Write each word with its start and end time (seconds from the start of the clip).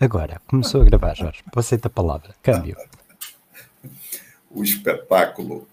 Agora, 0.00 0.40
começou 0.46 0.82
a 0.82 0.84
gravar, 0.84 1.14
Jorge. 1.14 1.42
Você 1.54 1.78
a 1.82 1.90
palavra. 1.90 2.34
Câmbio. 2.42 2.76
O 4.50 4.62
espetáculo 4.62 5.68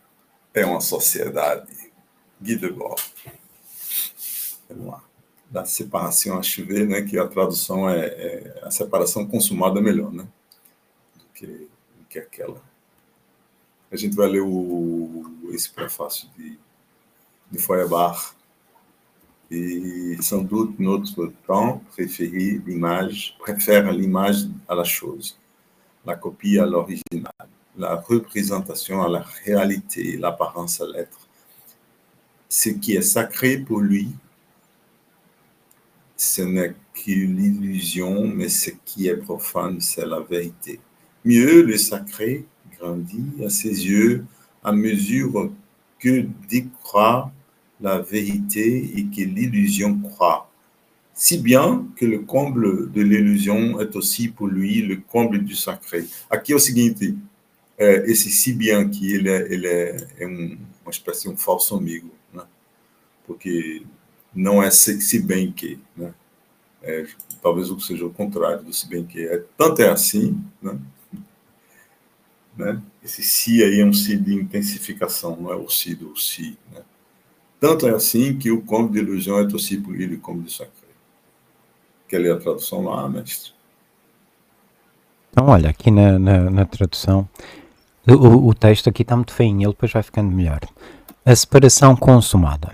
é 0.53 0.65
uma 0.65 0.81
sociedade. 0.81 1.91
Guy 2.39 2.55
Debord. 2.55 3.01
Vamos 4.69 4.87
lá. 4.87 5.03
Da 5.49 5.65
separação 5.65 6.37
a 6.37 6.43
chover, 6.43 6.87
né? 6.87 7.01
Que 7.01 7.17
a 7.17 7.27
tradução 7.27 7.89
é, 7.89 8.05
é 8.05 8.59
a 8.63 8.69
separação 8.69 9.27
consumada 9.27 9.79
é 9.79 9.81
melhor, 9.81 10.11
né? 10.11 10.27
Do 11.15 11.25
que, 11.33 11.47
do 11.47 12.05
que 12.07 12.19
aquela. 12.19 12.61
A 13.91 13.95
gente 13.95 14.15
vai 14.15 14.27
ler 14.27 14.41
o, 14.41 15.49
esse 15.51 15.69
prefácio 15.71 16.29
de, 16.37 16.59
de 17.49 17.57
Feuerbach 17.57 18.35
et 19.51 20.17
sans 20.21 20.41
doute 20.41 20.79
notre 20.79 21.31
temps 21.47 21.81
l'image, 21.97 23.35
préfère 23.39 23.91
l'image 23.91 24.47
à 24.67 24.75
la 24.75 24.83
chose, 24.83 25.39
la 26.05 26.15
copie 26.15 26.59
à 26.59 26.65
l'original, 26.65 27.33
la 27.77 27.95
représentation 27.95 29.01
à 29.01 29.09
la 29.09 29.25
réalité, 29.45 30.17
l'apparence 30.17 30.81
à 30.81 30.85
l'être. 30.87 31.27
Ce 32.47 32.69
qui 32.69 32.95
est 32.95 33.01
sacré 33.01 33.57
pour 33.57 33.79
lui, 33.79 34.09
ce 36.15 36.41
n'est 36.41 36.75
qu'une 36.93 37.43
illusion, 37.43 38.27
mais 38.27 38.49
ce 38.49 38.71
qui 38.85 39.07
est 39.07 39.17
profane, 39.17 39.79
c'est 39.79 40.05
la 40.05 40.19
vérité. 40.19 40.79
Mieux, 41.23 41.63
le 41.63 41.77
sacré 41.77 42.45
grandit 42.77 43.43
à 43.45 43.49
ses 43.49 43.69
yeux 43.69 44.25
à 44.63 44.71
mesure 44.71 45.51
que 45.97 46.25
décroît 46.49 47.31
la 47.81 47.99
vérité 47.99 48.91
et 48.97 49.05
que 49.05 49.21
l'illusion 49.21 49.97
croit. 49.97 50.49
Si 51.13 51.37
bien 51.37 51.87
que 51.95 52.05
le 52.05 52.19
comble 52.19 52.91
de 52.91 53.01
l'illusion 53.01 53.79
est 53.81 53.95
aussi 53.95 54.29
pour 54.29 54.47
lui 54.47 54.81
le 54.81 54.97
comble 54.97 55.43
du 55.43 55.55
sacré. 55.55 56.05
Aqui 56.29 56.53
é 56.53 56.55
o 56.55 56.59
seguinte, 56.59 57.17
é, 57.77 58.09
esse 58.09 58.29
si 58.29 58.53
bien 58.53 58.89
que 58.89 59.13
ele 59.13 59.29
é, 59.29 59.53
ele 59.53 60.25
um, 60.25 60.57
uma 60.83 60.91
espécie 60.91 61.23
de 61.23 61.29
um 61.29 61.37
falso 61.37 61.75
amigo, 61.75 62.09
né? 62.33 62.43
porque 63.25 63.83
não 64.33 64.63
é 64.63 64.69
se 64.71 65.19
bem 65.19 65.51
que, 65.51 65.79
né? 65.95 66.13
Talvez 67.41 67.67
seja 67.85 68.05
o 68.05 68.13
contrário 68.13 68.63
do 68.63 68.73
se 68.73 68.87
bem 68.87 69.05
que. 69.05 69.27
É, 69.27 69.43
tanto 69.57 69.81
é 69.81 69.89
assim, 69.89 70.41
né? 70.61 70.79
Esse 73.03 73.23
si 73.23 73.63
aí 73.63 73.79
é 73.79 73.85
um 73.85 73.93
si 73.93 74.17
de 74.17 74.33
intensificação, 74.33 75.35
não 75.35 75.51
é 75.51 75.55
o 75.55 75.69
si 75.69 75.95
do 75.95 76.17
si, 76.17 76.57
né? 76.71 76.81
Tanto 77.59 77.87
é 77.87 77.91
assim 77.91 78.37
que 78.37 78.51
o 78.51 78.61
cômodo 78.61 78.93
de 78.93 78.99
ilusão 78.99 79.37
é 79.39 79.47
por 79.83 79.99
ele 79.99 80.17
como 80.17 80.43
de 80.43 80.51
sacré. 80.51 80.73
Quer 82.07 82.19
ler 82.19 82.33
a 82.33 82.39
tradução 82.39 82.83
lá, 82.83 83.07
mestre? 83.09 83.51
Então, 85.29 85.47
olha, 85.47 85.69
aqui 85.69 85.91
na, 85.91 86.17
na, 86.17 86.49
na 86.49 86.65
tradução, 86.65 87.27
o, 88.07 88.47
o, 88.47 88.53
texto 88.53 88.89
aqui 88.89 89.03
está 89.03 89.15
muito 89.15 89.33
feinho, 89.33 89.61
ele 89.61 89.73
depois 89.73 89.91
vai 89.91 90.01
ficando 90.01 90.31
melhor. 90.31 90.59
A 91.25 91.35
separação 91.35 91.95
consumada. 91.95 92.73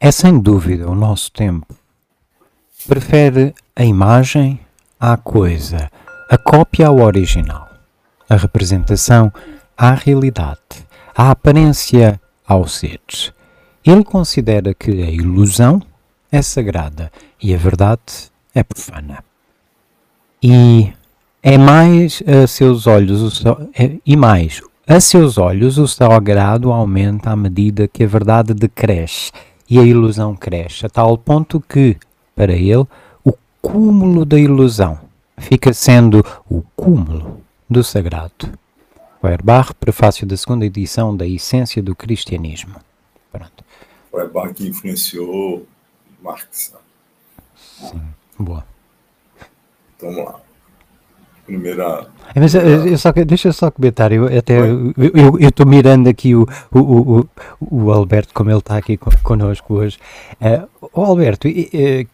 É 0.00 0.10
sem 0.10 0.38
dúvida 0.40 0.88
o 0.88 0.94
nosso 0.94 1.30
tempo. 1.30 1.74
Prefere 2.88 3.54
a 3.74 3.84
imagem 3.84 4.58
à 4.98 5.16
coisa, 5.16 5.90
a 6.30 6.38
cópia 6.38 6.88
ao 6.88 7.00
original, 7.00 7.68
a 8.28 8.36
representação 8.36 9.32
à 9.76 9.92
realidade, 9.92 10.60
a 11.14 11.30
aparência 11.30 12.20
ao 12.46 12.66
ser. 12.66 13.00
Ele 13.86 14.02
considera 14.02 14.74
que 14.74 14.90
a 14.90 15.10
ilusão 15.10 15.80
é 16.32 16.42
sagrada 16.42 17.12
e 17.40 17.54
a 17.54 17.56
verdade 17.56 18.00
é 18.52 18.64
profana. 18.64 19.22
E 20.42 20.92
é 21.42 21.56
mais 21.56 22.22
a 22.26 22.46
seus 22.48 22.88
olhos 22.88 23.44
é, 23.78 23.92
e 24.04 24.16
mais 24.16 24.60
a 24.88 25.00
seus 25.00 25.36
olhos 25.38 25.78
o 25.78 25.88
sagrado 25.88 26.72
aumenta 26.72 27.30
à 27.30 27.36
medida 27.36 27.88
que 27.88 28.04
a 28.04 28.06
verdade 28.06 28.54
decresce 28.54 29.32
e 29.68 29.78
a 29.78 29.82
ilusão 29.82 30.34
cresce, 30.36 30.86
a 30.86 30.88
tal 30.88 31.18
ponto 31.18 31.60
que, 31.60 31.96
para 32.36 32.52
ele, 32.52 32.86
o 33.24 33.32
cúmulo 33.60 34.24
da 34.24 34.38
ilusão 34.38 34.98
fica 35.38 35.72
sendo 35.72 36.24
o 36.48 36.62
cúmulo 36.76 37.40
do 37.68 37.82
sagrado. 37.82 38.56
Feuerbach, 39.20 39.74
prefácio 39.74 40.24
da 40.24 40.36
segunda 40.36 40.64
edição 40.64 41.16
da 41.16 41.26
Essência 41.26 41.82
do 41.82 41.96
Cristianismo. 41.96 42.76
Feuerbach 44.16 44.54
que 44.54 44.66
influenciou 44.66 45.66
Marx. 46.22 46.72
Sim, 47.54 48.00
boa. 48.38 48.64
Então 49.96 50.10
vamos 50.10 50.24
lá. 50.24 50.40
Primeira. 51.44 52.08
Mas, 52.34 52.54
eh, 52.56 52.88
eu 52.88 52.98
só, 52.98 53.12
deixa 53.12 53.48
eu 53.48 53.52
só 53.52 53.70
comentar, 53.70 54.10
eu 54.10 54.26
até 54.26 54.58
estou 55.40 55.64
mirando 55.64 56.08
aqui 56.08 56.34
o, 56.34 56.44
o, 56.72 57.20
o, 57.20 57.28
o, 57.60 57.92
Alberto, 57.92 58.34
como 58.34 58.50
ele 58.50 58.58
está 58.58 58.76
aqui 58.76 58.96
connosco 59.22 59.74
hoje. 59.74 59.98
Uh, 60.40 60.88
oh, 60.92 61.04
Alberto, 61.04 61.46
uh, 61.46 62.08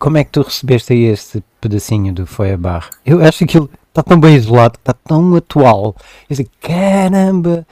como 0.00 0.18
é 0.18 0.24
que 0.24 0.32
tu 0.32 0.42
recebeste 0.42 0.92
aí 0.92 1.04
este 1.04 1.44
pedacinho 1.60 2.12
do 2.12 2.26
Feuerbach? 2.26 2.90
Eu 3.06 3.22
acho 3.24 3.46
que 3.46 3.58
ele 3.58 3.68
está 3.90 4.02
tão 4.02 4.18
bem 4.18 4.34
isolado, 4.34 4.76
está 4.76 4.92
tão 4.92 5.36
atual. 5.36 5.94
Eu 6.28 6.36
disse, 6.36 6.50
caramba, 6.60 7.64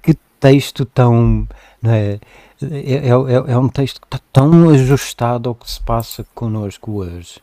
que 0.00 0.14
texto 0.40 0.86
tão. 0.86 1.46
Não 1.82 1.92
é? 1.92 2.18
É, 2.62 3.08
é, 3.08 3.08
é, 3.08 3.52
é 3.52 3.58
um 3.58 3.68
texto 3.68 4.00
que 4.00 4.06
está 4.06 4.18
tão 4.32 4.70
ajustado 4.70 5.48
ao 5.48 5.54
que 5.54 5.70
se 5.70 5.80
passa 5.80 6.26
connosco 6.34 6.92
hoje. 6.92 7.40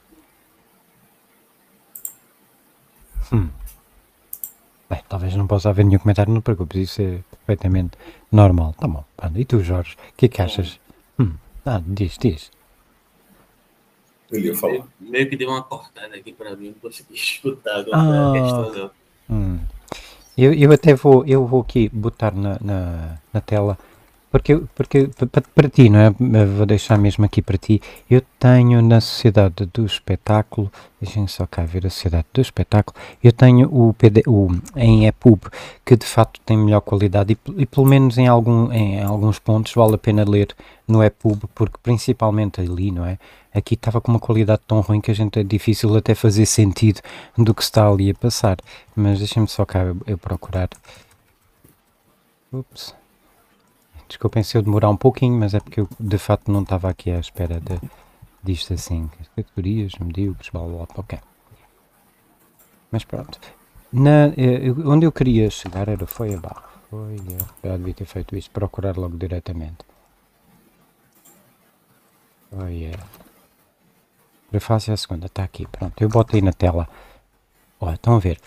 Hum. 3.32 3.50
Bem, 4.90 5.02
talvez 5.08 5.36
não 5.36 5.48
possa 5.48 5.70
haver 5.70 5.86
nenhum 5.86 6.00
comentário, 6.00 6.34
não 6.34 6.42
te 6.42 6.46
preocupes, 6.46 6.90
isso 6.90 7.02
é 7.02 7.20
perfeitamente 7.32 7.98
normal. 8.32 8.74
Tá 8.74 8.88
bom. 8.88 9.04
E 9.36 9.46
tu, 9.46 9.64
Jorge, 9.64 9.96
o 9.96 10.18
que 10.18 10.26
é 10.26 10.30
que 10.30 10.42
achas? 10.42 10.80
Hum. 11.20 11.34
Ah, 11.66 11.82
diz, 11.86 12.18
diz. 12.18 12.52
Ia 14.32 14.56
falar. 14.56 14.86
Meio 15.00 15.30
que 15.30 15.38
deu 15.38 15.50
uma 15.50 15.62
cortada 15.62 16.16
aqui 16.16 16.34
para 16.34 16.56
mim, 16.56 16.70
não 16.70 16.74
consegui 16.76 17.14
escutar 17.16 17.80
agora 17.80 17.98
ah, 17.98 18.30
a 18.30 18.34
questão 18.34 18.74
não. 18.74 18.92
Hum. 19.30 19.60
Eu, 20.36 20.54
eu 20.54 20.72
até 20.72 20.96
vou, 20.96 21.24
eu 21.26 21.46
vou 21.46 21.62
aqui 21.62 21.88
botar 21.90 22.34
na, 22.34 22.58
na, 22.60 23.18
na 23.32 23.42
tela 23.42 23.78
porque, 24.34 24.56
porque 24.74 25.12
para, 25.32 25.44
para 25.44 25.70
ti, 25.70 25.90
não 25.90 26.00
é? 26.00 26.10
Vou 26.10 26.66
deixar 26.66 26.98
mesmo 26.98 27.24
aqui 27.24 27.40
para 27.40 27.56
ti. 27.56 27.80
Eu 28.10 28.20
tenho 28.40 28.82
na 28.82 29.00
Sociedade 29.00 29.68
do 29.72 29.86
Espetáculo, 29.86 30.72
deixem 31.00 31.28
só 31.28 31.46
cá 31.46 31.64
ver 31.64 31.86
a 31.86 31.90
Sociedade 31.92 32.26
do 32.34 32.42
Espetáculo, 32.42 33.00
eu 33.24 33.32
tenho 33.32 33.70
o, 33.72 33.94
PD, 33.94 34.24
o 34.26 34.48
em 34.76 35.06
EPUB, 35.06 35.52
que 35.86 35.96
de 35.96 36.08
facto 36.08 36.42
tem 36.44 36.58
melhor 36.58 36.82
qualidade 36.82 37.34
e, 37.34 37.62
e 37.62 37.66
pelo 37.68 37.86
menos 37.86 38.18
em, 38.18 38.28
algum, 38.28 38.72
em 38.72 39.04
alguns 39.04 39.38
pontos 39.38 39.72
vale 39.76 39.94
a 39.94 40.00
pena 40.00 40.28
ler 40.28 40.48
no 40.88 41.04
EPUB, 41.04 41.44
porque 41.54 41.78
principalmente 41.84 42.60
ali, 42.60 42.90
não 42.90 43.06
é? 43.06 43.20
Aqui 43.54 43.76
estava 43.76 44.02
com 44.02 44.12
uma 44.12 44.20
qualidade 44.20 44.64
tão 44.68 44.82
ruim 44.82 45.00
que 45.00 45.12
a 45.12 45.16
gente 45.16 45.38
é 45.38 45.44
difícil 45.44 45.96
até 45.96 46.16
fazer 46.16 46.48
sentido 46.48 47.02
do 47.38 47.54
que 47.54 47.62
está 47.62 47.88
ali 47.88 48.10
a 48.10 48.16
passar. 48.16 48.58
Mas 48.96 49.20
deixem-me 49.20 49.48
só 49.48 49.64
cá 49.64 49.84
eu, 49.84 49.98
eu 50.08 50.18
procurar. 50.18 50.70
Ups. 52.52 53.03
Desculpem 54.14 54.44
se 54.44 54.56
eu 54.56 54.62
demorar 54.62 54.92
um 54.92 54.96
pouquinho, 54.96 55.36
mas 55.40 55.56
é 55.56 55.60
porque 55.60 55.80
eu 55.80 55.90
de 56.00 56.20
facto 56.20 56.52
não 56.52 56.62
estava 56.62 56.88
aqui 56.88 57.10
à 57.10 57.18
espera 57.18 57.60
de, 57.60 57.82
disto 58.44 58.72
assim. 58.72 59.10
Categorias, 59.36 59.94
medíocres, 60.00 60.52
blá 60.52 60.62
blá 60.62 60.86
blá. 60.86 60.88
Ok. 60.98 61.20
Mas 62.92 63.04
pronto. 63.04 63.40
Na, 63.92 64.28
eh, 64.38 64.70
onde 64.86 65.08
eu 65.08 65.12
queria 65.12 65.50
chegar 65.50 65.88
era 65.90 66.06
foi 66.06 66.36
a 66.36 66.38
barra. 66.38 66.64
Foi, 66.92 67.16
eu 67.16 67.72
já 67.72 67.76
devia 67.76 67.94
ter 67.96 68.06
feito 68.06 68.36
isto, 68.38 68.52
procurar 68.52 68.96
logo 68.98 69.18
diretamente. 69.18 69.84
A. 72.52 72.68
Prefácio 74.52 74.94
a 74.94 74.98
segunda, 74.98 75.26
está 75.26 75.44
aqui, 75.44 75.66
pronto. 75.66 76.00
Eu 76.00 76.08
botei 76.08 76.40
na 76.40 76.54
tela. 76.54 76.88
Olha, 77.80 77.96
estão 77.96 78.18
a 78.18 78.20
ver. 78.20 78.40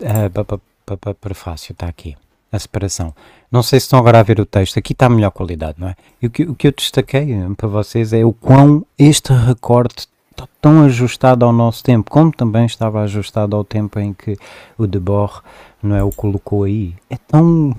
Uh, 0.00 1.14
prefácio 1.20 1.72
está 1.72 1.86
aqui 1.86 2.16
a 2.52 2.58
separação. 2.58 3.14
Não 3.50 3.62
sei 3.62 3.80
se 3.80 3.86
estão 3.86 3.98
agora 3.98 4.20
a 4.20 4.22
ver 4.22 4.40
o 4.40 4.46
texto, 4.46 4.78
aqui 4.78 4.92
está 4.92 5.06
a 5.06 5.10
melhor 5.10 5.30
qualidade, 5.30 5.78
não 5.78 5.88
é? 5.88 5.96
E 6.20 6.26
o 6.26 6.30
que, 6.30 6.42
o 6.44 6.54
que 6.54 6.66
eu 6.68 6.72
destaquei 6.72 7.32
eh, 7.32 7.48
para 7.56 7.68
vocês 7.68 8.12
é 8.12 8.24
o 8.24 8.32
quão 8.32 8.84
este 8.98 9.32
recorte 9.32 10.08
está 10.30 10.48
tão 10.60 10.82
ajustado 10.82 11.44
ao 11.44 11.52
nosso 11.52 11.82
tempo, 11.82 12.10
como 12.10 12.32
também 12.32 12.64
estava 12.64 13.02
ajustado 13.02 13.56
ao 13.56 13.64
tempo 13.64 13.98
em 13.98 14.12
que 14.12 14.36
o 14.78 14.86
Debord 14.86 15.40
não 15.82 15.96
é, 15.96 16.02
o 16.02 16.10
colocou 16.10 16.64
aí. 16.64 16.94
É 17.08 17.16
tão. 17.16 17.74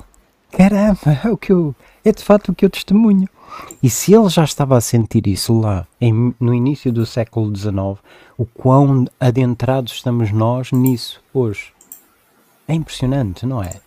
Caramba, 0.52 1.00
é, 1.24 1.30
o 1.32 1.38
que 1.38 1.52
eu, 1.52 1.76
é 2.04 2.12
de 2.12 2.24
facto 2.24 2.50
o 2.50 2.56
que 2.56 2.66
eu 2.66 2.70
testemunho. 2.70 3.28
E 3.84 3.90
se 3.90 4.14
ele 4.14 4.30
já 4.30 4.44
estava 4.44 4.78
a 4.78 4.82
sentir 4.82 5.28
isso 5.28 5.60
lá, 5.60 5.86
em, 6.00 6.34
no 6.40 6.54
início 6.54 6.92
do 6.92 7.06
século 7.06 7.54
XIX, 7.56 8.00
o 8.38 8.46
quão 8.46 9.06
adentrados 9.20 9.94
estamos 9.94 10.32
nós 10.32 10.72
nisso 10.72 11.22
hoje. 11.34 11.74
É 12.68 12.74
impressionante, 12.74 13.46
não 13.46 13.62
é? 13.62 13.82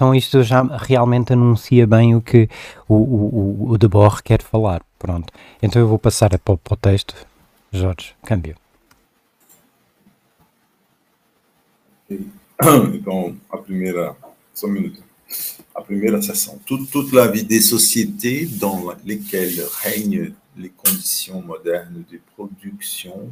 Então 0.00 0.14
isto 0.14 0.42
já 0.42 0.62
realmente 0.62 1.34
anuncia 1.34 1.86
bem 1.86 2.14
o 2.14 2.22
que 2.22 2.48
o, 2.88 2.94
o, 2.94 3.74
o 3.74 4.22
quer 4.24 4.40
falar. 4.40 4.82
Pronto. 4.98 5.30
Então 5.62 5.82
eu 5.82 5.86
vou 5.86 5.98
passar 5.98 6.30
para, 6.38 6.56
para 6.56 6.72
o 6.72 6.76
texto. 6.78 7.14
Jorge, 7.70 8.14
câmbio. 8.24 8.56
Então, 12.94 13.36
a 13.50 13.58
primeira. 13.58 14.16
Só 14.54 14.68
um 14.68 14.70
minuto. 14.70 15.02
A 15.74 15.82
première 15.82 16.22
session. 16.22 16.58
Toute, 16.64 16.90
toute 16.90 17.14
la 17.14 17.26
vie 17.26 17.44
des 17.44 17.60
sociétés 17.60 18.46
dans 18.46 18.96
lesquelles 19.04 19.62
règnent 19.82 20.32
les 20.56 20.70
conditions 20.70 21.42
modernes 21.42 22.06
de 22.10 22.18
production 22.34 23.28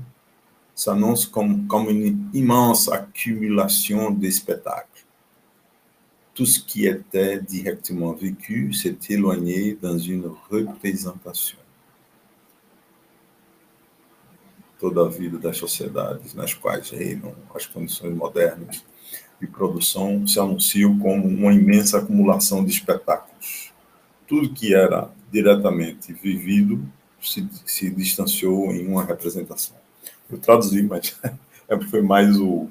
s'annonce 0.74 1.24
comme, 1.24 1.66
comme 1.66 1.88
une 1.88 2.28
immense 2.34 2.90
accumulation 2.90 4.10
de 4.10 4.30
spectacles. 4.30 4.97
Tout 6.38 6.46
ce 6.46 6.60
qui 6.60 6.86
était 6.86 7.40
directement 7.40 8.12
vécu 8.12 8.72
s'est 8.72 8.96
éloigné 9.10 9.76
dans 9.82 9.98
une 9.98 10.30
représentation. 10.48 11.58
Toda 14.78 15.04
a 15.04 15.08
vida 15.08 15.36
das 15.36 15.56
sociedades 15.56 16.36
nas 16.36 16.54
quais 16.54 16.90
reinam 16.90 17.34
as 17.52 17.66
condições 17.66 18.14
modernas 18.14 18.84
de 19.40 19.48
produção 19.48 20.24
se 20.28 20.38
anunciam 20.38 20.96
como 21.00 21.26
uma 21.26 21.52
imensa 21.52 21.98
acumulação 21.98 22.64
de 22.64 22.70
espetáculos. 22.70 23.72
Tudo 24.24 24.54
que 24.54 24.72
era 24.72 25.10
diretamente 25.32 26.12
vivido 26.12 26.80
se, 27.20 27.48
se 27.66 27.90
distanciou 27.90 28.70
em 28.70 28.86
uma 28.86 29.04
representação. 29.04 29.76
Eu 30.30 30.38
traduzi, 30.38 30.84
mas 30.84 31.18
foi 31.90 32.00
mais 32.00 32.36
o. 32.38 32.66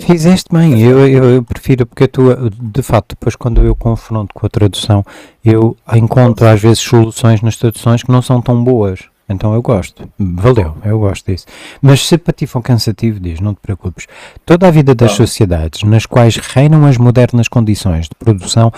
Fizeste 0.00 0.48
bem, 0.50 0.80
eu, 0.80 1.06
eu, 1.06 1.24
eu, 1.24 1.42
prefiro, 1.42 1.84
porque 1.84 2.08
tu, 2.08 2.22
de 2.50 2.82
fato, 2.82 3.08
depois 3.10 3.36
quando 3.36 3.62
eu 3.62 3.76
confronto 3.76 4.32
com 4.32 4.46
a 4.46 4.48
tradução, 4.48 5.04
eu 5.44 5.76
encontro 5.94 6.46
às 6.46 6.60
vezes 6.60 6.78
soluções 6.78 7.42
nas 7.42 7.56
traduções 7.56 8.02
que 8.02 8.10
não 8.10 8.22
são 8.22 8.40
tão 8.40 8.64
boas. 8.64 9.00
Então 9.28 9.52
eu 9.52 9.60
gosto. 9.60 10.08
Valeu, 10.18 10.74
eu 10.82 10.98
gosto 10.98 11.30
disso. 11.30 11.44
Mas 11.82 12.06
se 12.06 12.16
para 12.16 12.32
ti 12.32 12.46
for 12.46 12.62
cansativo, 12.62 13.20
diz, 13.20 13.40
não 13.40 13.52
te 13.52 13.60
preocupes. 13.60 14.06
Toda 14.46 14.66
a 14.66 14.70
vida 14.70 14.94
das 14.94 15.12
sociedades 15.12 15.82
nas 15.82 16.06
quais 16.06 16.36
reinam 16.36 16.86
as 16.86 16.96
modernas 16.96 17.46
condições 17.46 18.08
de 18.08 18.14
produção 18.14 18.72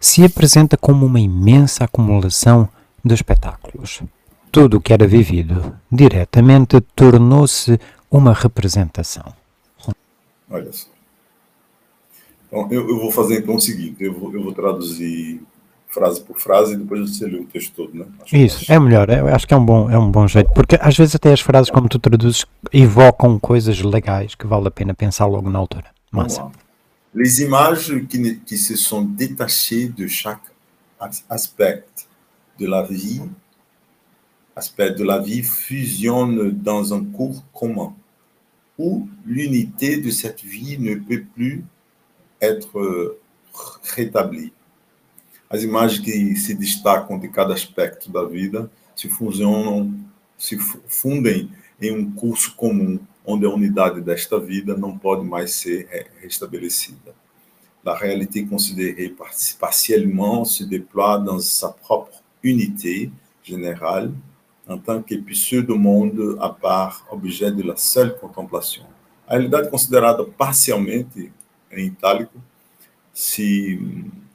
se 0.00 0.24
apresenta 0.24 0.76
como 0.76 1.06
uma 1.06 1.20
imensa 1.20 1.84
acumulação 1.84 2.68
de 3.04 3.14
espetáculos. 3.14 4.02
Tudo 4.50 4.78
o 4.78 4.80
que 4.80 4.92
era 4.92 5.06
vivido 5.06 5.72
diretamente 5.90 6.80
tornou-se 6.96 7.78
uma 8.12 8.34
representação. 8.34 9.24
Olha 10.50 10.70
só. 10.72 10.88
Então, 12.46 12.68
eu, 12.70 12.86
eu, 12.86 12.98
vou 12.98 13.10
fazer 13.10 13.38
então 13.38 13.54
o 13.54 13.60
seguinte: 13.60 14.04
eu 14.04 14.12
vou, 14.12 14.32
eu 14.34 14.42
vou 14.42 14.52
traduzir 14.52 15.40
frase 15.88 16.20
por 16.20 16.38
frase 16.38 16.74
e 16.74 16.76
depois 16.76 17.00
você 17.00 17.26
lê 17.26 17.38
o 17.38 17.44
texto 17.44 17.72
todo, 17.74 17.94
né? 17.94 18.06
Acho 18.22 18.36
Isso, 18.36 18.72
é 18.72 18.78
melhor, 18.78 19.08
eu 19.10 19.28
acho 19.28 19.46
que 19.46 19.52
é 19.52 19.56
um, 19.56 19.64
bom, 19.64 19.90
é 19.90 19.98
um 19.98 20.10
bom 20.10 20.26
jeito, 20.26 20.50
porque 20.54 20.78
às 20.80 20.96
vezes 20.96 21.14
até 21.14 21.32
as 21.32 21.40
frases 21.40 21.70
como 21.70 21.88
tu 21.88 21.98
traduzes 21.98 22.46
evocam 22.72 23.38
coisas 23.38 23.80
legais 23.82 24.34
que 24.34 24.46
vale 24.46 24.68
a 24.68 24.70
pena 24.70 24.94
pensar 24.94 25.26
logo 25.26 25.50
na 25.50 25.58
altura. 25.58 25.86
Massa. 26.10 26.50
Les 27.14 27.40
images 27.40 28.06
qui, 28.08 28.40
qui 28.40 28.56
se 28.56 28.74
sont 28.76 29.02
détachées 29.02 29.88
de 29.88 30.06
chaque 30.06 30.50
aspect 31.28 31.84
de 32.58 32.66
la 32.66 32.82
vie, 32.82 33.20
aspect 34.56 34.92
de 34.92 35.04
la 35.04 35.18
vie 35.18 35.42
fusionnent 35.42 36.50
dans 36.52 36.94
un 36.94 37.04
cours 37.04 37.42
commun, 37.52 37.94
où 38.78 39.08
l'unité 39.24 39.98
de 39.98 40.10
cette 40.10 40.42
vie 40.42 40.78
ne 40.78 40.94
peut 40.94 41.24
plus 41.34 41.64
être 42.40 42.78
euh, 42.78 43.20
rétablie. 43.94 44.52
as 45.52 45.62
imagens 45.62 46.02
que 46.02 46.34
se 46.34 46.54
destacam 46.54 47.18
de 47.18 47.28
cada 47.28 47.52
aspecto 47.52 48.10
da 48.10 48.24
vida 48.24 48.70
se 48.96 49.06
fusionam, 49.06 49.94
se 50.38 50.56
fundem 50.88 51.50
em 51.78 51.92
um 51.92 52.10
curso 52.10 52.54
comum, 52.56 52.98
onde 53.24 53.44
a 53.44 53.50
unidade 53.50 54.00
desta 54.00 54.40
vida 54.40 54.74
não 54.74 54.96
pode 54.96 55.26
mais 55.26 55.52
ser 55.52 55.86
restabelecida. 56.22 57.14
La 57.84 57.94
réalité 57.94 58.46
considérée 58.46 59.14
partiellement 59.60 60.46
se 60.46 60.64
déploie 60.64 61.18
dans 61.18 61.38
sa 61.38 61.68
propre 61.68 62.22
unité 62.42 63.10
générale 63.42 64.10
en 64.66 64.78
tant 64.78 65.02
que 65.02 65.14
pseudo-monde 65.14 66.38
à 66.40 66.48
part, 66.48 67.06
objet 67.10 67.50
de 67.50 67.62
la 67.62 67.76
seule 67.76 68.16
contemplation. 68.18 68.84
A 69.26 69.34
realidade 69.34 69.70
considerada 69.70 70.24
parcialmente, 70.24 71.32
em 71.70 71.86
itálico, 71.86 72.38
se 73.12 73.80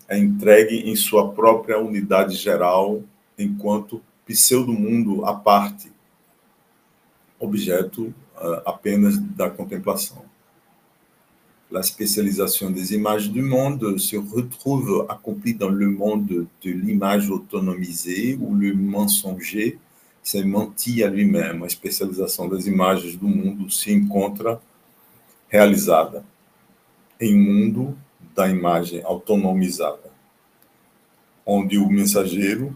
é 0.08 0.18
entregue 0.18 0.90
em 0.90 0.96
sua 0.96 1.32
própria 1.32 1.80
unidade 1.80 2.36
geral, 2.36 3.02
enquanto 3.38 4.02
pseudo-mundo 4.26 5.26
à 5.26 5.34
parte, 5.34 5.92
objeto 7.40 8.14
uh, 8.36 8.62
apenas 8.66 9.18
da 9.18 9.50
contemplação. 9.50 10.26
La 11.70 11.84
spécialisation 11.84 12.72
des 12.72 12.94
images 12.94 13.30
du 13.30 13.42
monde 13.42 14.00
se 14.00 14.16
retrouve 14.16 15.06
accomplie 15.10 15.54
dans 15.54 15.70
le 15.70 15.90
monde 15.90 16.48
de 16.62 16.72
l'image 16.72 17.30
autonomisée 17.30 18.38
où 18.40 18.56
le 18.56 18.74
mensonger 18.74 19.78
s'est 20.28 20.44
menti 20.44 21.02
à 21.04 21.10
lui-même. 21.10 21.64
A 21.64 21.68
especialização 21.68 22.50
das 22.50 22.68
imagens 22.68 23.16
do 23.16 23.30
mundo 23.30 23.72
se 23.72 23.94
encontra 23.94 24.62
realizada 25.48 26.22
em 27.18 27.34
um 27.34 27.44
mundo 27.44 27.98
da 28.36 28.50
imagem 28.50 29.02
autonomizada, 29.06 30.12
onde 31.46 31.78
o 31.78 31.90
mensageiro 31.90 32.76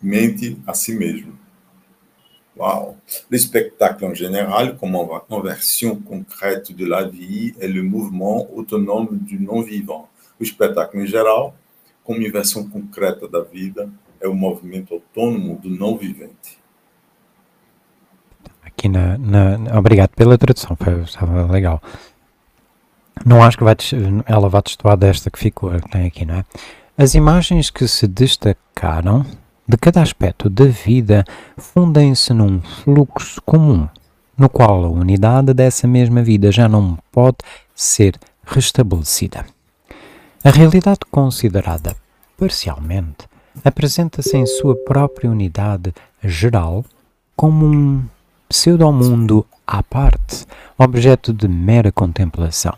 mente 0.00 0.58
a 0.66 0.74
si 0.74 0.94
mesmo. 0.94 1.32
Wow. 2.54 2.98
Le 3.30 3.38
spectacle 3.38 4.04
en 4.04 4.14
général, 4.14 4.76
comme 4.76 4.94
en 4.94 5.40
version 5.40 5.96
concrète 5.96 6.72
de 6.72 6.84
la 6.84 7.04
vie, 7.04 7.54
est 7.60 7.68
le 7.68 7.82
mouvement 7.82 8.46
autonome 8.54 9.16
du 9.16 9.38
non-vivant. 9.38 10.06
O 10.38 10.42
espetáculo 10.42 11.02
em 11.02 11.06
geral, 11.06 11.56
como 12.04 12.20
em 12.20 12.30
versão 12.30 12.68
concreta 12.68 13.26
da 13.26 13.40
vida, 13.40 13.90
é 14.20 14.28
o 14.28 14.34
movimento 14.34 14.94
autônomo 14.94 15.56
do 15.56 15.70
não 15.70 15.96
vivente. 15.96 16.57
Aqui 18.78 18.88
na, 18.88 19.18
na 19.18 19.76
obrigado 19.76 20.10
pela 20.10 20.38
tradução, 20.38 20.76
foi, 20.80 21.02
estava 21.02 21.50
legal. 21.50 21.82
Não 23.26 23.42
acho 23.42 23.58
que 23.58 23.64
vai, 23.64 23.74
ela 24.24 24.48
vai 24.48 24.62
destoar 24.62 24.96
desta 24.96 25.28
que 25.32 25.38
ficou, 25.40 25.72
que 25.72 25.88
tem 25.88 26.06
aqui, 26.06 26.24
não 26.24 26.36
é? 26.36 26.44
As 26.96 27.16
imagens 27.16 27.70
que 27.70 27.88
se 27.88 28.06
destacaram 28.06 29.26
de 29.66 29.76
cada 29.76 30.00
aspecto 30.00 30.48
da 30.48 30.66
vida 30.66 31.24
fundem-se 31.56 32.32
num 32.32 32.60
fluxo 32.60 33.42
comum, 33.42 33.88
no 34.36 34.48
qual 34.48 34.84
a 34.84 34.88
unidade 34.88 35.52
dessa 35.52 35.88
mesma 35.88 36.22
vida 36.22 36.52
já 36.52 36.68
não 36.68 36.96
pode 37.10 37.38
ser 37.74 38.16
restabelecida. 38.46 39.44
A 40.44 40.50
realidade 40.50 41.00
considerada 41.10 41.96
parcialmente 42.38 43.26
apresenta-se 43.64 44.36
em 44.36 44.46
sua 44.46 44.76
própria 44.76 45.28
unidade 45.28 45.92
geral 46.22 46.84
como 47.34 47.66
um 47.66 48.04
pseudo-mundo 48.48 49.46
à 49.66 49.82
parte, 49.82 50.46
objeto 50.78 51.32
de 51.32 51.46
mera 51.46 51.92
contemplação. 51.92 52.74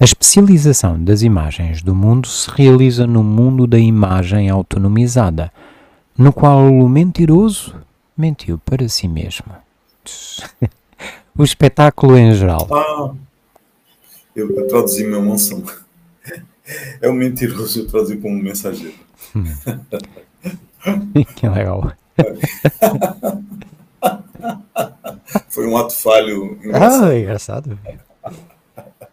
A 0.00 0.04
especialização 0.04 1.02
das 1.02 1.22
imagens 1.22 1.82
do 1.82 1.94
mundo 1.94 2.26
se 2.26 2.50
realiza 2.50 3.06
no 3.06 3.22
mundo 3.22 3.66
da 3.66 3.78
imagem 3.78 4.48
autonomizada, 4.48 5.52
no 6.16 6.32
qual 6.32 6.72
o 6.72 6.88
mentiroso 6.88 7.74
mentiu 8.16 8.58
para 8.58 8.88
si 8.88 9.06
mesmo. 9.06 9.52
o 11.36 11.44
espetáculo 11.44 12.16
em 12.16 12.34
geral. 12.34 12.66
Ah, 12.72 13.12
eu, 14.34 14.66
traduzi 14.68 15.06
minha 15.06 15.20
mansão. 15.20 15.62
É 17.00 17.08
o 17.08 17.12
mentiroso, 17.12 17.78
eu 17.78 17.86
traduzi 17.86 18.16
como 18.16 18.42
mensageiro. 18.42 18.96
que 21.36 21.48
legal. 21.48 21.92
Foi 25.48 25.66
um 25.66 25.76
ato 25.76 25.94
falho. 25.94 26.58
Engraçado. 26.62 27.04
Ah, 27.04 27.18
engraçado. 27.18 27.78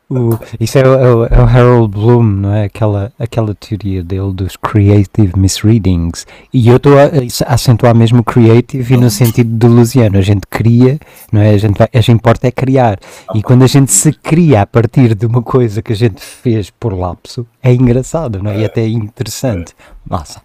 O, 0.09 0.37
isso 0.59 0.77
é, 0.77 0.81
é, 0.81 0.85
o, 0.85 1.25
é 1.25 1.39
o 1.39 1.43
Harold 1.43 1.91
Bloom, 1.91 2.23
não 2.23 2.53
é? 2.53 2.65
Aquela, 2.65 3.11
aquela 3.17 3.55
teoria 3.55 4.03
dele 4.03 4.31
dos 4.31 4.55
creative 4.55 5.33
misreadings. 5.35 6.27
E 6.53 6.67
eu 6.67 6.77
estou 6.77 6.99
a, 6.99 7.05
a, 7.05 7.53
acentuar 7.53 7.95
mesmo 7.95 8.23
creative 8.23 8.93
e 8.93 8.97
no 8.97 9.09
sentido 9.09 9.57
de 9.57 9.67
Luciano. 9.67 10.17
A 10.17 10.21
gente 10.21 10.45
cria, 10.47 10.99
não 11.31 11.41
é? 11.41 11.51
A 11.51 11.57
gente, 11.57 11.77
vai, 11.77 11.87
a 11.91 11.97
gente 11.97 12.11
importa 12.11 12.47
é 12.47 12.51
criar. 12.51 12.99
E 13.33 13.41
quando 13.41 13.63
a 13.63 13.67
gente 13.67 13.91
se 13.91 14.11
cria 14.11 14.61
a 14.61 14.67
partir 14.67 15.15
de 15.15 15.25
uma 15.25 15.41
coisa 15.41 15.81
que 15.81 15.93
a 15.93 15.95
gente 15.95 16.21
fez 16.21 16.69
por 16.69 16.93
lapso, 16.93 17.47
é 17.61 17.73
engraçado, 17.73 18.43
não 18.43 18.51
é? 18.51 18.59
E 18.59 18.65
até 18.65 18.85
interessante. 18.87 19.73
Nossa. 20.07 20.41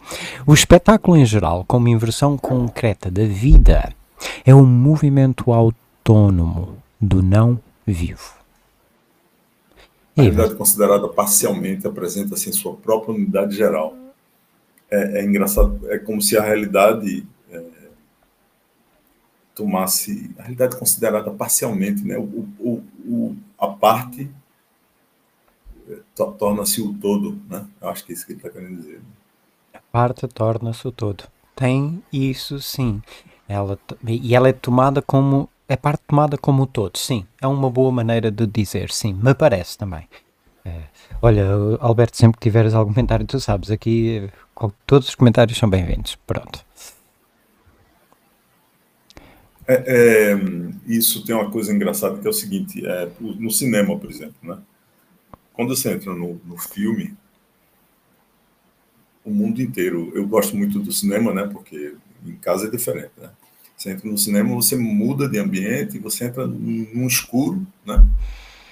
O 0.47 0.55
espetáculo 0.55 1.17
em 1.17 1.27
geral, 1.27 1.65
como 1.69 1.89
inversão 1.89 2.39
concreta 2.39 3.11
da 3.11 3.25
vida, 3.25 3.93
é 4.45 4.55
um 4.55 4.67
movimento 4.67 5.53
autônomo 5.53 6.79
do 7.01 7.23
não 7.23 7.61
vivo 7.87 8.39
a 10.19 10.23
realidade 10.23 10.57
considerada 10.57 11.09
parcialmente 11.09 11.87
apresenta-se 11.87 12.49
em 12.49 12.53
sua 12.53 12.75
própria 12.75 13.15
unidade 13.15 13.55
geral. 13.55 13.97
É, 14.91 15.21
é, 15.21 15.25
engraçado, 15.25 15.81
é 15.91 15.99
como 15.99 16.21
se 16.21 16.37
a 16.37 16.43
realidade 16.43 17.27
é, 17.51 17.65
tomasse 19.55 20.31
a 20.39 20.43
realidade 20.43 20.77
considerada 20.77 21.31
parcialmente, 21.31 22.05
né? 22.05 22.17
O, 22.19 22.49
o, 22.59 22.85
o, 23.07 23.37
a 23.59 23.69
parte 23.69 24.29
torna-se 26.39 26.81
o 26.83 26.95
todo, 26.95 27.41
né? 27.49 27.67
Eu 27.81 27.89
acho 27.89 28.05
que 28.05 28.13
é 28.13 28.15
isso 28.15 28.27
que 28.27 28.33
ele 28.33 28.39
está 28.41 28.51
querendo 28.51 28.77
dizer. 28.77 29.01
A 29.73 29.81
parte 29.93 30.27
torna-se 30.27 30.89
o 30.89 30.91
todo. 30.91 31.25
Tem 31.55 32.03
isso, 32.13 32.61
sim. 32.61 33.03
Ela, 33.49 33.79
e 34.07 34.35
ela 34.35 34.49
é 34.49 34.53
tomada 34.53 35.01
como. 35.01 35.49
É 35.67 35.77
parte 35.77 36.03
tomada 36.07 36.39
como 36.39 36.63
o 36.63 36.67
todo, 36.67 36.97
sim. 36.97 37.27
É 37.41 37.47
uma 37.47 37.71
boa 37.71 37.91
maneira 37.93 38.31
de 38.31 38.47
dizer, 38.47 38.91
sim. 38.91 39.13
Me 39.15 39.35
parece 39.35 39.77
também. 39.77 40.09
É, 40.65 40.83
olha, 41.23 41.47
Alberto, 41.81 42.17
sempre 42.17 42.39
que 42.39 42.45
tiveres 42.45 42.75
algum 42.75 42.93
comentário, 42.93 43.27
tu 43.27 43.41
sabes, 43.41 43.71
aqui 43.71 44.31
todos 44.87 45.09
os 45.09 45.15
comentários 45.15 45.59
são 45.59 45.69
bem-vindos. 45.69 46.17
Pronto. 46.27 46.65
É, 49.67 50.33
é, 50.33 50.39
isso 50.87 51.25
tem 51.25 51.35
uma 51.35 51.51
coisa 51.51 51.73
engraçada 51.73 52.19
que 52.19 52.27
é 52.27 52.31
o 52.31 52.35
seguinte: 52.35 52.87
é, 52.87 53.11
no 53.21 53.51
cinema, 53.51 53.99
por 53.99 54.11
exemplo, 54.11 54.37
né? 54.43 54.59
quando 55.53 55.77
você 55.77 55.93
entra 55.93 56.15
no, 56.15 56.41
no 56.45 56.57
filme, 56.57 57.15
o 59.25 59.31
mundo 59.31 59.61
inteiro. 59.61 60.13
Eu 60.15 60.27
gosto 60.27 60.57
muito 60.57 60.79
do 60.79 60.93
cinema, 60.93 61.35
né? 61.35 61.49
Porque 61.53 61.97
em 62.27 62.37
casa 62.37 62.67
é 62.67 62.71
diferente, 62.71 63.13
né? 63.17 63.31
Você 63.77 63.91
entra 63.91 64.11
no 64.11 64.19
cinema, 64.19 64.55
você 64.55 64.77
muda 64.77 65.29
de 65.29 65.39
ambiente, 65.39 65.99
você 65.99 66.25
entra 66.25 66.47
num 66.47 67.07
escuro, 67.07 67.65
né? 67.87 68.05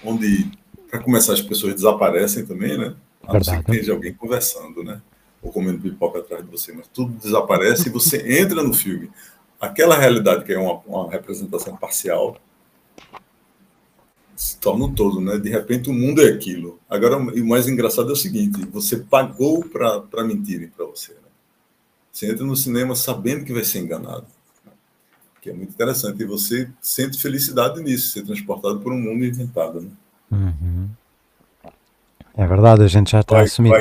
Onde, 0.04 0.50
para 0.90 1.00
começar, 1.00 1.32
as 1.32 1.40
pessoas 1.40 1.74
desaparecem 1.74 2.44
também, 2.44 2.76
né? 2.76 2.94
A 3.22 3.34
não 3.34 3.44
ser 3.44 3.62
que 3.62 3.72
tenha 3.72 3.92
alguém 3.92 4.12
conversando, 4.12 4.82
né? 4.82 5.00
Ou 5.42 5.52
comendo 5.52 5.78
pipoca 5.78 6.18
atrás 6.18 6.44
de 6.44 6.50
você, 6.50 6.72
mas 6.72 6.88
tudo 6.88 7.12
desaparece 7.12 7.88
e 7.88 7.92
você 7.92 8.18
entra 8.40 8.62
no 8.62 8.74
filme 8.74 9.10
aquela 9.60 9.96
realidade 9.96 10.44
que 10.44 10.52
é 10.52 10.58
uma, 10.58 10.80
uma 10.86 11.10
representação 11.10 11.76
parcial 11.76 12.36
se 14.34 14.58
torna 14.58 14.84
um 14.84 14.94
todo, 14.94 15.18
né? 15.18 15.38
De 15.38 15.48
repente 15.48 15.88
o 15.88 15.94
mundo 15.94 16.20
é 16.20 16.28
aquilo. 16.28 16.78
Agora, 16.90 17.16
o 17.16 17.48
mais 17.48 17.66
engraçado 17.68 18.10
é 18.10 18.12
o 18.12 18.16
seguinte: 18.16 18.66
você 18.66 18.98
pagou 18.98 19.64
para 19.64 20.24
mentirem 20.24 20.68
para 20.68 20.84
você. 20.84 21.14
Né? 21.14 21.20
Você 22.16 22.32
entra 22.32 22.46
no 22.46 22.56
cinema 22.56 22.96
sabendo 22.96 23.44
que 23.44 23.52
vai 23.52 23.62
ser 23.62 23.80
enganado, 23.80 24.24
que 25.42 25.50
é 25.50 25.52
muito 25.52 25.68
interessante. 25.68 26.22
E 26.22 26.24
você 26.24 26.66
sente 26.80 27.20
felicidade 27.20 27.78
nisso, 27.82 28.08
ser 28.08 28.24
transportado 28.24 28.80
por 28.80 28.90
um 28.90 28.98
mundo 28.98 29.22
inventado. 29.22 29.82
Né? 29.82 29.90
Uhum. 30.30 30.88
É 32.34 32.46
verdade, 32.46 32.84
a 32.84 32.86
gente 32.86 33.10
já 33.10 33.20
está 33.20 33.40
assumindo. 33.40 33.76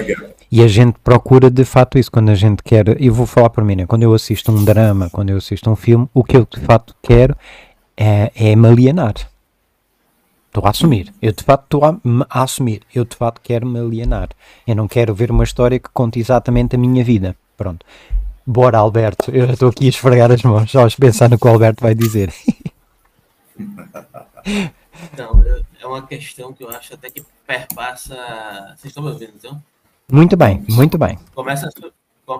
E 0.52 0.62
a 0.62 0.68
gente 0.68 1.00
procura 1.02 1.50
de 1.50 1.64
fato 1.64 1.98
isso 1.98 2.12
quando 2.12 2.28
a 2.28 2.36
gente 2.36 2.62
quer. 2.62 3.02
Eu 3.02 3.14
vou 3.14 3.26
falar 3.26 3.50
por 3.50 3.64
mim, 3.64 3.78
né? 3.78 3.86
quando 3.86 4.04
eu 4.04 4.14
assisto 4.14 4.52
um 4.52 4.66
drama, 4.66 5.10
quando 5.10 5.30
eu 5.30 5.38
assisto 5.38 5.70
um 5.70 5.76
filme, 5.78 6.10
o 6.14 6.22
que 6.22 6.36
eu 6.36 6.46
de 6.46 6.60
fato 6.60 6.94
quero 7.02 7.38
é, 7.96 8.34
é 8.36 8.54
me 8.54 8.68
alienar. 8.68 9.14
Estou 10.48 10.66
a 10.66 10.72
assumir. 10.72 11.14
Eu 11.22 11.32
de 11.32 11.42
fato 11.42 11.64
estou 11.64 11.86
a, 11.86 11.98
a, 12.30 12.44
assumir. 12.44 12.82
Eu 12.94 13.06
de 13.06 13.16
fato 13.16 13.40
quero 13.42 13.66
me 13.66 13.80
alienar. 13.80 14.28
Eu 14.68 14.76
não 14.76 14.90
quero 14.90 15.16
ver 15.16 15.32
uma 15.32 15.46
história 15.46 15.80
que 15.80 15.88
conte 15.94 16.20
exatamente 16.20 16.76
a 16.76 16.78
minha 16.78 17.02
vida. 17.02 17.34
Pronto. 17.56 17.86
Bora, 18.46 18.78
Alberto. 18.78 19.32
Eu 19.32 19.50
estou 19.50 19.70
aqui 19.70 19.86
a 19.86 19.90
esfregar 19.90 20.32
as 20.32 20.44
mãos 20.44 20.70
só 20.70 20.86
a 20.86 20.90
pensar 20.90 21.30
no 21.30 21.40
que 21.40 21.48
o 21.48 21.50
Alberto 21.50 21.82
vai 21.82 21.96
dizer. 21.96 22.34
Então, 25.12 25.44
é 25.80 25.86
uma 25.88 26.06
questão 26.06 26.54
que 26.54 26.64
eu 26.64 26.70
acho 26.70 26.94
até 26.94 27.10
que 27.10 27.26
perpassa. 27.46 28.16
Vocês 28.78 28.86
estão 28.92 29.04
me 29.04 29.10
ouvindo, 29.10 29.34
então? 29.36 29.62
Muito 30.12 30.38
bem, 30.38 30.64
muito 30.70 30.98
bem. 30.98 31.18
Começa 31.34 31.68
a, 31.68 32.40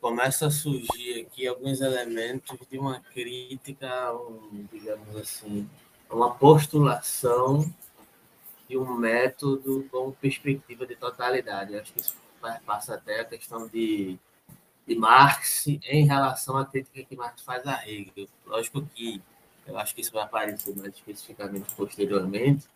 começa 0.00 0.46
a 0.46 0.50
surgir 0.50 1.26
aqui 1.26 1.46
alguns 1.46 1.80
elementos 1.80 2.56
de 2.70 2.78
uma 2.78 3.00
crítica, 3.00 4.12
um, 4.14 4.64
digamos 4.72 5.16
assim, 5.16 5.68
uma 6.08 6.34
postulação 6.34 7.68
de 8.68 8.78
um 8.78 8.94
método 8.94 9.84
com 9.90 10.12
perspectiva 10.12 10.86
de 10.86 10.94
totalidade. 10.94 11.72
Eu 11.72 11.80
acho 11.80 11.92
que 11.92 12.00
isso 12.00 12.14
passa 12.64 12.94
até 12.94 13.20
a 13.20 13.24
questão 13.24 13.66
de, 13.68 14.18
de 14.86 14.94
Marx 14.96 15.66
em 15.66 16.06
relação 16.06 16.56
à 16.56 16.66
crítica 16.66 17.02
que 17.04 17.16
Marx 17.16 17.42
faz 17.42 17.66
a 17.66 17.86
Hegel. 17.88 18.28
Lógico 18.46 18.82
que 18.94 19.22
eu 19.66 19.78
acho 19.78 19.94
que 19.94 20.00
isso 20.00 20.12
vai 20.12 20.22
aparecer 20.22 20.76
mais 20.76 20.94
especificamente 20.94 21.72
posteriormente, 21.74 22.66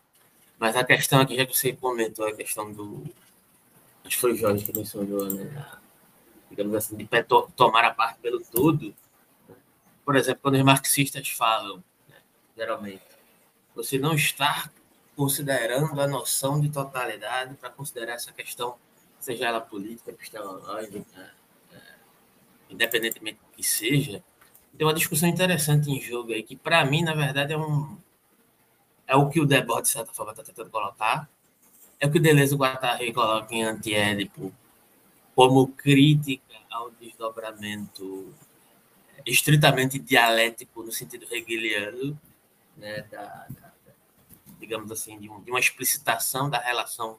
mas 0.57 0.75
a 0.75 0.83
questão 0.83 1.19
aqui, 1.19 1.35
já 1.35 1.45
que 1.45 1.55
você 1.55 1.73
comentou 1.73 2.27
a 2.27 2.35
questão 2.35 2.71
do. 2.71 3.03
Acho 4.03 4.15
que 4.15 4.21
foi 4.21 4.33
o 4.33 4.37
Jorge 4.37 4.65
que 4.65 4.77
mencionou, 4.77 5.25
né? 5.25 5.77
digamos 6.49 6.73
assim, 6.75 6.95
de 6.95 7.07
tomar 7.55 7.83
a 7.85 7.93
parte 7.93 8.19
pelo 8.19 8.39
todo. 8.39 8.93
Por 10.05 10.15
exemplo, 10.15 10.41
quando 10.41 10.55
os 10.55 10.63
marxistas 10.63 11.27
falam, 11.29 11.83
né, 12.07 12.15
geralmente, 12.55 13.03
você 13.75 13.99
não 13.99 14.13
está 14.13 14.71
considerando 15.15 15.99
a 15.99 16.07
noção 16.07 16.59
de 16.59 16.69
totalidade 16.69 17.55
para 17.55 17.69
considerar 17.69 18.13
essa 18.13 18.31
questão, 18.31 18.75
seja 19.19 19.47
ela 19.47 19.59
política, 19.59 20.11
epistemológica, 20.11 21.33
independentemente 22.69 23.39
do 23.39 23.55
que 23.55 23.63
seja, 23.63 24.23
tem 24.77 24.85
uma 24.85 24.93
discussão 24.93 25.27
interessante 25.27 25.89
em 25.89 25.99
jogo 25.99 26.33
aí, 26.33 26.43
que 26.43 26.55
para 26.55 26.85
mim, 26.85 27.01
na 27.01 27.13
verdade, 27.13 27.53
é 27.53 27.57
um 27.57 27.97
é 29.07 29.15
o 29.15 29.29
que 29.29 29.39
o 29.39 29.45
Debord, 29.45 29.83
de 29.83 29.89
certa 29.89 30.11
forma, 30.11 30.33
está 30.33 30.43
tentando 30.43 30.69
colocar, 30.69 31.29
é 31.99 32.05
o 32.05 32.11
que 32.11 32.19
o 32.19 32.21
Deleuze 32.21 32.55
Guattari 32.55 33.13
coloca 33.13 33.55
em 33.55 33.63
Antiédipo 33.63 34.53
como 35.33 35.67
crítica 35.69 36.55
ao 36.69 36.91
desdobramento 36.91 38.33
estritamente 39.25 39.97
dialético 39.97 40.83
no 40.83 40.91
sentido 40.91 41.25
hegeliano, 41.31 42.19
né, 42.75 43.01
da, 43.03 43.47
da, 43.49 43.73
digamos 44.59 44.91
assim, 44.91 45.17
de, 45.19 45.29
um, 45.29 45.41
de, 45.41 45.51
uma 45.51 45.59
explicitação 45.59 46.49
da 46.49 46.59
relação 46.59 47.17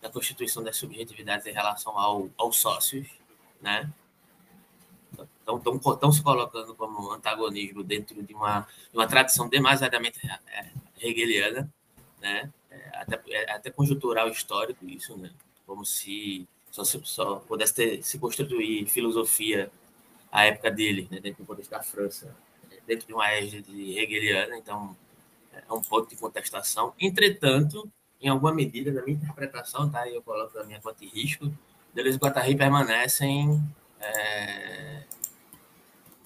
da 0.00 0.10
constituição 0.10 0.62
das 0.62 0.76
subjetividades 0.76 1.46
em 1.46 1.52
relação 1.52 1.98
ao, 1.98 2.28
aos 2.36 2.58
sócios, 2.58 3.08
né? 3.60 3.90
Estão 5.46 6.12
se 6.12 6.22
colocando 6.22 6.74
como 6.74 7.12
antagonismo 7.12 7.84
dentro 7.84 8.20
de 8.22 8.34
uma, 8.34 8.66
uma 8.92 9.06
tradição 9.06 9.48
demasiadamente 9.48 10.18
é, 10.48 10.70
hegeliana, 11.00 11.72
né? 12.20 12.52
É, 12.70 12.98
até, 12.98 13.22
é, 13.28 13.52
até 13.52 13.70
conjuntural 13.70 14.28
histórico 14.28 14.84
isso, 14.88 15.16
né? 15.16 15.30
Como 15.64 15.84
se 15.84 16.48
só, 16.70 16.84
só 16.84 17.36
pudesse 17.36 17.74
ter, 17.74 18.02
se 18.02 18.18
constituir 18.18 18.86
filosofia 18.88 19.70
à 20.30 20.44
época 20.44 20.70
dele, 20.70 21.08
né? 21.10 21.20
dentro 21.20 21.42
do 21.42 21.46
contexto 21.46 21.70
da 21.70 21.82
França, 21.82 22.34
dentro 22.86 23.06
de 23.06 23.14
uma 23.14 23.30
égide 23.30 23.98
hegeliana, 23.98 24.56
então 24.56 24.96
é 25.52 25.72
um 25.72 25.80
ponto 25.80 26.08
de 26.08 26.16
contestação. 26.16 26.92
Entretanto, 27.00 27.88
em 28.20 28.28
alguma 28.28 28.52
medida, 28.52 28.92
na 28.92 29.02
minha 29.02 29.16
interpretação, 29.16 29.88
tá? 29.88 30.08
eu 30.08 30.22
coloco 30.22 30.58
a 30.58 30.64
minha 30.64 30.80
conta 30.80 31.00
de 31.00 31.06
risco, 31.06 31.50
Deleuze 31.94 32.18
e 32.18 32.20
Guattari 32.20 32.54
permanecem 32.54 33.62
é, 33.98 34.95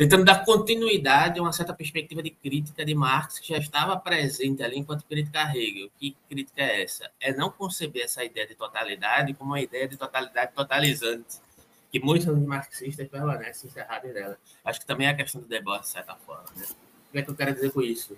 tentando 0.00 0.24
dar 0.24 0.46
continuidade 0.46 1.38
a 1.38 1.42
uma 1.42 1.52
certa 1.52 1.74
perspectiva 1.74 2.22
de 2.22 2.30
crítica 2.30 2.82
de 2.86 2.94
Marx 2.94 3.38
que 3.38 3.48
já 3.48 3.58
estava 3.58 3.94
presente 3.98 4.62
ali 4.62 4.78
enquanto 4.78 5.04
crítica 5.04 5.54
Hegel. 5.54 5.90
Que 5.98 6.16
crítica 6.26 6.62
é 6.62 6.84
essa? 6.84 7.10
É 7.20 7.34
não 7.34 7.50
conceber 7.50 8.04
essa 8.04 8.24
ideia 8.24 8.46
de 8.46 8.54
totalidade 8.54 9.34
como 9.34 9.50
uma 9.50 9.60
ideia 9.60 9.86
de 9.86 9.98
totalidade 9.98 10.52
totalizante, 10.54 11.36
que 11.92 12.00
muitos 12.00 12.26
marxistas 12.34 13.06
permanecem 13.08 13.68
encerrados 13.68 14.10
nela. 14.14 14.38
Acho 14.64 14.80
que 14.80 14.86
também 14.86 15.06
é 15.06 15.10
a 15.10 15.14
questão 15.14 15.38
do 15.38 15.46
debate, 15.46 15.82
de 15.82 15.88
certa 15.88 16.14
forma. 16.14 16.46
Né? 16.56 16.64
O 16.64 17.12
que 17.12 17.18
é 17.18 17.22
que 17.22 17.30
eu 17.30 17.34
quero 17.34 17.52
dizer 17.52 17.70
com 17.70 17.82
isso? 17.82 18.16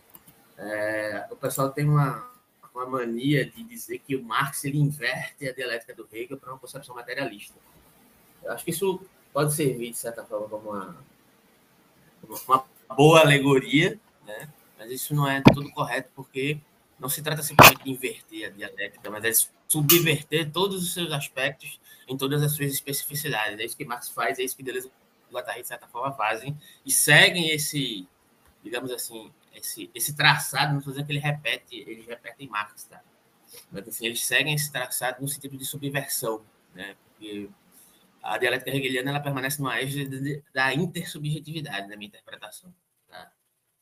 É, 0.57 1.27
o 1.33 1.35
pessoal 1.35 1.71
tem 1.73 1.85
uma, 1.85 2.31
uma 2.73 2.87
mania 2.87 3.45
de 3.45 3.65
dizer 3.65 3.99
que 3.99 4.15
o 4.15 4.23
Marx 4.23 4.65
ele 4.65 4.79
inverte 4.79 5.49
a 5.49 5.53
dialética 5.53 5.93
do 5.93 6.07
Hegel 6.12 6.39
para 6.39 6.53
uma 6.53 6.61
concepção 6.61 6.95
materialista. 6.95 7.59
Eu 8.41 8.53
acho 8.53 8.65
que 8.65 8.71
isso 8.71 9.05
pode 9.33 9.53
servir, 9.53 9.91
de 9.91 9.97
certa 9.97 10.23
forma, 10.23 10.49
como 10.49 10.71
uma 10.71 11.11
uma 12.47 12.64
boa 12.97 13.21
alegoria, 13.21 13.99
né? 14.26 14.49
mas 14.79 14.91
isso 14.91 15.14
não 15.14 15.29
é 15.29 15.43
tudo 15.52 15.71
correto, 15.73 16.11
porque 16.14 16.59
não 16.99 17.09
se 17.09 17.23
trata 17.23 17.43
simplesmente 17.43 17.85
de 17.85 17.91
inverter 17.91 18.47
a 18.47 18.50
dialética, 18.50 19.11
mas 19.11 19.25
é 19.25 19.33
subverter 19.67 20.50
todos 20.50 20.83
os 20.83 20.93
seus 20.93 21.11
aspectos 21.12 21.81
em 22.07 22.17
todas 22.17 22.43
as 22.43 22.52
suas 22.52 22.73
especificidades. 22.73 23.59
É 23.59 23.64
isso 23.64 23.76
que 23.76 23.85
Marx 23.85 24.09
faz, 24.09 24.38
é 24.38 24.43
isso 24.43 24.57
que 24.57 24.62
Deleuze 24.62 24.91
e 25.31 25.35
Guattari, 25.35 25.62
de 25.62 25.69
certa 25.69 25.87
forma, 25.88 26.12
fazem, 26.12 26.57
e 26.85 26.91
seguem 26.91 27.50
esse, 27.50 28.07
digamos 28.62 28.91
assim, 28.91 29.33
esse, 29.55 29.91
esse 29.95 30.14
traçado, 30.14 30.73
não 30.73 30.79
estou 30.79 30.93
dizendo 30.93 31.07
que 31.07 31.12
ele 31.12 31.19
repete, 31.21 31.76
eles 31.87 32.07
repetem 32.07 32.49
Marx, 32.49 32.85
tá? 32.85 33.00
Mas, 33.71 33.87
assim, 33.88 34.07
eles 34.07 34.25
seguem 34.25 34.55
esse 34.55 34.71
traçado 34.71 35.21
no 35.21 35.29
sentido 35.29 35.57
de 35.57 35.64
subversão, 35.64 36.43
né? 36.75 36.97
Porque 37.05 37.49
a 38.23 38.38
dialética 38.38 38.71
hegeliana 38.71 39.11
ela 39.11 39.21
permanece 39.21 39.61
no 39.61 39.71
eixo 39.73 39.99
da 40.55 40.73
intersubjetividade, 40.73 41.88
na 41.88 41.97
minha 41.97 42.09
interpretação. 42.09 42.75
Tá? 43.09 43.33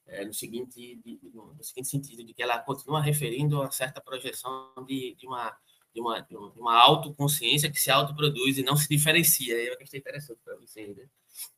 É, 0.07 0.25
no, 0.25 0.33
seguinte, 0.33 0.97
de, 0.97 1.21
no, 1.33 1.57
seguinte 1.63 1.89
sentido, 1.89 2.25
de 2.25 2.33
que 2.33 2.43
ela 2.43 2.59
continua 2.59 3.01
referindo 3.01 3.63
a 3.63 3.71
certa 3.71 4.01
projeção 4.01 4.73
de, 4.87 5.15
de, 5.15 5.27
uma, 5.27 5.57
de, 5.95 6.01
uma, 6.01 6.21
de 6.21 6.37
uma 6.59 6.75
autoconsciência 6.75 7.71
que 7.71 7.79
se 7.79 7.91
autoproduz 7.91 8.57
e 8.57 8.63
não 8.63 8.77
se 8.77 8.89
diferencia. 8.89 9.55
É 9.63 9.71
uma 9.71 9.77
questão 9.77 10.01
interessante 10.01 10.41
para 10.43 10.57
vocês, 10.57 10.97
né? 10.97 11.07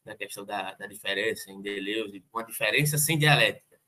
na 0.05 0.17
questão 0.17 0.45
da, 0.45 0.75
da 0.75 0.87
diferença 0.87 1.51
em 1.51 1.63
Deleuze, 1.63 2.25
uma 2.33 2.45
diferença 2.45 2.99
sem 2.99 3.17
dialética, 3.17 3.81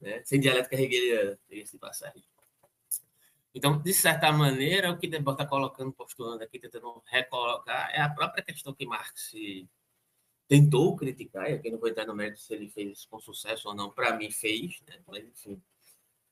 né? 0.00 0.22
sem 0.24 0.38
dialética 0.38 0.76
hegeliana, 0.76 1.38
esse 1.50 1.78
passagem. 1.78 2.22
Então, 3.54 3.78
de 3.78 3.92
certa 3.92 4.32
maneira, 4.32 4.90
o 4.90 4.98
que 4.98 5.06
Debord 5.06 5.40
está 5.40 5.48
colocando, 5.48 5.92
postulando 5.92 6.42
aqui, 6.42 6.58
tentando 6.58 7.02
recolocar, 7.06 7.90
é 7.92 8.00
a 8.00 8.08
própria 8.08 8.42
questão 8.42 8.72
que 8.72 8.86
Marx 8.86 9.32
tentou 10.48 10.96
criticar, 10.96 11.50
e 11.50 11.54
aqui 11.54 11.70
não 11.70 11.78
vou 11.78 11.88
entrar 11.88 12.06
no 12.06 12.14
mérito 12.14 12.40
se 12.40 12.52
ele 12.52 12.68
fez 12.68 12.98
isso 12.98 13.08
com 13.08 13.20
sucesso 13.20 13.68
ou 13.68 13.74
não, 13.74 13.90
para 13.90 14.16
mim 14.16 14.30
fez, 14.30 14.80
né? 14.86 15.00
mas 15.06 15.24
enfim, 15.24 15.62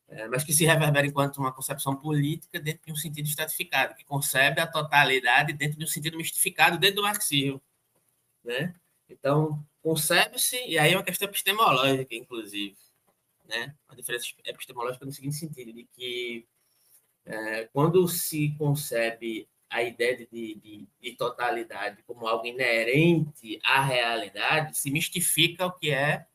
é, 0.09 0.27
mas 0.29 0.43
que 0.45 0.53
se 0.53 0.65
reverbera 0.65 1.07
enquanto 1.07 1.39
uma 1.39 1.53
concepção 1.53 1.95
política 1.95 2.59
dentro 2.59 2.85
de 2.85 2.93
um 2.93 2.97
sentido 2.97 3.27
estratificado, 3.27 3.95
que 3.95 4.05
concebe 4.05 4.61
a 4.61 4.67
totalidade 4.67 5.53
dentro 5.53 5.79
de 5.79 5.85
um 5.85 5.89
sentido 5.89 6.17
mistificado 6.17 6.79
dentro 6.79 6.97
do 6.97 7.03
marxismo. 7.03 7.63
Né? 8.43 8.75
Então, 9.09 9.65
concebe-se, 9.83 10.57
e 10.67 10.79
aí 10.79 10.93
é 10.93 10.97
uma 10.97 11.05
questão 11.05 11.29
epistemológica, 11.29 12.15
inclusive, 12.15 12.77
né? 13.45 13.75
uma 13.89 13.97
diferença 13.97 14.27
epistemológica 14.45 15.07
no 15.07 15.13
seguinte 15.13 15.37
sentido, 15.37 15.73
de 15.73 15.85
que 15.85 16.47
é, 17.25 17.65
quando 17.73 18.07
se 18.09 18.55
concebe 18.57 19.49
a 19.69 19.83
ideia 19.83 20.17
de, 20.17 20.27
de, 20.33 20.89
de, 21.01 21.13
totalidade 21.17 22.03
como 22.03 22.27
algo 22.27 22.45
inerente 22.45 23.61
à 23.63 23.81
realidade, 23.83 24.77
se 24.77 24.91
mistifica 24.91 25.67
o 25.67 25.73
que 25.73 25.91
é 25.91 26.27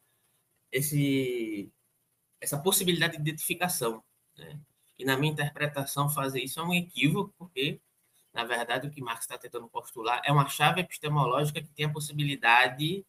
esse 0.72 1.70
essa 2.39 2.58
possibilidade 2.58 3.13
de 3.13 3.22
identificação. 3.22 4.04
Né? 4.38 4.60
E 4.98 5.04
na 5.06 5.18
minha 5.18 5.34
interpretação, 5.34 6.10
fazer 6.10 6.42
isso 6.42 6.60
é 6.60 6.63
um 6.63 6.74
equívoco, 6.74 7.34
porque, 7.38 7.82
na 8.34 8.44
verdade, 8.44 8.88
o 8.88 8.92
que 8.92 9.01
Marx 9.01 9.22
está 9.22 9.38
tentando 9.38 9.68
postular 9.68 10.22
é 10.24 10.32
uma 10.32 10.48
chave 10.48 10.82
epistemológica 10.82 11.62
que 11.62 11.74
tem 11.74 11.86
a 11.88 11.92
possibilidade 11.92 13.06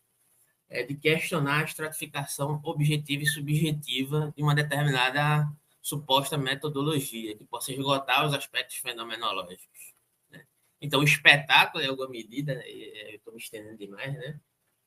é, 0.68 0.82
de 0.82 0.94
questionar 0.94 1.60
a 1.60 1.64
estratificação 1.64 2.60
objetiva 2.64 3.22
e 3.22 3.26
subjetiva 3.26 4.32
de 4.36 4.42
uma 4.42 4.54
determinada 4.54 5.48
suposta 5.86 6.36
metodologia, 6.36 7.36
que 7.36 7.44
possa 7.44 7.70
esgotar 7.70 8.26
os 8.26 8.34
aspectos 8.34 8.76
fenomenológicos. 8.78 9.94
Né? 10.28 10.44
Então, 10.80 10.98
o 10.98 11.04
espetáculo, 11.04 11.84
em 11.84 11.86
alguma 11.86 12.08
medida, 12.08 12.56
né, 12.56 12.68
estou 13.14 13.32
me 13.32 13.38
estendendo 13.38 13.78
demais, 13.78 14.12
né? 14.14 14.40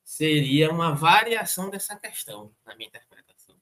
seria 0.04 0.70
uma 0.70 0.94
variação 0.94 1.70
dessa 1.70 1.96
questão, 1.96 2.52
na 2.66 2.76
minha 2.76 2.88
interpretação. 2.88 3.56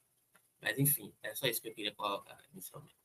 Mas 0.60 0.76
enfim, 0.80 1.12
é 1.22 1.32
só 1.32 1.46
isso 1.46 1.62
que 1.62 1.68
eu 1.68 1.74
queria 1.74 1.94
colocar 1.94 2.36
inicialmente. 2.52 2.96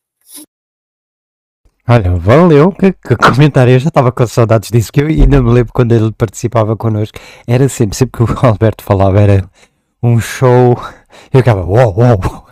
Olha, 1.87 2.15
valeu, 2.15 2.71
que, 2.71 2.91
que 2.91 3.15
comentário, 3.15 3.73
eu 3.73 3.79
já 3.79 3.89
estava 3.89 4.11
com 4.11 4.25
saudades 4.25 4.71
disso, 4.71 4.91
que 4.91 4.99
eu 4.99 5.05
ainda 5.05 5.43
me 5.43 5.51
lembro 5.51 5.73
quando 5.73 5.91
ele 5.91 6.11
participava 6.11 6.75
connosco, 6.75 7.19
era 7.45 7.69
sempre, 7.69 7.95
sempre 7.95 8.25
que 8.25 8.33
o 8.33 8.45
Alberto 8.47 8.83
falava, 8.83 9.21
era 9.21 9.47
um 10.01 10.19
show, 10.19 10.75
eu 11.31 11.39
ficava, 11.39 11.63
uau, 11.63 11.95
uau, 11.99 12.47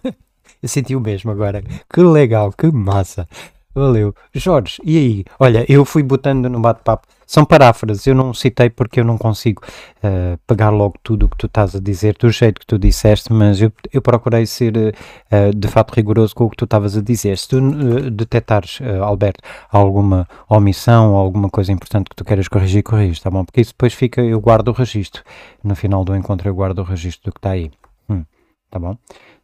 eu 0.61 0.69
senti 0.69 0.95
o 0.95 0.99
mesmo 0.99 1.31
agora, 1.31 1.63
que 1.91 2.01
legal, 2.01 2.51
que 2.51 2.71
massa, 2.71 3.27
valeu. 3.73 4.13
Jorge, 4.33 4.81
e 4.83 4.97
aí? 4.97 5.25
Olha, 5.39 5.65
eu 5.67 5.85
fui 5.85 6.03
botando 6.03 6.49
no 6.49 6.59
bate-papo 6.59 7.07
são 7.31 7.45
paráfrases, 7.45 8.05
eu 8.05 8.13
não 8.13 8.33
citei 8.33 8.69
porque 8.69 8.99
eu 8.99 9.05
não 9.05 9.17
consigo 9.17 9.63
uh, 10.03 10.37
pegar 10.45 10.69
logo 10.69 10.95
tudo 11.01 11.27
o 11.27 11.29
que 11.29 11.37
tu 11.37 11.45
estás 11.45 11.73
a 11.73 11.79
dizer, 11.79 12.17
do 12.19 12.29
jeito 12.29 12.59
que 12.59 12.65
tu 12.65 12.77
disseste, 12.77 13.31
mas 13.31 13.61
eu, 13.61 13.71
eu 13.93 14.01
procurei 14.01 14.45
ser 14.45 14.75
uh, 14.75 15.55
de 15.55 15.67
fato 15.69 15.93
rigoroso 15.93 16.35
com 16.35 16.43
o 16.43 16.49
que 16.49 16.57
tu 16.57 16.65
estavas 16.65 16.97
a 16.97 17.01
dizer. 17.01 17.37
Se 17.37 17.47
tu 17.47 17.59
uh, 17.59 18.11
detectares, 18.11 18.79
Alberto, 19.01 19.41
alguma 19.71 20.27
omissão 20.49 21.13
ou 21.13 21.17
alguma 21.17 21.49
coisa 21.49 21.71
importante 21.71 22.09
que 22.09 22.17
tu 22.17 22.25
queiras 22.25 22.49
corrigir, 22.49 22.83
corrige, 22.83 23.21
tá 23.21 23.31
bom? 23.31 23.45
Porque 23.45 23.61
isso 23.61 23.71
depois 23.71 23.93
fica, 23.93 24.21
eu 24.21 24.41
guardo 24.41 24.67
o 24.67 24.73
registro. 24.73 25.23
No 25.63 25.73
final 25.73 26.03
do 26.03 26.13
encontro 26.13 26.49
eu 26.49 26.53
guardo 26.53 26.79
o 26.79 26.83
registro 26.83 27.31
do 27.31 27.33
que 27.33 27.39
está 27.39 27.51
aí. 27.51 27.71
Hum, 28.09 28.25
tá 28.69 28.77
bom? 28.77 28.97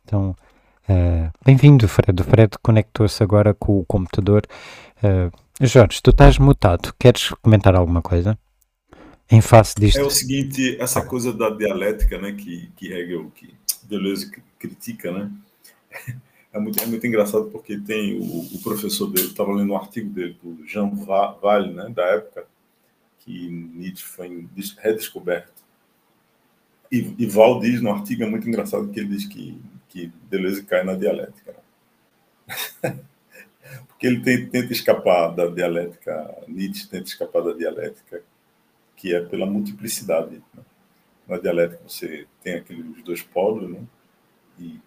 Então, 0.04 0.36
bem-vindo, 1.46 1.88
Fred. 1.88 2.22
O 2.22 2.26
Fred 2.26 2.58
conectou-se 2.62 3.22
agora 3.22 3.54
com 3.54 3.80
o 3.80 3.86
computador. 3.86 4.44
Uh, 5.04 5.32
Jorge, 5.66 6.02
tu 6.02 6.12
estás 6.12 6.38
mutado. 6.38 6.94
Queres 7.00 7.30
comentar 7.42 7.76
alguma 7.76 8.02
coisa? 8.02 8.38
Em 9.30 9.42
face 9.42 9.76
disto. 9.78 10.00
É 10.00 10.04
o 10.04 10.10
seguinte, 10.10 10.78
essa 10.80 11.02
coisa 11.02 11.34
da 11.34 11.50
dialética, 11.50 12.18
né, 12.18 12.32
que, 12.32 12.72
que 12.76 12.94
Hegel, 12.94 13.30
que 13.36 13.54
Deleuze 13.84 14.32
critica, 14.58 15.12
né? 15.12 15.32
É 16.54 16.60
muito, 16.60 16.82
é 16.82 16.86
muito 16.88 17.06
engraçado 17.06 17.52
porque 17.52 17.78
tem 17.78 18.18
o, 18.18 18.24
o 18.24 18.60
professor 18.64 19.06
dele, 19.08 19.28
estava 19.28 19.54
lendo 19.54 19.74
um 19.74 19.78
artigo 19.78 20.10
dele, 20.10 20.36
do 20.42 20.66
Jean 20.66 20.90
Valle, 20.90 21.72
né, 21.72 21.90
da 21.90 22.04
época 22.04 22.48
que 23.20 23.50
Nietzsche 23.50 24.04
foi 24.04 24.48
redescoberto. 24.80 25.62
E, 26.92 27.14
e 27.20 27.26
Val 27.26 27.60
diz 27.60 27.82
no 27.82 27.92
artigo, 27.92 28.24
é 28.24 28.30
muito 28.30 28.48
engraçado 28.48 28.88
que 28.88 29.00
ele 29.00 29.10
diz 29.10 29.26
que, 29.26 29.62
que 29.90 30.12
Deleuze 30.30 30.64
cai 30.64 30.84
na 30.84 30.96
dialética. 30.96 31.56
Né? 32.84 33.00
porque 33.88 34.08
ele 34.08 34.22
tenta 34.22 34.72
escapar 34.72 35.34
da 35.36 35.48
dialética, 35.48 36.36
Nietzsche 36.48 36.88
tenta 36.88 37.06
escapar 37.06 37.42
da 37.42 37.54
dialética, 37.54 38.22
que 38.96 39.14
é 39.14 39.22
pela 39.22 39.46
multiplicidade. 39.46 40.42
Né? 40.54 40.64
Na 41.28 41.38
dialética 41.38 41.82
você 41.88 42.28
tem 42.44 42.56
aqueles 42.56 43.04
dois 43.04 43.22
polos, 43.22 43.70
né? 43.70 43.82
e, 44.60 44.80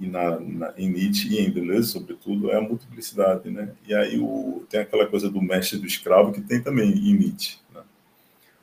e 0.00 0.06
na, 0.06 0.40
na, 0.40 0.74
em 0.76 0.88
Nietzsche 0.88 1.28
e 1.28 1.40
em 1.40 1.50
Deleuze, 1.50 1.92
sobretudo, 1.92 2.50
é 2.50 2.56
a 2.56 2.60
multiplicidade. 2.60 3.50
Né? 3.50 3.74
E 3.86 3.94
aí 3.94 4.18
o, 4.18 4.64
tem 4.68 4.80
aquela 4.80 5.06
coisa 5.06 5.30
do 5.30 5.42
mestre 5.42 5.76
e 5.76 5.80
do 5.80 5.86
escravo, 5.86 6.32
que 6.32 6.40
tem 6.40 6.62
também 6.62 6.90
em 6.90 7.14
Nietzsche. 7.14 7.58
Né? 7.72 7.82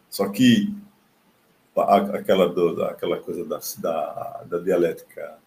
Só 0.09 0.27
que 0.29 0.73
aquela, 1.75 2.49
do, 2.49 2.83
aquela 2.83 3.17
coisa 3.17 3.45
da, 3.45 3.59
da, 3.77 4.43
da 4.49 4.57
dialética 4.59 5.37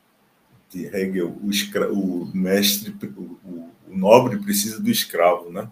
de 0.71 0.87
Hegel, 0.87 1.37
o, 1.43 1.51
escra, 1.51 1.93
o 1.93 2.27
mestre, 2.35 2.95
o, 3.17 3.39
o, 3.45 3.71
nobre 3.89 4.39
precisa 4.39 4.81
do 4.81 4.91
escravo, 4.91 5.51
né? 5.51 5.71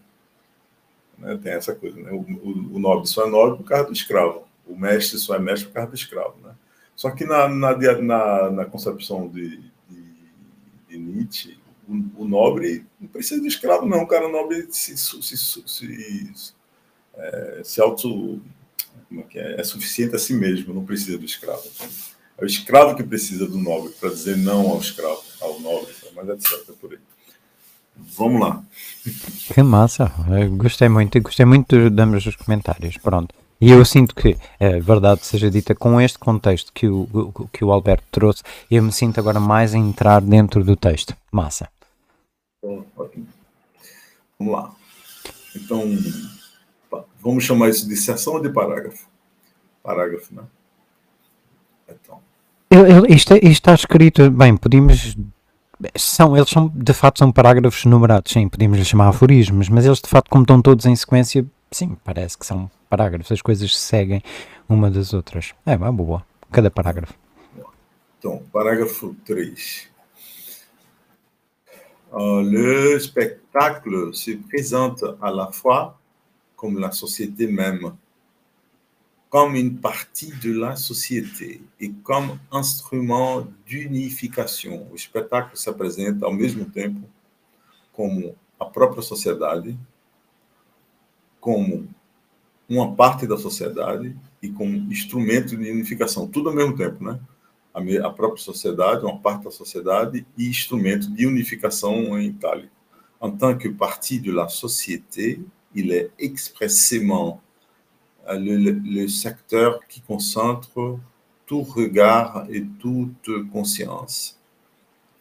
né? 1.19 1.39
Tem 1.43 1.53
essa 1.53 1.75
coisa, 1.75 2.01
né? 2.01 2.11
O, 2.13 2.21
o, 2.21 2.77
o, 2.77 2.79
nobre 2.79 3.09
só 3.09 3.27
é 3.27 3.31
nobre 3.31 3.57
por 3.59 3.65
causa 3.65 3.87
do 3.87 3.93
escravo, 3.93 4.47
o 4.67 4.77
mestre 4.77 5.19
só 5.19 5.35
é 5.35 5.39
mestre 5.39 5.69
por 5.69 5.75
causa 5.75 5.91
do 5.91 5.97
escravo, 5.97 6.37
né? 6.43 6.55
Só 6.95 7.11
que 7.11 7.25
na, 7.25 7.49
na, 7.49 7.77
na, 8.01 8.51
na 8.51 8.65
concepção 8.65 9.29
de, 9.29 9.59
de, 9.89 10.15
de 10.89 10.99
Nietzsche, 10.99 11.59
o, 11.89 12.23
o, 12.23 12.29
nobre 12.29 12.87
não 13.01 13.09
precisa 13.09 13.41
do 13.41 13.47
escravo, 13.49 13.87
não. 13.87 14.03
O 14.03 14.07
cara 14.07 14.29
nobre 14.29 14.69
se, 14.71 14.97
se, 14.97 15.23
se, 15.23 15.63
se, 15.67 16.55
é, 17.15 17.61
se 17.65 17.81
auto. 17.81 18.41
É, 19.19 19.23
que 19.23 19.39
é? 19.39 19.61
é 19.61 19.65
suficiente 19.65 20.15
a 20.15 20.19
si 20.19 20.35
mesmo, 20.35 20.73
não 20.75 20.85
precisa 20.85 21.19
do 21.19 21.25
escravo. 21.25 21.63
É 22.39 22.45
o 22.45 22.47
escravo 22.47 22.97
que 22.97 23.03
precisa 23.03 23.47
do 23.47 23.59
nobre 23.59 23.93
para 24.01 24.11
dizer 24.11 24.37
não 24.37 24.71
ao 24.71 24.79
escravo, 24.79 25.23
ao 25.41 25.61
nobre, 25.61 25.93
mas 26.15 26.29
etc. 26.29 26.69
É 26.69 26.73
por 26.73 26.93
aí. 26.93 26.99
Vamos 28.17 28.41
lá. 28.41 28.63
Que 29.53 29.63
massa, 29.63 30.11
eu 30.41 30.51
gostei 30.57 30.89
muito, 30.89 31.21
gostei 31.21 31.45
muito 31.45 31.91
dos 31.91 32.27
os 32.27 32.37
comentários. 32.37 32.97
Pronto. 32.97 33.35
E 33.61 33.71
eu 33.71 33.85
sinto 33.85 34.13
que, 34.13 34.37
é 34.59 34.81
verdade 34.81 35.25
seja 35.25 35.49
dita, 35.49 35.73
com 35.73 36.01
este 36.01 36.19
contexto 36.19 36.73
que 36.73 36.89
o, 36.89 37.07
que 37.53 37.65
o 37.65 37.71
Alberto 37.71 38.05
trouxe, 38.11 38.43
eu 38.69 38.83
me 38.83 38.91
sinto 38.91 39.21
agora 39.21 39.39
mais 39.39 39.73
a 39.73 39.79
entrar 39.79 40.21
dentro 40.21 40.65
do 40.65 40.75
texto. 40.75 41.15
Massa. 41.31 41.69
Bom, 42.61 42.85
ótimo. 42.97 43.29
Vamos 44.37 44.53
lá. 44.53 44.75
Então, 45.55 45.85
vamos 47.23 47.45
chamar 47.45 47.69
isso 47.69 47.89
de 47.89 47.97
sessão 47.97 48.35
ou 48.35 48.43
de 48.43 48.51
parágrafo? 48.51 49.09
Parágrafo, 49.83 50.35
né? 50.35 50.43
Então. 51.89 52.21
Eu, 52.71 52.87
eu, 52.87 53.07
isto, 53.07 53.35
isto, 53.35 53.47
está 53.47 53.75
escrito, 53.75 54.31
bem, 54.31 54.57
podíamos. 54.57 55.17
São, 55.97 56.37
eles 56.37 56.49
são, 56.49 56.69
de 56.69 56.93
facto, 56.93 57.19
são 57.19 57.33
parágrafos 57.33 57.85
numerados, 57.85 58.33
sim, 58.33 58.49
podíamos 58.49 58.79
lhes 58.79 58.87
chamar 58.87 59.09
aforismos, 59.09 59.69
mas 59.69 59.85
eles, 59.85 60.01
de 60.01 60.09
facto, 60.09 60.29
como 60.31 60.43
estão 60.43 60.63
todos 60.63 60.87
em 60.87 60.95
sequência, 60.95 61.45
sim, 61.73 61.97
parece 62.05 62.39
que 62.39 62.47
são 62.47 62.71
parágrafos, 62.89 63.33
as 63.33 63.43
coisas 63.43 63.77
seguem 63.77 64.23
uma 64.69 64.91
das 64.91 65.13
outras. 65.13 65.55
É, 65.67 65.77
uma 65.77 65.93
boa, 65.93 66.25
cada 66.53 66.71
parágrafo. 66.71 67.15
Então, 68.19 68.43
parágrafo 68.53 69.17
3. 69.25 69.91
Uh, 72.13 72.43
le 72.43 73.01
spectacle 73.01 74.13
se 74.13 74.37
présente 74.37 75.03
à 75.21 75.31
la 75.31 75.51
fois 75.51 75.95
comme 76.63 76.79
la 76.79 76.93
société 76.93 77.49
même 77.49 77.93
comme 79.29 79.57
une 79.57 79.79
partie 79.79 80.31
de 80.41 80.53
la 80.53 80.77
société 80.77 81.61
et 81.81 81.91
comme 82.05 82.39
instrument 82.53 83.49
d'unificação. 83.67 84.87
O 84.93 84.95
espetáculo 84.95 85.57
se 85.57 85.69
apresenta 85.69 86.25
ao 86.25 86.33
mesmo 86.33 86.67
tempo 86.67 87.01
como 87.93 88.37
a 88.61 88.65
própria 88.65 89.03
sociedade, 89.03 89.77
como 91.41 91.89
uma 92.69 92.95
parte 92.95 93.27
da 93.27 93.37
sociedade 93.37 94.17
e 94.41 94.49
como 94.49 94.77
instrumento 94.93 95.57
de 95.57 95.69
unificação, 95.69 96.29
tudo 96.29 96.51
ao 96.51 96.55
mesmo 96.55 96.77
tempo, 96.77 97.03
né? 97.03 97.19
A 98.05 98.11
própria 98.11 98.41
sociedade, 98.41 99.05
uma 99.05 99.19
parte 99.19 99.45
da 99.45 99.51
sociedade 99.51 100.25
e 100.39 100.47
instrumento 100.47 101.11
de 101.11 101.27
unificação 101.27 102.17
em 102.21 102.29
itálico. 102.29 102.73
En 103.21 103.31
tant 103.31 103.57
que 103.57 103.69
partie 103.69 104.21
de 104.21 104.31
la 104.31 104.49
il 105.75 105.93
est 105.93 106.11
expressément 106.19 107.41
Euh, 108.29 108.39
le, 108.39 109.09
secteur 109.09 109.81
qui 109.89 110.01
concentre 110.01 110.99
tout 111.45 111.63
regard 111.63 112.47
et 112.51 112.65
toute 112.79 113.29
conscience. 113.51 114.39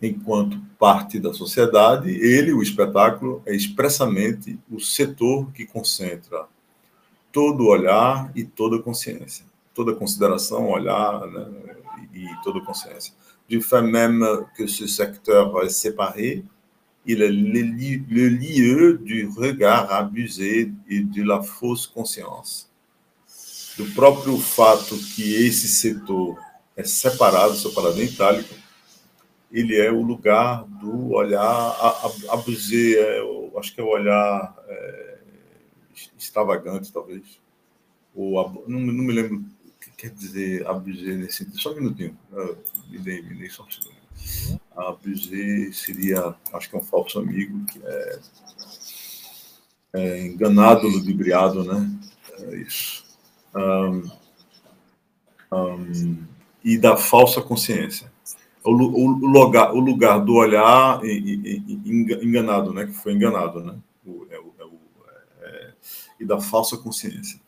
enquanto 0.04 0.58
parte 0.80 1.20
da 1.20 1.32
sociedade, 1.32 2.10
ele, 2.10 2.52
o 2.54 2.64
espetáculo, 2.64 3.44
é 3.46 3.56
expressamente 3.56 4.58
o 4.72 4.80
setor 4.80 5.52
que 5.52 5.64
concentra 5.64 6.48
todo 7.32 7.68
olhar 7.68 8.32
e 8.36 8.44
toda 8.44 8.82
consciência, 8.82 9.46
toda 9.76 9.94
consideração, 9.94 10.70
olhar 10.70 11.28
né, 11.28 11.46
e 12.16 12.26
toda 12.44 12.62
consciência. 12.62 13.14
Du 13.48 13.62
fait 13.62 13.84
même 13.84 14.24
que 14.56 14.66
ce 14.66 14.88
secteur 14.88 15.70
séparé, 15.70 16.44
il 17.06 17.22
est 17.22 17.32
le, 17.32 18.28
lieu 18.28 18.98
du 18.98 19.28
regard 19.36 19.92
abusé 19.92 20.72
e 20.88 21.02
de 21.02 21.24
la 21.24 21.42
fausse 21.42 21.88
conscience. 21.88 22.70
Do 23.78 23.86
próprio 23.94 24.38
fato 24.38 24.96
que 25.16 25.46
esse 25.46 25.68
setor 25.68 26.38
é 26.76 26.84
separado, 26.84 27.56
separado 27.56 28.00
em 28.02 28.06
itálico, 28.06 28.54
ele 29.52 29.78
é 29.78 29.92
o 29.92 30.02
lugar 30.02 30.64
do 30.66 31.12
olhar 31.12 31.76
abusé, 32.30 32.94
é, 32.94 33.22
acho 33.58 33.74
que 33.74 33.82
é 33.82 33.84
o 33.84 33.88
olhar 33.88 34.56
é, 34.68 35.18
extravagante, 36.18 36.92
talvez. 36.92 37.40
Ou, 38.14 38.66
não, 38.68 38.80
não, 38.80 39.04
me 39.04 39.14
lembro 39.14 39.38
o 39.38 39.80
que 39.80 39.92
quer 39.92 40.10
dizer 40.12 40.68
abusé 40.68 41.16
nesse 41.16 41.38
sentido. 41.38 41.60
Só 41.60 41.72
um 41.72 41.76
minutinho. 41.76 42.18
Me 42.90 43.00
dei, 43.00 43.22
me 43.22 43.36
dei 43.36 43.50
só 43.50 43.64
um 43.64 43.72
segundo. 43.72 44.61
Abusé 44.76 45.72
seria, 45.74 46.36
acho 46.54 46.70
que 46.70 46.76
é 46.76 46.80
um 46.80 46.84
falso 46.84 47.20
amigo, 47.20 47.66
que 47.66 47.82
é, 47.84 48.20
é 49.94 50.26
enganado, 50.28 50.88
ludibriado, 50.88 51.64
né? 51.64 51.90
É 52.40 52.56
isso. 52.58 53.06
Um, 53.56 54.10
um, 55.54 56.18
e 56.64 56.78
da 56.78 56.96
falsa 56.96 57.42
consciência 57.42 58.12
o, 58.64 58.72
o, 58.72 59.08
lugar, 59.28 59.74
o 59.74 59.80
lugar 59.80 60.20
do 60.20 60.36
olhar 60.36 61.02
enganado, 62.22 62.74
né? 62.74 62.86
Que 62.86 62.94
foi 62.94 63.14
enganado, 63.14 63.64
né? 63.64 63.76
O, 64.06 64.26
é, 64.30 64.40
o, 64.40 64.54
é, 65.42 65.48
é, 65.48 65.74
e 66.20 66.26
da 66.26 66.40
falsa 66.40 66.78
consciência. 66.78 67.40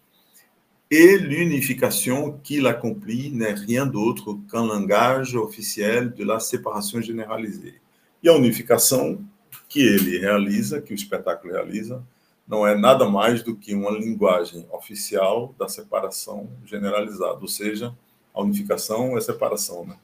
Et 0.95 1.17
l'unification 1.17 2.39
qu'il 2.43 2.67
accomplit 2.67 3.31
n'est 3.31 3.53
rien 3.53 3.87
d'autre 3.87 4.37
qu'un 4.47 4.67
langage 4.67 5.35
officiel 5.35 6.13
de 6.13 6.23
la 6.23 6.39
séparation 6.39 7.01
généralisée. 7.01 7.81
E 8.21 8.29
a 8.29 8.33
unificação 8.35 9.19
que 9.67 9.79
ele 9.81 10.19
realiza, 10.19 10.79
que 10.79 10.93
o 10.93 10.95
espetáculo 10.95 11.51
realiza, 11.51 12.03
não 12.47 12.67
é 12.67 12.77
nada 12.77 13.09
mais 13.09 13.41
do 13.41 13.55
que 13.55 13.73
uma 13.73 13.89
linguagem 13.89 14.67
oficial 14.71 15.55
da 15.57 15.67
separação 15.67 16.47
generalizada, 16.63 17.39
ou 17.41 17.47
seja, 17.47 17.91
a 18.31 18.43
unificação 18.43 19.17
é 19.17 19.21
separação, 19.21 19.87
né? 19.87 19.97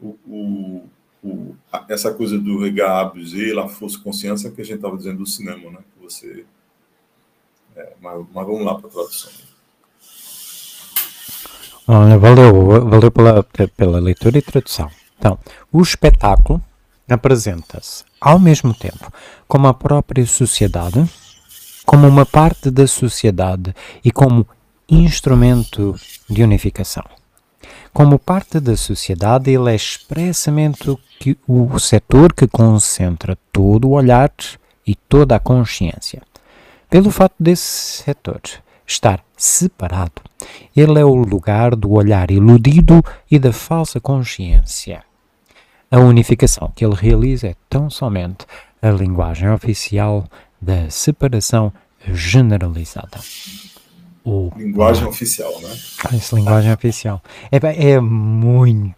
o, 0.00 0.16
o, 0.26 0.88
o, 1.22 1.56
essa 1.86 2.14
coisa 2.14 2.38
do 2.38 2.58
regard 2.62 3.10
abusé, 3.10 3.52
la 3.52 3.68
força 3.68 3.98
consciência 3.98 4.50
que 4.50 4.62
a 4.62 4.64
gente 4.64 4.76
estava 4.76 4.96
dizendo 4.96 5.18
do 5.18 5.26
cinema, 5.26 5.70
né? 5.70 5.78
Que 5.92 6.02
você, 6.02 6.46
é, 7.76 7.92
mas, 8.00 8.26
mas, 8.32 8.46
vamos 8.46 8.64
lá 8.64 8.74
para 8.74 8.88
a 8.88 8.90
tradução. 8.90 9.47
Olha, 11.90 12.18
valeu, 12.18 12.86
valeu 12.86 13.10
pela, 13.10 13.42
pela 13.74 13.98
leitura 13.98 14.36
e 14.36 14.42
tradução. 14.42 14.90
Então, 15.18 15.38
o 15.72 15.80
espetáculo 15.80 16.62
apresenta-se 17.08 18.04
ao 18.20 18.38
mesmo 18.38 18.74
tempo 18.74 19.10
como 19.46 19.66
a 19.68 19.72
própria 19.72 20.26
sociedade, 20.26 21.02
como 21.86 22.06
uma 22.06 22.26
parte 22.26 22.70
da 22.70 22.86
sociedade 22.86 23.74
e 24.04 24.12
como 24.12 24.46
instrumento 24.86 25.98
de 26.28 26.42
unificação. 26.42 27.04
Como 27.90 28.18
parte 28.18 28.60
da 28.60 28.76
sociedade, 28.76 29.50
ele 29.50 29.70
é 29.70 29.74
expressamente 29.74 30.90
o, 30.90 30.98
que, 31.18 31.38
o 31.48 31.78
setor 31.78 32.34
que 32.34 32.46
concentra 32.46 33.38
todo 33.50 33.88
o 33.88 33.92
olhar 33.92 34.30
e 34.86 34.94
toda 34.94 35.36
a 35.36 35.40
consciência. 35.40 36.20
Pelo 36.90 37.10
fato 37.10 37.34
desse 37.40 38.02
setor 38.02 38.42
estar 38.88 39.22
separado, 39.36 40.22
ele 40.74 40.98
é 40.98 41.04
o 41.04 41.14
lugar 41.14 41.76
do 41.76 41.92
olhar 41.92 42.30
iludido 42.30 43.04
e 43.30 43.38
da 43.38 43.52
falsa 43.52 44.00
consciência. 44.00 45.04
A 45.90 46.00
unificação 46.00 46.72
que 46.74 46.84
ele 46.84 46.94
realiza 46.94 47.48
é 47.48 47.54
tão 47.68 47.88
somente 47.88 48.46
a 48.82 48.90
linguagem 48.90 49.48
oficial 49.50 50.26
da 50.60 50.90
separação 50.90 51.72
generalizada 52.12 53.18
o. 54.28 54.52
Linguagem 54.56 55.06
oficial, 55.06 55.60
né? 55.60 55.76
Ah, 56.04 56.14
essa 56.14 56.36
linguagem 56.36 56.72
oficial. 56.72 57.22
É, 57.50 57.92
é 57.92 58.00
muito 58.00 58.94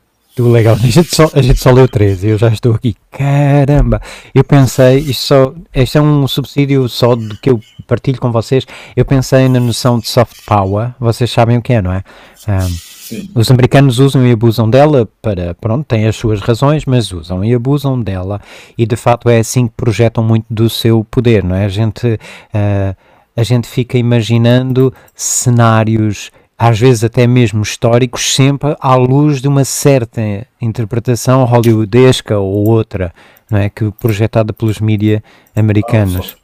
legal. 0.48 0.74
A 0.74 0.86
gente, 0.86 1.14
só, 1.14 1.30
a 1.34 1.42
gente 1.42 1.60
só 1.60 1.70
leu 1.70 1.88
13 1.88 2.28
eu 2.28 2.38
já 2.38 2.48
estou 2.48 2.74
aqui. 2.74 2.96
Caramba! 3.10 4.00
Eu 4.34 4.44
pensei, 4.44 4.98
isto, 4.98 5.26
só, 5.26 5.54
isto 5.74 5.98
é 5.98 6.00
um 6.00 6.26
subsídio 6.26 6.88
só 6.88 7.14
do 7.14 7.36
que 7.38 7.50
eu 7.50 7.60
partilho 7.86 8.20
com 8.20 8.30
vocês. 8.32 8.66
Eu 8.96 9.04
pensei 9.04 9.48
na 9.48 9.60
noção 9.60 9.98
de 9.98 10.08
soft 10.08 10.36
power. 10.46 10.92
Vocês 10.98 11.30
sabem 11.30 11.58
o 11.58 11.62
que 11.62 11.72
é, 11.72 11.82
não 11.82 11.92
é? 11.92 12.02
Um, 12.48 12.90
os 13.34 13.50
americanos 13.50 13.98
usam 13.98 14.26
e 14.26 14.32
abusam 14.32 14.70
dela 14.70 15.08
para, 15.20 15.54
pronto, 15.54 15.84
têm 15.84 16.06
as 16.06 16.16
suas 16.16 16.40
razões, 16.40 16.84
mas 16.84 17.12
usam 17.12 17.44
e 17.44 17.52
abusam 17.52 18.00
dela 18.00 18.40
e 18.78 18.86
de 18.86 18.96
facto 18.96 19.28
é 19.28 19.40
assim 19.40 19.66
que 19.66 19.74
projetam 19.76 20.22
muito 20.22 20.46
do 20.48 20.70
seu 20.70 21.04
poder, 21.10 21.42
não 21.42 21.56
é? 21.56 21.64
A 21.64 21.68
gente 21.68 22.06
uh, 22.06 22.96
a 23.36 23.42
gente 23.42 23.66
fica 23.66 23.96
imaginando 23.96 24.92
cenários, 25.14 26.30
às 26.62 26.78
vezes 26.78 27.02
até 27.02 27.26
mesmo 27.26 27.62
históricos, 27.62 28.34
sempre 28.34 28.76
à 28.78 28.94
luz 28.94 29.40
de 29.40 29.48
uma 29.48 29.64
certa 29.64 30.46
interpretação 30.60 31.42
hollywoodesca 31.44 32.38
ou 32.38 32.68
outra, 32.68 33.14
não 33.50 33.58
é? 33.58 33.70
Que 33.70 33.90
projetada 33.92 34.52
pelos 34.52 34.78
mídias 34.78 35.22
americanos. 35.56 36.36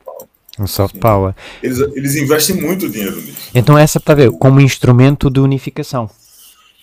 Ah, 0.58 0.62
o 0.62 0.66
soft 0.66 0.96
power. 0.96 1.34
Eles, 1.62 1.78
eles 1.94 2.16
investem 2.16 2.56
muito 2.56 2.88
dinheiro 2.88 3.20
nisso. 3.20 3.50
Então 3.54 3.76
essa 3.76 3.98
está 3.98 4.14
a 4.14 4.16
ver 4.16 4.30
como 4.30 4.58
instrumento 4.58 5.28
de 5.28 5.38
unificação. 5.38 6.08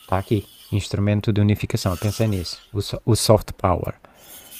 Está 0.04 0.20
aqui, 0.20 0.46
instrumento 0.72 1.34
de 1.34 1.42
unificação. 1.42 1.94
Eu 1.94 1.98
pensei 1.98 2.28
nisso, 2.28 2.60
o, 2.72 2.82
o 3.04 3.16
soft 3.16 3.52
power. 3.54 3.96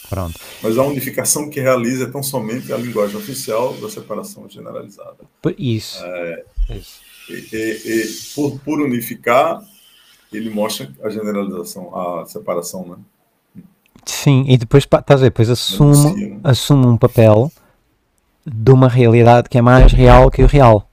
Pronto. 0.10 0.40
Mas 0.64 0.80
a 0.80 0.84
unificação 0.84 1.48
que 1.48 1.60
realiza 1.60 2.06
é 2.06 2.08
tão 2.10 2.24
somente 2.24 2.74
a 2.74 2.78
linguagem 2.78 3.18
oficial 3.18 3.72
da 3.76 3.88
separação 3.88 4.50
generalizada. 4.50 5.18
Isso. 5.60 6.04
É, 6.04 6.44
Isso. 6.72 7.13
E, 7.30 7.34
e, 7.34 7.56
e 7.56 8.08
por, 8.36 8.60
por, 8.60 8.82
unificar, 8.82 9.62
ele 10.32 10.50
mostra 10.50 10.92
a 11.04 11.10
generalização, 11.10 11.96
a 11.96 12.26
separação, 12.26 12.86
né? 12.86 13.64
Sim, 14.06 14.46
e 14.48 14.58
depois, 14.58 14.86
tá 14.86 15.02
a 15.08 15.16
ver, 15.16 15.26
depois 15.26 15.50
assume, 15.50 16.30
né? 16.30 16.40
assume 16.44 16.86
um 16.86 16.98
papel 16.98 17.52
de 18.46 18.72
uma 18.72 18.90
realidade 18.90 19.48
que 19.48 19.58
é 19.58 19.62
mais 19.62 19.94
real 19.94 20.30
que 20.30 20.44
o 20.44 20.48
real. 20.48 20.90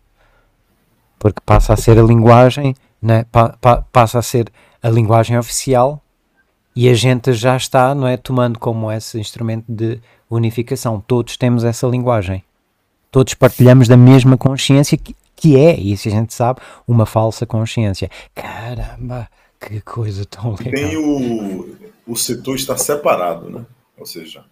Porque 1.18 1.40
passa 1.44 1.72
a 1.72 1.76
ser 1.76 1.98
a 1.98 2.02
linguagem, 2.02 2.74
né? 3.02 3.24
Pa, 3.32 3.56
pa, 3.60 3.82
passa 3.92 4.18
a 4.18 4.22
ser 4.22 4.50
a 4.82 4.88
linguagem 4.88 5.36
oficial 5.36 6.02
e 6.74 6.88
a 6.88 6.94
gente 6.94 7.32
já 7.32 7.56
está, 7.56 7.94
não 7.94 8.06
é, 8.06 8.16
tomando 8.16 8.58
como 8.58 8.90
esse 8.90 9.18
instrumento 9.18 9.64
de 9.68 10.00
unificação. 10.30 11.02
Todos 11.04 11.36
temos 11.36 11.64
essa 11.64 11.86
linguagem. 11.86 12.44
Todos 13.10 13.34
partilhamos 13.34 13.88
da 13.88 13.96
mesma 13.96 14.36
consciência 14.36 14.96
que, 14.96 15.14
que 15.40 15.56
é, 15.56 15.74
isso 15.80 16.06
a 16.06 16.10
gente 16.10 16.34
sabe, 16.34 16.60
uma 16.86 17.06
falsa 17.06 17.46
consciência. 17.46 18.10
Caramba, 18.34 19.26
que 19.58 19.80
coisa 19.80 20.26
tão 20.26 20.50
legal. 20.54 20.70
Tem 20.70 20.96
o, 20.98 21.76
o 22.06 22.14
setor 22.14 22.56
está 22.56 22.76
separado, 22.76 23.48
né? 23.48 23.64
Ou 23.96 24.04
seja, 24.04 24.44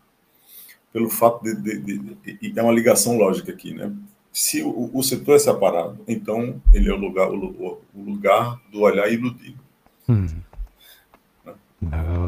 pelo 0.90 1.10
fato 1.10 1.44
de, 1.44 1.54
de, 1.56 1.78
de, 1.78 1.98
de, 2.38 2.58
é 2.58 2.62
uma 2.62 2.72
ligação 2.72 3.18
lógica 3.18 3.52
aqui, 3.52 3.74
né? 3.74 3.92
Se 4.32 4.62
o, 4.62 4.90
o, 4.94 5.02
setor 5.02 5.36
é 5.36 5.38
separado, 5.38 5.98
então 6.08 6.60
ele 6.72 6.88
é 6.88 6.92
o 6.92 6.96
lugar, 6.96 7.30
o, 7.30 7.82
o 7.94 8.02
lugar 8.02 8.58
do 8.72 8.80
olhar 8.80 9.12
iludido. 9.12 9.58
Hum. 10.08 10.26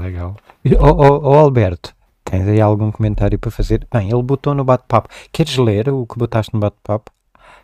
Legal. 0.03 0.37
Ô, 0.79 1.35
Alberto, 1.35 1.95
tens 2.25 2.47
aí 2.47 2.61
algum 2.61 2.93
comentário 2.93 3.39
para 3.39 3.51
fazer? 3.51 3.87
Bem, 3.91 4.11
ele 4.11 4.23
botou 4.23 4.55
no 4.55 4.65
bate-papo. 4.65 5.09
Queres 5.33 5.57
ler 5.57 5.89
o 5.89 6.05
que 6.05 6.19
botaste 6.19 6.53
no 6.53 6.61
bate-papo? 6.61 7.11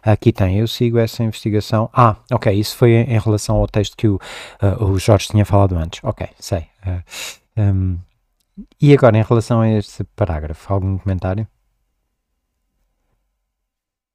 Aqui 0.07 0.33
tem, 0.33 0.59
eu 0.61 0.69
sigo 0.69 0.99
essa 0.99 1.23
investigação. 1.25 1.90
Ah, 1.92 2.16
ok, 2.31 2.53
isso 2.53 2.77
foi 2.77 2.92
em 2.92 3.19
relação 3.19 3.57
ao 3.57 3.66
texto 3.66 3.97
que 3.97 4.07
o, 4.07 4.16
uh, 4.62 4.85
o 4.85 4.99
Jorge 4.99 5.29
tinha 5.29 5.45
falado 5.45 5.77
antes. 5.77 6.01
Ok, 6.05 6.29
sei. 6.38 6.69
Uh, 6.87 7.61
um, 7.61 7.99
e 8.81 8.95
agora, 8.95 9.19
em 9.19 9.23
relação 9.23 9.61
a 9.61 9.69
este 9.69 10.05
parágrafo, 10.05 10.73
algum 10.73 10.97
comentário? 10.99 11.47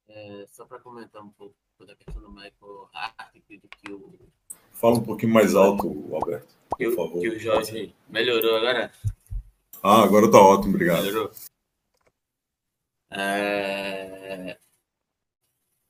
É, 0.08 0.46
só 0.48 0.64
para 0.64 0.78
comentar 0.80 1.22
um 1.22 1.30
pouco 1.30 1.54
da 1.86 1.94
questão 1.94 2.22
do 2.22 2.30
Michael 2.30 2.88
Hart, 2.94 3.34
que 3.48 3.92
o. 3.92 4.14
Fala 4.72 4.96
um 4.96 5.02
pouquinho 5.02 5.32
mais 5.32 5.54
alto, 5.54 6.08
Alberto 6.12 6.62
que, 6.76 6.84
por 6.90 6.96
favor. 6.96 7.20
Que 7.20 7.28
o 7.28 7.38
Jorge 7.38 7.94
melhorou 8.08 8.56
agora. 8.56 8.92
Ah, 9.82 10.02
agora 10.02 10.30
tá 10.30 10.38
ótimo, 10.38 10.74
obrigado. 10.74 11.04
Melhorou. 11.04 11.30
É... 13.10 14.56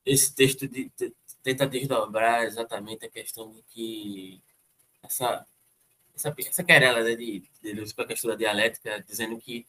Esse 0.05 0.35
texto 0.35 0.69
de, 0.69 0.91
de, 0.97 1.15
tenta 1.43 1.67
desdobrar 1.67 2.45
exatamente 2.45 3.07
a 3.07 3.11
questão 3.11 3.53
de 3.53 3.63
que 3.63 4.43
essa 5.03 5.47
essa, 6.15 6.35
essa 6.39 6.65
querela 6.65 7.03
né, 7.03 7.15
de 7.17 7.43
Deleuze 7.63 7.95
com 7.95 8.03
a 8.03 8.07
questão 8.07 8.31
da 8.31 8.37
dialética, 8.37 9.03
dizendo 9.07 9.39
que 9.39 9.67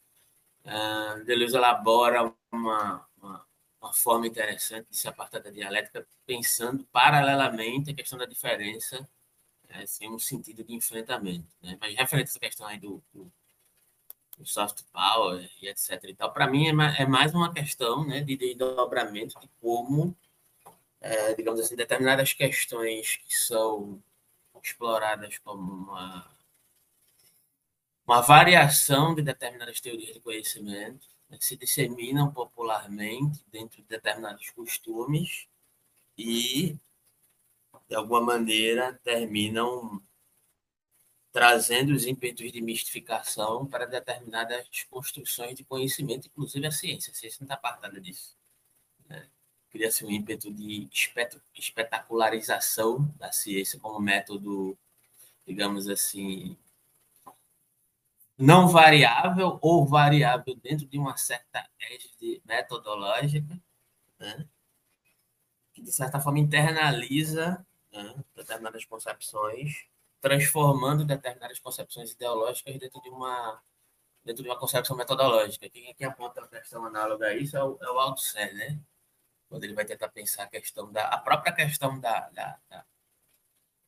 uh, 0.66 1.24
Deleuze 1.24 1.56
elabora 1.56 2.34
uma, 2.52 3.08
uma, 3.18 3.46
uma, 3.82 3.94
forma 3.94 4.28
interessante 4.28 4.90
de 4.90 4.98
se 4.98 5.08
apartar 5.08 5.40
da 5.40 5.50
dialética, 5.50 6.06
pensando 6.26 6.86
paralelamente 6.92 7.92
a 7.92 7.96
questão 7.96 8.18
da 8.18 8.26
diferença 8.26 9.08
é, 9.70 9.86
sem 9.86 10.12
um 10.12 10.20
sentido 10.20 10.64
de 10.64 10.74
enfrentamento. 10.74 11.48
Né? 11.62 11.78
Mas 11.80 11.96
referente 11.96 12.28
a 12.28 12.32
essa 12.32 12.40
questão 12.40 12.68
aí 12.68 12.80
do, 12.80 13.02
do 13.14 13.32
soft 14.44 14.84
power 14.92 15.50
e 15.62 15.68
etc. 15.68 16.04
E 16.06 16.16
tal, 16.16 16.32
para 16.32 16.48
mim 16.48 16.68
é, 16.68 17.02
é, 17.02 17.06
mais 17.06 17.34
uma 17.34 17.54
questão 17.54 18.06
né, 18.06 18.22
de, 18.22 18.36
de 18.36 18.56
dobramento 18.56 19.40
de 19.40 19.50
como, 19.62 20.16
é, 21.02 21.34
digamos 21.34 21.60
assim, 21.60 21.76
determinadas 21.76 22.34
questões 22.34 23.18
que 23.18 23.36
são 23.36 24.02
exploradas 24.62 25.38
como 25.40 25.62
uma, 25.62 26.28
uma 28.08 28.22
variação 28.22 29.14
de 29.14 29.22
determinadas 29.22 29.82
teorias 29.82 30.14
de 30.14 30.20
conhecimento 30.20 31.08
né, 31.30 31.38
se 31.42 31.58
disseminam 31.58 32.32
popularmente 32.32 33.44
dentro 33.52 33.82
de 33.82 33.88
determinados 33.88 34.50
costumes 34.52 35.48
e 36.18 36.78
de 37.94 37.96
alguma 37.96 38.22
maneira, 38.22 39.00
terminam 39.04 40.02
trazendo 41.34 41.94
os 41.94 42.06
ímpetos 42.06 42.52
de 42.52 42.62
mistificação 42.62 43.66
para 43.66 43.88
determinadas 43.88 44.68
construções 44.88 45.56
de 45.56 45.64
conhecimento, 45.64 46.28
inclusive 46.28 46.68
a 46.68 46.72
ciência. 46.72 47.12
A 47.12 47.16
ciência 47.16 47.40
não 47.42 47.46
está 47.46 47.56
apartada 47.56 48.00
disso. 48.00 48.38
Né? 49.10 49.28
Cria-se 49.72 50.06
um 50.06 50.12
ímpeto 50.12 50.54
de 50.54 50.88
espetacularização 51.58 53.12
da 53.18 53.32
ciência 53.32 53.80
como 53.80 54.00
método, 54.00 54.78
digamos 55.44 55.90
assim, 55.90 56.56
não 58.38 58.68
variável 58.68 59.58
ou 59.60 59.88
variável 59.88 60.56
dentro 60.62 60.86
de 60.86 61.00
uma 61.00 61.18
certa 61.18 61.68
égide 61.80 62.44
metodológica, 62.46 63.60
né? 64.20 64.48
que, 65.74 65.82
de 65.82 65.92
certa 65.92 66.20
forma, 66.20 66.38
internaliza 66.38 67.66
né, 67.92 68.14
determinadas 68.36 68.86
concepções, 68.86 69.88
transformando 70.24 71.04
determinadas 71.04 71.60
concepções 71.60 72.12
ideológicas 72.14 72.80
dentro 72.80 73.02
de 73.02 73.10
uma 73.10 73.62
dentro 74.24 74.42
de 74.42 74.50
uma 74.50 74.58
concepção 74.58 74.96
metodológica. 74.96 75.70
Quem, 75.70 75.94
quem 75.94 76.08
aponta 76.08 76.42
a 76.42 76.48
questão 76.48 76.86
análoga 76.86 77.28
a 77.28 77.36
isso 77.36 77.58
é 77.58 77.64
o, 77.64 77.78
é 77.82 77.92
o 77.92 78.00
Althusser, 78.00 78.56
né? 78.56 78.80
Quando 79.50 79.66
ele 79.66 79.74
vai 79.74 79.84
tentar 79.84 80.08
pensar 80.08 80.44
a 80.44 80.48
questão 80.48 80.90
da 80.90 81.10
a 81.10 81.18
própria 81.18 81.52
questão 81.54 82.00
da, 82.00 82.30
da, 82.30 82.58
da, 82.70 82.86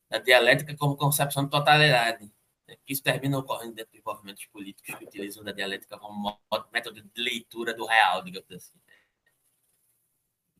da 0.10 0.18
dialética 0.20 0.76
como 0.76 0.98
concepção 0.98 1.46
de 1.46 1.52
totalidade. 1.52 2.30
Né? 2.68 2.76
Isso 2.86 3.02
termina 3.02 3.38
ocorrendo 3.38 3.76
dentro 3.76 3.94
de 3.94 4.02
movimentos 4.06 4.46
políticos 4.48 4.94
que 4.94 5.06
utilizam 5.06 5.42
da 5.42 5.54
dialética 5.54 5.98
como 5.98 6.38
método 6.74 7.02
de 7.02 7.22
leitura 7.22 7.74
do 7.74 7.86
real, 7.86 8.22
digamos 8.22 8.52
assim. 8.52 8.78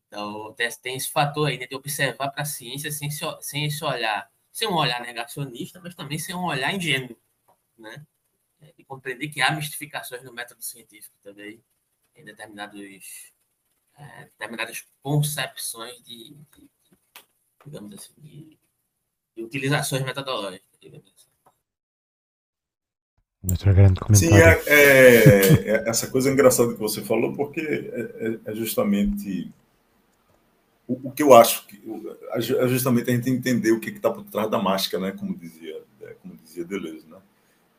Então, 0.06 0.54
tem 0.54 0.96
esse 0.96 1.10
fator 1.10 1.48
aí 1.48 1.58
né, 1.58 1.66
de 1.66 1.76
observar 1.76 2.30
para 2.30 2.42
a 2.42 2.46
ciência 2.46 2.90
sem, 2.90 3.10
sem 3.10 3.66
esse 3.66 3.84
olhar, 3.84 4.30
sem 4.56 4.66
um 4.66 4.74
olhar 4.74 5.02
negacionista, 5.02 5.78
mas 5.82 5.94
também 5.94 6.18
sem 6.18 6.34
um 6.34 6.46
olhar 6.46 6.74
ingênuo, 6.74 7.14
né? 7.76 8.06
E 8.78 8.82
compreender 8.84 9.28
que 9.28 9.42
há 9.42 9.52
mistificações 9.52 10.22
no 10.22 10.32
método 10.32 10.62
científico 10.62 11.14
também, 11.22 11.62
em 12.14 12.24
determinados, 12.24 12.80
é, 13.98 14.24
determinadas 14.24 14.82
concepções 15.02 16.02
de, 16.02 16.34
de, 16.56 16.70
digamos 17.66 17.92
assim, 17.92 18.14
de, 18.16 18.58
de 19.36 19.42
utilizações 19.42 20.02
metodológicas, 20.02 20.78
digamos 20.80 21.12
assim. 21.14 21.28
Outro 23.50 23.74
grande 23.74 24.00
comentário. 24.00 24.62
Sim, 24.62 24.70
é, 24.70 24.72
é, 24.72 25.68
é, 25.68 25.88
essa 25.90 26.10
coisa 26.10 26.30
engraçada 26.30 26.72
que 26.72 26.80
você 26.80 27.04
falou, 27.04 27.36
porque 27.36 27.60
é, 27.60 28.48
é, 28.48 28.52
é 28.52 28.54
justamente 28.54 29.52
o, 30.88 31.08
o, 31.08 31.10
que 31.10 31.22
eu 31.22 31.34
acho 31.34 31.66
que 31.66 31.82
é 32.32 32.68
justamente 32.68 33.10
a 33.10 33.14
gente 33.14 33.30
entender 33.30 33.72
o 33.72 33.80
que 33.80 33.90
está 33.90 34.10
por 34.10 34.24
trás 34.24 34.50
da 34.50 34.60
máscara, 34.60 35.06
né? 35.06 35.12
Como 35.12 35.36
dizia, 35.36 35.82
é, 36.00 36.14
como 36.22 36.36
dizia 36.36 36.64
Deleuze, 36.64 37.06
né? 37.08 37.18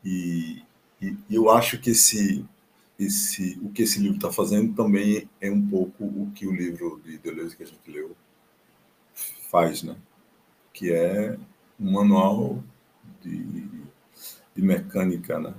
E, 0.03 0.63
e, 1.01 1.15
eu 1.29 1.49
acho 1.49 1.79
que 1.79 1.91
esse, 1.91 2.45
esse, 2.99 3.59
o 3.61 3.69
que 3.69 3.83
esse 3.83 3.99
livro 3.99 4.17
está 4.17 4.31
fazendo 4.31 4.73
também 4.73 5.29
é 5.39 5.49
um 5.49 5.65
pouco 5.65 6.03
o 6.03 6.31
que 6.35 6.45
o 6.45 6.53
livro 6.53 7.01
de 7.03 7.17
Deleuze 7.17 7.55
que 7.55 7.63
a 7.63 7.67
gente 7.67 7.89
leu 7.89 8.15
faz, 9.49 9.83
né? 9.83 9.95
Que 10.73 10.91
é 10.91 11.37
um 11.79 11.91
manual 11.91 12.61
de, 13.21 13.63
de 14.55 14.61
mecânica, 14.61 15.39
né? 15.39 15.53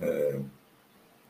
É, 0.00 0.40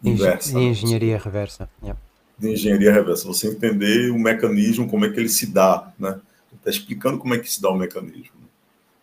inversa. 0.02 0.58
Né? 0.58 0.64
Engenharia 0.64 1.18
reversa. 1.18 1.68
Yeah 1.82 2.03
de 2.38 2.52
engenharia 2.52 2.92
reversa, 2.92 3.26
você 3.26 3.48
entender 3.48 4.10
o 4.10 4.18
mecanismo, 4.18 4.88
como 4.88 5.04
é 5.04 5.10
que 5.10 5.20
ele 5.20 5.28
se 5.28 5.46
dá, 5.46 5.92
né? 5.98 6.20
Está 6.52 6.70
explicando 6.70 7.18
como 7.18 7.34
é 7.34 7.38
que 7.38 7.50
se 7.50 7.60
dá 7.60 7.70
o 7.70 7.76
mecanismo 7.76 8.44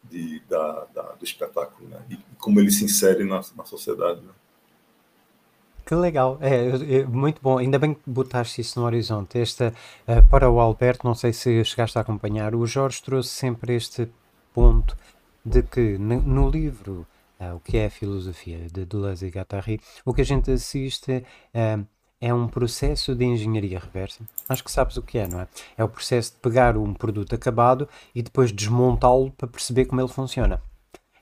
de, 0.03 0.41
da, 0.49 0.87
da, 0.93 1.01
do 1.13 1.23
espetáculo, 1.23 1.87
né? 1.89 1.99
E 2.09 2.17
como 2.37 2.59
ele 2.59 2.71
se 2.71 2.83
insere 2.83 3.23
na, 3.23 3.41
na 3.55 3.65
sociedade, 3.65 4.21
né? 4.21 4.31
Que 5.85 5.95
legal, 5.95 6.37
é, 6.41 6.99
é, 6.99 7.05
muito 7.05 7.41
bom. 7.41 7.57
Ainda 7.57 7.79
bem 7.79 7.93
que 7.93 8.01
botaste 8.05 8.61
isso 8.61 8.79
no 8.79 8.85
horizonte. 8.85 9.39
Esta, 9.39 9.73
uh, 10.07 10.27
para 10.29 10.49
o 10.49 10.59
Alberto, 10.59 11.05
não 11.05 11.15
sei 11.15 11.33
se 11.33 11.63
chegaste 11.65 11.97
a 11.97 12.01
acompanhar, 12.01 12.55
o 12.55 12.65
Jorge 12.65 13.01
trouxe 13.01 13.29
sempre 13.29 13.75
este 13.75 14.09
ponto 14.53 14.95
de 15.43 15.63
que 15.63 15.97
no, 15.97 16.49
livro 16.49 17.05
uh, 17.39 17.55
O 17.55 17.59
que 17.59 17.77
é 17.77 17.87
a 17.87 17.89
Filosofia, 17.89 18.67
de 18.71 18.85
Deleuze 18.85 19.25
e 19.25 19.29
Guattari, 19.29 19.81
o 20.05 20.13
que 20.13 20.21
a 20.21 20.25
gente 20.25 20.51
assiste 20.51 21.25
uh, 21.53 21.85
é 22.21 22.31
um 22.31 22.47
processo 22.47 23.15
de 23.15 23.25
engenharia 23.25 23.79
reversa. 23.79 24.23
Acho 24.47 24.63
que 24.63 24.71
sabes 24.71 24.95
o 24.95 25.01
que 25.01 25.17
é, 25.17 25.27
não 25.27 25.41
é? 25.41 25.47
É 25.75 25.83
o 25.83 25.89
processo 25.89 26.33
de 26.33 26.37
pegar 26.37 26.77
um 26.77 26.93
produto 26.93 27.33
acabado 27.33 27.89
e 28.13 28.21
depois 28.21 28.51
desmontá-lo 28.51 29.31
para 29.31 29.47
perceber 29.47 29.85
como 29.85 29.99
ele 29.99 30.07
funciona. 30.07 30.61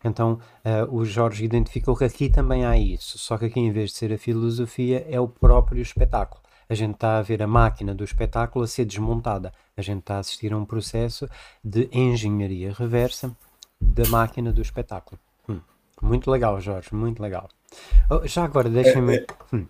Então 0.04 0.40
uh, 0.66 0.94
o 0.94 1.06
Jorge 1.06 1.46
identificou 1.46 1.96
que 1.96 2.04
aqui 2.04 2.30
também 2.30 2.66
há 2.66 2.78
isso, 2.78 3.18
só 3.18 3.38
que 3.38 3.46
aqui 3.46 3.60
em 3.60 3.72
vez 3.72 3.92
de 3.92 3.98
ser 3.98 4.14
a 4.14 4.18
filosofia 4.18 5.06
é 5.10 5.20
o 5.20 5.28
próprio 5.28 5.82
espetáculo. 5.82 6.42
A 6.70 6.76
gente 6.76 6.96
está 6.96 7.18
a 7.18 7.22
ver 7.22 7.42
a 7.42 7.48
máquina 7.48 7.96
do 7.96 8.04
espetáculo 8.04 8.64
a 8.64 8.68
ser 8.68 8.86
desmontada. 8.86 9.52
A 9.76 9.82
gente 9.82 10.02
está 10.02 10.18
a 10.18 10.20
assistir 10.20 10.54
a 10.54 10.58
um 10.58 10.66
processo 10.66 11.28
de 11.64 11.90
engenharia 11.92 12.72
reversa 12.72 13.36
da 13.82 14.08
máquina 14.08 14.52
do 14.54 14.62
espetáculo. 14.62 15.20
Hum. 15.50 15.62
Muito 16.00 16.30
legal, 16.30 16.62
Jorge, 16.62 16.94
muito 16.94 17.24
legal. 17.24 17.50
Oh, 18.10 18.26
já 18.28 18.44
agora, 18.44 18.70
deixem-me. 18.70 19.16
É, 19.16 19.22
é... 19.22 19.26
Hum. 19.56 19.66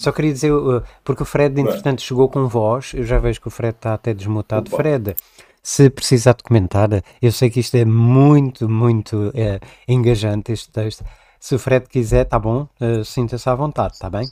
Só 0.00 0.10
queria 0.12 0.32
dizer, 0.32 0.50
uh, 0.50 0.82
porque 1.04 1.22
o 1.22 1.26
Fred, 1.26 1.60
entretanto, 1.60 2.00
chegou 2.00 2.26
com 2.26 2.48
voz, 2.48 2.94
eu 2.94 3.04
já 3.04 3.18
vejo 3.18 3.38
que 3.38 3.48
o 3.48 3.50
Fred 3.50 3.76
está 3.76 3.92
até 3.92 4.14
desmutado. 4.14 4.66
Opa. 4.68 4.78
Fred, 4.78 5.14
se 5.62 5.90
precisar 5.90 6.32
de 6.32 6.42
comentar, 6.42 6.88
eu 7.20 7.30
sei 7.30 7.50
que 7.50 7.60
isto 7.60 7.76
é 7.76 7.84
muito, 7.84 8.66
muito 8.66 9.30
é, 9.34 9.60
engajante, 9.86 10.52
este 10.52 10.70
texto. 10.70 11.04
Se 11.38 11.54
o 11.54 11.58
Fred 11.58 11.86
quiser, 11.86 12.24
tá 12.24 12.38
bom, 12.38 12.66
uh, 12.80 13.04
sinta-se 13.04 13.46
à 13.46 13.54
vontade, 13.54 13.92
está 13.92 14.08
bem? 14.08 14.26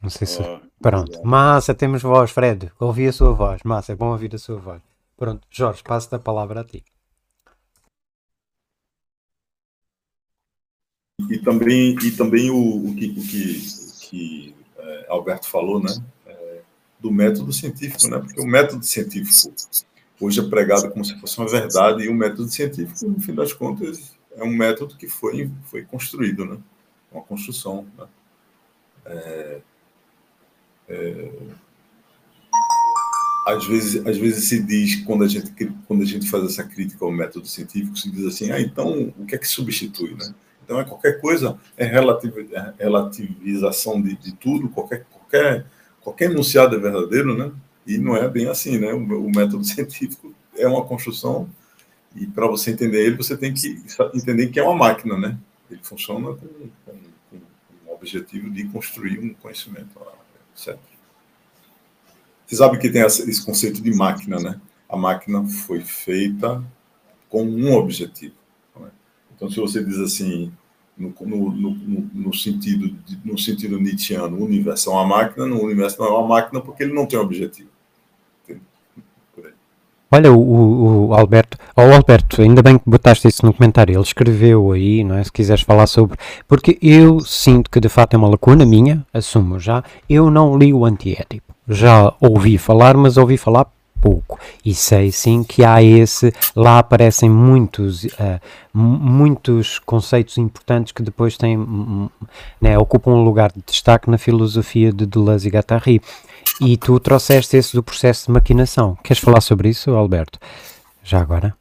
Não 0.00 0.10
sei 0.10 0.28
se. 0.28 0.40
Oh, 0.40 0.60
Pronto, 0.80 1.20
massa, 1.24 1.74
temos 1.74 2.02
voz, 2.02 2.30
Fred. 2.30 2.70
Ouvi 2.78 3.08
a 3.08 3.12
sua 3.12 3.32
voz, 3.32 3.62
massa, 3.64 3.90
é 3.90 3.96
bom 3.96 4.12
ouvir 4.12 4.32
a 4.32 4.38
sua 4.38 4.60
voz. 4.60 4.80
Pronto, 5.16 5.44
Jorge, 5.50 5.82
passo 5.82 6.14
a 6.14 6.20
palavra 6.20 6.60
a 6.60 6.64
ti. 6.64 6.84
E 11.28 11.38
também, 11.38 11.96
e 12.02 12.10
também 12.10 12.50
o, 12.50 12.86
o 12.86 12.94
que, 12.94 13.06
o 13.06 13.22
que, 13.22 13.62
que 14.00 14.54
é, 14.78 15.06
Alberto 15.08 15.48
falou, 15.48 15.80
né? 15.80 15.92
É, 16.26 16.60
do 16.98 17.10
método 17.10 17.52
científico, 17.52 18.08
né? 18.08 18.18
Porque 18.18 18.40
o 18.40 18.46
método 18.46 18.84
científico 18.84 19.52
hoje 20.20 20.40
é 20.40 20.48
pregado 20.48 20.90
como 20.90 21.04
se 21.04 21.18
fosse 21.18 21.38
uma 21.38 21.48
verdade, 21.48 22.04
e 22.04 22.08
o 22.08 22.14
método 22.14 22.48
científico, 22.48 23.06
no 23.06 23.20
fim 23.20 23.34
das 23.34 23.52
contas, 23.52 24.16
é 24.36 24.44
um 24.44 24.54
método 24.54 24.96
que 24.96 25.08
foi, 25.08 25.50
foi 25.64 25.82
construído, 25.82 26.44
né? 26.44 26.58
Uma 27.10 27.22
construção, 27.22 27.86
né? 27.98 28.06
É, 29.06 29.60
é, 30.88 31.30
às 33.46 33.66
vezes, 33.66 34.06
às 34.06 34.16
vezes 34.18 34.48
se 34.48 34.62
diz, 34.62 34.96
quando 35.04 35.24
a, 35.24 35.28
gente, 35.28 35.50
quando 35.86 36.02
a 36.02 36.06
gente 36.06 36.28
faz 36.28 36.44
essa 36.44 36.64
crítica 36.64 37.04
ao 37.04 37.10
método 37.10 37.46
científico, 37.46 37.96
se 37.96 38.10
diz 38.10 38.26
assim, 38.26 38.50
ah, 38.50 38.60
então, 38.60 39.12
o 39.18 39.24
que 39.24 39.34
é 39.34 39.38
que 39.38 39.48
substitui, 39.48 40.14
né? 40.14 40.34
Então, 40.70 40.80
é 40.80 40.84
qualquer 40.84 41.20
coisa, 41.20 41.58
é, 41.76 41.84
é 41.84 42.74
relativização 42.78 44.00
de, 44.00 44.14
de 44.14 44.32
tudo, 44.36 44.68
qualquer, 44.68 45.04
qualquer, 45.10 45.66
qualquer 46.00 46.30
enunciado 46.30 46.76
é 46.76 46.78
verdadeiro, 46.78 47.36
né? 47.36 47.50
E 47.84 47.98
não 47.98 48.16
é 48.16 48.28
bem 48.28 48.46
assim, 48.46 48.78
né? 48.78 48.94
O, 48.94 48.98
o 48.98 49.26
método 49.26 49.64
científico 49.66 50.32
é 50.56 50.68
uma 50.68 50.84
construção 50.84 51.50
e 52.14 52.24
para 52.24 52.46
você 52.46 52.70
entender 52.70 53.04
ele, 53.04 53.16
você 53.16 53.36
tem 53.36 53.52
que 53.52 53.82
entender 54.14 54.46
que 54.46 54.60
é 54.60 54.62
uma 54.62 54.76
máquina, 54.76 55.18
né? 55.18 55.36
Ele 55.68 55.80
funciona 55.82 56.28
com, 56.28 56.46
com, 56.86 56.92
com 57.30 57.90
o 57.90 57.92
objetivo 57.92 58.48
de 58.48 58.62
construir 58.68 59.18
um 59.18 59.34
conhecimento, 59.34 60.00
etc. 60.54 60.78
Você 62.46 62.54
sabe 62.54 62.78
que 62.78 62.90
tem 62.90 63.02
esse 63.02 63.44
conceito 63.44 63.82
de 63.82 63.92
máquina, 63.92 64.38
né? 64.38 64.60
A 64.88 64.96
máquina 64.96 65.44
foi 65.48 65.80
feita 65.80 66.62
com 67.28 67.42
um 67.42 67.74
objetivo 67.74 68.36
Então, 69.34 69.50
se 69.50 69.58
você 69.58 69.82
diz 69.82 69.98
assim, 69.98 70.52
no, 71.00 71.50
no, 71.50 72.10
no, 72.12 72.34
sentido, 72.34 72.94
no 73.24 73.38
sentido 73.38 73.80
nietzscheano, 73.80 74.36
o 74.36 74.44
universo 74.44 74.90
é 74.90 74.92
uma 74.92 75.06
máquina, 75.06 75.46
no 75.46 75.62
universo 75.62 75.98
não 75.98 76.08
é 76.08 76.10
uma 76.10 76.28
máquina 76.28 76.60
porque 76.60 76.82
ele 76.82 76.92
não 76.92 77.06
tem 77.06 77.18
objetivo. 77.18 77.70
Olha, 80.12 80.32
o, 80.32 81.06
o 81.06 81.14
Alberto, 81.14 81.56
oh 81.76 81.82
Alberto, 81.82 82.42
ainda 82.42 82.60
bem 82.62 82.76
que 82.76 82.82
botaste 82.84 83.28
isso 83.28 83.46
no 83.46 83.54
comentário, 83.54 83.94
ele 83.94 84.02
escreveu 84.02 84.72
aí, 84.72 85.04
não 85.04 85.14
é? 85.14 85.22
Se 85.22 85.30
quiseres 85.30 85.62
falar 85.62 85.86
sobre, 85.86 86.18
porque 86.48 86.76
eu 86.82 87.20
sinto 87.20 87.70
que 87.70 87.78
de 87.78 87.88
fato 87.88 88.14
é 88.14 88.16
uma 88.16 88.28
lacuna 88.28 88.66
minha, 88.66 89.06
assumo 89.14 89.60
já, 89.60 89.84
eu 90.08 90.28
não 90.28 90.58
li 90.58 90.74
o 90.74 90.84
antiético. 90.84 91.54
Já 91.68 92.12
ouvi 92.20 92.58
falar, 92.58 92.96
mas 92.96 93.16
ouvi 93.16 93.36
falar 93.36 93.66
pouco. 94.00 94.38
E 94.64 94.74
sei 94.74 95.12
sim 95.12 95.44
que 95.44 95.64
há 95.64 95.82
esse, 95.82 96.32
lá 96.54 96.78
aparecem 96.78 97.28
muitos, 97.28 98.04
uh, 98.04 98.40
muitos 98.72 99.78
conceitos 99.78 100.38
importantes 100.38 100.92
que 100.92 101.02
depois 101.02 101.36
têm, 101.36 101.58
né, 102.60 102.78
ocupam 102.78 103.12
um 103.12 103.24
lugar 103.24 103.52
de 103.52 103.62
destaque 103.62 104.10
na 104.10 104.18
filosofia 104.18 104.92
de 104.92 105.06
Deleuze 105.06 105.48
e 105.48 105.50
Guattari. 105.50 106.00
E 106.60 106.76
tu 106.76 106.98
trouxeste 107.00 107.56
esse 107.56 107.74
do 107.74 107.82
processo 107.82 108.26
de 108.26 108.32
maquinação. 108.32 108.96
Queres 108.96 109.22
falar 109.22 109.40
sobre 109.40 109.68
isso, 109.68 109.90
Alberto? 109.92 110.38
Já 111.02 111.20
agora? 111.20 111.56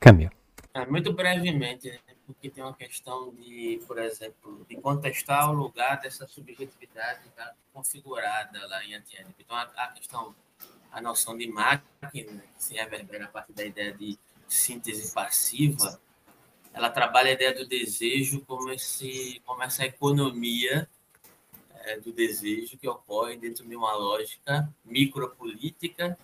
Câmbio. 0.00 0.30
É, 0.72 0.84
muito 0.86 1.12
brevemente, 1.12 1.88
né, 1.88 1.98
porque 2.26 2.50
tem 2.50 2.62
uma 2.62 2.74
questão 2.74 3.32
de, 3.34 3.80
por 3.86 3.98
exemplo, 3.98 4.66
de 4.68 4.76
contestar 4.76 5.50
o 5.50 5.54
lugar 5.54 6.00
dessa 6.00 6.26
subjetividade 6.26 7.20
tá 7.36 7.52
configurada 7.72 8.58
lá 8.68 8.84
em 8.84 8.94
Antiética. 8.94 9.34
Então, 9.38 9.56
a, 9.56 9.62
a 9.76 9.88
questão 9.88 10.34
a 10.96 11.00
noção 11.02 11.36
de 11.36 11.46
máquina, 11.46 12.10
que 12.10 12.26
se 12.56 12.72
reverbera 12.72 13.26
a 13.26 13.28
partir 13.28 13.52
da 13.52 13.62
ideia 13.62 13.92
de 13.92 14.18
síntese 14.48 15.12
passiva, 15.12 16.00
ela 16.72 16.88
trabalha 16.88 17.28
a 17.28 17.32
ideia 17.34 17.54
do 17.54 17.66
desejo 17.66 18.40
como, 18.46 18.70
esse, 18.70 19.42
como 19.44 19.62
essa 19.62 19.84
economia 19.84 20.88
é, 21.80 22.00
do 22.00 22.14
desejo 22.14 22.78
que 22.78 22.88
ocorre 22.88 23.36
dentro 23.36 23.68
de 23.68 23.76
uma 23.76 23.94
lógica 23.94 24.72
micropolítica, 24.86 26.18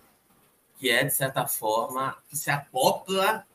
que 0.79 0.89
é, 0.89 1.03
de 1.03 1.13
certa 1.13 1.45
forma, 1.45 2.17
que 2.27 2.35
se 2.35 2.49
acopla 2.49 3.45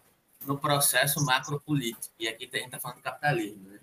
no 0.47 0.57
processo 0.57 1.21
macropolítico. 1.25 2.15
E 2.17 2.29
aqui 2.29 2.49
a 2.53 2.57
gente 2.59 2.67
está 2.67 2.79
falando 2.79 2.99
de 2.99 3.03
capitalismo. 3.03 3.69
Né? 3.71 3.81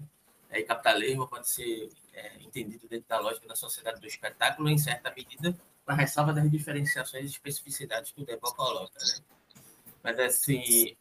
E 0.54 0.63
capitalismo 0.63 1.28
pode 1.28 1.50
ser 1.50 1.91
é, 2.13 2.38
entendido 2.39 2.88
dentro 2.88 3.10
da 3.10 3.19
lógica 3.19 3.45
da 3.45 3.58
sociedade 3.58 4.00
do 4.00 4.08
espetáculo, 4.08 4.69
em 4.69 4.78
certa 4.78 5.13
medida, 5.13 5.54
a 5.88 5.93
ressalva 5.93 6.34
das 6.34 6.50
diferenciações 6.50 7.26
e 7.26 7.28
especificidades 7.28 8.12
que 8.12 8.21
o 8.21 8.26
Debord 8.26 8.56
coloca. 8.56 9.00
Né? 9.00 9.24
Mas, 10.04 10.19
assim, 10.19 10.95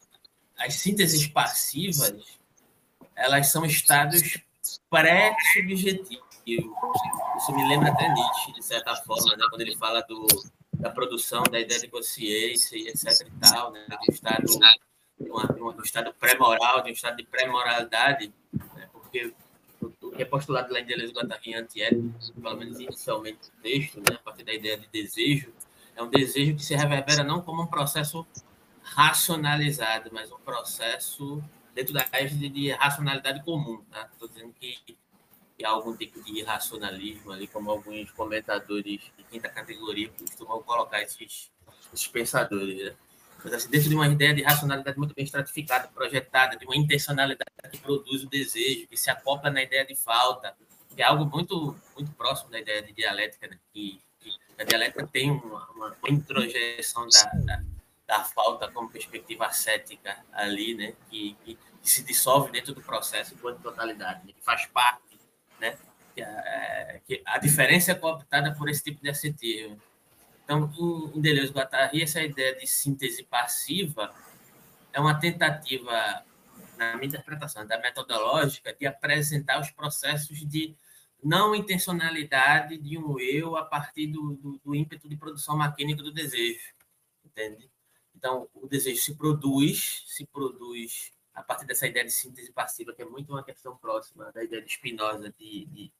as 0.57 0.75
sínteses 0.75 1.27
passivas, 1.27 2.39
elas 3.15 3.47
são 3.47 3.65
estados 3.65 4.39
pré-subjetivos. 4.89 6.23
Isso 6.45 7.51
me 7.53 7.67
lembra 7.67 7.91
até 7.91 8.07
Nietzsche, 8.13 8.53
de 8.53 8.63
certa 8.63 8.95
forma, 8.97 9.35
né? 9.35 9.45
quando 9.49 9.61
ele 9.61 9.75
fala 9.77 10.01
do, 10.01 10.27
da 10.73 10.89
produção 10.89 11.43
da 11.43 11.59
ideia 11.59 11.79
de 11.79 11.87
consciência 11.87 12.77
e 12.77 12.87
etc. 12.87 13.27
e 13.27 13.49
tal, 13.49 13.71
né? 13.71 13.85
um 14.07 14.13
estado, 14.13 14.45
de 14.45 15.29
uma, 15.29 15.47
de 15.47 15.61
um 15.61 15.81
estado 15.81 16.13
pré-moral, 16.13 16.83
de 16.83 16.91
um 16.91 16.93
estado 16.93 17.17
de 17.17 17.23
pré-moralidade, 17.25 18.33
né? 18.75 18.89
porque 18.93 19.33
que 20.15 20.21
é 20.21 20.25
postulado 20.25 20.71
lá 20.73 20.79
em 20.79 20.85
Deleuze 20.85 21.13
Guattari 21.13 21.53
antiético, 21.53 22.41
pelo 22.41 22.57
menos 22.57 22.79
inicialmente 22.79 23.39
no 23.55 23.61
texto, 23.61 23.97
né, 23.99 24.15
a 24.15 24.19
partir 24.19 24.43
da 24.43 24.53
ideia 24.53 24.77
de 24.77 24.87
desejo, 24.87 25.53
é 25.95 26.01
um 26.01 26.09
desejo 26.09 26.55
que 26.55 26.63
se 26.63 26.75
reverbera 26.75 27.23
não 27.23 27.41
como 27.41 27.63
um 27.63 27.67
processo 27.67 28.25
racionalizado, 28.81 30.09
mas 30.11 30.31
um 30.31 30.39
processo 30.39 31.43
dentro 31.73 31.93
da 31.93 32.07
égide 32.13 32.49
de 32.49 32.71
racionalidade 32.71 33.43
comum. 33.43 33.83
Estou 34.11 34.27
tá? 34.27 34.33
dizendo 34.33 34.53
que, 34.59 34.77
que 35.57 35.65
há 35.65 35.69
algum 35.69 35.95
tipo 35.95 36.21
de 36.23 36.39
irracionalismo 36.39 37.31
ali, 37.31 37.47
como 37.47 37.71
alguns 37.71 38.11
comentadores 38.11 39.01
de 39.17 39.23
quinta 39.29 39.49
categoria 39.49 40.09
costumam 40.09 40.61
colocar 40.63 41.01
esses, 41.01 41.51
esses 41.93 42.07
pensadores. 42.07 42.85
Né? 42.85 42.95
Mas 43.43 43.53
assim, 43.53 43.69
dentro 43.69 43.89
de 43.89 43.95
uma 43.95 44.07
ideia 44.07 44.33
de 44.33 44.41
racionalidade 44.41 44.97
muito 44.97 45.13
bem 45.13 45.25
estratificada, 45.25 45.87
projetada, 45.87 46.57
de 46.57 46.65
uma 46.65 46.75
intencionalidade 46.75 47.51
que 47.71 47.77
produz 47.77 48.23
o 48.23 48.29
desejo, 48.29 48.87
que 48.87 48.97
se 48.97 49.09
acopla 49.09 49.49
na 49.49 49.61
ideia 49.61 49.85
de 49.85 49.95
falta, 49.95 50.55
que 50.95 51.01
é 51.01 51.05
algo 51.05 51.25
muito, 51.25 51.77
muito 51.93 52.11
próximo 52.13 52.49
da 52.49 52.59
ideia 52.59 52.81
de 52.81 52.93
dialética, 52.93 53.47
né? 53.47 53.59
que, 53.73 54.01
que 54.19 54.31
a 54.57 54.63
dialética 54.63 55.05
tem 55.05 55.29
uma, 55.29 55.67
uma 55.75 56.09
introjeção 56.09 57.07
da, 57.07 57.23
da, 57.45 57.63
da, 58.07 58.23
falta 58.23 58.71
como 58.71 58.89
perspectiva 58.89 59.45
ascética 59.45 60.17
ali, 60.31 60.73
né? 60.73 60.93
que, 61.09 61.35
que, 61.43 61.55
que 61.55 61.89
se 61.89 62.03
dissolve 62.03 62.51
dentro 62.51 62.73
do 62.73 62.81
processo 62.81 63.33
enquanto 63.33 63.61
totalidade, 63.61 64.25
né? 64.25 64.33
que 64.33 64.43
faz 64.43 64.65
parte, 64.67 65.19
né? 65.59 65.77
que, 66.15 66.21
a, 66.21 66.27
é, 66.27 67.01
que 67.05 67.21
a 67.25 67.37
diferença 67.37 67.91
é 67.91 67.95
cooptada 67.95 68.55
por 68.55 68.69
esse 68.69 68.83
tipo 68.83 69.03
de 69.03 69.09
ascetismo. 69.09 69.79
Então, 70.45 70.71
em, 71.15 71.19
Deleuze 71.19 71.51
Guattari, 71.51 72.03
essa 72.03 72.21
ideia 72.21 72.55
de 72.55 72.67
síntese 72.67 73.23
passiva 73.23 74.13
é 74.93 74.99
uma 74.99 75.19
tentativa, 75.19 76.23
na 76.77 76.95
minha 76.95 77.07
interpretação, 77.07 77.65
da 77.65 77.79
metodológica, 77.79 78.71
de 78.71 78.85
apresentar 78.85 79.59
os 79.59 79.71
processos 79.71 80.37
de 80.47 80.75
não 81.21 81.55
intencionalidade 81.55 82.77
de 82.77 82.95
um 82.95 83.19
eu 83.19 83.57
a 83.57 83.65
partir 83.65 84.07
do, 84.07 84.35
do, 84.35 84.61
do 84.63 84.75
ímpeto 84.75 85.09
de 85.09 85.17
produção 85.17 85.57
maquínica 85.57 86.03
do 86.03 86.11
desejo, 86.11 86.73
entende? 87.25 87.67
Então, 88.15 88.47
o 88.53 88.67
desejo 88.67 89.01
se 89.01 89.15
produz, 89.15 90.03
se 90.05 90.25
produz 90.27 91.11
a 91.33 91.41
partir 91.41 91.65
dessa 91.65 91.87
ideia 91.87 92.05
de 92.05 92.11
síntese 92.11 92.51
passiva, 92.51 92.93
que 92.93 93.01
é 93.01 93.05
muito 93.05 93.31
uma 93.31 93.43
questão 93.43 93.75
próxima 93.75 94.31
da 94.31 94.43
ideia 94.43 94.61
de 94.61 94.71
Spinoza 94.71 95.33
de, 95.37 95.65
de 95.65 95.91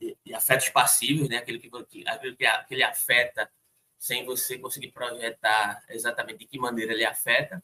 de, 0.00 0.34
afetos 0.34 0.68
passivos, 0.70 1.28
né? 1.28 1.36
aquilo, 1.36 1.60
que, 1.60 1.68
aquilo 2.06 2.36
que, 2.36 2.46
que 2.68 2.74
ele 2.74 2.82
afeta 2.82 3.50
sem 3.98 4.24
você 4.24 4.58
conseguir 4.58 4.92
projetar 4.92 5.84
exatamente 5.90 6.38
de 6.38 6.46
que 6.46 6.58
maneira 6.58 6.92
ele 6.92 7.04
afeta. 7.04 7.62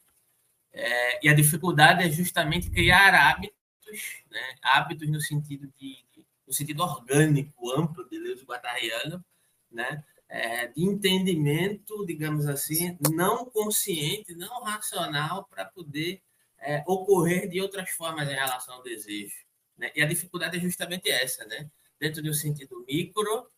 É, 0.71 1.25
e 1.25 1.29
a 1.29 1.33
dificuldade 1.33 2.03
é 2.03 2.09
justamente 2.09 2.69
criar 2.69 3.13
hábitos, 3.15 4.23
né? 4.29 4.55
hábitos 4.61 5.09
no 5.09 5.19
sentido 5.19 5.67
de, 5.79 5.97
no 6.45 6.53
sentido 6.53 6.83
orgânico, 6.83 7.71
amplo, 7.71 8.07
de 8.07 8.21
Deus 8.21 8.43
guattariano, 8.43 9.23
né? 9.71 10.03
É, 10.29 10.67
de 10.67 10.83
entendimento, 10.83 12.05
digamos 12.05 12.47
assim, 12.47 12.97
não 13.13 13.45
consciente, 13.45 14.35
não 14.35 14.61
racional, 14.61 15.45
para 15.45 15.63
poder 15.63 16.21
é, 16.59 16.83
ocorrer 16.85 17.49
de 17.49 17.61
outras 17.61 17.89
formas 17.91 18.29
em 18.29 18.33
relação 18.33 18.75
ao 18.75 18.83
desejo. 18.83 19.45
Né? 19.77 19.89
E 19.95 20.01
a 20.01 20.05
dificuldade 20.05 20.57
é 20.57 20.59
justamente 20.59 21.09
essa, 21.09 21.45
né? 21.45 21.69
Dentro 21.99 22.21
de 22.21 22.29
um 22.29 22.33
sentido 22.33 22.83
micro, 22.87 23.49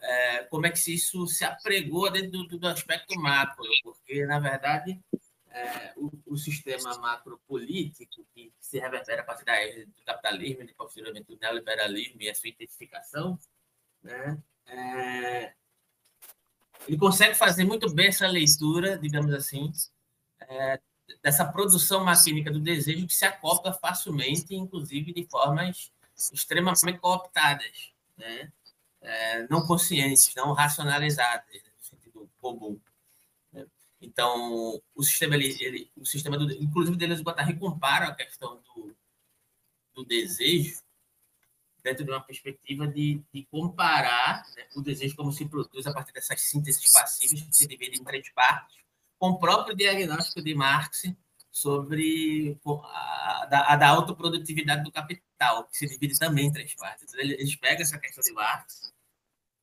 é, 0.00 0.44
como 0.44 0.66
é 0.66 0.70
que 0.70 0.94
isso 0.94 1.26
se 1.26 1.44
apregou 1.44 2.10
dentro 2.10 2.44
do, 2.44 2.58
do 2.58 2.68
aspecto 2.68 3.18
macro, 3.18 3.64
porque, 3.82 4.24
na 4.24 4.38
verdade, 4.38 4.98
é, 5.50 5.92
o, 5.96 6.10
o, 6.26 6.36
sistema 6.36 6.96
macropolítico, 6.98 8.24
que 8.34 8.52
se 8.60 8.78
reverbera 8.78 9.22
a 9.22 9.24
partir 9.24 9.44
da 9.44 9.54
do 9.84 10.04
capitalismo, 10.04 10.62
e 10.62 10.74
posteriormente 10.74 11.26
do 11.26 11.38
neoliberalismo 11.38 12.22
e 12.22 12.30
a 12.30 12.34
sua 12.34 12.48
intensificação, 12.48 13.38
né, 14.02 14.38
é, 14.66 15.52
ele 16.86 16.96
consegue 16.96 17.34
fazer 17.34 17.64
muito 17.64 17.92
bem 17.92 18.08
essa 18.08 18.26
leitura, 18.26 18.98
digamos 18.98 19.34
assim, 19.34 19.70
é, 20.40 20.80
dessa 21.22 21.44
produção 21.44 22.04
maquínica 22.04 22.50
do 22.50 22.60
desejo 22.60 23.06
que 23.06 23.14
se 23.14 23.24
acopla 23.24 23.72
facilmente, 23.72 24.54
inclusive 24.54 25.12
de 25.12 25.26
formas 25.26 25.92
extremamente 26.32 26.98
cooptadas, 26.98 27.92
né? 28.16 28.52
É, 29.02 29.48
não 29.48 29.66
conscientes, 29.66 30.34
não 30.34 30.52
racionalizadas, 30.52 31.46
né? 31.54 31.70
no 31.78 31.84
sentido 31.84 32.30
comum. 32.38 32.78
Né? 33.50 33.66
Então, 34.00 34.80
o 34.94 35.02
sistema, 35.02 35.36
ele, 35.36 35.56
ele, 35.58 35.90
o 35.96 36.04
sistema 36.04 36.36
do, 36.36 36.52
inclusive, 36.52 36.98
Deleuze 36.98 37.22
e 37.22 37.24
Guattari 37.24 37.58
compara 37.58 38.08
a 38.08 38.14
questão 38.14 38.62
do, 38.62 38.94
do 39.94 40.04
desejo 40.04 40.82
dentro 41.82 42.04
de 42.04 42.10
uma 42.10 42.20
perspectiva 42.20 42.86
de, 42.86 43.22
de 43.32 43.44
comparar 43.46 44.44
né, 44.54 44.66
o 44.76 44.82
desejo 44.82 45.16
como 45.16 45.32
se 45.32 45.46
produz 45.46 45.86
a 45.86 45.92
partir 45.94 46.12
dessas 46.12 46.40
sínteses 46.42 46.92
passivas 46.92 47.40
que 47.40 47.56
se 47.56 47.66
dividem 47.66 48.00
em 48.00 48.04
três 48.04 48.28
partes, 48.30 48.76
com 49.18 49.30
o 49.30 49.38
próprio 49.38 49.74
diagnóstico 49.74 50.42
de 50.42 50.54
Marx 50.54 51.04
sobre 51.50 52.58
a, 52.64 53.48
a, 53.50 53.72
a 53.72 53.76
da 53.76 53.88
autoprodutividade 53.88 54.84
do 54.84 54.92
capital, 54.92 55.64
que 55.64 55.76
se 55.76 55.86
divide 55.86 56.18
também 56.18 56.46
em 56.46 56.52
três 56.52 56.74
partes. 56.74 57.12
Eles 57.14 57.56
pegam 57.56 57.82
essa 57.82 57.98
questão 57.98 58.22
de 58.22 58.32
Marx 58.32 58.92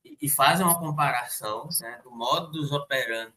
e, 0.03 0.17
e 0.21 0.29
fazem 0.29 0.65
uma 0.65 0.77
comparação 0.77 1.69
né, 1.79 2.01
do 2.03 2.11
modus 2.11 2.71
operandi 2.71 3.33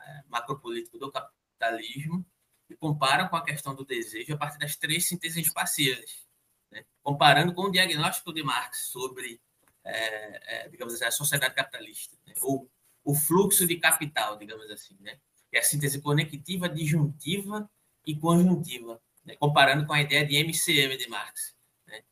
é, 0.00 0.22
macropolítico 0.28 0.98
do 0.98 1.12
capitalismo 1.12 2.24
e 2.68 2.74
comparam 2.74 3.28
com 3.28 3.36
a 3.36 3.44
questão 3.44 3.74
do 3.74 3.84
desejo 3.84 4.34
a 4.34 4.38
partir 4.38 4.58
das 4.58 4.76
três 4.76 5.06
sínteses 5.06 5.52
passivas, 5.52 6.26
né, 6.70 6.84
comparando 7.02 7.54
com 7.54 7.62
o 7.62 7.70
diagnóstico 7.70 8.32
de 8.32 8.42
Marx 8.42 8.88
sobre, 8.88 9.40
é, 9.84 10.64
é, 10.64 10.68
digamos 10.68 10.94
assim, 10.94 11.04
a 11.04 11.10
sociedade 11.10 11.54
capitalista, 11.54 12.16
né, 12.26 12.32
ou 12.40 12.70
o 13.04 13.14
fluxo 13.14 13.66
de 13.66 13.76
capital, 13.76 14.36
digamos 14.36 14.68
assim, 14.68 14.96
né? 14.98 15.16
É 15.56 15.60
a 15.60 15.64
síntese 15.64 16.00
conectiva, 16.00 16.68
disjuntiva 16.68 17.68
e 18.04 18.14
conjuntiva 18.14 19.00
né, 19.26 19.36
comparando 19.36 19.84
com 19.84 19.92
a 19.92 20.00
ideia 20.00 20.24
de 20.24 20.36
MCM 20.36 20.96
de 20.96 21.08
Marx. 21.08 21.54
Né? 21.86 22.02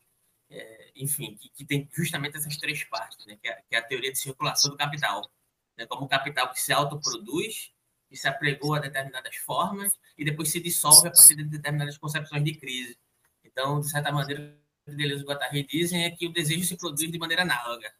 É, 0.51 0.91
enfim, 0.97 1.37
que, 1.37 1.49
que, 1.49 1.65
tem 1.65 1.89
justamente 1.93 2.37
essas 2.37 2.57
três 2.57 2.83
partes, 2.85 3.25
né? 3.25 3.39
que, 3.41 3.49
é, 3.49 3.63
que, 3.69 3.77
é, 3.77 3.79
a 3.79 3.83
teoria 3.83 4.11
de 4.11 4.19
circulação 4.19 4.73
do 4.73 4.77
capital, 4.77 5.31
né? 5.79 5.87
como 5.87 6.05
o 6.05 6.09
capital 6.09 6.53
que 6.53 6.61
se 6.61 6.73
autoproduz, 6.73 7.73
que 8.09 8.17
se 8.17 8.27
apregou 8.27 8.75
a 8.75 8.81
determinadas 8.81 9.37
formas 9.37 9.99
e 10.19 10.25
depois 10.25 10.51
se 10.51 10.61
dissolve 10.61 11.09
a 11.09 11.13
partir 11.13 11.37
de 11.37 11.45
determinadas 11.45 11.97
concepções 11.97 12.45
de 12.45 12.55
crise. 12.57 12.99
Então, 13.45 13.81
de 13.81 13.89
certa 13.89 14.11
maneira, 14.11 14.59
o 14.87 14.91
que 14.91 14.97
Deleuze 14.97 15.23
e 15.23 15.27
Guattari 15.27 15.63
dizem 15.65 16.05
é 16.05 16.11
que 16.11 16.27
o 16.27 16.33
desejo 16.33 16.65
se 16.65 16.77
produz 16.77 17.11
de 17.11 17.19
maneira 17.19 17.43
análoga. 17.43 17.95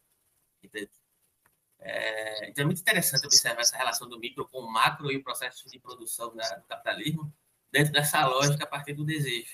É, 1.87 2.49
então 2.49 2.63
é 2.63 2.65
muito 2.65 2.81
interessante 2.81 3.27
observar 3.27 3.61
essa 3.61 3.77
relação 3.77 4.09
do 4.09 4.19
micro 4.19 4.49
com 4.49 4.61
o 4.61 4.73
macro 4.73 5.13
e 5.13 5.17
o 5.19 5.23
processo 5.23 5.69
de 5.69 5.79
produção 5.79 6.35
da, 6.35 6.49
do 6.57 6.65
capitalismo 6.65 7.31
dentro 7.71 7.93
dessa 7.93 8.27
lógica 8.27 8.65
a 8.65 8.67
partir 8.67 8.95
do 8.95 9.05
desejo. 9.05 9.53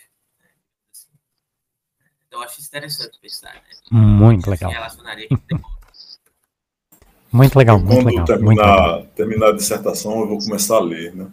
Então 2.28 2.38
eu 2.38 2.42
acho 2.44 2.62
interessante 2.62 3.18
pensar. 3.20 3.54
Né? 3.54 3.60
Muito 3.90 4.48
legal. 4.48 4.70
Muito 7.32 7.58
legal, 7.58 7.78
muito 7.80 8.06
legal. 8.06 8.24
Terminar, 8.24 8.44
muito 8.44 8.60
legal. 8.60 9.06
terminar 9.16 9.48
a 9.48 9.52
dissertação, 9.52 10.20
eu 10.20 10.28
vou 10.28 10.38
começar 10.38 10.76
a 10.76 10.80
ler, 10.80 11.14
né? 11.14 11.32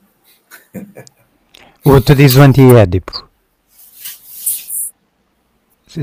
O, 1.85 2.01
tu 2.01 2.15
diz 2.15 2.35
o 2.35 2.41
anti-édipo. 2.41 3.29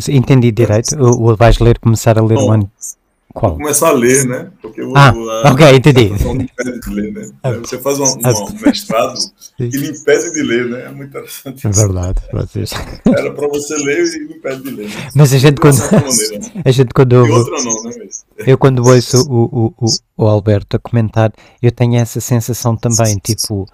Entendi 0.08 0.50
direito? 0.50 0.96
Ou, 0.98 1.30
ou 1.30 1.36
vais 1.36 1.58
ler, 1.58 1.78
começar 1.78 2.18
a 2.18 2.22
ler 2.22 2.36
Bom, 2.36 2.48
o 2.48 2.52
anti 2.52 2.68
qual? 3.34 3.50
Vou 3.50 3.62
começar 3.62 3.88
a 3.88 3.92
ler, 3.92 4.24
né? 4.26 4.48
Porque 4.62 4.80
ah, 4.94 5.10
a, 5.10 5.52
ok, 5.52 5.74
entendi. 5.74 6.08
De 6.08 6.90
ler, 6.90 7.12
né? 7.12 7.28
Ah. 7.42 7.50
Você 7.54 7.78
faz 7.78 7.98
um, 7.98 8.04
um 8.04 8.60
mestrado 8.64 9.18
que 9.56 9.66
lhe 9.66 9.90
impede 9.90 10.32
de 10.32 10.42
ler, 10.42 10.66
né? 10.66 10.84
É 10.84 10.88
muito 10.90 11.08
interessante. 11.10 11.66
É 11.66 11.70
verdade. 11.70 12.20
Vocês... 12.32 12.70
Era 13.04 13.32
para 13.32 13.48
você 13.48 13.74
ler 13.74 14.04
e 14.04 14.18
lhe 14.20 14.34
impede 14.34 14.62
de 14.62 14.70
ler. 14.70 14.88
Né? 14.88 15.08
Mas 15.16 15.34
a 15.34 15.38
gente 15.38 15.60
quando. 15.60 15.80
Maneira, 15.80 16.62
a 16.64 16.70
gente 16.70 16.94
quando. 16.94 17.26
E 17.26 17.30
outra 17.32 17.56
não, 17.64 17.82
né? 17.82 17.90
Mas... 17.98 18.24
Eu 18.38 18.56
quando 18.56 18.86
ouço 18.86 19.28
o, 19.28 19.44
o, 19.44 19.74
o, 19.80 19.86
o 20.16 20.26
Alberto 20.28 20.76
a 20.76 20.78
comentar, 20.78 21.32
eu 21.60 21.72
tenho 21.72 21.96
essa 21.96 22.20
sensação 22.20 22.76
também, 22.76 23.18
tipo, 23.18 23.66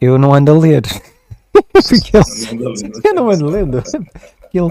eu 0.00 0.16
não 0.16 0.32
ando 0.32 0.52
a 0.52 0.58
ler. 0.58 0.82
Porque 1.72 2.16
eu, 2.16 2.22
eu 3.04 3.14
não 3.14 3.30
ando 3.30 3.46
lendo. 3.46 3.82
Ele, 4.54 4.70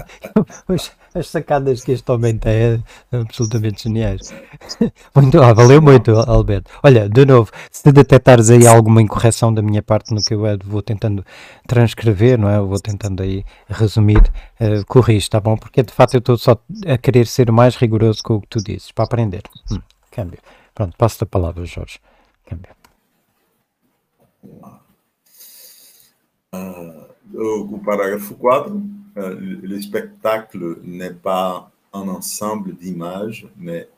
as 1.18 1.28
sacadas 1.28 1.82
que 1.84 1.92
este 1.92 2.10
homem 2.10 2.38
tem 2.38 2.52
é 2.52 2.80
absolutamente 3.12 3.82
geniais. 3.82 4.32
Muito, 5.14 5.40
ah, 5.42 5.52
valeu 5.52 5.82
muito, 5.82 6.12
Alberto. 6.12 6.70
Olha, 6.82 7.08
de 7.08 7.26
novo, 7.26 7.50
se 7.70 7.90
detectares 7.90 8.50
aí 8.50 8.66
alguma 8.66 9.02
incorreção 9.02 9.52
da 9.52 9.60
minha 9.62 9.82
parte 9.82 10.14
no 10.14 10.22
que 10.22 10.34
eu 10.34 10.42
vou 10.64 10.82
tentando 10.82 11.24
transcrever, 11.66 12.38
não 12.38 12.48
é? 12.48 12.56
Eu 12.58 12.66
vou 12.66 12.78
tentando 12.78 13.22
aí 13.22 13.44
resumir, 13.68 14.22
uh, 14.60 14.84
corrige, 14.86 15.28
tá 15.28 15.40
bom? 15.40 15.56
Porque 15.56 15.82
de 15.82 15.92
facto 15.92 16.14
eu 16.14 16.18
estou 16.18 16.38
só 16.38 16.56
a 16.86 16.98
querer 16.98 17.26
ser 17.26 17.50
mais 17.50 17.76
rigoroso 17.76 18.22
com 18.22 18.34
o 18.34 18.40
que 18.40 18.48
tu 18.48 18.62
dizes, 18.62 18.92
para 18.92 19.04
aprender. 19.04 19.42
Hum, 19.70 19.80
câmbio. 20.10 20.38
Pronto, 20.74 20.96
passo 20.96 21.24
a 21.24 21.26
palavra, 21.26 21.64
Jorge. 21.64 21.98
Câmbio. 22.46 22.70
Uh, 26.54 27.74
o 27.74 27.78
parágrafo 27.84 28.34
4 28.34 28.74
Euh, 28.74 28.97
le 29.18 29.80
spectacle 29.80 30.78
n'est 30.82 31.14
pas 31.14 31.70
un 31.92 32.08
ensemble 32.08 32.74
d'images, 32.74 33.48
mais 33.56 33.88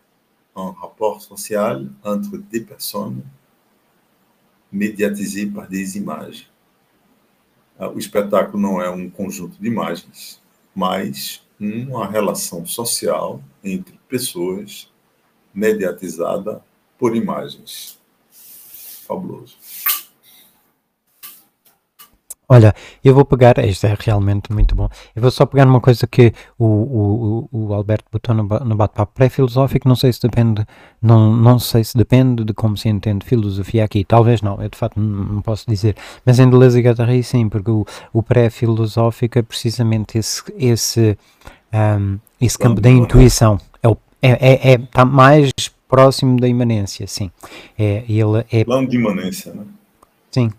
un 0.57 0.73
rapport 0.73 1.21
social 1.23 1.89
entre 2.03 2.39
des 2.39 2.61
personnes 2.61 3.23
médiatisées 4.73 5.47
par 5.47 5.69
des 5.69 5.97
images. 5.97 6.51
O 7.79 7.99
espetáculo 7.99 8.61
não 8.61 8.81
é 8.81 8.91
um 8.91 9.09
conjunto 9.09 9.57
de 9.59 9.67
imagens, 9.67 10.41
mas 10.75 11.43
uma 11.59 12.07
relação 12.07 12.67
social 12.67 13.43
entre 13.65 13.99
pessoas 14.07 14.91
mediatizada 15.53 16.63
por 16.99 17.17
imagens. 17.17 17.99
Fabuloso. 19.07 19.57
Olha, 22.53 22.75
eu 23.05 23.15
vou 23.15 23.25
pegar, 23.25 23.65
isto 23.65 23.87
é 23.87 23.97
realmente 23.97 24.53
muito 24.53 24.75
bom, 24.75 24.89
eu 25.15 25.23
vou 25.23 25.31
só 25.31 25.47
pegar 25.47 25.65
numa 25.65 25.81
coisa 25.81 26.05
que 26.05 26.33
o, 26.59 26.67
o, 26.67 27.49
o 27.53 27.73
Alberto 27.73 28.07
botou 28.11 28.35
no, 28.35 28.43
no 28.43 28.75
bate-papo 28.75 29.13
pré-filosófico, 29.15 29.89
não 29.89 29.95
sei 29.95 30.13
se 30.13 30.21
depende, 30.21 30.67
não, 31.01 31.33
não 31.33 31.61
sei 31.61 31.85
se 31.85 31.97
depende 31.97 32.43
de 32.43 32.53
como 32.53 32.77
se 32.77 32.89
entende 32.89 33.25
filosofia 33.25 33.85
aqui, 33.85 34.05
talvez 34.05 34.43
não, 34.43 34.61
eu 34.61 34.69
de 34.69 34.77
facto 34.77 34.99
não, 34.99 35.35
não 35.35 35.43
posso 35.43 35.65
dizer, 35.71 35.95
mas 36.27 36.41
em 36.41 36.51
Deleuze 36.51 36.81
e 36.81 36.83
Guattari 36.83 37.23
sim, 37.23 37.49
porque 37.49 37.71
o, 37.71 37.87
o 38.13 38.21
pré-filosófico 38.21 39.39
é 39.39 39.43
precisamente 39.43 40.19
esse, 40.19 40.43
esse, 40.59 41.17
um, 41.73 42.19
esse 42.41 42.59
campo 42.59 42.81
da 42.81 42.91
intuição, 42.91 43.61
é, 43.81 43.87
o, 43.87 43.97
é, 44.21 44.31
é, 44.31 44.73
é, 44.73 44.75
está 44.75 45.05
mais 45.05 45.53
próximo 45.89 46.37
da 46.41 46.49
imanência, 46.49 47.07
sim. 47.07 47.31
É, 47.79 48.03
ele 48.09 48.45
é... 48.51 48.65
Plano 48.65 48.89
de 48.89 48.97
imanência, 48.97 49.55
né? 49.55 49.63
Sim, 50.33 50.51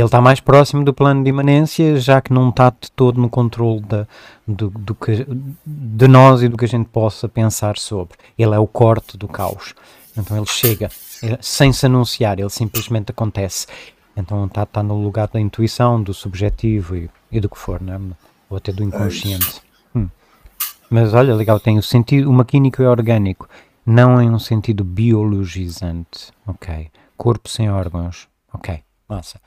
ele 0.00 0.06
está 0.06 0.20
mais 0.20 0.38
próximo 0.38 0.84
do 0.84 0.94
plano 0.94 1.24
de 1.24 1.30
imanência, 1.30 1.98
já 1.98 2.20
que 2.20 2.32
não 2.32 2.50
está 2.50 2.70
de 2.70 2.90
todo 2.92 3.20
no 3.20 3.28
controle 3.28 3.80
de, 3.80 4.06
do, 4.46 4.70
do 4.70 4.94
que, 4.94 5.26
de 5.66 6.06
nós 6.08 6.42
e 6.42 6.48
do 6.48 6.56
que 6.56 6.64
a 6.64 6.68
gente 6.68 6.88
possa 6.88 7.28
pensar 7.28 7.76
sobre. 7.76 8.16
Ele 8.38 8.54
é 8.54 8.58
o 8.58 8.66
corte 8.66 9.16
do 9.16 9.26
caos. 9.26 9.74
Então 10.16 10.36
ele 10.36 10.46
chega 10.46 10.90
ele, 11.22 11.38
sem 11.40 11.72
se 11.72 11.86
anunciar, 11.86 12.38
ele 12.38 12.50
simplesmente 12.50 13.10
acontece. 13.10 13.66
Então 14.16 14.46
está, 14.46 14.62
está 14.62 14.82
no 14.82 15.00
lugar 15.00 15.28
da 15.28 15.40
intuição, 15.40 16.02
do 16.02 16.14
subjetivo 16.14 16.96
e, 16.96 17.10
e 17.30 17.40
do 17.40 17.48
que 17.48 17.58
for, 17.58 17.80
né? 17.80 18.00
ou 18.48 18.56
até 18.56 18.72
do 18.72 18.82
inconsciente. 18.82 19.60
Hum. 19.94 20.08
Mas 20.88 21.12
olha, 21.12 21.34
legal, 21.34 21.60
tem 21.60 21.78
o 21.78 21.82
sentido, 21.82 22.30
o 22.30 22.32
maquínico 22.32 22.82
é 22.82 22.88
orgânico, 22.88 23.48
não 23.84 24.20
em 24.22 24.30
um 24.30 24.38
sentido 24.38 24.84
biologizante. 24.84 26.32
Ok. 26.46 26.90
Corpo 27.16 27.48
sem 27.48 27.70
órgãos. 27.70 28.28
Ok. 28.52 28.80
Massa. 29.08 29.40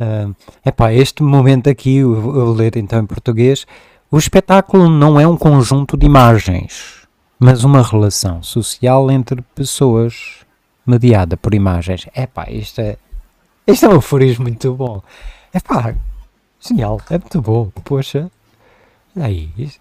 Uh, 0.00 0.34
epá, 0.64 0.94
este 0.94 1.22
momento 1.22 1.68
aqui, 1.68 1.96
eu 1.96 2.18
vou 2.18 2.52
ler 2.52 2.76
então 2.76 3.00
em 3.00 3.06
português. 3.06 3.66
O 4.10 4.18
espetáculo 4.18 4.88
não 4.88 5.20
é 5.20 5.28
um 5.28 5.36
conjunto 5.36 5.96
de 5.96 6.06
imagens, 6.06 7.06
mas 7.38 7.64
uma 7.64 7.82
relação 7.82 8.42
social 8.42 9.10
entre 9.10 9.42
pessoas 9.54 10.40
mediada 10.86 11.36
por 11.36 11.52
imagens. 11.52 12.06
Epá, 12.16 12.50
isto 12.50 12.80
é, 12.80 12.96
isto 13.66 13.84
é 13.84 13.88
um 13.90 13.98
aforismo 13.98 14.44
muito 14.44 14.72
bom. 14.74 15.02
Epá, 15.54 15.94
genial, 16.58 17.00
é 17.10 17.18
muito 17.18 17.42
bom. 17.42 17.70
Poxa, 17.84 18.30
aí, 19.14 19.50
isto, 19.58 19.80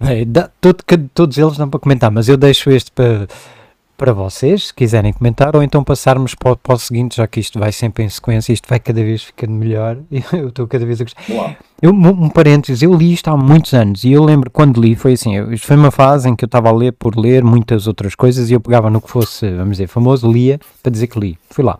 é, 0.00 0.24
dá, 0.24 0.48
todo, 0.60 0.82
todos 1.12 1.36
eles 1.36 1.56
dão 1.58 1.68
para 1.68 1.78
comentar, 1.78 2.10
mas 2.10 2.28
eu 2.28 2.36
deixo 2.36 2.70
este 2.70 2.90
para 2.90 3.28
para 4.02 4.12
vocês, 4.12 4.66
se 4.66 4.74
quiserem 4.74 5.12
comentar, 5.12 5.54
ou 5.54 5.62
então 5.62 5.84
passarmos 5.84 6.34
para, 6.34 6.56
para 6.56 6.74
o 6.74 6.78
seguinte, 6.78 7.18
já 7.18 7.26
que 7.28 7.38
isto 7.38 7.56
vai 7.60 7.70
sempre 7.70 8.02
em 8.02 8.08
sequência, 8.08 8.52
isto 8.52 8.68
vai 8.68 8.80
cada 8.80 9.00
vez 9.00 9.22
ficando 9.22 9.52
melhor, 9.52 9.96
eu 10.32 10.48
estou 10.48 10.66
cada 10.66 10.84
vez 10.84 11.00
a 11.00 11.04
gostar. 11.04 11.56
Eu, 11.80 11.92
um 11.92 12.28
parênteses, 12.28 12.82
eu 12.82 12.92
li 12.92 13.12
isto 13.12 13.28
há 13.28 13.36
muitos 13.36 13.72
anos, 13.74 14.02
e 14.02 14.10
eu 14.10 14.24
lembro 14.24 14.50
quando 14.50 14.80
li, 14.80 14.96
foi 14.96 15.12
assim, 15.12 15.36
eu, 15.36 15.52
isto 15.52 15.68
foi 15.68 15.76
uma 15.76 15.92
fase 15.92 16.28
em 16.28 16.34
que 16.34 16.44
eu 16.44 16.46
estava 16.46 16.68
a 16.68 16.72
ler 16.72 16.90
por 16.94 17.16
ler 17.16 17.44
muitas 17.44 17.86
outras 17.86 18.16
coisas, 18.16 18.50
e 18.50 18.54
eu 18.54 18.60
pegava 18.60 18.90
no 18.90 19.00
que 19.00 19.08
fosse, 19.08 19.48
vamos 19.52 19.76
dizer, 19.76 19.86
famoso, 19.86 20.28
lia, 20.28 20.58
para 20.82 20.90
dizer 20.90 21.06
que 21.06 21.20
li, 21.20 21.38
fui 21.48 21.64
lá. 21.64 21.78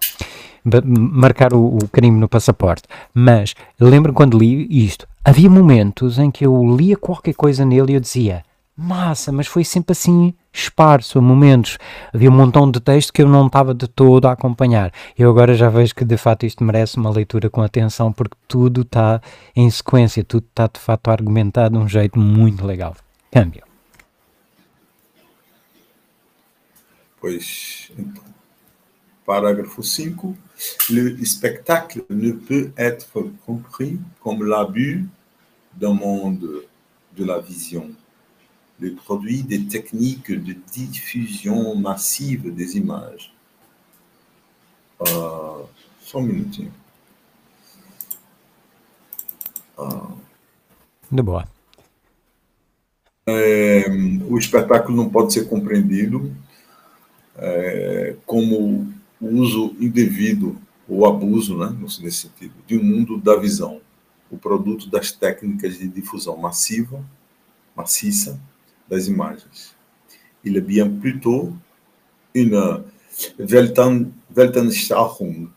Marcar 0.85 1.53
o, 1.53 1.77
o 1.79 1.89
carimbo 1.89 2.20
no 2.20 2.29
passaporte, 2.29 2.85
mas 3.12 3.53
lembro 3.81 4.12
quando 4.12 4.39
li 4.39 4.68
isto, 4.70 5.09
havia 5.25 5.51
momentos 5.51 6.20
em 6.20 6.31
que 6.31 6.47
eu 6.47 6.77
lia 6.77 6.97
qualquer 6.97 7.35
coisa 7.35 7.64
nele 7.64 7.91
e 7.91 7.95
eu 7.97 8.01
dizia, 8.01 8.45
massa, 8.77 9.33
mas 9.33 9.49
foi 9.49 9.64
sempre 9.64 9.91
assim 9.91 10.33
esparso, 10.53 11.18
a 11.18 11.22
momentos. 11.22 11.78
Havia 12.12 12.30
um 12.30 12.34
montão 12.34 12.70
de 12.70 12.80
texto 12.80 13.12
que 13.12 13.22
eu 13.22 13.28
não 13.28 13.46
estava 13.46 13.74
de 13.74 13.88
todo 13.88 14.26
a 14.26 14.32
acompanhar. 14.32 14.92
Eu 15.18 15.30
agora 15.30 15.55
já 15.55 15.68
vejo 15.68 15.94
que 15.94 16.05
de 16.05 16.16
fato 16.16 16.44
isto 16.44 16.62
merece 16.62 16.96
uma 16.96 17.11
leitura 17.11 17.48
com 17.48 17.62
atenção 17.62 18.12
porque 18.12 18.36
tudo 18.46 18.82
está 18.82 19.20
em 19.57 19.68
sequência, 19.70 20.22
tudo 20.22 20.46
está 20.48 20.66
de 20.66 20.78
fato 20.78 21.11
argumentado 21.11 21.78
de 21.78 21.84
um 21.84 21.88
jeito 21.88 22.18
muito 22.18 22.64
legal. 22.66 22.94
Câmbio. 23.30 23.62
Pois, 27.20 27.90
então, 27.96 28.24
parágrafo 29.24 29.82
5. 29.82 30.36
Le 30.90 31.24
spectacle 31.24 32.05
ne 32.09 32.32
peut 32.32 32.72
être 32.76 33.32
compris 33.46 33.98
comme 34.20 34.44
l'abus 34.44 35.05
d'un 35.72 35.94
monde 35.94 36.64
de 37.16 37.24
la 37.24 37.38
vision 37.38 37.90
le 38.83 38.95
produit 38.97 39.45
des 39.45 39.64
techniques 39.66 40.33
de 40.33 40.57
diffusion 40.72 41.76
massive 41.76 42.53
des 42.53 42.76
images. 42.76 43.33
Uh, 45.01 45.66
só 46.01 46.18
um 46.18 46.22
minutinho. 46.22 46.72
Uh, 49.78 50.18
de 51.11 51.22
boa. 51.22 51.49
É, 53.24 53.85
o 54.28 54.37
espetáculo 54.37 54.97
não 54.97 55.09
pode 55.09 55.33
ser 55.33 55.49
compreendido 55.49 56.35
é, 57.37 58.16
como 58.26 58.93
uso 59.20 59.76
indevido 59.78 60.61
ou 60.89 61.07
abuso, 61.07 61.57
né, 61.57 61.72
nesse 61.78 62.11
sentido, 62.12 62.55
de 62.66 62.76
um 62.76 62.83
mundo 62.83 63.16
da 63.16 63.37
visão. 63.37 63.80
o 64.33 64.39
produto 64.39 64.89
das 64.89 65.12
técnicas 65.12 65.78
de 65.78 65.87
difusão 65.87 66.39
massiva, 66.39 67.05
maciça 67.76 68.41
das 68.89 69.09
imagens. 69.09 69.74
Il 70.45 70.57
est 70.57 70.61
bien 70.61 70.89
plutôt 70.89 71.53
une 72.35 72.83
Weltanschauung, 74.35 75.49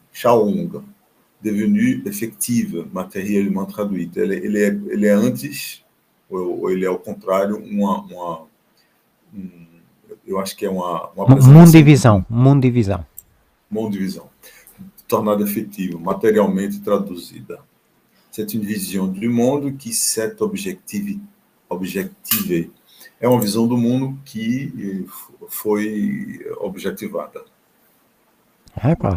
devenue 1.44 2.04
effective, 2.06 2.86
materiellement 2.92 3.66
traduite. 3.66 4.18
Ele, 4.18 4.36
ele, 4.36 4.64
é, 4.64 4.68
ele 4.68 5.08
é 5.08 5.14
antes, 5.14 5.84
ou, 6.30 6.62
ou 6.62 6.72
ele 6.72 6.86
é 6.86 6.88
ao 6.88 7.00
contrário, 7.00 7.58
uma, 7.58 8.02
uma 8.02 8.42
um, 9.34 9.66
eu 10.26 10.40
acho 10.40 10.56
que 10.56 10.66
é 10.66 10.70
uma, 10.70 11.10
uma 11.12 11.36
mundivisão, 11.36 12.26
mundivisão. 12.30 13.06
Mundivisão. 13.70 14.30
Tornada 15.08 15.44
efetiva, 15.44 16.00
materialmente 16.00 16.80
traduzida. 16.82 17.60
C'est 18.32 18.54
une 18.54 18.66
vision 18.66 19.08
du 19.08 19.30
monde 19.30 19.78
qui 19.78 19.94
s'est 19.94 20.36
objective, 20.42 21.20
objective. 21.70 22.70
É 23.20 23.28
uma 23.28 23.40
visão 23.40 23.68
do 23.68 23.78
mundo 23.78 24.18
que 24.26 25.06
foi 25.48 26.40
objetivada. 26.60 27.42
É, 28.84 28.94
pá, 28.96 29.12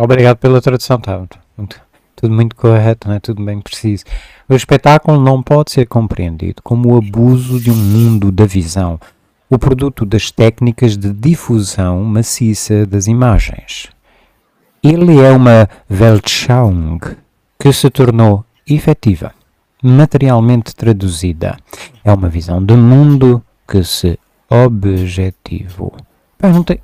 obrigado 0.00 0.36
pela 0.36 0.60
tradução, 0.60 1.00
tá? 1.00 1.26
Tudo 2.14 2.34
muito 2.34 2.56
correto, 2.56 3.08
né? 3.08 3.20
tudo 3.20 3.44
bem 3.44 3.60
preciso. 3.60 4.04
O 4.48 4.54
espetáculo 4.54 5.20
não 5.20 5.42
pode 5.42 5.70
ser 5.70 5.86
compreendido 5.86 6.60
como 6.62 6.92
o 6.92 6.98
abuso 6.98 7.60
de 7.60 7.70
um 7.70 7.76
mundo 7.76 8.32
da 8.32 8.44
visão, 8.44 9.00
o 9.48 9.58
produto 9.58 10.04
das 10.04 10.30
técnicas 10.30 10.96
de 10.96 11.12
difusão 11.12 12.02
maciça 12.02 12.84
das 12.84 13.06
imagens. 13.06 13.88
Ele 14.82 15.20
é 15.20 15.30
uma 15.30 15.68
Weltschauung 15.90 16.98
que 17.58 17.72
se 17.72 17.88
tornou 17.88 18.44
efetiva, 18.66 19.32
materialmente 19.82 20.74
traduzida. 20.74 21.56
É 22.04 22.12
uma 22.12 22.28
visão 22.28 22.62
do 22.62 22.76
mundo 22.76 23.42
que 23.66 23.82
se 23.84 24.18
objetivou. 24.48 25.94
Pai, 26.38 26.52
não 26.52 26.62
tem... 26.62 26.80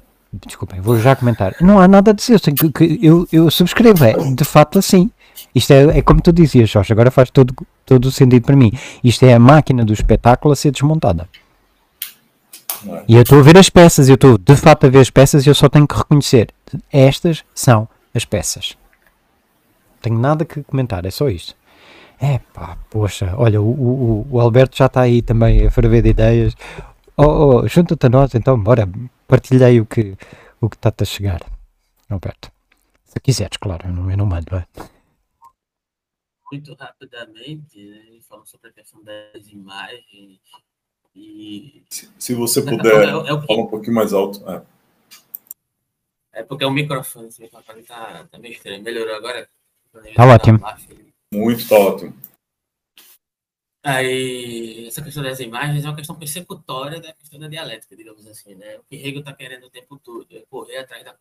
Desculpem, 0.47 0.81
vou 0.81 0.99
já 0.99 1.15
comentar. 1.15 1.55
Não 1.61 1.79
há 1.79 1.87
nada 1.87 2.11
a 2.11 2.15
dizer, 2.15 2.41
eu, 2.61 2.73
que, 2.73 2.99
eu, 3.01 3.29
eu 3.33 3.51
subscrevo, 3.51 4.05
é 4.05 4.15
de 4.35 4.45
fato 4.45 4.79
assim. 4.81 5.11
Isto 5.55 5.73
é, 5.73 5.99
é 5.99 6.03
como 6.03 6.21
tu 6.21 6.33
dizias, 6.33 6.69
Jorge, 6.69 6.93
agora 6.93 7.11
faz 7.11 7.31
todo, 7.31 7.55
todo 7.87 8.07
o 8.07 8.11
sentido 8.11 8.45
para 8.45 8.57
mim. 8.57 8.73
Isto 9.03 9.25
é 9.25 9.35
a 9.35 9.39
máquina 9.39 9.85
do 9.85 9.93
espetáculo 9.93 10.53
a 10.53 10.57
ser 10.57 10.73
desmontada. 10.73 11.29
E 13.09 13.15
eu 13.15 13.23
estou 13.23 13.39
a 13.39 13.43
ver 13.43 13.57
as 13.57 13.71
peças, 13.71 14.09
eu 14.09 14.17
estou 14.17 14.37
de 14.37 14.57
fato 14.57 14.87
a 14.87 14.91
ver 14.91 14.99
as 14.99 15.11
peças 15.11 15.47
e 15.47 15.49
eu 15.49 15.55
só 15.55 15.69
tenho 15.69 15.87
que 15.87 15.97
reconhecer. 15.97 16.49
Estas 16.93 17.45
são 17.55 17.89
as 18.13 18.25
peças. 18.25 18.77
Tenho 20.03 20.19
nada 20.19 20.45
que 20.45 20.63
comentar, 20.65 21.07
é 21.07 21.11
só 21.11 21.29
isto. 21.29 21.55
É 22.25 22.39
pá, 22.55 22.79
poxa, 22.89 23.35
olha, 23.37 23.61
o, 23.61 23.69
o, 23.69 24.27
o 24.31 24.41
Alberto 24.41 24.75
já 24.75 24.87
está 24.87 25.03
aí 25.03 25.21
também 25.21 25.67
a 25.67 25.71
ferver 25.71 26.01
de 26.01 26.09
ideias. 26.09 26.55
Oh, 27.19 27.25
oh 27.61 27.69
junta-te 27.69 28.07
a 28.07 28.09
nós, 28.09 28.35
então, 28.35 28.59
bora, 28.59 28.89
partilhei 29.29 29.79
o 29.79 29.85
que 29.85 30.17
o 30.59 30.71
que 30.71 30.77
está-te 30.77 31.03
a 31.03 31.07
chegar, 31.07 31.43
Alberto. 32.09 32.51
Se 33.05 33.21
quiseres, 33.21 33.59
claro, 33.59 33.87
eu 33.87 33.93
não, 33.93 34.11
eu 34.11 34.17
não 34.17 34.25
mando, 34.25 34.57
é? 34.57 34.67
Muito 36.51 36.75
rapidamente, 36.75 37.79
né, 37.85 38.19
falando 38.27 38.47
sobre 38.47 38.71
a 38.71 38.73
questão 38.73 39.03
das 39.05 39.47
imagens 39.49 40.41
e... 41.15 41.85
Se, 41.91 42.11
se 42.19 42.35
você 42.35 42.63
puder, 42.63 43.07
é, 43.07 43.33
é 43.33 43.39
que... 43.39 43.47
fala 43.47 43.61
um 43.61 43.67
pouquinho 43.67 43.97
mais 43.97 44.15
alto. 44.15 44.43
É, 44.49 44.63
é 46.33 46.43
porque 46.43 46.65
é 46.65 46.67
o 46.67 46.71
microfone, 46.71 47.29
esse 47.29 47.43
microfone 47.43 47.83
tá, 47.83 48.27
tá 48.31 48.39
meio 48.39 48.55
estranho. 48.55 48.83
Melhorou 48.83 49.15
agora? 49.15 49.47
Tá 50.17 50.25
ótimo. 50.25 50.59
Muito, 51.35 51.75
ótimo. 51.75 52.15
Aí, 53.83 54.87
essa 54.87 55.03
questão 55.03 55.23
das 55.23 55.41
imagens 55.41 55.85
é 55.85 55.89
uma 55.89 55.97
questão 55.97 56.17
persecutória 56.17 57.01
da 57.01 57.13
questão 57.13 57.39
da 57.39 57.49
dialética, 57.49 57.97
digamos 57.97 58.25
assim, 58.27 58.55
né? 58.55 58.79
O 58.79 58.85
que 58.85 58.95
Hegel 58.97 59.19
está 59.19 59.35
querendo 59.35 59.65
o 59.65 59.71
tempo 59.71 59.99
todo 59.99 60.27
é 60.35 60.41
correr 60.49 60.79
atrás 60.79 61.05
da 61.05 61.15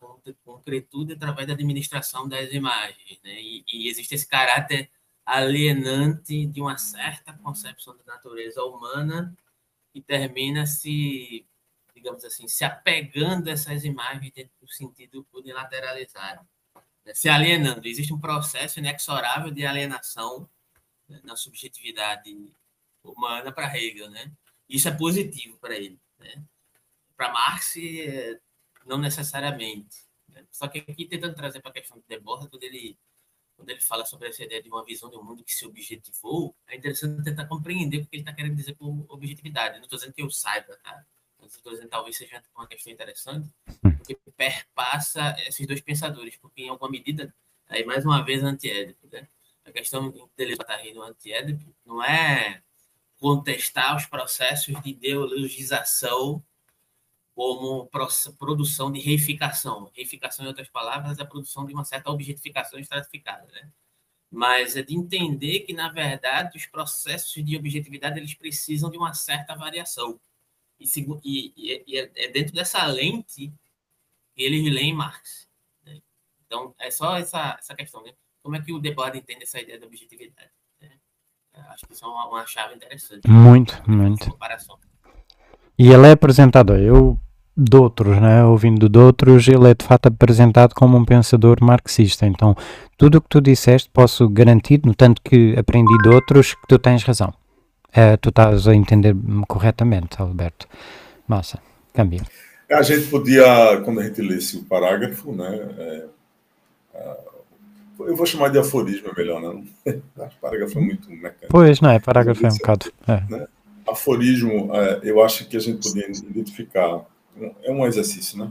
concretude 0.44 1.12
através 1.12 1.46
da 1.46 1.52
administração 1.52 2.26
das 2.28 2.52
imagens, 2.52 3.20
né? 3.22 3.38
E, 3.42 3.64
e 3.70 3.88
existe 3.88 4.14
esse 4.14 4.26
caráter 4.26 4.88
alienante 5.26 6.46
de 6.46 6.60
uma 6.60 6.78
certa 6.78 7.32
concepção 7.34 7.96
da 7.96 8.14
natureza 8.14 8.62
humana 8.62 9.36
que 9.92 10.00
termina 10.00 10.64
se, 10.64 11.44
digamos 11.94 12.24
assim, 12.24 12.48
se 12.48 12.64
apegando 12.64 13.48
a 13.48 13.52
essas 13.52 13.84
imagens 13.84 14.32
dentro 14.32 14.54
do 14.60 14.68
sentido 14.68 15.26
unilateralizado? 15.34 16.46
Se 17.12 17.28
alienando. 17.28 17.86
Existe 17.86 18.12
um 18.12 18.20
processo 18.20 18.78
inexorável 18.78 19.50
de 19.50 19.66
alienação 19.66 20.48
na 21.22 21.36
subjetividade 21.36 22.34
humana 23.02 23.52
para 23.52 23.76
Hegel, 23.76 24.10
né? 24.10 24.32
Isso 24.68 24.88
é 24.88 24.90
positivo 24.90 25.58
para 25.58 25.74
ele, 25.74 25.98
né? 26.18 26.42
Para 27.16 27.32
Marx, 27.32 27.76
é, 27.76 28.40
não 28.86 28.98
necessariamente. 28.98 29.98
Né? 30.28 30.46
Só 30.50 30.66
que 30.66 30.78
aqui 30.78 31.06
tentando 31.06 31.34
trazer 31.34 31.60
para 31.60 31.70
a 31.70 31.74
questão 31.74 31.98
de 31.98 32.04
Debord, 32.08 32.48
quando 32.48 32.62
ele 32.62 32.98
quando 33.56 33.70
ele 33.70 33.80
fala 33.80 34.04
sobre 34.04 34.28
essa 34.28 34.42
ideia 34.42 34.60
de 34.60 34.68
uma 34.68 34.84
visão 34.84 35.08
de 35.08 35.16
um 35.16 35.22
mundo 35.22 35.44
que 35.44 35.52
se 35.52 35.64
objetivou, 35.64 36.56
é 36.66 36.76
interessante 36.76 37.22
tentar 37.22 37.46
compreender 37.46 37.98
o 37.98 38.06
que 38.06 38.16
ele 38.16 38.22
está 38.22 38.32
querendo 38.32 38.56
dizer 38.56 38.74
por 38.74 39.06
objetividade. 39.08 39.76
Não 39.76 39.84
estou 39.84 39.96
dizendo 39.96 40.12
que 40.12 40.22
eu 40.22 40.28
saiba, 40.28 40.76
tá? 40.82 41.06
Estou 41.46 41.72
dizendo 41.72 41.88
talvez 41.88 42.16
seja 42.16 42.42
uma 42.56 42.66
questão 42.66 42.92
interessante, 42.92 43.48
porque 43.80 44.18
perpassa 44.36 45.36
esses 45.46 45.66
dois 45.66 45.80
pensadores, 45.80 46.36
porque 46.36 46.62
em 46.62 46.68
alguma 46.68 46.90
medida, 46.90 47.34
aí 47.68 47.84
mais 47.84 48.04
uma 48.04 48.22
vez 48.22 48.42
antiédipo, 48.42 49.06
né? 49.10 49.28
a 49.64 49.72
questão 49.72 50.12
dele 50.36 50.52
estar 50.52 50.76
rindo 50.76 51.02
anti-Édipo 51.02 51.74
não 51.84 52.02
é 52.02 52.62
contestar 53.18 53.96
os 53.96 54.04
processos 54.04 54.80
de 54.82 54.90
ideologização 54.90 56.42
como 57.34 57.90
produção 58.38 58.92
de 58.92 59.00
reificação. 59.00 59.90
Reificação, 59.94 60.44
em 60.44 60.48
outras 60.48 60.68
palavras, 60.68 61.18
é 61.18 61.22
a 61.22 61.26
produção 61.26 61.64
de 61.64 61.72
uma 61.72 61.84
certa 61.84 62.10
objetificação 62.10 62.78
estratificada, 62.78 63.46
né? 63.50 63.70
Mas 64.30 64.76
é 64.76 64.82
de 64.82 64.94
entender 64.94 65.60
que, 65.60 65.72
na 65.72 65.88
verdade, 65.88 66.56
os 66.56 66.66
processos 66.66 67.32
de 67.42 67.56
objetividade 67.56 68.18
eles 68.18 68.34
precisam 68.34 68.90
de 68.90 68.98
uma 68.98 69.14
certa 69.14 69.54
variação. 69.54 70.20
E, 70.78 70.86
e, 71.24 71.82
e 71.86 71.98
é, 71.98 72.10
é 72.16 72.28
dentro 72.28 72.54
dessa 72.54 72.84
lente 72.86 73.52
eles 74.36 74.72
leem 74.72 74.92
Marx. 74.92 75.48
Né? 75.84 76.00
Então, 76.46 76.74
é 76.78 76.90
só 76.90 77.16
essa, 77.16 77.56
essa 77.58 77.74
questão, 77.74 78.02
né? 78.02 78.12
Como 78.42 78.56
é 78.56 78.60
que 78.60 78.72
o 78.72 78.78
Debord 78.78 79.16
entende 79.16 79.44
essa 79.44 79.60
ideia 79.60 79.78
da 79.78 79.86
objetividade? 79.86 80.50
Né? 80.80 80.90
Acho 81.70 81.86
que 81.86 81.94
isso 81.94 82.04
é 82.04 82.08
uma, 82.08 82.28
uma 82.28 82.46
chave 82.46 82.74
interessante. 82.74 83.28
Muito, 83.28 83.82
muito. 83.90 84.30
Comparação. 84.30 84.78
E 85.78 85.88
ele 85.88 86.06
é 86.06 86.12
apresentado, 86.12 86.76
eu 86.76 87.18
de 87.56 87.76
outros, 87.76 88.20
né? 88.20 88.44
ouvindo 88.44 88.88
de 88.88 88.98
outros, 88.98 89.46
ele 89.46 89.70
é 89.70 89.74
de 89.74 89.84
fato 89.84 90.06
apresentado 90.06 90.74
como 90.74 90.96
um 90.96 91.04
pensador 91.04 91.62
marxista. 91.62 92.26
Então, 92.26 92.56
tudo 92.96 93.18
o 93.18 93.20
que 93.20 93.28
tu 93.28 93.40
disseste 93.40 93.88
posso 93.92 94.28
garantir, 94.28 94.80
no 94.84 94.94
tanto 94.94 95.22
que 95.22 95.54
aprendi 95.56 95.96
de 95.98 96.08
outros, 96.08 96.54
que 96.54 96.66
tu 96.68 96.78
tens 96.78 97.02
razão. 97.04 97.32
É, 97.92 98.16
tu 98.16 98.30
estás 98.30 98.66
a 98.66 98.74
entender 98.74 99.14
corretamente, 99.46 100.20
Alberto. 100.20 100.66
Massa, 101.28 101.60
cambia. 101.92 102.22
A 102.74 102.82
gente 102.82 103.06
podia, 103.08 103.80
quando 103.84 104.00
a 104.00 104.04
gente 104.04 104.20
lesse 104.20 104.56
o 104.56 104.64
parágrafo, 104.64 105.32
né? 105.32 105.56
É, 105.78 106.06
eu 108.00 108.16
vou 108.16 108.26
chamar 108.26 108.48
de 108.48 108.58
aforismo, 108.58 109.08
é 109.08 109.14
melhor, 109.16 109.40
não? 109.40 109.64
Né? 109.86 110.00
parágrafo 110.40 110.78
é 110.78 110.82
muito 110.82 111.08
mecânico. 111.10 111.46
Pois, 111.48 111.80
não 111.80 111.90
é? 111.90 111.98
Parágrafo 111.98 112.44
é 112.44 112.48
um 112.48 112.54
bocado. 112.54 112.92
É. 113.06 113.22
Né? 113.30 113.46
Aforismo, 113.86 114.74
é, 114.74 115.00
eu 115.02 115.22
acho 115.22 115.46
que 115.46 115.56
a 115.56 115.60
gente 115.60 115.86
poderia 115.86 116.10
identificar, 116.10 117.04
é 117.62 117.70
um 117.70 117.86
exercício, 117.86 118.38
né? 118.38 118.50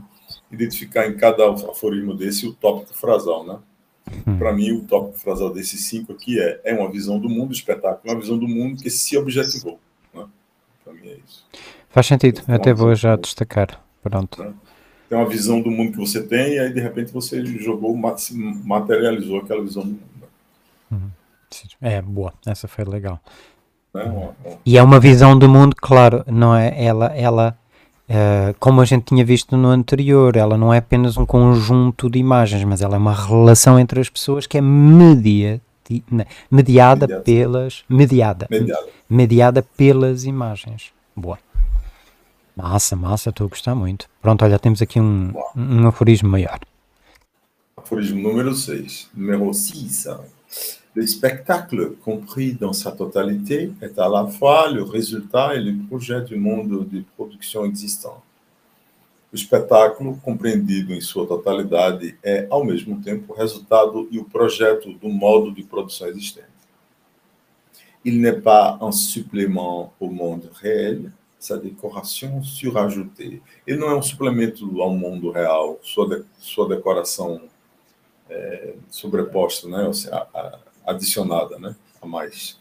Identificar 0.50 1.06
em 1.06 1.16
cada 1.16 1.50
aforismo 1.50 2.14
desse 2.14 2.46
o 2.46 2.54
tópico 2.54 2.94
frasal, 2.94 3.44
né? 3.44 3.58
Hum. 4.26 4.38
Para 4.38 4.52
mim, 4.52 4.72
o 4.72 4.82
tópico 4.82 5.18
frasal 5.18 5.52
desses 5.52 5.84
cinco 5.84 6.12
aqui 6.12 6.40
é, 6.40 6.60
é 6.64 6.74
uma 6.74 6.90
visão 6.90 7.18
do 7.18 7.28
mundo 7.28 7.52
espetáculo, 7.52 8.12
uma 8.12 8.20
visão 8.20 8.38
do 8.38 8.46
mundo 8.46 8.82
que 8.82 8.90
se 8.90 9.16
objetivou. 9.16 9.78
Né? 10.12 10.26
Para 10.84 10.92
mim 10.92 11.08
é 11.08 11.18
isso. 11.26 11.46
Faz 11.90 12.06
sentido, 12.06 12.40
então, 12.42 12.54
até 12.54 12.72
vou 12.72 12.94
já 12.94 13.16
destacar. 13.16 13.83
Pronto. 14.04 14.42
Né? 14.42 14.52
tem 15.08 15.18
uma 15.18 15.28
visão 15.28 15.60
do 15.60 15.70
mundo 15.70 15.92
que 15.92 15.98
você 15.98 16.22
tem, 16.22 16.54
e 16.54 16.58
aí 16.58 16.72
de 16.72 16.80
repente 16.80 17.12
você 17.12 17.44
jogou, 17.44 17.96
materializou 17.96 19.38
aquela 19.38 19.62
visão 19.62 19.82
do 19.82 19.90
mundo. 19.90 20.00
Uhum. 20.90 21.10
É, 21.80 22.02
boa, 22.02 22.32
essa 22.46 22.66
foi 22.66 22.84
legal. 22.84 23.20
É, 23.94 24.54
e 24.66 24.76
é 24.76 24.82
uma 24.82 24.98
visão 24.98 25.38
do 25.38 25.48
mundo, 25.48 25.76
claro, 25.76 26.24
não 26.26 26.54
é? 26.54 26.74
Ela, 26.82 27.06
ela 27.14 27.56
uh, 28.08 28.54
como 28.58 28.80
a 28.80 28.84
gente 28.84 29.04
tinha 29.04 29.24
visto 29.24 29.56
no 29.56 29.68
anterior, 29.68 30.36
ela 30.36 30.58
não 30.58 30.74
é 30.74 30.78
apenas 30.78 31.16
um 31.16 31.24
conjunto 31.24 32.10
de 32.10 32.18
imagens, 32.18 32.64
mas 32.64 32.82
ela 32.82 32.96
é 32.96 32.98
uma 32.98 33.14
relação 33.14 33.78
entre 33.78 34.00
as 34.00 34.08
pessoas 34.08 34.48
que 34.48 34.58
é 34.58 34.60
media, 34.60 35.60
mediada, 36.50 37.06
mediada 37.06 37.20
pelas 37.20 37.84
mediada, 37.88 38.48
mediada 38.50 38.88
mediada 39.08 39.62
pelas 39.62 40.24
imagens. 40.24 40.92
Boa. 41.14 41.38
Massa, 42.56 42.94
massa, 42.94 43.30
estou 43.30 43.46
a 43.46 43.48
gostar 43.48 43.74
muito. 43.74 44.08
Pronto, 44.22 44.44
olha, 44.44 44.60
temos 44.60 44.80
aqui 44.80 45.00
um, 45.00 45.32
um 45.56 45.88
aforismo 45.88 46.28
maior. 46.28 46.60
Aforismo 47.76 48.22
número 48.22 48.54
6. 48.54 49.10
Número 49.12 49.52
6. 49.52 50.06
Le 50.94 51.04
spectacle, 51.04 51.96
compris 52.04 52.52
dans 52.52 52.72
sa 52.72 52.92
totalité, 52.92 53.72
est 53.82 53.98
à 53.98 54.08
la 54.08 54.26
fois 54.26 54.70
le 54.70 54.84
résultat 54.84 55.56
et 55.56 55.60
le 55.60 55.76
projet 55.88 56.22
du 56.22 56.36
monde 56.36 56.88
de 56.88 57.02
production 57.16 57.64
existant. 57.64 58.22
O 59.32 59.34
espetáculo, 59.34 60.16
compreendido 60.22 60.94
em 60.94 61.00
sua 61.00 61.26
totalidade, 61.26 62.16
é, 62.22 62.46
ao 62.48 62.64
mesmo 62.64 63.02
tempo, 63.02 63.32
o 63.32 63.36
resultado 63.36 64.06
e 64.12 64.20
o 64.20 64.24
projeto 64.24 64.92
do 64.92 65.08
modo 65.08 65.50
de 65.50 65.64
produção 65.64 66.06
existente. 66.06 66.54
Il 68.04 68.20
n'est 68.20 68.40
pas 68.40 68.78
un 68.80 68.92
supplément 68.92 69.92
au 69.98 70.08
monde 70.08 70.48
réel, 70.62 71.10
sa 71.44 71.58
décoration 71.58 72.42
surajoutée. 72.42 73.42
Ele 73.66 73.78
não 73.78 73.90
é 73.90 73.94
um 73.94 74.00
suplemento 74.00 74.80
ao 74.80 74.90
mundo 74.90 75.30
real, 75.30 75.78
sua, 75.82 76.08
de, 76.08 76.24
sua 76.38 76.66
decoração 76.66 77.42
é, 78.30 78.74
sobreposta, 78.88 79.68
né? 79.68 79.84
Ou 79.86 79.92
seja, 79.92 80.26
adicionada 80.86 81.58
né? 81.58 81.76
a 82.00 82.06
mais. 82.06 82.58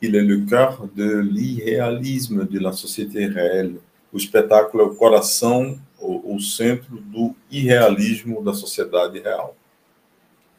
Il 0.00 0.14
est 0.16 0.22
le 0.22 0.46
cœur 0.46 0.88
de 0.94 1.18
l'irréalisme 1.20 2.46
de 2.46 2.58
la 2.58 2.72
société 2.72 3.26
réelle. 3.26 3.78
O 4.10 4.16
espetáculo 4.16 4.82
é 4.82 4.86
o 4.86 4.94
coração, 4.94 5.78
o, 6.00 6.34
o 6.34 6.40
centro 6.40 6.96
do 6.96 7.34
irrealismo 7.50 8.42
da 8.42 8.54
sociedade 8.54 9.18
real. 9.18 9.54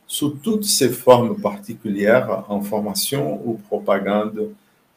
Sous 0.05 0.29
toutes 0.29 0.65
ses 0.65 0.95
formes 0.95 1.41
particulières, 1.41 2.45
information 2.49 3.41
ou 3.43 3.57
propagande, 3.67 4.55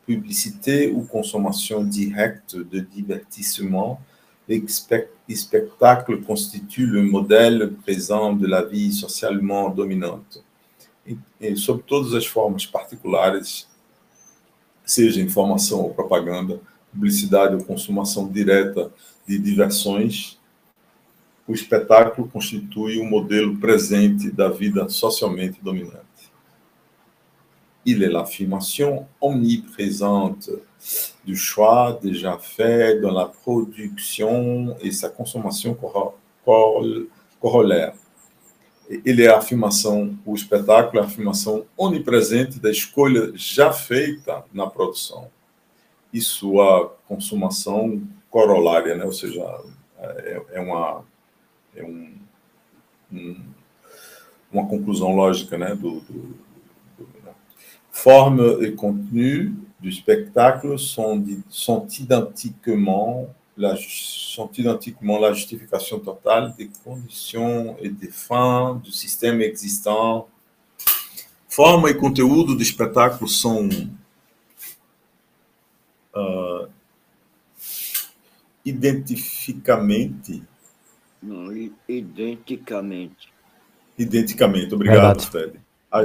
publicité 0.09 0.91
ou 0.91 1.05
consommation 1.05 1.85
directe 1.85 2.57
de 2.57 2.81
divertissement, 2.81 4.01
le 4.49 5.35
spectacle 5.37 6.23
constitue 6.23 6.87
le 6.87 7.03
modèle 7.03 7.75
présent 7.85 8.33
de 8.33 8.47
la 8.47 8.65
vie 8.65 8.91
socialement 8.91 9.69
dominante. 9.69 10.43
E, 11.41 11.57
sob 11.57 11.83
todas 11.83 12.15
as 12.15 12.27
formas 12.27 12.65
particulares, 12.67 13.69
seja 14.85 15.21
informação 15.21 15.81
ou 15.81 15.95
propaganda, 15.95 16.59
publicidade 16.91 17.55
ou 17.55 17.65
consumação 17.65 18.27
direta 18.31 18.91
de 19.27 19.39
diversões, 19.39 20.39
o 21.47 21.53
espetáculo 21.53 22.29
constitui 22.29 22.99
um 22.99 23.09
modelo 23.09 23.59
presente 23.59 24.31
da 24.31 24.49
vida 24.49 24.89
socialmente 24.89 25.61
dominante. 25.63 26.08
Il 27.91 28.03
est 28.03 28.11
l'affirmation 28.11 29.07
omniprésente 29.19 30.51
du 31.25 31.35
choix 31.35 31.99
déjà 32.03 32.37
fait 32.37 33.01
dans 33.01 33.15
la 33.15 33.25
production 33.25 34.77
et 34.83 34.93
sa 34.93 35.09
consommation 35.09 35.75
corollaire. 37.41 37.95
Ele 38.91 39.23
é 39.23 39.29
a 39.29 39.39
afirmação, 39.39 40.19
o 40.27 40.35
espetáculo 40.35 40.99
é 40.99 41.03
a 41.03 41.07
afirmação 41.07 41.65
onipresente 41.79 42.61
da 42.61 42.71
escolha 42.71 43.33
já 43.35 43.73
feita 43.73 44.45
na 44.53 44.67
produção 44.67 45.31
e 46.13 46.21
sua 46.21 46.95
consumação 47.09 48.03
corolária, 48.29 48.97
né? 48.97 49.05
ou 49.07 49.13
seja, 49.15 49.43
é, 49.99 50.43
é 50.53 50.61
uma 50.61 51.03
é 51.75 51.83
um, 51.83 52.13
um, 53.11 53.37
uma 54.53 54.69
conclusão 54.69 55.17
lógica 55.17 55.57
né, 55.57 55.75
do, 55.75 56.01
do, 56.01 56.48
Forme 58.03 58.63
et 58.63 58.75
contenu 58.75 59.55
du 59.81 59.91
spectacle 59.91 60.79
sont, 60.79 61.25
sont, 61.49 61.87
identiquement 61.99 63.27
la, 63.57 63.77
sont 63.77 64.51
identiquement 64.57 65.19
la 65.19 65.33
justification 65.33 65.99
totale 65.99 66.55
des 66.57 66.71
conditions 66.85 67.77
et 67.81 67.89
des 67.89 68.11
fins 68.11 68.81
do 68.85 68.93
sistema 68.93 69.43
existant. 69.43 70.29
Forma 71.49 71.91
e 71.91 71.95
conteúdo 71.95 72.55
do 72.55 72.63
espetáculo 72.63 73.29
são 73.29 73.69
uh, 76.15 76.69
identificamente 78.65 80.43
não, 81.23 81.53
identicamente. 81.89 83.29
Identicamente, 83.99 84.73
obrigado, 84.73 85.21
Fred. 85.23 85.61
A, 85.91 86.03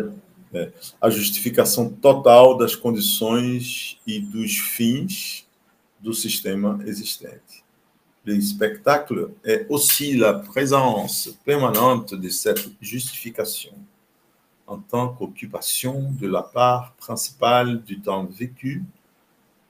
é, 0.54 0.72
a 1.02 1.10
justificação 1.10 1.90
total 1.90 2.58
das 2.58 2.76
condições 2.76 4.00
e 4.06 4.20
dos 4.20 4.58
fins 4.58 5.48
do 6.00 6.14
sistema 6.14 6.80
existente. 6.86 7.64
Le 8.26 8.42
spectacle 8.42 9.32
est 9.44 9.66
aussi 9.70 10.16
la 10.16 10.34
présence 10.34 11.38
permanente 11.44 12.16
de 12.16 12.30
cette 12.30 12.70
justification 12.80 13.74
en 14.66 14.80
tant 14.80 15.10
qu'occupation 15.10 16.12
de 16.12 16.28
la 16.28 16.42
part 16.42 16.94
principale 16.94 17.84
du 17.84 18.00
temps 18.00 18.26
vécu, 18.26 18.84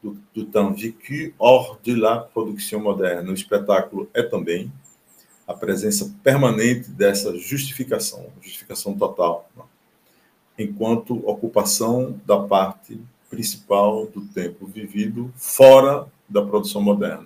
do, 0.03 0.17
do 0.35 0.45
temps 0.45 0.71
vécu 0.71 1.33
hors 1.39 1.79
de 1.83 1.95
la 1.95 2.17
production 2.17 2.79
moderne. 2.79 3.29
O 3.29 3.33
espetáculo 3.33 4.07
é 4.13 4.21
também 4.21 4.71
a 5.47 5.53
presença 5.53 6.13
permanente 6.23 6.89
dessa 6.91 7.35
justificação, 7.37 8.27
justificação 8.39 8.95
total, 8.95 9.49
né? 9.57 9.63
Enquanto 10.57 11.27
ocupação 11.27 12.19
da 12.25 12.39
parte 12.39 12.99
principal 13.29 14.05
do 14.07 14.21
tempo 14.21 14.65
vivido 14.67 15.31
fora 15.35 16.05
da 16.29 16.41
produção 16.41 16.81
moderna. 16.81 17.25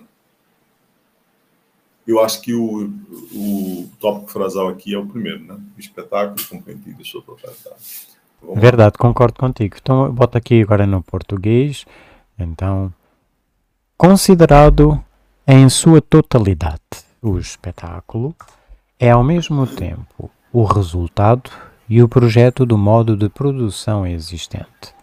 Eu 2.06 2.20
acho 2.20 2.40
que 2.40 2.54
o, 2.54 2.90
o 3.34 3.90
tópico 4.00 4.30
frasal 4.30 4.68
aqui 4.68 4.94
é 4.94 4.98
o 4.98 5.06
primeiro, 5.06 5.44
né? 5.44 5.58
O 5.76 5.80
espetáculo 5.80 6.42
compreendido 6.48 7.02
em 7.02 7.04
sua 7.04 7.20
totalidade. 7.20 8.08
Vamos 8.40 8.60
Verdade, 8.60 8.96
concordo 8.96 9.38
contigo. 9.38 9.76
Então, 9.78 10.10
bota 10.10 10.38
aqui 10.38 10.62
agora 10.62 10.86
no 10.86 11.02
português. 11.02 11.84
Então, 12.38 12.90
considerado 13.96 15.04
em 15.46 15.68
sua 15.68 16.00
totalidade 16.00 16.80
o 17.20 17.38
espetáculo 17.38 18.34
é 18.98 19.10
ao 19.10 19.22
mesmo 19.22 19.66
tempo 19.66 20.30
o 20.52 20.64
resultado 20.64 21.50
e 21.88 22.02
o 22.02 22.08
projeto 22.08 22.66
do 22.66 22.76
modo 22.76 23.16
de 23.16 23.28
produção 23.28 24.06
existente. 24.06 24.94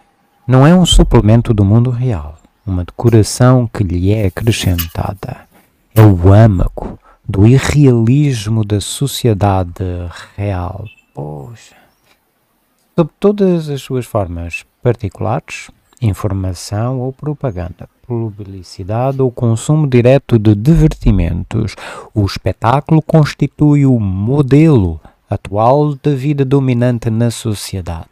Não 0.47 0.65
é 0.65 0.75
um 0.75 0.85
suplemento 0.85 1.53
do 1.53 1.65
mundo 1.65 1.89
real, 1.89 2.37
uma 2.65 2.83
decoração 2.83 3.67
que 3.67 3.83
lhe 3.83 4.11
é 4.13 4.27
acrescentada. 4.27 5.47
É 5.95 6.01
o 6.01 6.31
âmago 6.31 6.99
do 7.27 7.47
irrealismo 7.47 8.63
da 8.63 8.79
sociedade 8.79 9.83
real. 10.35 10.85
Poxa. 11.13 11.75
Sob 12.95 13.09
todas 13.19 13.69
as 13.69 13.81
suas 13.81 14.05
formas 14.05 14.63
particulares, 14.83 15.71
informação 16.01 16.99
ou 16.99 17.11
propaganda, 17.11 17.89
publicidade 18.05 19.21
ou 19.21 19.31
consumo 19.31 19.87
direto 19.87 20.37
de 20.37 20.53
divertimentos. 20.53 21.75
O 22.13 22.25
espetáculo 22.25 23.01
constitui 23.01 23.85
o 23.85 23.99
modelo 23.99 25.01
atual 25.29 25.95
da 25.95 26.13
vida 26.13 26.45
dominante 26.45 27.09
na 27.09 27.31
sociedade. 27.31 28.07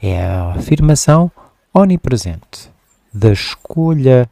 É 0.00 0.24
a 0.24 0.52
afirmação 0.52 1.30
onipresente 1.72 2.70
da 3.12 3.32
escolha 3.32 4.28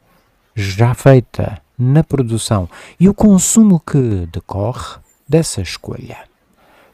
já 0.55 0.93
feita 0.93 1.61
na 1.77 2.03
produção 2.03 2.69
e 2.99 3.09
o 3.09 3.13
consumo 3.13 3.79
que 3.79 4.27
decorre 4.31 4.97
dessa 5.27 5.61
escolha. 5.61 6.17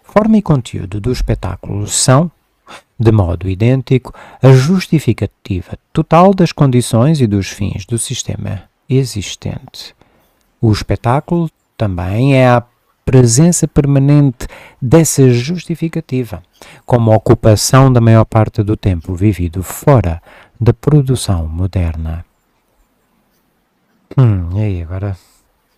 Forma 0.04 0.38
e 0.38 0.42
conteúdo 0.42 1.00
do 1.00 1.12
espetáculo 1.12 1.88
são 1.88 2.32
de 3.02 3.12
modo 3.12 3.50
idêntico, 3.50 4.14
a 4.42 4.52
justificativa 4.52 5.78
total 5.92 6.36
das 6.36 6.52
condições 6.52 7.20
e 7.20 7.26
dos 7.26 7.50
fins 7.50 7.84
do 7.84 7.98
sistema 7.98 8.64
existente. 8.88 9.96
O 10.62 10.72
espetáculo 10.72 11.50
também 11.76 12.36
é 12.36 12.48
a 12.48 12.64
presença 13.06 13.68
permanente 13.68 14.48
dessa 14.82 15.30
justificativa, 15.30 16.42
como 16.86 17.14
ocupação 17.14 17.92
da 17.92 18.00
maior 18.00 18.26
parte 18.26 18.64
do 18.64 18.78
tempo 18.78 19.14
vivido 19.16 19.64
fora 19.64 20.22
da 20.60 20.74
produção 20.74 21.48
moderna. 21.48 22.26
Hum, 24.18 24.50
e 24.58 24.62
aí, 24.62 24.82
agora 24.82 25.18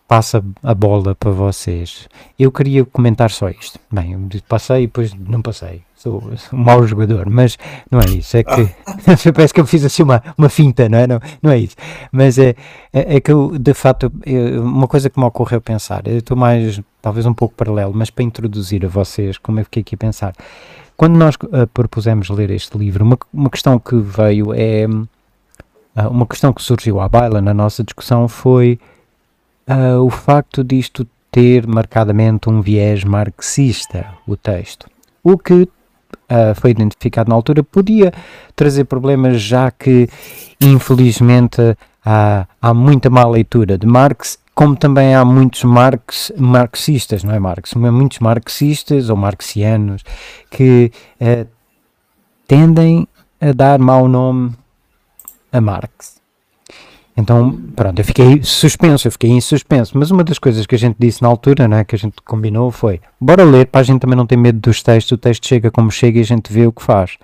passa 0.08 0.44
a 0.62 0.74
bola 0.74 1.16
para 1.16 1.32
vocês. 1.32 2.08
Eu 2.38 2.52
queria 2.52 2.86
comentar 2.86 3.32
só 3.32 3.50
isto. 3.50 3.80
Bem, 3.92 4.18
passei 4.48 4.84
e 4.84 4.88
depois 4.88 5.14
não 5.14 5.42
passei 5.42 5.84
sou, 6.04 6.22
um 6.52 6.58
mau 6.58 6.86
jogador, 6.86 7.30
mas 7.30 7.58
não 7.90 8.00
é 8.00 8.06
isso. 8.06 8.36
É 8.36 8.44
que 8.44 8.70
parece 9.32 9.54
que 9.54 9.62
eu 9.62 9.66
fiz 9.66 9.86
assim 9.86 10.04
uma, 10.04 10.22
uma 10.38 10.50
finta, 10.50 10.90
não 10.90 10.98
é? 10.98 11.08
Não, 11.08 11.20
não 11.42 11.52
é 11.52 11.58
isso. 11.58 11.76
Mas 12.12 12.38
é, 12.38 12.56
é, 12.92 13.16
é 13.16 13.22
que 13.22 13.32
eu, 13.32 13.58
de 13.58 13.74
fato, 13.74 14.12
eu, 14.26 14.62
uma 14.64 14.88
coisa 14.88 15.10
que 15.10 15.18
me 15.18 15.26
ocorreu 15.26 15.62
pensar, 15.62 16.06
eu 16.08 16.18
estou 16.18 16.36
mais, 16.36 16.82
talvez 17.02 17.26
um 17.26 17.34
pouco 17.34 17.56
paralelo, 17.56 17.94
mas 17.96 18.10
para 18.10 18.24
introduzir 18.24 18.86
a 18.86 18.90
vocês, 18.90 19.38
como 19.38 19.60
eu 19.60 19.64
fiquei 19.66 19.82
aqui 19.82 19.96
a 19.96 19.98
pensar. 19.98 20.34
Quando 20.98 21.18
nós 21.18 21.36
uh, 21.36 21.66
propusemos 21.74 22.30
ler 22.30 22.52
este 22.52 22.78
livro, 22.78 23.04
uma, 23.04 23.18
uma 23.34 23.50
questão 23.50 23.80
que 23.80 23.96
veio 23.96 24.54
é. 24.54 24.86
Uh, 24.86 26.10
uma 26.10 26.26
questão 26.26 26.52
que 26.52 26.62
surgiu 26.62 27.00
à 27.00 27.08
baila 27.08 27.40
na 27.40 27.54
nossa 27.54 27.84
discussão 27.84 28.28
foi 28.28 28.80
uh, 29.68 30.02
o 30.04 30.10
facto 30.10 30.64
disto 30.64 31.08
ter 31.32 31.66
marcadamente 31.68 32.50
um 32.50 32.62
viés 32.62 33.04
marxista, 33.04 34.06
o 34.28 34.38
texto. 34.38 34.88
O 35.24 35.38
que 35.38 35.54
uh, 35.54 36.56
foi 36.56 36.72
identificado 36.72 37.30
na 37.30 37.36
altura, 37.36 37.64
podia 37.64 38.14
trazer 38.56 38.86
problemas, 38.86 39.42
já 39.42 39.72
que, 39.72 40.08
infelizmente, 40.62 41.76
há, 42.06 42.46
há 42.62 42.74
muita 42.74 43.10
má 43.10 43.26
leitura 43.28 43.78
de 43.78 43.88
Marx, 43.88 44.38
como 44.54 44.76
também 44.76 45.16
há 45.16 45.26
muitos 45.26 45.64
marx, 45.64 46.32
marxistas, 46.38 47.24
não 47.24 47.34
é 47.34 47.40
Marx, 47.40 47.74
muitos 47.74 48.20
marxistas 48.20 49.10
ou 49.10 49.18
marxianos 49.18 50.04
que 50.52 50.92
uh, 51.20 51.48
tendem 52.48 53.08
a 53.42 53.52
dar 53.52 53.80
mau 53.80 54.08
nome 54.08 54.54
a 55.52 55.60
Marx. 55.60 56.23
Então, 57.16 57.52
pronto, 57.76 58.00
eu 58.00 58.06
fiquei 58.06 58.42
suspenso, 58.44 59.08
eu 59.08 59.12
fiquei 59.12 59.30
em 59.30 59.40
suspenso. 59.40 59.98
Mas 59.98 60.10
uma 60.10 60.24
das 60.24 60.40
coisas 60.40 60.66
que 60.66 60.76
a 60.76 60.78
gente 60.78 60.96
disse 60.98 61.22
na 61.22 61.28
altura, 61.28 61.68
né, 61.68 61.84
que 61.84 61.96
a 61.96 61.98
gente 61.98 62.16
combinou 62.26 62.72
foi: 62.72 63.00
bora 63.20 63.44
ler, 63.44 63.68
para 63.68 63.82
a 63.82 63.84
gente 63.84 64.02
também 64.02 64.18
não 64.18 64.26
ter 64.26 64.38
medo 64.38 64.60
dos 64.60 64.82
textos, 64.82 65.12
o 65.12 65.18
texto 65.18 65.48
chega 65.48 65.70
como 65.70 65.92
chega 65.92 66.18
e 66.18 66.22
a 66.22 66.26
gente 66.26 66.52
vê 66.52 66.66
o 66.66 66.72
que 66.72 66.82
faz. 66.82 67.18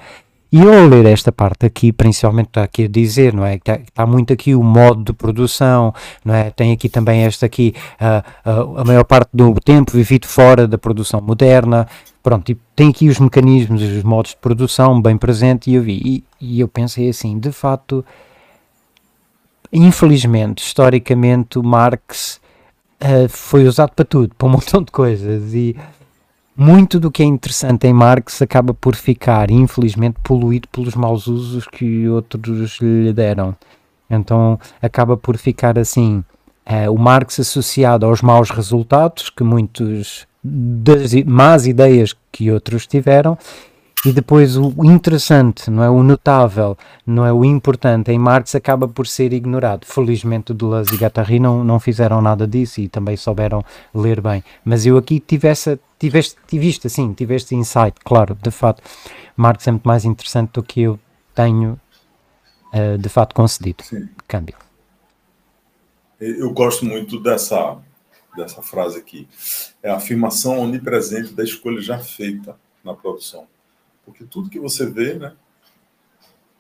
E 0.52 0.62
eu 0.62 0.74
ao 0.74 0.88
ler 0.88 1.06
esta 1.06 1.32
parte 1.32 1.68
aqui, 1.68 1.92
principalmente 1.92 2.48
está 2.48 2.64
aqui 2.64 2.86
a 2.86 2.88
dizer, 2.88 3.34
não 3.34 3.46
é? 3.46 3.56
Está, 3.56 3.76
está 3.76 4.06
muito 4.06 4.34
aqui 4.34 4.56
o 4.56 4.64
modo 4.64 5.04
de 5.04 5.14
produção, 5.14 5.94
não 6.26 6.34
é? 6.34 6.50
Tem 6.50 6.72
aqui 6.72 6.90
também 6.90 7.22
esta 7.22 7.46
aqui, 7.46 7.76
uh, 8.02 8.50
uh, 8.50 8.80
a 8.80 8.84
maior 8.84 9.04
parte 9.04 9.30
do 9.32 9.54
tempo 9.54 9.92
vivido 9.92 10.26
fora 10.26 10.68
da 10.68 10.76
produção 10.76 11.22
moderna, 11.22 11.88
pronto, 12.24 12.56
tem 12.76 12.90
aqui 12.90 13.08
os 13.10 13.20
mecanismos, 13.20 13.80
os 13.84 14.02
modos 14.02 14.32
de 14.32 14.38
produção 14.38 15.00
bem 15.00 15.18
presentes 15.18 15.68
e 15.68 15.76
eu 15.76 15.84
vi, 15.84 16.02
e, 16.04 16.24
e 16.42 16.60
eu 16.60 16.68
pensei 16.68 17.10
assim, 17.10 17.38
de 17.38 17.52
facto, 17.52 18.04
infelizmente, 19.72 20.64
historicamente, 20.64 21.60
o 21.60 21.64
Marx 21.64 22.40
uh, 23.02 23.30
foi 23.30 23.68
usado 23.68 23.92
para 23.94 24.06
tudo, 24.06 24.34
para 24.36 24.48
um 24.48 24.52
montão 24.54 24.84
de 24.84 24.92
coisas, 24.92 25.54
e 25.54 25.76
muito 26.56 27.00
do 27.00 27.10
que 27.10 27.24
é 27.24 27.26
interessante 27.26 27.88
em 27.88 27.94
Marx 27.94 28.42
acaba 28.42 28.74
por 28.74 28.96
ficar, 28.96 29.50
infelizmente, 29.50 30.18
poluído 30.24 30.68
pelos 30.68 30.96
maus 30.96 31.28
usos 31.28 31.66
que 31.68 32.08
outros 32.10 32.80
lhe 32.82 33.14
deram. 33.14 33.56
Então 34.10 34.60
acaba 34.82 35.16
por 35.16 35.38
ficar 35.38 35.78
assim, 35.78 36.24
uh, 36.68 36.92
o 36.92 36.98
Marx 36.98 37.40
associado 37.40 38.06
aos 38.06 38.22
maus 38.22 38.50
resultados 38.50 39.30
que 39.30 39.44
muitos 39.44 40.28
das 40.44 41.14
más 41.26 41.68
ideias 41.68 42.16
que 42.32 42.52
outros 42.52 42.88
tiveram 42.88 43.38
e 44.06 44.14
depois 44.14 44.56
o 44.56 44.74
interessante, 44.86 45.70
não 45.70 45.84
é 45.84 45.90
o 45.90 46.02
notável, 46.02 46.78
não 47.06 47.26
é 47.26 47.34
o 47.34 47.44
importante 47.44 48.12
em 48.12 48.18
Marx 48.18 48.56
acaba 48.56 48.88
por 48.88 49.06
ser 49.06 49.34
ignorado. 49.34 49.86
Felizmente 49.86 50.54
o 50.54 50.56
Deleuze 50.56 50.96
e 50.96 50.98
Guattari 50.98 51.38
não, 51.38 51.66
não 51.66 51.80
fizeram 51.82 52.22
nada 52.22 52.48
disso 52.48 52.80
e 52.80 52.88
também 52.88 53.18
souberam 53.18 53.64
ler 53.94 54.22
bem. 54.22 54.42
Mas 54.64 54.86
eu 54.86 54.98
aqui 54.98 55.20
tivesse, 55.20 55.78
tiveste, 56.00 56.38
tiveste 56.48 56.88
assim, 56.88 57.14
tiveste 57.14 57.56
insight, 57.56 58.00
claro, 58.04 58.38
de 58.42 58.52
fato, 58.52 58.82
Marx 59.36 59.68
é 59.68 59.72
muito 59.72 59.88
mais 59.88 60.06
interessante 60.06 60.54
do 60.54 60.64
que 60.64 60.82
eu 60.82 60.98
tenho 61.36 61.78
uh, 62.74 62.98
de 62.98 63.10
fato 63.10 63.36
concedido. 63.36 63.84
Sim. 63.84 64.08
Câmbio. 64.28 64.56
Eu 66.22 66.52
gosto 66.52 66.86
muito 66.86 67.20
dessa, 67.22 67.78
dessa 68.36 68.62
frase 68.62 68.98
aqui. 68.98 69.28
É 69.84 69.90
a 69.90 69.98
afirmação 69.98 70.60
onipresente 70.60 71.34
da 71.34 71.44
escolha 71.44 71.82
já 71.82 72.00
feita 72.00 72.56
na 72.82 72.94
produção 72.94 73.46
porque 74.10 74.26
tudo 74.26 74.50
que 74.50 74.60
você 74.60 74.86
vê, 74.90 75.14
né, 75.14 75.34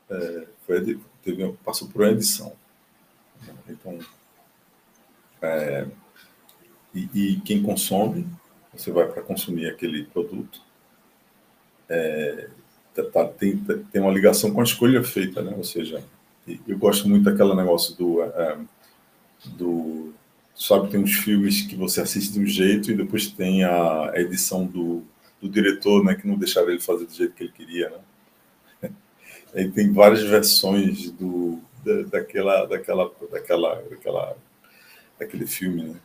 é, 0.09 0.47
foi, 0.65 0.99
teve, 1.23 1.53
passou 1.65 1.87
por 1.87 2.03
uma 2.03 2.11
edição. 2.11 2.53
Então, 3.67 3.99
é, 5.41 5.87
e, 6.93 7.09
e, 7.13 7.41
quem 7.41 7.63
consome, 7.63 8.27
você 8.73 8.91
vai 8.91 9.07
para 9.07 9.23
consumir 9.23 9.67
aquele 9.67 10.03
produto, 10.05 10.61
é, 11.87 12.49
tá, 12.93 13.03
tá, 13.03 13.25
tem, 13.25 13.57
tem 13.57 14.01
uma 14.01 14.11
ligação 14.11 14.51
com 14.51 14.61
a 14.61 14.63
escolha 14.63 15.03
feita, 15.03 15.41
né? 15.41 15.53
Ou 15.55 15.63
seja, 15.63 16.03
eu 16.67 16.77
gosto 16.77 17.07
muito 17.07 17.23
daquele 17.23 17.55
negócio 17.55 17.95
do, 17.95 18.21
é, 18.21 18.57
do 19.45 20.13
sabe, 20.55 20.89
tem 20.89 20.99
uns 20.99 21.13
filmes 21.13 21.61
que 21.61 21.75
você 21.75 22.01
assiste 22.01 22.33
de 22.33 22.39
um 22.39 22.45
jeito 22.45 22.91
e 22.91 22.95
depois 22.95 23.27
tem 23.27 23.63
a 23.63 24.11
edição 24.15 24.65
do 24.65 25.03
do 25.41 25.49
diretor, 25.49 26.03
né, 26.03 26.15
que 26.15 26.27
não 26.27 26.37
deixava 26.37 26.69
ele 26.69 26.81
fazer 26.81 27.05
do 27.05 27.13
jeito 27.13 27.33
que 27.33 27.43
ele 27.43 27.53
queria, 27.53 27.89
né? 27.89 28.91
E 29.55 29.67
tem 29.69 29.91
várias 29.91 30.21
versões 30.21 31.09
do 31.11 31.59
da, 31.83 32.03
daquela 32.03 32.65
daquela 32.65 33.11
daquela 33.31 33.75
daquela 33.89 34.37
daquele 35.19 35.47
filme, 35.47 35.83
né? 35.83 35.99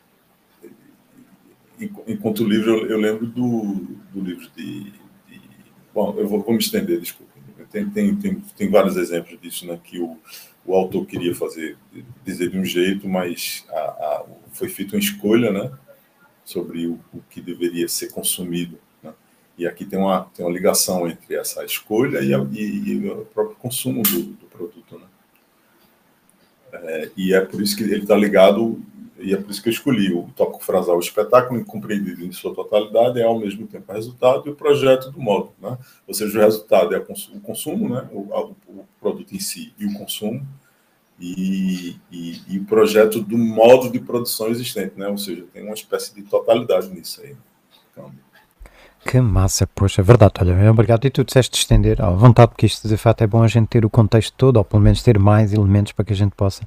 Enquanto 2.06 2.44
o 2.44 2.48
livro, 2.48 2.86
eu 2.86 2.96
lembro 2.96 3.26
do, 3.26 3.74
do 4.12 4.20
livro 4.20 4.48
de, 4.56 4.92
de, 4.92 5.44
Bom, 5.92 6.14
eu 6.16 6.26
vou, 6.26 6.40
vou 6.40 6.52
me 6.52 6.60
estender, 6.60 7.00
desculpa. 7.00 7.32
Tem, 7.70 7.90
tem, 7.90 8.14
tem, 8.16 8.40
tem 8.56 8.70
vários 8.70 8.96
exemplos 8.96 9.40
disso, 9.40 9.66
né? 9.66 9.78
Que 9.82 9.98
o, 9.98 10.16
o 10.64 10.74
autor 10.74 11.04
queria 11.04 11.34
fazer, 11.34 11.76
dizer 12.24 12.50
de 12.50 12.58
um 12.58 12.64
jeito, 12.64 13.08
mas 13.08 13.64
a, 13.68 13.78
a, 13.78 14.26
foi 14.52 14.68
feita 14.68 14.94
uma 14.94 15.00
escolha, 15.00 15.52
né? 15.52 15.72
Sobre 16.44 16.86
o, 16.86 17.00
o 17.12 17.20
que 17.28 17.40
deveria 17.40 17.88
ser 17.88 18.12
consumido 18.12 18.78
e 19.56 19.66
aqui 19.66 19.84
tem 19.84 19.98
uma, 19.98 20.28
tem 20.34 20.44
uma 20.44 20.52
ligação 20.52 21.06
entre 21.06 21.36
essa 21.36 21.64
escolha 21.64 22.20
e, 22.20 22.34
a, 22.34 22.38
e, 22.52 22.62
e 22.62 23.08
o 23.08 23.24
próprio 23.26 23.56
consumo 23.56 24.02
do, 24.02 24.22
do 24.22 24.46
produto. 24.46 24.98
Né? 24.98 25.06
É, 26.72 27.10
e 27.16 27.32
é 27.32 27.40
por 27.40 27.62
isso 27.62 27.76
que 27.76 27.84
ele 27.84 28.02
está 28.02 28.16
ligado, 28.16 28.82
e 29.18 29.32
é 29.32 29.36
por 29.36 29.50
isso 29.50 29.62
que 29.62 29.68
eu 29.68 29.72
escolhi 29.72 30.12
o 30.12 30.28
tópico 30.34 30.64
frasal, 30.64 30.96
o 30.96 31.00
espetáculo 31.00 31.64
compreendido 31.64 32.24
em 32.24 32.32
sua 32.32 32.52
totalidade 32.52 33.20
é 33.20 33.24
ao 33.24 33.38
mesmo 33.38 33.66
tempo 33.66 33.92
o 33.92 33.94
resultado 33.94 34.42
e 34.46 34.50
o 34.50 34.56
projeto 34.56 35.10
do 35.10 35.20
modo. 35.20 35.52
Né? 35.60 35.78
Ou 36.06 36.14
seja, 36.14 36.36
o 36.36 36.42
resultado 36.42 36.94
é 36.94 36.98
o 36.98 37.40
consumo, 37.40 37.88
né? 37.88 38.08
o, 38.12 38.54
o 38.66 38.84
produto 39.00 39.34
em 39.34 39.40
si 39.40 39.72
e 39.78 39.86
o 39.86 39.94
consumo, 39.94 40.44
e, 41.20 41.96
e, 42.10 42.40
e, 42.48 42.58
o 42.58 42.64
projeto 42.64 43.20
do 43.20 43.38
modo 43.38 43.88
de 43.88 44.00
produção 44.00 44.48
existente, 44.48 44.98
né? 44.98 45.06
ou 45.06 45.16
seja, 45.16 45.44
tem 45.52 45.62
uma 45.62 45.74
espécie 45.74 46.12
de 46.12 46.22
totalidade 46.22 46.88
nisso 46.88 47.20
aí. 47.22 47.36
Então, 47.92 48.12
que 49.04 49.20
massa, 49.20 49.66
poxa, 49.66 50.02
verdade, 50.02 50.34
olha, 50.40 50.70
obrigado. 50.70 51.04
E 51.04 51.10
tu 51.10 51.22
disseste 51.22 51.58
estender 51.58 52.02
à 52.02 52.10
vontade, 52.10 52.48
porque 52.52 52.66
isto 52.66 52.88
de 52.88 52.96
fato 52.96 53.22
é 53.22 53.26
bom 53.26 53.42
a 53.42 53.48
gente 53.48 53.68
ter 53.68 53.84
o 53.84 53.90
contexto 53.90 54.34
todo, 54.36 54.56
ou 54.56 54.64
pelo 54.64 54.82
menos 54.82 55.02
ter 55.02 55.18
mais 55.18 55.52
elementos 55.52 55.92
para 55.92 56.04
que 56.04 56.12
a 56.12 56.16
gente 56.16 56.32
possa 56.32 56.62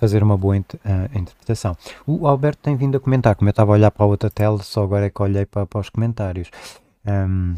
fazer 0.00 0.22
uma 0.22 0.36
boa 0.36 0.56
uh, 0.56 1.18
interpretação. 1.18 1.76
O 2.06 2.26
Alberto 2.26 2.60
tem 2.62 2.74
vindo 2.74 2.96
a 2.96 3.00
comentar, 3.00 3.36
como 3.36 3.48
eu 3.48 3.50
estava 3.52 3.72
a 3.72 3.74
olhar 3.74 3.90
para 3.90 4.04
a 4.04 4.08
outra 4.08 4.30
tela, 4.30 4.58
só 4.62 4.82
agora 4.82 5.06
é 5.06 5.10
que 5.10 5.22
olhei 5.22 5.46
para, 5.46 5.66
para 5.66 5.80
os 5.80 5.90
comentários. 5.90 6.50
Um, 7.06 7.54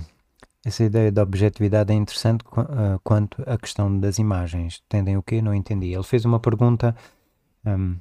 essa 0.64 0.82
ideia 0.82 1.12
da 1.12 1.22
objetividade 1.22 1.92
é 1.92 1.94
interessante 1.94 2.42
uh, 2.56 2.98
quanto 3.02 3.42
à 3.46 3.56
questão 3.56 3.98
das 3.98 4.18
imagens. 4.18 4.82
Entendem 4.86 5.16
o 5.16 5.22
quê? 5.22 5.40
Não 5.40 5.54
entendi. 5.54 5.92
Ele 5.92 6.02
fez 6.02 6.24
uma 6.24 6.40
pergunta. 6.40 6.94
Um, 7.64 7.96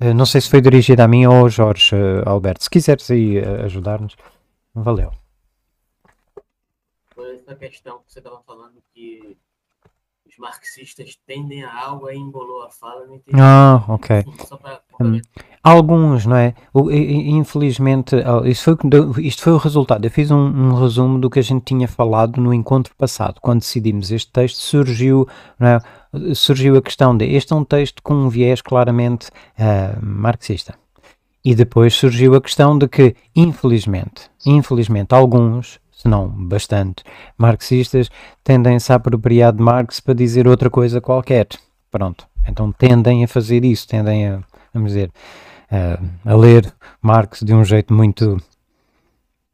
uh, 0.00 0.14
não 0.14 0.26
sei 0.26 0.40
se 0.40 0.48
foi 0.48 0.60
dirigida 0.60 1.04
a 1.04 1.08
mim 1.08 1.26
ou 1.26 1.34
ao 1.34 1.48
Jorge 1.48 1.96
Alberto. 2.24 2.64
Se 2.64 2.70
quiseres 2.70 3.10
aí 3.10 3.38
ajudar-nos, 3.38 4.16
valeu 4.74 5.23
essa 7.44 7.54
questão 7.54 7.98
que 7.98 8.12
você 8.12 8.18
estava 8.18 8.40
falando 8.46 8.82
que 8.92 9.36
os 10.26 10.38
marxistas 10.38 11.16
tendem 11.26 11.62
a 11.62 11.86
algo, 11.86 12.06
aí 12.06 12.16
embolou 12.16 12.62
a 12.62 12.70
fala, 12.70 13.06
não 13.06 13.16
entendi. 13.16 13.38
Ah, 13.38 13.84
ok. 13.86 14.24
Alguns, 15.62 16.24
não 16.24 16.36
é? 16.36 16.54
Infelizmente, 16.74 18.16
isto 18.46 18.64
foi, 18.64 19.24
isto 19.24 19.42
foi 19.42 19.52
o 19.52 19.58
resultado. 19.58 20.04
Eu 20.04 20.10
fiz 20.10 20.30
um, 20.30 20.36
um, 20.36 20.74
resumo 20.74 21.18
do 21.18 21.28
que 21.28 21.38
a 21.38 21.42
gente 21.42 21.64
tinha 21.64 21.86
falado 21.86 22.40
no 22.40 22.54
encontro 22.54 22.94
passado. 22.96 23.40
Quando 23.40 23.60
decidimos 23.60 24.10
este 24.10 24.32
texto, 24.32 24.56
surgiu, 24.56 25.28
é? 25.60 26.34
surgiu 26.34 26.76
a 26.76 26.82
questão 26.82 27.16
de 27.16 27.26
este 27.26 27.52
é 27.52 27.56
um 27.56 27.64
texto 27.64 28.02
com 28.02 28.14
um 28.14 28.28
viés 28.28 28.62
claramente 28.62 29.28
uh, 29.28 30.04
marxista. 30.04 30.74
E 31.44 31.54
depois 31.54 31.92
surgiu 31.94 32.34
a 32.34 32.40
questão 32.40 32.76
de 32.78 32.88
que, 32.88 33.14
infelizmente, 33.36 34.30
infelizmente, 34.46 35.14
alguns 35.14 35.78
se 36.04 36.08
não 36.08 36.28
bastante, 36.28 37.02
marxistas 37.36 38.10
tendem-se 38.44 38.92
a 38.92 38.96
apropriar 38.96 39.52
de 39.52 39.62
Marx 39.62 40.00
para 40.00 40.14
dizer 40.14 40.46
outra 40.46 40.68
coisa 40.68 41.00
qualquer. 41.00 41.48
Pronto. 41.90 42.26
Então 42.46 42.70
tendem 42.70 43.24
a 43.24 43.28
fazer 43.28 43.64
isso, 43.64 43.88
tendem 43.88 44.28
a, 44.28 44.40
vamos 44.72 44.92
dizer, 44.92 45.10
a, 45.70 46.30
a 46.30 46.36
ler 46.36 46.72
Marx 47.00 47.40
de 47.40 47.54
um 47.54 47.64
jeito 47.64 47.92
muito 47.92 48.36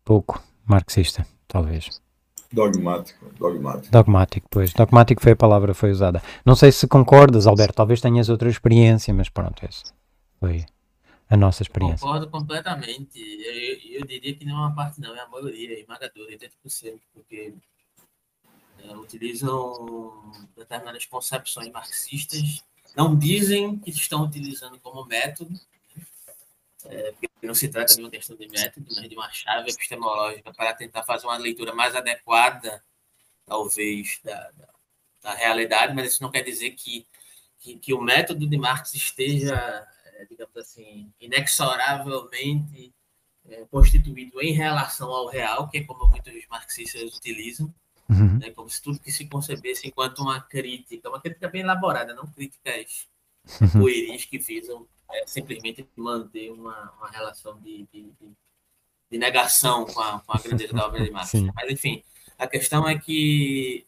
pouco 0.05 0.43
marxista, 0.67 1.25
talvez. 1.47 2.01
Dogmático, 2.53 3.27
dogmático. 3.39 3.93
Dogmático, 3.93 4.47
pois. 4.51 4.73
Dogmático 4.73 5.23
foi 5.23 5.33
a 5.33 5.37
palavra 5.37 5.73
que 5.73 5.79
foi 5.79 5.93
usada. 5.93 6.21
Não 6.45 6.57
sei 6.57 6.73
se 6.73 6.89
concordas, 6.89 7.47
Alberto, 7.47 7.75
talvez 7.75 8.01
tenhas 8.01 8.29
outra 8.29 8.49
experiência, 8.49 9.15
mas 9.15 9.29
pronto, 9.29 9.65
esse 9.65 9.85
foi 10.41 10.65
a 11.31 11.37
nossa 11.37 11.63
experiência. 11.63 12.01
Concordo 12.01 12.29
completamente. 12.29 13.19
Eu, 13.19 14.01
eu 14.01 14.05
diria 14.05 14.35
que 14.35 14.45
não 14.45 14.57
é 14.57 14.59
uma 14.67 14.75
parte, 14.75 15.01
não, 15.01 15.15
é 15.15 15.21
a 15.21 15.29
maioria, 15.29 15.77
é 15.77 15.81
esmagadora, 15.81 16.33
80%, 16.33 17.01
porque 17.15 17.55
é, 18.81 18.97
utilizam 18.97 20.33
determinadas 20.57 21.07
concepções 21.07 21.71
marxistas, 21.71 22.65
não 22.97 23.17
dizem 23.17 23.79
que 23.79 23.91
estão 23.91 24.25
utilizando 24.25 24.79
como 24.81 25.05
método, 25.05 25.55
é, 26.87 27.13
porque 27.13 27.47
não 27.47 27.55
se 27.55 27.69
trata 27.69 27.95
de 27.95 28.01
uma 28.01 28.11
questão 28.11 28.37
de 28.37 28.49
método, 28.49 28.87
mas 28.97 29.09
de 29.09 29.15
uma 29.15 29.31
chave 29.31 29.71
epistemológica 29.71 30.53
para 30.53 30.75
tentar 30.75 31.05
fazer 31.05 31.27
uma 31.27 31.37
leitura 31.37 31.73
mais 31.73 31.95
adequada 31.95 32.83
talvez, 33.47 34.21
da, 34.25 34.51
da, 34.53 34.69
da, 35.23 35.35
realidade, 35.35 35.95
mas 35.95 36.13
isso 36.13 36.23
não 36.23 36.31
quer 36.31 36.43
dizer 36.43 36.71
que, 36.71 37.07
que, 37.59 37.77
que 37.77 37.93
o 37.93 38.01
método 38.01 38.49
de 38.49 38.57
Marx 38.57 38.95
esteja, 38.95 39.87
é, 40.21 40.25
digamos 40.27 40.57
assim, 40.57 41.11
inexoravelmente 41.19 42.93
é, 43.49 43.65
constituído 43.71 44.41
em 44.43 44.53
relação 44.53 45.11
ao 45.11 45.29
real, 45.29 45.69
que 45.69 45.79
é 45.79 45.85
como 45.85 46.07
muitos 46.09 46.47
marxistas 46.49 47.15
utilizam, 47.15 47.73
uhum. 48.09 48.39
né, 48.39 48.51
como 48.51 48.69
se 48.69 48.83
tudo 48.83 49.01
que 49.01 49.11
se 49.11 49.27
concebesse 49.27 49.89
enquanto 49.89 50.21
uma 50.21 50.41
crítica, 50.41 51.09
uma 51.09 51.21
crítica 51.21 51.49
bem 51.49 51.63
elaborada, 51.63 52.15
não 52.15 52.27
críticas 52.27 53.09
uhum. 53.61 53.81
pueris 53.81 54.27
que 54.27 54.39
visam 54.39 54.87
é, 55.11 55.27
simplesmente 55.27 55.89
manter 55.97 56.51
uma, 56.51 56.93
uma 56.99 57.11
relação 57.11 57.59
de, 57.61 57.89
de, 57.93 58.03
de, 58.21 58.33
de 59.11 59.19
negação 59.19 59.87
com 59.87 60.01
a, 60.01 60.21
com 60.21 60.33
a 60.33 60.41
grandeza 60.41 60.75
da 60.75 60.87
obra 60.87 61.03
de 61.03 61.11
Marx. 61.11 61.33
Mas, 61.55 61.71
enfim, 61.71 62.05
a 62.39 62.47
questão 62.47 62.87
é 62.87 62.99
que 62.99 63.87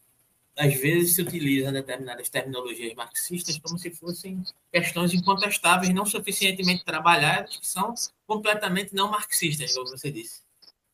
às 0.55 0.73
vezes 0.75 1.15
se 1.15 1.21
utiliza 1.21 1.71
determinadas 1.71 2.29
terminologias 2.29 2.93
marxistas 2.93 3.57
como 3.57 3.77
se 3.77 3.89
fossem 3.91 4.43
questões 4.71 5.13
incontestáveis, 5.13 5.93
não 5.93 6.05
suficientemente 6.05 6.85
trabalhadas, 6.85 7.57
que 7.57 7.67
são 7.67 7.93
completamente 8.27 8.93
não 8.93 9.09
marxistas, 9.09 9.73
como 9.73 9.89
você 9.89 10.11
disse. 10.11 10.43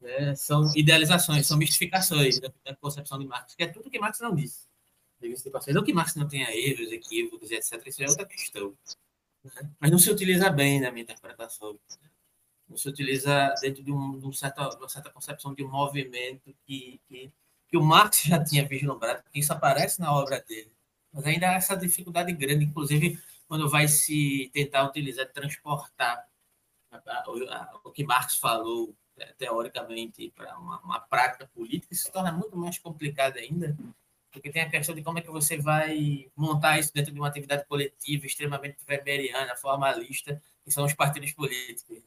É, 0.01 0.34
são 0.34 0.72
idealizações, 0.76 1.45
são 1.45 1.57
mistificações 1.57 2.39
da, 2.39 2.49
da, 2.64 2.76
concepção 2.76 3.20
de 3.20 3.26
Marx, 3.26 3.53
que 3.53 3.64
é 3.64 3.68
tudo 3.68 3.89
que 3.89 3.99
Marx 3.99 4.20
não 4.22 4.34
disse. 4.34 4.66
Não 5.74 5.84
que 5.84 5.93
Marx 5.93 6.16
não 6.16 6.26
tenha 6.26 6.49
erros, 6.55 6.89
equívocos, 6.93 7.51
etc. 7.51 7.86
Isso 7.86 8.01
é 8.01 8.07
outra 8.07 8.26
questão. 8.26 8.74
Né? 9.43 9.70
Mas 9.78 9.91
não 9.91 9.99
se 9.99 10.10
utiliza 10.10 10.49
bem 10.49 10.80
na 10.80 10.89
minha 10.89 11.03
interpretação. 11.03 11.78
Não 12.70 12.78
se 12.78 12.88
utiliza 12.88 13.53
dentro 13.62 13.84
de, 13.84 13.91
um, 13.91 14.18
de 14.18 14.26
um 14.26 14.32
certa, 14.32 14.70
uma 14.78 14.88
certa 14.88 15.10
concepção 15.10 15.53
de 15.53 15.66
um 15.66 15.70
movimento 15.70 16.55
que, 16.66 17.01
que 17.10 17.30
que 17.70 17.78
o 17.78 17.84
Marx 17.84 18.24
já 18.24 18.43
tinha 18.43 18.67
vislumbrado, 18.67 19.24
porque 19.24 19.39
isso 19.39 19.53
aparece 19.53 19.99
na 19.99 20.13
obra 20.13 20.41
dele. 20.41 20.72
Mas 21.11 21.26
ainda 21.26 21.49
há 21.49 21.53
essa 21.53 21.76
dificuldade 21.76 22.32
grande, 22.34 22.65
inclusive 22.65 23.20
quando 23.47 23.70
vai 23.70 23.88
se 23.88 24.49
tentar 24.53 24.84
utilizar, 24.88 25.28
transportar 25.32 26.28
o 27.84 27.91
que 27.91 28.03
Marx 28.03 28.36
falou 28.36 28.95
é, 29.17 29.34
teoricamente 29.34 30.32
para 30.36 30.57
uma, 30.57 30.80
uma, 30.82 30.99
prática 30.99 31.47
política, 31.53 31.93
isso 31.93 32.03
se 32.03 32.11
torna 32.11 32.32
muito 32.32 32.55
mais 32.57 32.78
complicado 32.78 33.38
ainda, 33.38 33.78
porque 34.32 34.51
tem 34.51 34.61
a 34.61 34.70
questão 34.70 34.95
de 34.95 35.03
como 35.03 35.20
é 35.20 35.22
que 35.22 35.30
você 35.30 35.57
vai 35.57 36.32
montar 36.36 36.80
isso 36.80 36.93
dentro 36.93 37.11
de 37.11 37.20
uma 37.20 37.28
atividade 37.28 37.65
coletiva 37.65 38.26
extremamente 38.26 38.78
weberiana, 38.88 39.55
formalista, 39.55 40.41
que 40.63 40.72
são 40.72 40.86
os 40.86 40.93
partidos 40.93 41.32
políticos. 41.32 41.99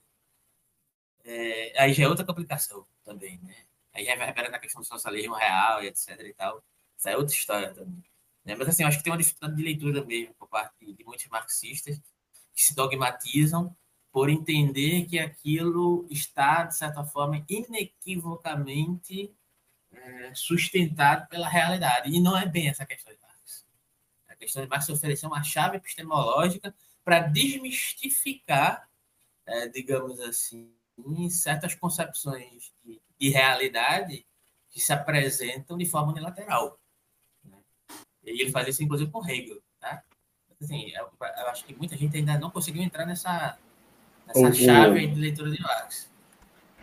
É, 1.24 1.80
aí 1.80 1.92
já 1.92 2.04
é 2.04 2.08
outra 2.08 2.24
complicação 2.24 2.86
também, 3.04 3.38
né? 3.42 3.54
Aí 3.92 4.04
reverbera 4.04 4.50
na 4.50 4.58
questão 4.58 4.80
do 4.82 4.86
socialismo 4.86 5.34
real 5.34 5.82
e 5.82 5.88
etc 5.88 6.18
e 6.20 6.34
tal. 6.34 6.62
Isso 6.96 7.08
é 7.08 7.16
outra 7.16 7.34
história 7.34 7.74
também. 7.74 8.04
Né? 8.44 8.54
Mas 8.56 8.68
assim, 8.68 8.82
eu 8.82 8.88
acho 8.88 8.98
que 8.98 9.04
tem 9.04 9.12
uma 9.12 9.18
dificuldade 9.18 9.56
de 9.56 9.62
leitura 9.62 10.04
mesmo 10.04 10.34
por 10.34 10.48
parte 10.48 10.92
de 10.92 11.04
muitos 11.04 11.26
marxistas 11.26 12.00
que 12.54 12.62
se 12.62 12.74
dogmatizam 12.74 13.74
por 14.10 14.28
entender 14.28 15.06
que 15.06 15.18
aquilo 15.18 16.06
está, 16.10 16.64
de 16.64 16.76
certa 16.76 17.02
forma, 17.02 17.44
inequivocamente 17.48 19.34
é, 19.90 20.34
sustentado 20.34 21.26
pela 21.28 21.48
realidade. 21.48 22.10
E 22.10 22.20
não 22.20 22.36
é 22.36 22.46
bem 22.46 22.68
essa 22.68 22.84
questão 22.84 23.12
de 23.12 23.18
Marx. 23.20 23.66
A 24.28 24.36
questão 24.36 24.62
de 24.62 24.68
Marx 24.68 24.88
é 24.88 24.92
oferecer 24.92 25.26
uma 25.26 25.42
chave 25.42 25.78
epistemológica 25.78 26.74
para 27.02 27.20
desmistificar, 27.20 28.88
é, 29.46 29.68
digamos 29.68 30.20
assim, 30.20 30.70
certas 31.30 31.74
concepções 31.74 32.72
de, 32.84 33.00
de 33.22 33.28
realidade 33.28 34.26
que 34.68 34.80
se 34.80 34.92
apresentam 34.92 35.78
de 35.78 35.86
forma 35.86 36.10
unilateral. 36.10 36.76
Né? 37.44 37.56
E 38.24 38.42
ele 38.42 38.50
faz 38.50 38.66
isso, 38.66 38.82
inclusive, 38.82 39.12
com 39.12 39.24
Hegel. 39.24 39.62
Tá? 39.78 40.02
Assim, 40.60 40.90
eu, 40.90 41.06
eu, 41.20 41.48
acho 41.48 41.64
que 41.64 41.72
muita 41.72 41.96
gente 41.96 42.16
ainda 42.16 42.36
não 42.36 42.50
conseguiu 42.50 42.82
entrar 42.82 43.06
nessa, 43.06 43.56
nessa 44.26 44.40
o, 44.40 44.52
chave 44.52 45.06
o, 45.06 45.14
de 45.14 45.20
leitura 45.20 45.52
de 45.52 45.62
Marx. 45.62 46.10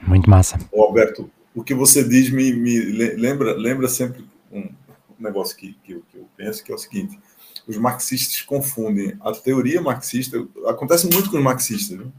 Muito 0.01 0.29
massa. 0.29 0.57
O 0.71 0.81
Alberto, 0.81 1.29
o 1.53 1.61
que 1.61 1.73
você 1.73 2.07
diz 2.07 2.29
me, 2.29 2.53
me 2.53 2.79
lembra, 3.17 3.51
lembra 3.51 3.89
sempre 3.89 4.25
um 4.49 4.73
negócio 5.19 5.57
que, 5.57 5.73
que, 5.83 5.91
eu, 5.91 6.03
que 6.03 6.17
eu 6.17 6.29
penso, 6.37 6.63
que 6.63 6.71
é 6.71 6.75
o 6.75 6.77
seguinte, 6.77 7.19
os 7.67 7.75
marxistas 7.75 8.41
confundem 8.43 9.17
a 9.19 9.33
teoria 9.33 9.81
marxista, 9.81 10.37
acontece 10.67 11.05
muito 11.11 11.29
com 11.29 11.35
os 11.35 11.43
marxistas, 11.43 11.99
né? 11.99 12.09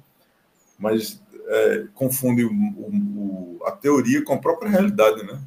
mas 0.78 1.22
é, 1.50 1.86
confunde 1.94 2.44
o, 2.44 2.52
o, 2.52 3.60
a 3.64 3.72
teoria 3.72 4.22
com 4.22 4.34
a 4.34 4.38
própria 4.38 4.70
realidade, 4.70 5.24
né? 5.24 5.42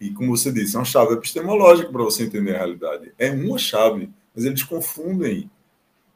E 0.00 0.10
como 0.10 0.34
você 0.36 0.50
disse, 0.50 0.74
é 0.74 0.78
uma 0.78 0.84
chave 0.84 1.14
epistemológica 1.14 1.90
para 1.90 2.02
você 2.02 2.24
entender 2.24 2.54
a 2.54 2.58
realidade. 2.58 3.12
É 3.18 3.30
uma 3.30 3.58
chave, 3.58 4.10
mas 4.34 4.44
eles 4.44 4.62
confundem 4.62 5.50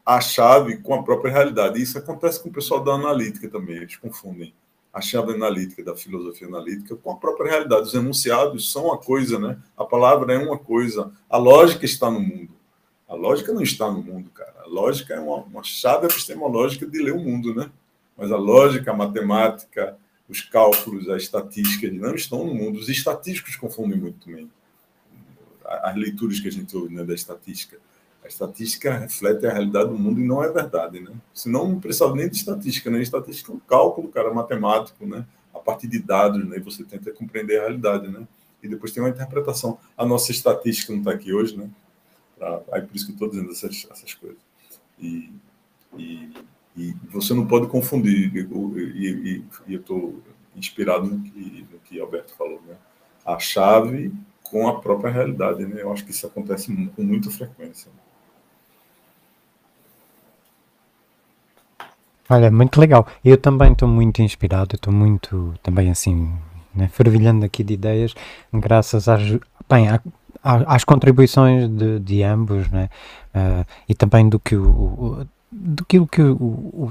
a 0.04 0.20
chave 0.20 0.78
com 0.78 0.94
a 0.94 1.02
própria 1.02 1.32
realidade. 1.32 1.78
E 1.78 1.82
isso 1.82 1.98
acontece 1.98 2.42
com 2.42 2.48
o 2.48 2.52
pessoal 2.52 2.82
da 2.82 2.92
analítica 2.92 3.48
também. 3.48 3.76
Eles 3.76 3.96
confundem 3.96 4.54
a 4.92 5.00
chave 5.00 5.34
analítica 5.34 5.84
da 5.84 5.94
filosofia 5.94 6.48
analítica 6.48 6.96
com 6.96 7.12
a 7.12 7.16
própria 7.16 7.50
realidade. 7.50 7.82
Os 7.82 7.94
enunciados 7.94 8.72
são 8.72 8.86
uma 8.86 8.98
coisa, 8.98 9.38
né? 9.38 9.58
A 9.76 9.84
palavra 9.84 10.32
é 10.34 10.38
uma 10.38 10.58
coisa. 10.58 11.12
A 11.28 11.36
lógica 11.36 11.84
está 11.84 12.10
no 12.10 12.20
mundo. 12.20 12.50
A 13.08 13.14
lógica 13.14 13.52
não 13.52 13.62
está 13.62 13.90
no 13.90 14.02
mundo, 14.02 14.30
cara. 14.30 14.54
A 14.64 14.68
lógica 14.68 15.14
é 15.14 15.20
uma, 15.20 15.36
uma 15.38 15.62
chave 15.62 16.06
epistemológica 16.06 16.86
de 16.86 17.02
ler 17.02 17.12
o 17.12 17.20
mundo, 17.20 17.54
né? 17.54 17.70
Mas 18.20 18.30
a 18.30 18.36
lógica, 18.36 18.90
a 18.90 18.94
matemática, 18.94 19.96
os 20.28 20.42
cálculos, 20.42 21.08
a 21.08 21.16
estatística 21.16 21.90
não 21.90 22.14
estão 22.14 22.46
no 22.46 22.54
mundo. 22.54 22.78
Os 22.78 22.88
estatísticos 22.88 23.56
confundem 23.56 23.98
muito 23.98 24.24
também 24.24 24.48
as 25.70 25.96
leituras 25.96 26.40
que 26.40 26.48
a 26.48 26.52
gente 26.52 26.76
ouve 26.76 26.94
né, 26.94 27.04
da 27.04 27.14
estatística. 27.14 27.78
A 28.24 28.28
estatística 28.28 28.92
reflete 28.98 29.46
a 29.46 29.52
realidade 29.52 29.88
do 29.88 29.98
mundo 29.98 30.20
e 30.20 30.24
não 30.24 30.42
é 30.42 30.52
verdade, 30.52 31.00
né? 31.00 31.12
Senão 31.32 31.68
não 31.68 31.80
precisava 31.80 32.14
nem 32.14 32.28
de 32.28 32.36
estatística, 32.36 32.90
né? 32.90 33.00
Estatística 33.00 33.50
é 33.50 33.54
um 33.54 33.60
cálculo, 33.60 34.08
cara, 34.08 34.32
matemático, 34.34 35.06
né? 35.06 35.24
A 35.54 35.58
partir 35.58 35.86
de 35.88 35.98
dados, 35.98 36.44
né? 36.46 36.58
E 36.58 36.60
você 36.60 36.84
tenta 36.84 37.10
compreender 37.12 37.58
a 37.58 37.62
realidade, 37.62 38.08
né? 38.08 38.26
E 38.62 38.68
depois 38.68 38.92
tem 38.92 39.02
uma 39.02 39.08
interpretação. 39.08 39.78
A 39.96 40.04
nossa 40.04 40.32
estatística 40.32 40.92
não 40.92 41.00
está 41.00 41.12
aqui 41.12 41.32
hoje, 41.32 41.56
né? 41.56 41.70
Pra... 42.36 42.60
Aí 42.72 42.82
por 42.82 42.94
isso 42.94 43.06
que 43.06 43.12
eu 43.12 43.14
estou 43.14 43.30
dizendo 43.30 43.50
essas, 43.50 43.86
essas 43.90 44.12
coisas. 44.12 44.38
E, 44.98 45.32
e 45.96 46.30
e 46.76 46.94
você 47.10 47.34
não 47.34 47.46
pode 47.46 47.66
confundir, 47.66 48.32
e, 48.34 49.44
e, 49.66 49.74
eu 49.74 49.80
estou 49.80 50.22
inspirado 50.56 51.06
no 51.06 51.22
que, 51.22 51.66
no 51.70 51.78
que 51.80 52.00
Alberto 52.00 52.34
falou, 52.34 52.60
né? 52.66 52.76
a 53.24 53.38
chave 53.38 54.12
com 54.42 54.68
a 54.68 54.80
própria 54.80 55.12
realidade. 55.12 55.64
Né? 55.64 55.82
Eu 55.82 55.92
acho 55.92 56.04
que 56.04 56.10
isso 56.10 56.26
acontece 56.26 56.74
com 56.96 57.02
muita 57.02 57.30
frequência. 57.30 57.90
Olha, 62.28 62.50
muito 62.50 62.80
legal. 62.80 63.06
Eu 63.24 63.36
também 63.36 63.72
estou 63.72 63.88
muito 63.88 64.22
inspirado, 64.22 64.76
estou 64.76 64.92
muito 64.92 65.54
também 65.64 65.90
assim, 65.90 66.32
né, 66.72 66.88
fervilhando 66.88 67.44
aqui 67.44 67.64
de 67.64 67.74
ideias, 67.74 68.14
graças 68.52 69.08
às, 69.08 69.22
bem, 69.68 69.88
às 70.40 70.84
contribuições 70.84 71.68
de, 71.68 71.98
de 71.98 72.22
ambos, 72.22 72.70
né? 72.70 72.88
Uh, 73.34 73.66
e 73.88 73.94
também 73.96 74.28
do 74.28 74.38
que 74.38 74.54
o, 74.54 74.68
o 74.68 75.26
do 75.52 75.84
que 75.84 75.98
o, 75.98 76.06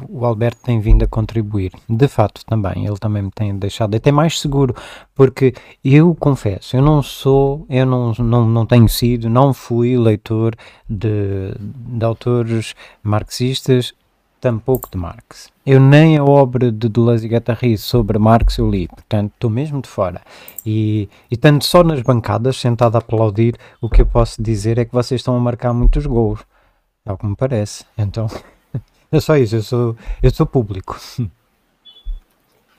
o, 0.09 0.25
Alberto 0.25 0.59
tem 0.63 0.79
vindo 0.79 1.03
a 1.03 1.07
contribuir. 1.07 1.71
De 1.87 2.07
fato, 2.07 2.45
também, 2.45 2.85
ele 2.85 2.97
também 2.97 3.23
me 3.23 3.31
tem 3.31 3.55
deixado 3.57 3.95
até 3.95 4.11
mais 4.11 4.39
seguro, 4.39 4.75
porque 5.15 5.53
eu 5.83 6.13
confesso, 6.15 6.75
eu 6.75 6.81
não 6.81 7.01
sou, 7.01 7.65
eu 7.69 7.85
não, 7.85 8.13
não, 8.19 8.45
não 8.45 8.65
tenho 8.65 8.89
sido, 8.89 9.29
não 9.29 9.53
fui 9.53 9.97
leitor 9.97 10.55
de, 10.89 11.53
de 11.57 12.05
autores 12.05 12.75
marxistas, 13.01 13.93
tampouco 14.41 14.89
de 14.91 14.97
Marx. 14.97 15.49
Eu 15.65 15.79
nem 15.79 16.17
a 16.17 16.23
obra 16.23 16.71
de 16.71 16.89
Deleuze 16.89 17.25
e 17.25 17.29
Guattari 17.29 17.77
sobre 17.77 18.17
Marx 18.17 18.57
eu 18.57 18.69
li, 18.69 18.87
portanto 18.87 19.31
estou 19.33 19.49
mesmo 19.49 19.81
de 19.81 19.87
fora. 19.87 20.21
E, 20.65 21.07
e 21.29 21.37
tanto 21.37 21.65
só 21.65 21.83
nas 21.83 22.01
bancadas, 22.01 22.57
sentado 22.57 22.95
a 22.95 22.99
aplaudir, 22.99 23.55
o 23.81 23.89
que 23.89 24.01
eu 24.01 24.05
posso 24.05 24.41
dizer 24.41 24.77
é 24.77 24.85
que 24.85 24.93
vocês 24.93 25.21
estão 25.21 25.35
a 25.35 25.39
marcar 25.39 25.73
muitos 25.73 26.05
gols. 26.05 26.39
É 27.09 27.11
o 27.11 27.17
que 27.17 27.25
me 27.25 27.35
parece. 27.35 27.85
Então, 27.97 28.27
é 29.11 29.19
só 29.19 29.35
isso, 29.35 29.55
eu 29.55 29.63
sou, 29.63 29.97
eu 30.21 30.31
sou 30.31 30.45
público. 30.45 30.95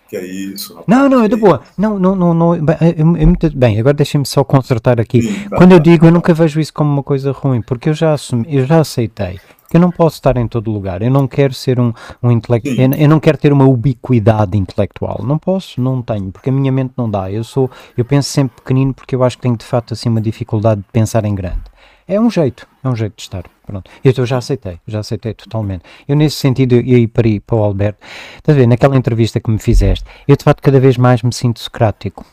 Que 0.09 0.16
é 0.16 0.24
isso, 0.24 0.74
rapaz. 0.74 0.87
Não, 0.87 1.09
não, 1.09 1.24
é 1.24 1.28
de 1.28 1.35
boa. 1.35 1.62
Não, 1.76 1.99
não, 1.99 2.14
não, 2.14 2.33
não 2.33 2.55
é, 2.55 2.61
é, 2.97 3.05
muito 3.05 3.51
bem. 3.57 3.81
Agora 3.81 3.95
deixem-me 3.95 4.24
só 4.24 4.45
consertar 4.45 5.01
aqui. 5.01 5.22
Sim, 5.22 5.49
tá, 5.49 5.57
Quando 5.57 5.72
eu 5.72 5.81
digo, 5.81 6.07
eu 6.07 6.12
nunca 6.12 6.33
vejo 6.33 6.61
isso 6.61 6.72
como 6.72 6.93
uma 6.93 7.03
coisa 7.03 7.33
ruim, 7.33 7.61
porque 7.61 7.89
eu 7.89 7.95
já 7.95 8.12
assumi, 8.12 8.47
eu 8.49 8.64
já 8.64 8.81
aceitei 8.81 9.41
que 9.68 9.76
eu 9.76 9.81
não 9.81 9.91
posso 9.91 10.16
estar 10.16 10.37
em 10.37 10.49
todo 10.49 10.70
lugar. 10.70 11.01
Eu 11.01 11.11
não 11.11 11.28
quero 11.28 11.55
ser 11.55 11.78
um, 11.78 11.93
um 12.20 12.31
intelectual. 12.31 12.76
Eu, 12.76 13.09
não 13.09 13.20
quero 13.20 13.39
ter 13.39 13.53
uma 13.53 13.64
ubiquidade 13.64 14.59
intelectual. 14.59 15.22
Não 15.24 15.39
posso, 15.39 15.81
não 15.81 16.03
tenho, 16.03 16.33
porque 16.33 16.51
a 16.51 16.53
minha 16.53 16.72
mente 16.72 16.93
não 16.97 17.09
dá. 17.09 17.31
Eu 17.31 17.45
sou, 17.45 17.70
eu 17.97 18.05
penso 18.05 18.28
sempre 18.31 18.57
pequenino 18.57 18.93
porque 18.93 19.14
eu 19.14 19.22
acho 19.22 19.37
que 19.37 19.43
tenho 19.43 19.57
de 19.57 19.64
facto 19.64 19.93
assim 19.95 20.09
uma 20.09 20.20
dificuldade 20.20 20.81
de 20.81 20.89
pensar 20.93 21.24
em 21.24 21.35
grande. 21.35 21.62
É 22.07 22.20
um 22.20 22.28
jeito, 22.28 22.66
é 22.83 22.89
um 22.89 22.97
jeito 22.97 23.14
de 23.14 23.22
estar. 23.22 23.45
Pronto. 23.71 23.89
Eu, 24.03 24.27
já 24.27 24.39
aceitei, 24.39 24.81
já 24.85 24.99
aceitei 24.99 25.33
totalmente. 25.33 25.85
Eu, 26.09 26.16
nesse 26.16 26.35
sentido, 26.35 26.75
e 26.81 26.93
aí 26.93 27.07
para, 27.07 27.29
para 27.47 27.57
o 27.57 27.62
Alberto, 27.62 28.05
estás 28.37 28.59
a 28.59 28.61
ver, 28.61 28.66
naquela 28.66 28.97
entrevista 28.97 29.39
que 29.39 29.49
me 29.49 29.61
fizeste, 29.61 30.05
eu 30.27 30.37
de 30.37 30.43
facto 30.43 30.61
cada 30.61 30.81
vez 30.81 30.97
mais 30.97 31.23
me 31.23 31.33
sinto 31.33 31.61
socrático. 31.61 32.27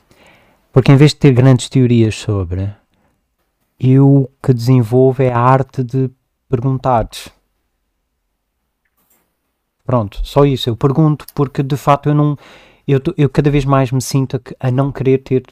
Porque 0.73 0.91
em 0.91 0.95
vez 0.95 1.11
de 1.11 1.17
ter 1.17 1.31
grandes 1.33 1.69
teorias 1.69 2.15
sobre, 2.15 2.71
eu 3.79 4.07
o 4.23 4.29
que 4.41 4.51
desenvolvo 4.51 5.21
é 5.21 5.31
a 5.31 5.37
arte 5.37 5.83
de 5.83 6.09
perguntar. 6.49 7.07
Pronto, 9.85 10.19
só 10.23 10.43
isso. 10.43 10.71
Eu 10.71 10.75
pergunto 10.75 11.27
porque 11.35 11.61
de 11.61 11.77
facto 11.77 12.09
eu 12.09 12.15
não. 12.15 12.35
Eu, 12.87 12.99
eu 13.15 13.29
cada 13.29 13.51
vez 13.51 13.63
mais 13.63 13.91
me 13.91 14.01
sinto 14.01 14.41
a, 14.59 14.67
a 14.69 14.71
não 14.71 14.91
querer 14.91 15.19
ter 15.19 15.45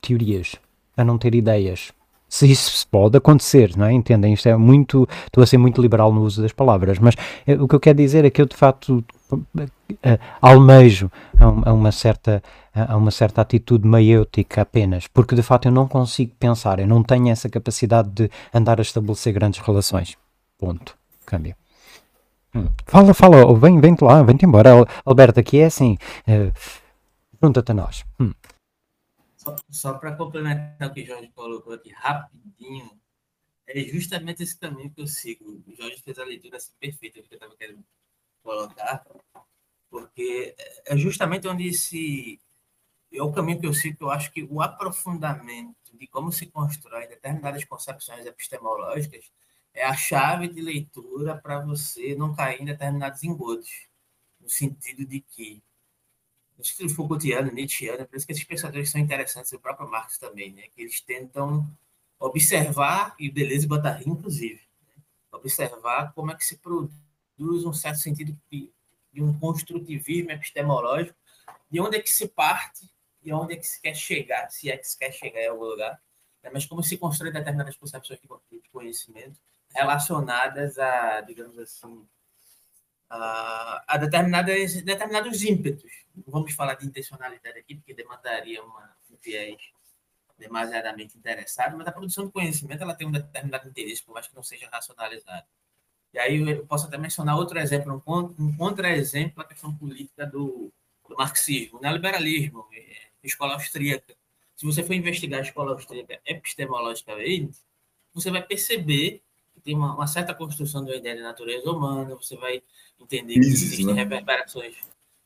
teorias, 0.00 0.54
a 0.96 1.04
não 1.04 1.18
ter 1.18 1.34
ideias. 1.34 1.90
Se 2.28 2.50
isso 2.50 2.86
pode 2.88 3.16
acontecer, 3.16 3.76
não 3.76 3.86
é? 3.86 3.92
Entendem? 3.92 4.34
Isto 4.34 4.48
é 4.48 4.56
muito. 4.56 5.08
Estou 5.26 5.42
a 5.42 5.46
ser 5.46 5.58
muito 5.58 5.80
liberal 5.80 6.12
no 6.12 6.22
uso 6.22 6.42
das 6.42 6.52
palavras, 6.52 6.98
mas 6.98 7.14
é, 7.46 7.54
o 7.54 7.68
que 7.68 7.74
eu 7.74 7.80
quero 7.80 7.98
dizer 7.98 8.24
é 8.24 8.30
que 8.30 8.42
eu 8.42 8.46
de 8.46 8.56
facto 8.56 9.04
uh, 9.32 10.18
almejo 10.40 11.10
a, 11.38 11.72
uma 11.72 11.92
certa, 11.92 12.42
a 12.74 12.96
uma 12.96 13.10
certa 13.10 13.42
atitude 13.42 13.86
maiêutica 13.86 14.62
apenas, 14.62 15.06
porque 15.06 15.34
de 15.34 15.42
facto 15.42 15.66
eu 15.66 15.72
não 15.72 15.86
consigo 15.86 16.32
pensar, 16.38 16.80
eu 16.80 16.86
não 16.86 17.02
tenho 17.02 17.28
essa 17.28 17.48
capacidade 17.48 18.08
de 18.10 18.30
andar 18.52 18.80
a 18.80 18.82
estabelecer 18.82 19.32
grandes 19.32 19.60
relações. 19.60 20.16
Ponto. 20.58 20.96
Câmbio. 21.24 21.54
Hum. 22.54 22.68
Fala, 22.86 23.14
fala, 23.14 23.58
vem, 23.58 23.80
vem-te 23.80 24.02
lá, 24.02 24.22
vem-te 24.22 24.46
embora. 24.46 24.70
Alberto, 25.04 25.40
aqui 25.40 25.58
é 25.58 25.66
assim. 25.66 25.98
Uh, 26.26 26.52
Junta-te 27.42 27.72
a 27.72 27.74
nós. 27.74 28.04
Hum. 28.18 28.32
Só, 29.46 29.56
só 29.70 29.94
para 29.94 30.16
complementar 30.16 30.90
o 30.90 30.92
que 30.92 31.02
o 31.02 31.06
Jorge 31.06 31.30
colocou 31.32 31.72
aqui 31.72 31.92
rapidinho, 31.92 32.90
é 33.64 33.80
justamente 33.84 34.42
esse 34.42 34.58
caminho 34.58 34.90
que 34.90 35.00
eu 35.00 35.06
sigo. 35.06 35.62
O 35.64 35.76
Jorge 35.76 36.02
fez 36.02 36.18
a 36.18 36.24
leitura 36.24 36.56
assim, 36.56 36.72
perfeita 36.80 37.22
que 37.22 37.32
eu 37.32 37.36
estava 37.36 37.56
querendo 37.56 37.84
colocar, 38.42 39.04
porque 39.88 40.56
é 40.84 40.96
justamente 40.96 41.46
onde 41.46 41.72
se 41.72 42.40
é 43.12 43.22
o 43.22 43.32
caminho 43.32 43.60
que 43.60 43.66
eu 43.66 43.72
sigo, 43.72 43.96
eu 44.00 44.10
acho 44.10 44.32
que 44.32 44.42
o 44.50 44.60
aprofundamento 44.60 45.96
de 45.96 46.08
como 46.08 46.32
se 46.32 46.46
constrói 46.46 47.06
determinadas 47.06 47.64
concepções 47.64 48.26
epistemológicas 48.26 49.30
é 49.72 49.84
a 49.84 49.94
chave 49.94 50.48
de 50.48 50.60
leitura 50.60 51.36
para 51.36 51.60
você 51.60 52.16
não 52.16 52.34
cair 52.34 52.60
em 52.60 52.64
determinados 52.64 53.22
engodos, 53.22 53.70
no 54.40 54.50
sentido 54.50 55.06
de 55.06 55.20
que 55.20 55.62
no 56.56 56.62
estilo 56.62 56.88
Foucaultiano, 56.88 57.52
Nietzscheano, 57.52 58.06
por 58.06 58.16
isso 58.16 58.26
que 58.26 58.32
esses 58.32 58.44
pensadores 58.44 58.90
são 58.90 59.00
interessantes, 59.00 59.52
o 59.52 59.58
próprio 59.58 59.88
Marx 59.88 60.18
também, 60.18 60.52
né? 60.52 60.64
que 60.74 60.82
eles 60.82 61.00
tentam 61.00 61.68
observar, 62.18 63.14
e 63.18 63.30
beleza 63.30 63.68
botar 63.68 64.00
inclusive, 64.06 64.60
né? 64.88 64.94
observar 65.30 66.12
como 66.14 66.30
é 66.30 66.34
que 66.34 66.44
se 66.44 66.56
produz 66.56 67.64
um 67.64 67.72
certo 67.72 67.98
sentido 67.98 68.36
de, 68.50 68.70
um 69.18 69.38
construtivismo 69.38 70.30
epistemológico, 70.30 71.16
de 71.70 71.80
onde 71.80 71.96
é 71.96 72.02
que 72.02 72.10
se 72.10 72.28
parte 72.28 72.88
e 73.22 73.32
onde 73.32 73.54
é 73.54 73.56
que 73.56 73.66
se 73.66 73.80
quer 73.80 73.94
chegar, 73.94 74.50
se 74.50 74.70
é 74.70 74.76
que 74.76 74.86
se 74.86 74.98
quer 74.98 75.10
chegar 75.12 75.40
em 75.40 75.48
algum 75.48 75.64
lugar, 75.64 76.00
né? 76.42 76.50
mas 76.52 76.66
como 76.66 76.82
se 76.82 76.98
constrói 76.98 77.32
determinadas 77.32 77.76
concepções 77.76 78.20
de 78.20 78.68
conhecimento 78.70 79.40
relacionadas 79.74 80.78
a, 80.78 81.20
digamos 81.22 81.58
assim, 81.58 82.06
a, 83.08 83.96
determinadas, 83.98 84.82
determinados 84.82 85.42
ímpetos. 85.42 85.90
Vamos 86.26 86.52
falar 86.52 86.74
de 86.74 86.86
intencionalidade 86.86 87.58
aqui, 87.58 87.76
porque 87.76 87.94
demandaria 87.94 88.62
uma, 88.62 88.96
um 89.10 89.16
viés 89.22 89.58
demasiadamente 90.38 91.16
interessado, 91.16 91.76
mas 91.76 91.86
a 91.86 91.92
produção 91.92 92.26
de 92.26 92.32
conhecimento 92.32 92.82
ela 92.82 92.94
tem 92.94 93.06
um 93.06 93.12
determinado 93.12 93.68
interesse, 93.68 94.02
por 94.02 94.12
mais 94.12 94.26
que 94.26 94.34
não 94.34 94.42
seja 94.42 94.68
racionalizado. 94.70 95.46
E 96.12 96.18
aí 96.18 96.36
eu 96.36 96.66
posso 96.66 96.86
até 96.86 96.98
mencionar 96.98 97.36
outro 97.36 97.58
exemplo, 97.58 98.02
um 98.38 98.56
contra-exemplo, 98.56 99.42
a 99.42 99.46
questão 99.46 99.74
política 99.74 100.26
do, 100.26 100.72
do 101.08 101.16
marxismo, 101.16 101.80
neoliberalismo, 101.80 102.66
é, 102.72 103.08
escola 103.22 103.54
austríaca. 103.54 104.14
Se 104.54 104.64
você 104.64 104.82
for 104.82 104.94
investigar 104.94 105.40
a 105.40 105.42
escola 105.42 105.72
austríaca 105.72 106.20
epistemologicamente, 106.24 107.58
você 108.14 108.30
vai 108.30 108.42
perceber 108.42 109.22
tem 109.66 109.74
uma, 109.74 109.94
uma 109.94 110.06
certa 110.06 110.32
construção 110.32 110.84
de 110.84 110.92
uma 110.92 110.96
ideia 110.96 111.16
de 111.16 111.22
natureza 111.22 111.68
humana, 111.68 112.14
você 112.14 112.36
vai 112.36 112.62
entender 113.00 113.34
que 113.34 113.40
existem 113.40 113.86
né? 113.86 113.92
reverberações, 113.94 114.76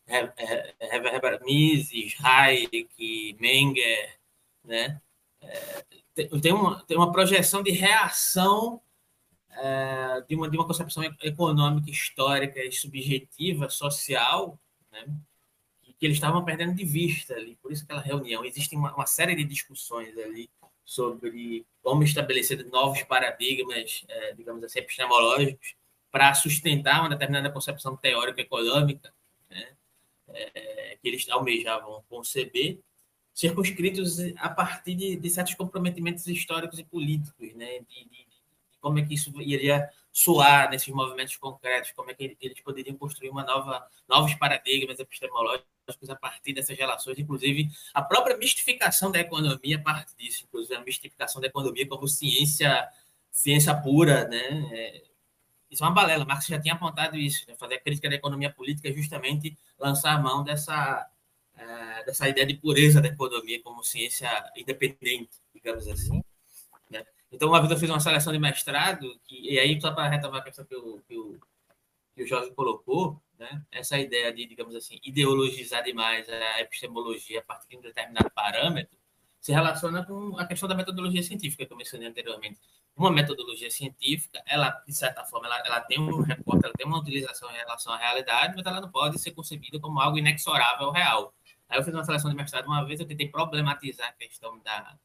rever, 0.06 1.44
Mises, 1.44 2.16
Hayek, 2.18 3.36
Menger, 3.38 4.18
né? 4.64 4.98
É, 5.42 5.84
tem, 6.40 6.52
uma, 6.52 6.82
tem 6.84 6.96
uma 6.96 7.12
projeção 7.12 7.62
de 7.62 7.70
reação 7.70 8.80
é, 9.50 10.24
de, 10.26 10.34
uma, 10.34 10.48
de 10.48 10.56
uma 10.56 10.66
concepção 10.66 11.04
econômica, 11.22 11.90
histórica 11.90 12.64
e 12.64 12.72
subjetiva, 12.72 13.68
social, 13.68 14.58
né? 14.90 15.04
que, 15.82 15.92
que 15.92 16.06
eles 16.06 16.16
estavam 16.16 16.42
perdendo 16.44 16.74
de 16.74 16.84
vista 16.84 17.34
ali. 17.34 17.56
Por 17.56 17.72
isso 17.72 17.84
aquela 17.84 18.00
reunião. 18.00 18.42
Existe 18.42 18.74
uma, 18.74 18.94
uma 18.94 19.06
série 19.06 19.34
de 19.34 19.44
discussões 19.44 20.16
ali 20.16 20.48
sobre 20.90 21.64
como 21.84 22.02
estabelecer 22.02 22.66
novos 22.66 23.00
paradigmas, 23.04 24.04
é, 24.08 24.32
digamos 24.32 24.64
assim, 24.64 24.80
epistemológicos, 24.80 25.76
para 26.10 26.34
sustentar 26.34 26.98
uma 27.00 27.10
determinada 27.10 27.48
concepção 27.48 27.96
teórica 27.96 28.40
econômica 28.40 29.14
né, 29.48 29.68
é, 30.30 30.98
que 31.00 31.08
eles 31.08 31.28
almejavam 31.28 32.02
conceber, 32.08 32.80
circunscritos 33.32 34.18
a 34.36 34.48
partir 34.48 34.96
de, 34.96 35.14
de 35.14 35.30
certos 35.30 35.54
comprometimentos 35.54 36.26
históricos 36.26 36.80
e 36.80 36.84
políticos, 36.84 37.54
né, 37.54 37.78
de, 37.88 38.04
de, 38.06 38.24
de, 38.26 38.26
como 38.80 38.98
é 38.98 39.06
que 39.06 39.14
isso 39.14 39.30
iria 39.40 39.88
soar 40.10 40.68
nesses 40.70 40.92
movimentos 40.92 41.36
concretos, 41.36 41.92
como 41.92 42.10
é 42.10 42.14
que 42.14 42.36
eles 42.40 42.60
poderiam 42.62 42.96
construir 42.96 43.30
uma 43.30 43.44
nova, 43.44 43.86
novos 44.08 44.34
paradigmas 44.34 44.98
epistemológicos 44.98 45.70
a 46.08 46.16
partir 46.16 46.52
dessas 46.52 46.76
relações, 46.76 47.18
inclusive 47.18 47.68
a 47.94 48.02
própria 48.02 48.36
mistificação 48.36 49.10
da 49.10 49.20
economia 49.20 49.76
a 49.76 49.80
partir 49.80 50.16
disso, 50.16 50.44
inclusive 50.44 50.74
a 50.74 50.80
mistificação 50.80 51.40
da 51.40 51.46
economia 51.46 51.86
como 51.86 52.06
ciência, 52.06 52.88
ciência 53.30 53.74
pura, 53.74 54.28
né, 54.28 54.68
é, 54.72 55.02
isso 55.70 55.84
é 55.84 55.86
uma 55.86 55.94
balela. 55.94 56.24
Marx 56.24 56.46
já 56.46 56.60
tinha 56.60 56.74
apontado 56.74 57.16
isso, 57.16 57.44
né? 57.46 57.54
fazer 57.56 57.74
a 57.76 57.80
crítica 57.80 58.08
da 58.08 58.16
economia 58.16 58.50
política 58.52 58.88
é 58.88 58.92
justamente 58.92 59.56
lançar 59.78 60.14
a 60.14 60.18
mão 60.18 60.42
dessa, 60.42 61.08
é, 61.56 62.04
dessa 62.04 62.28
ideia 62.28 62.46
de 62.46 62.54
pureza 62.54 63.00
da 63.00 63.08
economia 63.08 63.62
como 63.62 63.84
ciência 63.84 64.28
independente, 64.56 65.30
digamos 65.54 65.86
assim. 65.86 66.22
Né? 66.90 67.04
Então, 67.30 67.48
uma 67.48 67.60
vez 67.60 67.70
eu 67.70 67.78
fiz 67.78 67.88
uma 67.88 68.00
seleção 68.00 68.32
de 68.32 68.38
mestrado, 68.40 69.08
que, 69.24 69.52
e 69.52 69.58
aí, 69.60 69.80
só 69.80 69.92
para 69.92 70.08
retomar 70.08 70.40
a 70.40 70.44
questão 70.44 70.64
que 70.64 70.74
o, 70.74 71.00
que 71.06 71.16
o, 71.16 71.38
que 72.16 72.24
o 72.24 72.26
Jorge 72.26 72.50
colocou, 72.50 73.22
né? 73.40 73.62
essa 73.72 73.98
ideia 73.98 74.32
de, 74.32 74.46
digamos 74.46 74.74
assim, 74.74 75.00
ideologizar 75.02 75.82
demais 75.82 76.28
a 76.28 76.60
epistemologia 76.60 77.40
a 77.40 77.42
partir 77.42 77.70
de 77.70 77.78
um 77.78 77.80
determinado 77.80 78.30
parâmetro, 78.30 78.98
se 79.40 79.50
relaciona 79.50 80.04
com 80.04 80.38
a 80.38 80.46
questão 80.46 80.68
da 80.68 80.74
metodologia 80.74 81.22
científica 81.22 81.64
que 81.64 81.72
eu 81.72 81.76
mencionei 81.76 82.06
anteriormente 82.06 82.60
uma 82.94 83.10
metodologia 83.10 83.70
científica, 83.70 84.42
ela, 84.46 84.70
de 84.86 84.92
certa 84.92 85.24
forma, 85.24 85.46
ela, 85.46 85.62
ela 85.64 85.80
tem 85.80 85.98
um 85.98 86.20
recorte, 86.20 86.66
ela 86.66 86.74
tem 86.74 86.86
uma 86.86 86.98
utilização 86.98 87.50
em 87.50 87.54
relação 87.54 87.92
à 87.94 87.96
realidade, 87.96 88.54
mas 88.54 88.66
ela 88.66 88.80
não 88.80 88.90
pode 88.90 89.18
ser 89.18 89.30
concebida 89.30 89.80
como 89.80 89.98
algo 89.98 90.18
inexorável 90.18 90.88
ao 90.88 90.92
real. 90.92 91.34
Aí 91.68 91.78
eu 91.78 91.82
fiz 91.84 91.94
uma 91.94 92.04
seleção 92.04 92.30
de 92.30 92.36
mestrado 92.36 92.66
uma 92.66 92.84
vez, 92.84 93.00
eu 93.00 93.06
tentei 93.06 93.28
problematizar 93.28 94.08
a 94.08 94.12
questão 94.12 94.58
da, 94.58 94.98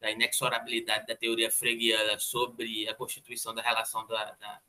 da 0.00 0.10
inexorabilidade 0.10 1.06
da 1.06 1.14
teoria 1.14 1.50
freguiana 1.50 2.18
sobre 2.18 2.88
a 2.88 2.94
constituição 2.94 3.54
da 3.54 3.60
relação 3.60 4.06
da, 4.06 4.24
da, 4.24 4.60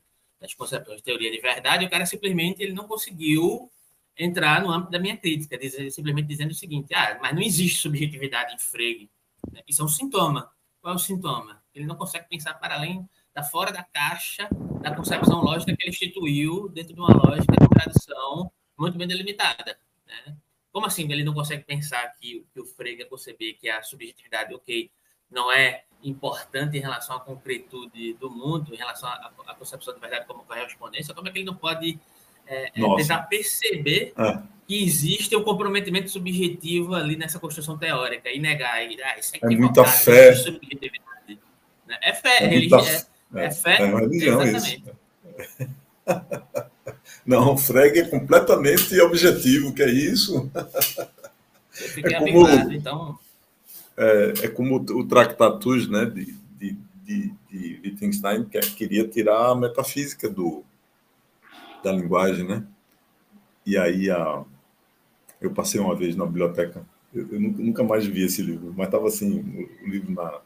das 0.43 0.53
concepções 0.53 0.97
de 0.97 1.03
teoria 1.03 1.31
de 1.31 1.39
verdade, 1.39 1.85
o 1.85 1.89
cara 1.89 2.05
simplesmente 2.05 2.61
ele 2.61 2.73
não 2.73 2.85
conseguiu 2.85 3.71
entrar 4.15 4.61
no 4.61 4.69
âmbito 4.69 4.91
da 4.91 4.99
minha 4.99 5.15
crítica, 5.15 5.57
simplesmente 5.89 6.27
dizendo 6.27 6.51
o 6.51 6.53
seguinte, 6.53 6.93
ah, 6.93 7.17
mas 7.21 7.33
não 7.33 7.41
existe 7.41 7.79
subjetividade 7.79 8.53
em 8.53 8.59
Frege. 8.59 9.09
Isso 9.65 9.81
é 9.81 9.85
um 9.85 9.87
sintoma. 9.87 10.51
Qual 10.81 10.93
é 10.93 10.97
o 10.97 10.99
sintoma? 10.99 11.63
Ele 11.73 11.85
não 11.85 11.95
consegue 11.95 12.27
pensar 12.27 12.55
para 12.55 12.75
além 12.75 13.07
da 13.33 13.41
fora 13.41 13.71
da 13.71 13.83
caixa 13.83 14.49
da 14.81 14.93
concepção 14.93 15.41
lógica 15.41 15.73
que 15.75 15.81
ele 15.81 15.91
instituiu 15.91 16.67
dentro 16.67 16.93
de 16.93 16.99
uma 16.99 17.15
lógica 17.15 17.53
de 17.57 17.69
tradição 17.69 18.51
muito 18.77 18.97
bem 18.97 19.07
delimitada. 19.07 19.79
Né? 20.05 20.35
Como 20.73 20.85
assim 20.85 21.09
ele 21.09 21.23
não 21.23 21.33
consegue 21.33 21.63
pensar 21.63 22.05
que, 22.19 22.45
que 22.53 22.59
o 22.59 22.65
Frege 22.65 23.05
conceber 23.05 23.57
que 23.57 23.69
a 23.69 23.81
subjetividade, 23.81 24.53
ok, 24.53 24.91
não 25.31 25.49
é 25.49 25.85
importante 26.03 26.77
em 26.77 26.81
relação 26.81 27.15
à 27.15 27.19
concretude 27.19 28.13
do 28.13 28.29
mundo, 28.29 28.73
em 28.73 28.77
relação 28.77 29.09
à, 29.09 29.55
concepção 29.57 29.93
de 29.93 29.99
verdade 29.99 30.25
como 30.25 30.43
correspondência, 30.43 31.13
como 31.13 31.27
é 31.27 31.31
que 31.31 31.39
ele 31.39 31.45
não 31.45 31.55
pode 31.55 31.99
é, 32.45 32.65
é 32.65 32.95
tentar 32.95 33.23
perceber 33.23 34.13
é. 34.17 34.39
que 34.67 34.83
existe 34.83 35.35
um 35.35 35.43
comprometimento 35.43 36.09
subjetivo 36.09 36.93
ali 36.93 37.15
nessa 37.15 37.39
construção 37.39 37.77
teórica 37.77 38.29
e 38.29 38.39
negar, 38.39 38.83
e, 38.83 39.01
ah, 39.01 39.17
isso 39.17 39.35
é, 39.35 39.39
é 39.41 39.55
muita 39.55 39.85
fé. 39.85 40.33
Né? 41.87 41.97
É 42.01 42.13
fé, 42.13 42.43
é, 42.43 42.47
religião, 42.47 42.85
é, 43.35 43.45
é, 43.45 43.51
fé. 43.51 43.81
É 43.81 43.85
religião, 43.85 44.41
exatamente. 44.41 44.83
isso. 44.85 45.73
Não, 47.25 47.53
o 47.53 47.57
Frege 47.57 48.01
é 48.01 48.05
completamente 48.05 48.99
objetivo, 48.99 49.73
que 49.73 49.81
é 49.81 49.89
isso. 49.89 50.51
é 52.03 52.31
como, 52.31 52.73
então. 52.73 53.17
É, 53.95 54.33
é 54.43 54.47
como 54.47 54.77
o 54.77 55.07
Tractatus 55.07 55.87
né, 55.87 56.05
de, 56.05 56.33
de, 56.57 56.77
de, 57.03 57.33
de 57.49 57.81
Wittgenstein, 57.83 58.45
que 58.45 58.59
queria 58.75 59.07
tirar 59.07 59.51
a 59.51 59.55
metafísica 59.55 60.29
do, 60.29 60.63
da 61.83 61.91
linguagem, 61.91 62.47
né? 62.47 62.65
E 63.65 63.77
aí 63.77 64.09
a, 64.09 64.43
eu 65.39 65.51
passei 65.51 65.79
uma 65.79 65.95
vez 65.95 66.15
na 66.15 66.25
biblioteca 66.25 66.85
Eu, 67.13 67.27
eu 67.33 67.39
nunca 67.39 67.83
mais 67.83 68.05
vi 68.05 68.23
esse 68.23 68.41
livro, 68.41 68.73
mas 68.75 68.87
estava 68.87 69.07
assim, 69.07 69.39
o, 69.83 69.87
livro 69.87 70.11
na, 70.11 70.41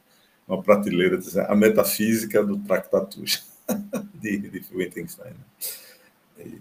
uma 0.47 0.61
prateleira, 0.61 1.19
A 1.47 1.55
Metafísica 1.55 2.43
do 2.43 2.57
Tractatus, 2.59 3.45
de, 4.15 4.37
de 4.37 4.65
Wittgenstein. 4.73 5.33
E, 6.39 6.59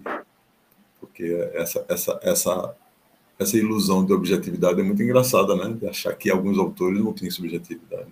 porque 1.00 1.24
essa, 1.54 1.84
essa, 1.88 2.20
essa, 2.22 2.76
essa 3.38 3.56
ilusão 3.56 4.04
de 4.04 4.12
objetividade 4.12 4.80
é 4.80 4.82
muito 4.82 5.02
engraçada, 5.02 5.54
né? 5.54 5.74
De 5.78 5.86
achar 5.86 6.14
que 6.14 6.30
alguns 6.30 6.58
autores 6.58 7.02
não 7.02 7.12
têm 7.12 7.30
subjetividade. 7.30 8.08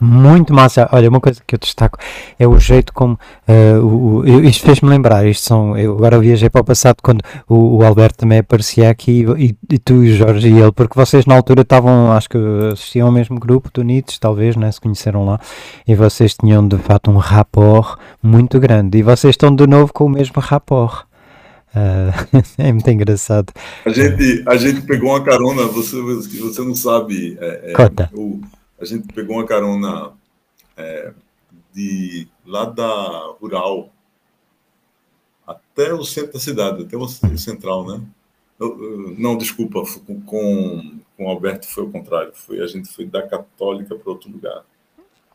Muito 0.00 0.52
massa. 0.52 0.88
Olha, 0.92 1.08
uma 1.08 1.20
coisa 1.20 1.40
que 1.46 1.54
eu 1.54 1.58
destaco 1.58 1.98
é 2.38 2.46
o 2.46 2.58
jeito 2.58 2.92
como 2.92 3.18
uh, 3.48 3.84
o, 3.84 4.20
o, 4.20 4.44
isto 4.44 4.64
fez-me 4.64 4.88
lembrar. 4.88 5.26
Isto 5.26 5.46
são, 5.46 5.76
eu 5.76 5.92
agora 5.92 6.18
viajei 6.18 6.50
para 6.50 6.60
o 6.60 6.64
passado 6.64 6.96
quando 7.02 7.22
o, 7.48 7.78
o 7.78 7.84
Alberto 7.84 8.18
também 8.18 8.38
aparecia 8.38 8.90
aqui 8.90 9.24
e, 9.38 9.56
e, 9.72 9.78
tu, 9.78 10.04
Jorge 10.06 10.48
e 10.48 10.58
ele, 10.58 10.72
porque 10.72 10.94
vocês 10.94 11.24
na 11.24 11.34
altura 11.34 11.62
estavam, 11.62 12.12
acho 12.12 12.28
que 12.28 12.38
assistiam 12.72 13.06
ao 13.06 13.12
mesmo 13.12 13.38
grupo 13.40 13.70
do 13.72 13.82
Nietzsche, 13.82 14.20
talvez, 14.20 14.54
né, 14.56 14.70
se 14.70 14.80
conheceram 14.80 15.24
lá, 15.24 15.40
e 15.86 15.94
vocês 15.94 16.34
tinham 16.34 16.66
de 16.66 16.76
fato 16.78 17.10
um 17.10 17.16
rapport 17.16 17.98
muito 18.22 18.60
grande. 18.60 18.98
E 18.98 19.02
vocês 19.02 19.32
estão 19.32 19.54
de 19.54 19.66
novo 19.66 19.92
com 19.92 20.04
o 20.04 20.08
mesmo 20.08 20.40
rapport. 20.40 21.06
Uh, 21.74 22.42
é 22.58 22.72
muito 22.72 22.90
engraçado. 22.90 23.52
A 23.84 23.90
gente, 23.90 24.44
a 24.46 24.56
gente 24.56 24.82
pegou 24.82 25.10
uma 25.10 25.22
carona, 25.22 25.64
você, 25.64 26.00
você 26.00 26.62
não 26.62 26.74
sabe. 26.74 27.36
É, 27.40 27.72
é, 27.72 28.08
o, 28.14 28.40
a 28.80 28.84
gente 28.84 29.12
pegou 29.12 29.36
uma 29.36 29.46
carona 29.46 30.12
é, 30.76 31.12
de 31.72 32.28
lá 32.44 32.64
da 32.64 33.34
rural 33.40 33.90
até 35.46 35.94
o 35.94 36.04
centro 36.04 36.34
da 36.34 36.40
cidade, 36.40 36.82
até 36.82 36.96
o 36.96 37.06
central, 37.38 37.86
né? 37.86 38.02
Não, 39.18 39.36
desculpa, 39.36 39.82
com, 40.06 40.20
com, 41.16 41.28
Alberto 41.28 41.66
foi 41.68 41.84
o 41.84 41.90
contrário. 41.90 42.32
Foi, 42.34 42.60
a 42.60 42.66
gente 42.66 42.88
foi 42.88 43.04
da 43.06 43.22
Católica 43.22 43.94
para 43.94 44.10
outro 44.10 44.30
lugar. 44.30 44.64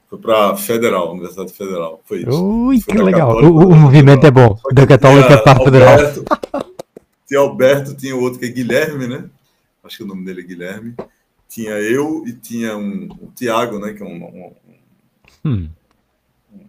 Foi 0.09 0.17
para 0.19 0.57
Federal, 0.57 1.11
Universidade 1.11 1.53
Federal. 1.53 2.01
Foi 2.05 2.23
isso. 2.23 2.43
Ui, 2.43 2.81
foi 2.81 2.95
que 2.95 3.01
legal. 3.01 3.37
O, 3.43 3.69
o, 3.69 3.75
movimento 3.75 4.25
é 4.25 4.31
bom. 4.31 4.57
Da 4.73 4.85
Católica 4.85 5.37
para 5.37 5.51
a 5.51 5.63
Federal. 5.63 5.97
Tinha 7.27 7.39
Alberto, 7.39 7.95
tinha 7.95 8.15
outro 8.15 8.39
que 8.39 8.45
é 8.45 8.49
Guilherme, 8.49 9.07
né? 9.07 9.29
Acho 9.83 9.97
que 9.97 10.03
o 10.03 10.07
nome 10.07 10.25
dele 10.25 10.41
é 10.41 10.43
Guilherme 10.43 10.95
tinha 11.51 11.71
eu 11.71 12.25
e 12.25 12.31
tinha 12.31 12.77
um, 12.77 13.09
o 13.19 13.29
Tiago, 13.35 13.77
né, 13.77 13.93
que 13.93 14.01
é 14.01 14.05
um, 14.05 14.23
um, 14.23 14.55
hum. 15.43 15.69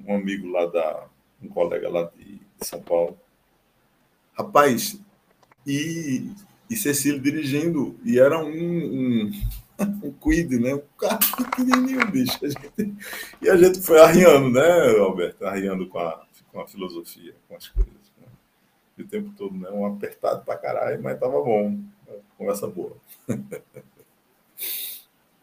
um, 0.09 0.17
amigo 0.17 0.49
lá 0.49 0.67
da, 0.67 1.07
um 1.41 1.49
colega 1.49 1.89
lá 1.89 2.11
de, 2.17 2.25
de 2.35 2.67
São 2.67 2.83
Paulo. 2.83 3.17
Rapaz, 4.37 5.01
e, 5.65 6.33
e 6.69 6.75
Cecília 6.75 7.21
dirigindo, 7.21 7.97
e 8.05 8.19
era 8.19 8.37
um, 8.45 8.51
um, 8.51 9.33
um 10.03 10.13
quid, 10.15 10.59
né? 10.59 10.75
Um 10.75 10.83
carro 10.99 11.21
pequenininho, 11.37 12.11
bicho. 12.11 12.45
A 12.45 12.49
gente, 12.49 12.97
e 13.41 13.49
a 13.49 13.57
gente 13.57 13.81
foi 13.83 14.01
arriando, 14.01 14.51
né, 14.51 14.99
Alberto? 14.99 15.47
Arriando 15.47 15.87
com 15.87 16.01
a, 16.01 16.27
com 16.51 16.61
a 16.61 16.67
filosofia, 16.67 17.37
com 17.49 17.55
as 17.55 17.69
coisas. 17.69 17.93
Né? 18.21 18.27
o 18.99 19.07
tempo 19.07 19.33
todo, 19.37 19.55
né? 19.57 19.71
Um 19.71 19.87
apertado 19.87 20.45
pra 20.45 20.59
caralho, 20.59 21.01
mas 21.01 21.21
tava 21.21 21.41
bom. 21.41 21.79
Conversa 22.37 22.67
boa. 22.67 22.97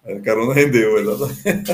A 0.04 0.20
carona 0.22 0.54
rendeu, 0.54 0.98
exatamente. 0.98 1.72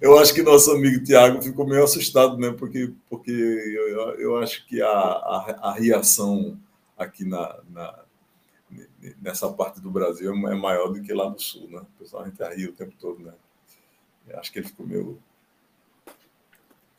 Eu 0.00 0.18
acho 0.18 0.34
que 0.34 0.42
nosso 0.42 0.70
amigo 0.72 1.02
Tiago 1.02 1.40
ficou 1.40 1.66
meio 1.66 1.84
assustado, 1.84 2.36
né? 2.36 2.52
Porque, 2.52 2.92
porque 3.08 3.30
eu, 3.30 4.10
eu 4.18 4.36
acho 4.36 4.66
que 4.66 4.82
a, 4.82 4.88
a, 4.88 5.58
a 5.70 5.72
reação 5.72 6.58
aqui 6.98 7.24
na, 7.24 7.58
na, 7.70 8.04
nessa 9.22 9.50
parte 9.50 9.80
do 9.80 9.90
Brasil 9.90 10.30
é 10.30 10.54
maior 10.54 10.88
do 10.88 11.00
que 11.00 11.12
lá 11.14 11.30
no 11.30 11.38
sul, 11.38 11.68
né? 11.70 11.78
O 11.78 11.98
pessoal 11.98 12.24
a 12.24 12.28
gente 12.28 12.42
ri 12.54 12.66
o 12.66 12.74
tempo 12.74 12.92
todo, 13.00 13.20
né? 13.20 13.32
Eu 14.28 14.38
acho 14.38 14.52
que 14.52 14.58
ele 14.58 14.68
ficou 14.68 14.86
meio. 14.86 15.18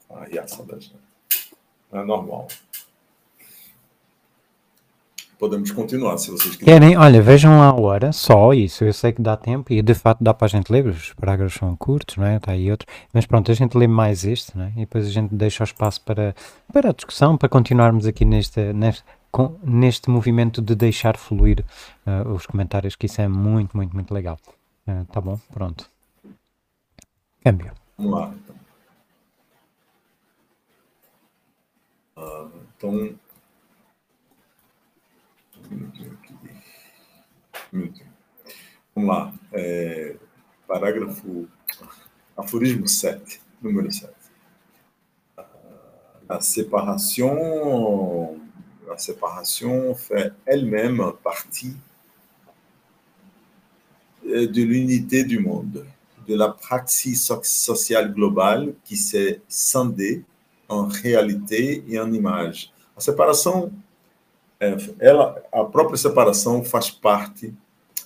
A 0.10 0.26
reação 0.26 0.66
da 0.66 0.80
gente. 0.80 0.96
Não 1.92 2.02
é 2.02 2.06
normal 2.06 2.48
podemos 5.38 5.72
continuar, 5.72 6.18
se 6.18 6.32
vocês 6.32 6.56
quiserem. 6.56 6.80
Querem, 6.80 6.98
olha, 6.98 7.22
vejam 7.22 7.58
lá 7.60 7.68
a 7.68 7.74
hora, 7.74 8.12
só 8.12 8.54
isso, 8.54 8.84
eu 8.84 8.94
sei 8.94 9.12
que 9.12 9.22
dá 9.22 9.36
tempo 9.36 9.72
e 9.72 9.82
de 9.82 9.94
fato 9.94 10.24
dá 10.24 10.34
para 10.34 10.46
a 10.46 10.50
gente 10.50 10.72
ler, 10.72 10.86
os 10.88 11.14
parágrafos 11.14 11.58
são 11.58 11.76
curtos, 11.76 12.18
não 12.18 12.26
é? 12.26 12.38
Está 12.38 12.52
aí 12.52 12.72
outro, 12.72 12.88
mas 13.14 13.26
pronto, 13.26 13.52
a 13.52 13.56
gente 13.56 13.78
lê 13.78 13.88
mais 13.88 14.26
este, 14.26 14.58
não 14.58 14.66
é? 14.66 14.72
E 14.76 14.80
depois 14.80 15.06
a 15.06 15.10
gente 15.10 15.34
deixa 15.34 15.64
o 15.64 15.66
espaço 15.66 16.02
para, 16.02 16.36
para 16.72 16.90
a 16.90 16.94
discussão, 16.94 17.38
para 17.38 17.50
continuarmos 17.50 18.06
aqui 18.06 18.26
neste, 18.26 18.74
neste, 18.74 19.04
com, 19.32 19.58
neste 19.64 20.10
movimento 20.10 20.62
de 20.62 20.76
deixar 20.76 21.18
fluir 21.18 21.66
uh, 22.08 22.30
os 22.32 22.46
comentários, 22.46 22.96
que 22.96 23.06
isso 23.06 23.22
é 23.22 23.28
muito, 23.28 23.76
muito, 23.76 23.94
muito 23.94 24.14
legal. 24.14 24.38
Uh, 24.88 25.06
tá 25.12 25.20
bom? 25.20 25.40
Pronto. 25.52 25.90
Câmbio. 27.44 27.72
Vamos 27.98 28.14
lá. 28.14 28.34
Uh, 32.18 32.50
então, 32.78 33.16
Vamos 38.96 39.10
lá. 39.10 39.34
É, 39.52 40.16
parágrafo. 40.68 41.48
Aforismo 42.38 42.88
7, 42.88 43.42
número 43.62 43.90
7. 43.90 44.10
La 46.28 46.42
séparation, 46.42 48.38
la 48.88 48.98
séparation 48.98 49.96
fait 49.96 50.34
elle-même 50.46 51.14
partie 51.24 51.78
de 54.24 54.62
l'unité 54.64 55.24
du 55.24 55.40
monde, 55.40 55.86
de 56.28 56.36
la 56.36 56.50
praxis 56.50 57.32
sociale 57.44 58.14
globale 58.14 58.74
qui 58.84 58.98
s'est 58.98 59.42
scindée 59.48 60.26
en 60.68 60.86
réalité 60.88 61.86
et 61.88 62.00
en 62.00 62.12
image. 62.12 62.74
A 62.98 63.02
separação 63.02 63.72
é, 64.60 64.76
ela, 65.00 65.44
a 65.52 65.64
própria 65.64 65.98
separação 65.98 66.64
faz 66.64 66.90
parte 66.90 67.54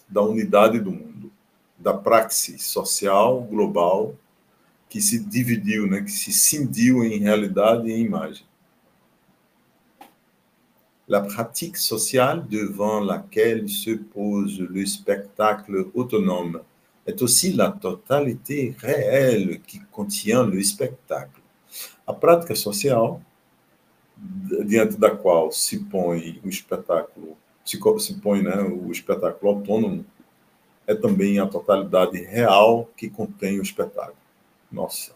da 0.08 0.22
unidade 0.22 0.80
do 0.80 0.92
mundo, 0.92 1.32
da 1.78 1.94
praxis 1.94 2.66
social 2.66 3.42
global 3.42 4.16
que 4.90 5.00
se 5.00 5.20
dividiu, 5.20 5.88
né, 5.88 6.02
que 6.02 6.12
se 6.12 6.32
cindiu 6.32 7.04
em 7.04 7.20
realidade 7.20 7.88
e 7.88 7.94
em 7.94 8.02
imagem. 8.02 8.46
La 11.08 11.22
pratique 11.22 11.80
sociale 11.80 12.44
devant 12.48 13.00
laquelle 13.00 13.68
se 13.68 13.96
pose 13.96 14.60
le 14.60 14.86
spectacle 14.86 15.90
autonome 15.96 16.62
est 17.06 17.22
aussi 17.24 17.54
la 17.54 17.72
totalité 17.72 18.76
réelle 18.78 19.60
qui 19.62 19.80
contient 19.92 20.44
le 20.44 20.62
spectacle. 20.62 21.42
A 22.06 22.14
prática 22.14 22.54
social 22.54 23.20
diante 24.66 24.98
da 24.98 25.12
qual 25.12 25.52
se 25.52 25.80
põe 25.86 26.40
o 26.44 26.50
espetáculo, 26.50 27.38
se, 27.64 27.80
se 28.00 28.14
põe 28.16 28.42
né, 28.42 28.62
o 28.62 28.92
espetáculo 28.92 29.54
autônomo, 29.54 30.06
é 30.86 30.96
também 30.96 31.40
a 31.40 31.46
totalidade 31.46 32.20
real 32.22 32.90
que 32.98 33.10
contém 33.10 33.60
o 33.60 33.64
espetáculo. 33.64 34.18
Nossa. 34.72 35.14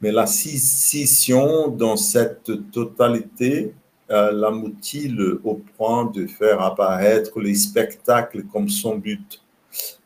Mais 0.00 0.14
la 0.14 0.26
scission 0.26 1.68
dans 1.70 1.96
cette 1.96 2.70
totalité 2.70 3.74
euh, 4.10 4.32
la 4.32 4.50
mutile 4.50 5.38
au 5.44 5.56
point 5.76 6.06
de 6.06 6.26
faire 6.26 6.60
apparaître 6.62 7.38
le 7.40 7.52
spectacle 7.54 8.44
comme 8.44 8.68
son 8.68 8.96
but. 8.96 9.42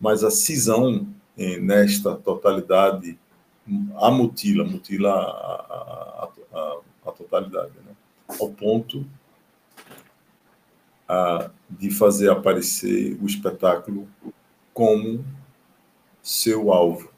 Mas 0.01 0.24
a 0.24 0.30
cisão 0.30 1.06
nesta 1.36 2.14
totalidade 2.16 3.18
a 3.97 4.10
mutila, 4.10 4.64
mutila 4.64 5.12
a, 5.12 6.28
a, 6.52 6.59
a, 6.59 6.76
a 7.05 7.12
totalidade, 7.12 7.73
né? 7.85 7.95
ao 8.41 8.51
ponto 8.51 9.05
a, 11.09 11.51
de 11.69 11.91
fazer 11.91 12.31
aparecer 12.31 13.19
o 13.20 13.27
espetáculo 13.27 14.09
como 14.73 15.24
seu 16.23 16.73
alvo. 16.73 17.11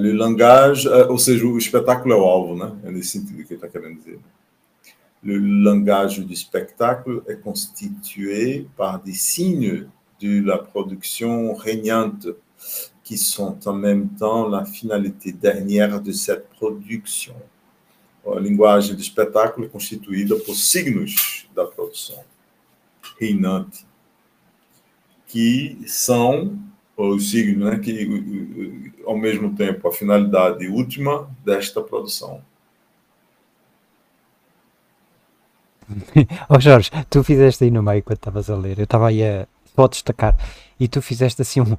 Le 0.00 0.12
langage, 0.12 0.88
uh, 0.88 1.08
ou 1.08 1.18
seja, 1.18 1.46
o 1.46 1.56
espetáculo 1.56 2.12
é 2.12 2.16
o 2.16 2.24
alvo, 2.24 2.56
né? 2.56 2.76
É 2.82 2.90
nesse 2.90 3.10
sentido 3.10 3.44
que 3.44 3.54
ele 3.54 3.64
está 3.64 3.68
querendo 3.68 3.98
dizer. 3.98 4.18
Le 5.22 5.62
langage 5.62 6.24
du 6.24 6.34
spectacle 6.34 7.22
est 7.28 7.40
constitué 7.40 8.66
par 8.76 9.00
des 9.00 9.14
signes 9.14 9.88
de 10.18 10.40
la 10.40 10.58
production 10.58 11.54
régnante 11.54 12.26
qui 13.08 13.16
sont 13.16 13.58
en 13.66 13.72
même 13.72 14.06
temps 14.10 14.46
la 14.46 14.66
finalité 14.66 15.32
dernière 15.32 15.98
de 15.98 16.12
cette 16.12 16.46
production. 16.58 17.34
A 18.26 18.38
linguagem 18.38 18.94
do 18.94 19.00
espetáculo 19.00 19.64
é 19.64 19.68
constituída 19.70 20.36
por 20.36 20.54
signos 20.54 21.48
da 21.54 21.64
produção 21.64 22.22
reinante, 23.18 23.86
que 25.26 25.78
são 25.86 26.58
os 26.98 27.30
signos, 27.30 27.70
né, 27.70 27.78
que 27.78 28.92
ao 29.06 29.16
mesmo 29.16 29.56
tempo 29.56 29.88
a 29.88 29.92
finalidade 29.92 30.68
última 30.68 31.30
desta 31.42 31.80
produção. 31.80 32.42
oh 36.50 36.60
Jorge, 36.60 36.90
tu 37.08 37.24
fizeste 37.24 37.64
aí 37.64 37.70
no 37.70 37.82
meio 37.82 38.02
quando 38.02 38.18
estavas 38.18 38.50
a 38.50 38.54
ler, 38.54 38.78
eu 38.78 38.84
estava 38.84 39.08
aí 39.08 39.24
a 39.24 39.48
só 39.74 39.88
destacar, 39.88 40.36
e 40.78 40.86
tu 40.86 41.00
fizeste 41.00 41.40
assim 41.40 41.62
um, 41.62 41.74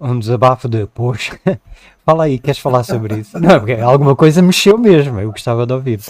um 0.00 0.18
desabafo 0.18 0.68
de 0.68 0.88
fala 2.04 2.24
aí, 2.24 2.38
queres 2.38 2.58
falar 2.58 2.84
sobre 2.84 3.18
isso? 3.18 3.38
Não, 3.38 3.58
porque 3.58 3.74
alguma 3.74 4.14
coisa 4.16 4.42
mexeu 4.42 4.78
mesmo, 4.78 5.20
eu 5.20 5.30
gostava 5.30 5.66
de 5.66 5.72
ouvir. 5.72 6.00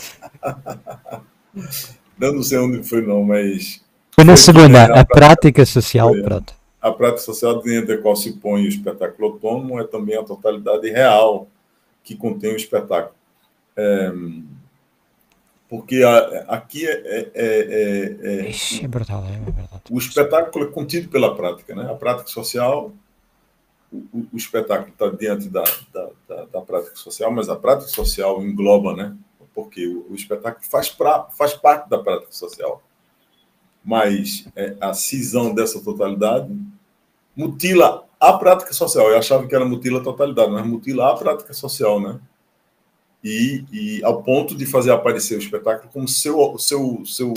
Não, 2.18 2.32
não 2.32 2.42
sei 2.42 2.58
onde 2.58 2.82
foi 2.82 3.02
não, 3.02 3.24
mas... 3.24 3.82
Foi 4.12 4.24
na 4.24 4.36
segunda, 4.36 4.86
a, 4.86 5.00
a 5.00 5.04
prática 5.04 5.64
social, 5.64 6.08
foi, 6.08 6.22
pronto 6.22 6.58
a 6.80 6.92
prática 6.92 7.22
social 7.22 7.60
dentro 7.60 7.96
da 7.96 8.02
qual 8.02 8.16
se 8.16 8.32
põe 8.34 8.64
o 8.64 8.68
espetáculo 8.68 9.32
autônomo 9.32 9.80
é 9.80 9.84
também 9.84 10.16
a 10.16 10.22
totalidade 10.22 10.88
real 10.88 11.48
que 12.04 12.16
contém 12.16 12.52
o 12.52 12.56
espetáculo. 12.56 13.14
É, 13.76 14.12
porque 15.68 16.02
a, 16.02 16.44
aqui 16.48 16.86
é, 16.86 16.92
é, 17.04 17.30
é, 17.34 18.16
é, 18.22 18.48
Ixi, 18.48 18.84
é 18.84 18.88
brutal, 18.88 19.24
é 19.24 19.38
verdade. 19.38 19.82
O 19.90 19.98
espetáculo 19.98 20.64
é 20.64 20.68
contido 20.68 21.08
pela 21.08 21.34
prática, 21.34 21.74
né? 21.74 21.90
A 21.90 21.94
prática 21.94 22.28
social, 22.28 22.92
o, 23.92 24.26
o 24.32 24.36
espetáculo 24.36 24.90
está 24.90 25.08
diante 25.08 25.48
da, 25.48 25.64
da, 25.92 26.10
da, 26.28 26.44
da, 26.46 26.60
prática 26.60 26.96
social, 26.96 27.30
mas 27.30 27.48
a 27.48 27.56
prática 27.56 27.88
social 27.88 28.42
engloba, 28.42 28.94
né? 28.94 29.16
Porque 29.54 29.86
o, 29.86 30.06
o 30.10 30.14
espetáculo 30.14 30.64
faz, 30.70 30.90
pra, 30.90 31.24
faz 31.36 31.54
parte 31.54 31.88
da 31.88 31.98
prática 31.98 32.32
social 32.32 32.82
mas 33.88 34.46
é, 34.54 34.76
a 34.82 34.92
cisão 34.92 35.54
dessa 35.54 35.80
totalidade 35.80 36.54
mutila 37.34 38.04
a 38.20 38.34
prática 38.34 38.74
social. 38.74 39.08
Eu 39.08 39.18
achava 39.18 39.46
que 39.46 39.54
era 39.54 39.64
mutila 39.64 40.00
a 40.00 40.04
totalidade, 40.04 40.50
mas 40.50 40.66
mutila 40.66 41.10
a 41.10 41.16
prática 41.16 41.54
social, 41.54 41.98
né? 41.98 42.20
E, 43.24 43.64
e 43.72 44.04
ao 44.04 44.22
ponto 44.22 44.54
de 44.54 44.66
fazer 44.66 44.92
aparecer 44.92 45.36
o 45.36 45.38
espetáculo 45.38 45.90
como 45.90 46.06
seu 46.06 46.58
seu 46.58 47.02
seu 47.06 47.32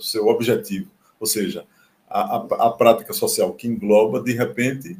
seu 0.00 0.28
objetivo, 0.28 0.90
ou 1.18 1.26
seja, 1.26 1.64
a, 2.08 2.36
a, 2.36 2.66
a 2.66 2.70
prática 2.72 3.14
social 3.14 3.54
que 3.54 3.66
engloba 3.66 4.20
de 4.20 4.32
repente 4.32 4.98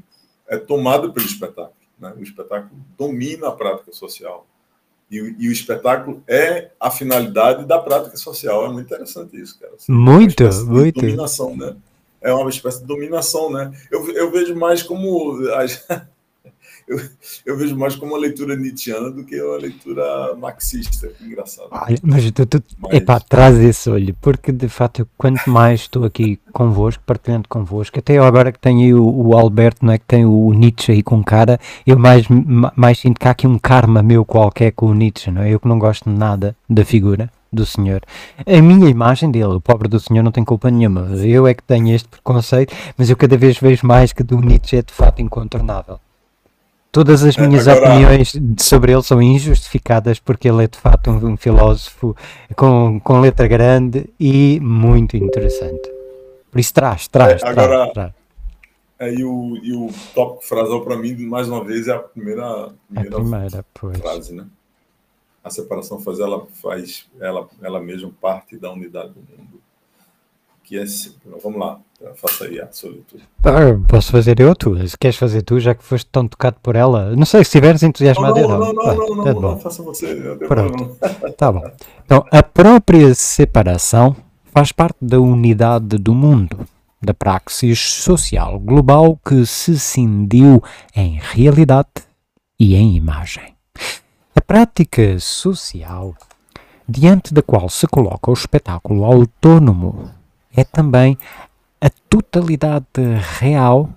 é 0.51 0.59
tomada 0.59 1.09
pelo 1.11 1.25
espetáculo, 1.25 1.77
né? 1.99 2.13
O 2.19 2.23
espetáculo 2.23 2.73
domina 2.99 3.49
a 3.49 3.53
prática 3.53 3.93
social. 3.93 4.47
E, 5.09 5.17
e, 5.39 5.49
o 5.49 5.53
espetáculo 5.53 6.23
é 6.27 6.71
a 6.79 6.91
finalidade 6.91 7.65
da 7.65 7.79
prática 7.79 8.17
social. 8.17 8.67
É 8.67 8.69
muito 8.69 8.87
interessante 8.87 9.41
isso, 9.41 9.59
cara. 9.59 9.75
Assim, 9.75 9.91
muito, 9.91 10.45
muito. 10.67 11.01
dominação, 11.01 11.57
né? 11.57 11.77
É 12.21 12.33
uma 12.33 12.51
espécie 12.51 12.81
de 12.81 12.87
dominação, 12.87 13.51
né? 13.51 13.73
Eu, 13.91 14.09
eu 14.13 14.31
vejo 14.31 14.55
mais 14.55 14.83
como. 14.83 15.39
eu, 16.91 17.01
eu, 17.47 17.57
vejo 17.57 17.77
mais 17.77 17.95
como 17.95 18.13
uma 18.13 18.19
leitura 18.19 18.57
nietzschiana 18.57 19.13
do 19.13 19.25
que 19.25 19.41
uma 19.41 19.57
leitura 19.57 20.35
marxista. 20.37 21.07
Que 21.07 21.25
engraçado. 21.25 21.69
Olha, 21.71 21.97
mas 22.03 22.29
tu, 22.33 22.45
tu 22.45 22.63
mas... 22.79 22.95
epá, 22.95 23.21
traz 23.21 23.57
esse 23.59 23.89
olho, 23.89 24.15
porque 24.21 24.51
de 24.51 24.69
fato, 24.69 25.09
quanto 25.17 25.49
mais 25.49 25.83
estou 25.83 26.05
aqui 26.05 26.41
convosco, 26.53 27.03
partilhando 27.07 27.49
convosco, 27.49 27.97
até 27.97 28.19
agora 28.19 28.51
que 28.51 28.59
tenho 28.59 29.01
o, 29.01 29.29
o, 29.29 29.37
Alberto, 29.37 29.87
não 29.87 29.93
é? 29.93 29.99
Que 29.99 30.05
tem 30.05 30.25
o 30.25 30.53
Nietzsche 30.53 30.91
aí 30.91 31.03
com 31.03 31.23
cara, 31.23 31.61
eu 31.87 31.97
mais, 31.97 32.27
mais 32.75 32.99
sinto 32.99 33.21
que 33.21 33.29
há 33.29 33.31
aqui 33.31 33.47
um 33.47 33.59
karma 33.59 34.03
meu 34.03 34.25
qualquer 34.25 34.73
com 34.73 34.87
o 34.87 34.95
Nietzsche, 34.95 35.31
não 35.31 35.43
é? 35.43 35.55
Eu 35.55 35.61
que 35.61 35.69
não 35.69 35.79
gosto 35.79 36.11
nada 36.11 36.57
da 36.69 36.85
figura 36.85 37.31
do 37.53 37.65
senhor. 37.65 38.01
A 38.45 38.61
minha 38.61 38.89
imagem 38.89 39.31
dele, 39.31 39.55
o 39.55 39.61
pobre 39.61 39.89
do 39.89 40.01
senhor, 40.01 40.23
não 40.23 40.33
tem 40.33 40.45
culpa 40.45 40.71
nenhuma. 40.71 41.03
Eu 41.25 41.47
é 41.47 41.55
que 41.55 41.63
tenho 41.63 41.95
este 41.95 42.09
preconceito, 42.09 42.75
mas 42.97 43.09
eu 43.11 43.17
cada 43.17 43.37
vez 43.37 43.59
vejo 43.59 43.87
mais 43.87 44.13
que 44.13 44.23
do 44.23 44.41
Nietzsche 44.41 44.77
é 44.77 44.83
de 44.83 44.93
fato 44.93 45.23
incontornável. 45.23 46.01
Todas 46.93 47.23
as 47.23 47.37
minhas 47.37 47.69
Agora, 47.69 47.89
opiniões 47.89 48.33
sobre 48.59 48.93
ele 48.93 49.03
são 49.03 49.23
injustificadas 49.23 50.19
porque 50.19 50.49
ele 50.49 50.65
é 50.65 50.67
de 50.67 50.77
facto 50.77 51.09
um, 51.11 51.33
um, 51.33 51.37
filósofo 51.37 52.17
com, 52.57 52.99
com 52.99 53.21
letra 53.21 53.47
grande 53.47 54.11
e 54.19 54.59
muito 54.61 55.17
interessante. 55.17 55.89
Por 56.51 56.59
isso 56.59 56.75
traz, 56.75 57.07
traz, 57.07 57.43
Agora, 57.45 57.69
traz. 57.69 57.93
traz. 57.93 58.13
É, 58.99 59.15
e, 59.15 59.25
o, 59.25 59.57
e 59.63 59.73
o 59.73 59.89
tópico 60.15 60.45
frasal 60.45 60.83
para 60.85 60.97
mim, 60.97 61.17
mais 61.25 61.49
uma 61.49 61.65
vez, 61.65 61.89
é 61.89 61.93
a 61.93 61.99
primeira, 62.01 62.75
primeira, 62.93 63.61
a 63.61 63.63
primeira 63.63 63.99
frase, 63.99 64.35
né? 64.35 64.47
A 65.43 65.49
separação 65.49 65.99
faz 66.01 66.21
ela, 66.21 66.47
faz 66.61 67.09
ela, 67.19 67.49
ela 67.63 67.81
mesma 67.81 68.13
parte 68.21 68.59
da 68.59 68.71
unidade 68.71 69.15
do 69.15 69.21
mundo. 69.21 69.63
Que 70.71 70.79
é, 70.79 70.85
vamos 71.43 71.59
lá, 71.59 71.81
Faça 72.15 72.45
aí 72.45 72.61
a 72.61 72.71
sua 72.71 72.91
leitura. 72.91 73.25
Ah, 73.43 73.77
posso 73.89 74.13
fazer 74.13 74.39
eu, 74.39 74.55
tu? 74.55 74.87
Se 74.87 74.97
queres 74.97 75.17
fazer 75.17 75.43
tu, 75.43 75.59
já 75.59 75.75
que 75.75 75.83
foste 75.83 76.07
tão 76.07 76.29
tocado 76.29 76.59
por 76.63 76.77
ela. 76.77 77.11
Não 77.17 77.27
sei 77.27 77.41
se 77.41 77.49
estiveres 77.49 77.83
entusiasmado. 77.83 78.41
Não, 78.41 78.49
não, 78.49 78.59
não, 78.59 78.73
não, 78.73 78.95
não, 78.95 79.17
não, 79.17 79.25
não, 79.25 79.41
não, 79.41 79.59
faça 79.59 79.83
você. 79.83 80.15
Pronto, 80.47 80.97
tá 81.37 81.51
bom. 81.51 81.69
Então, 82.05 82.25
a 82.31 82.41
própria 82.41 83.13
separação 83.17 84.15
faz 84.45 84.71
parte 84.71 84.99
da 85.03 85.19
unidade 85.19 85.99
do 85.99 86.15
mundo, 86.15 86.65
da 87.03 87.13
praxis 87.13 87.81
social 87.81 88.61
global 88.61 89.19
que 89.27 89.45
se 89.45 89.77
cindiu 89.77 90.63
em 90.95 91.19
realidade 91.21 91.89
e 92.61 92.77
em 92.77 92.95
imagem. 92.95 93.57
A 94.37 94.41
prática 94.41 95.19
social, 95.19 96.15
diante 96.89 97.35
da 97.35 97.43
qual 97.43 97.69
se 97.69 97.89
coloca 97.89 98.31
o 98.31 98.35
espetáculo 98.35 99.05
autônomo, 99.05 100.20
é 100.61 100.65
também 100.65 101.17
a 101.81 101.89
totalidade 102.09 102.87
real 103.39 103.89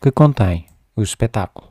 que 0.00 0.10
contém 0.10 0.66
o 0.96 1.02
espetáculo. 1.02 1.68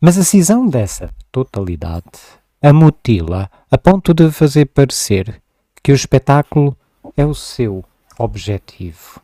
Mas 0.00 0.16
a 0.16 0.24
cisão 0.24 0.66
dessa 0.66 1.10
totalidade 1.30 2.18
a 2.62 2.72
mutila 2.72 3.50
a 3.70 3.76
ponto 3.76 4.14
de 4.14 4.30
fazer 4.30 4.66
parecer 4.66 5.42
que 5.82 5.92
o 5.92 5.94
espetáculo 5.94 6.76
é 7.16 7.24
o 7.24 7.34
seu 7.34 7.84
objetivo. 8.18 9.20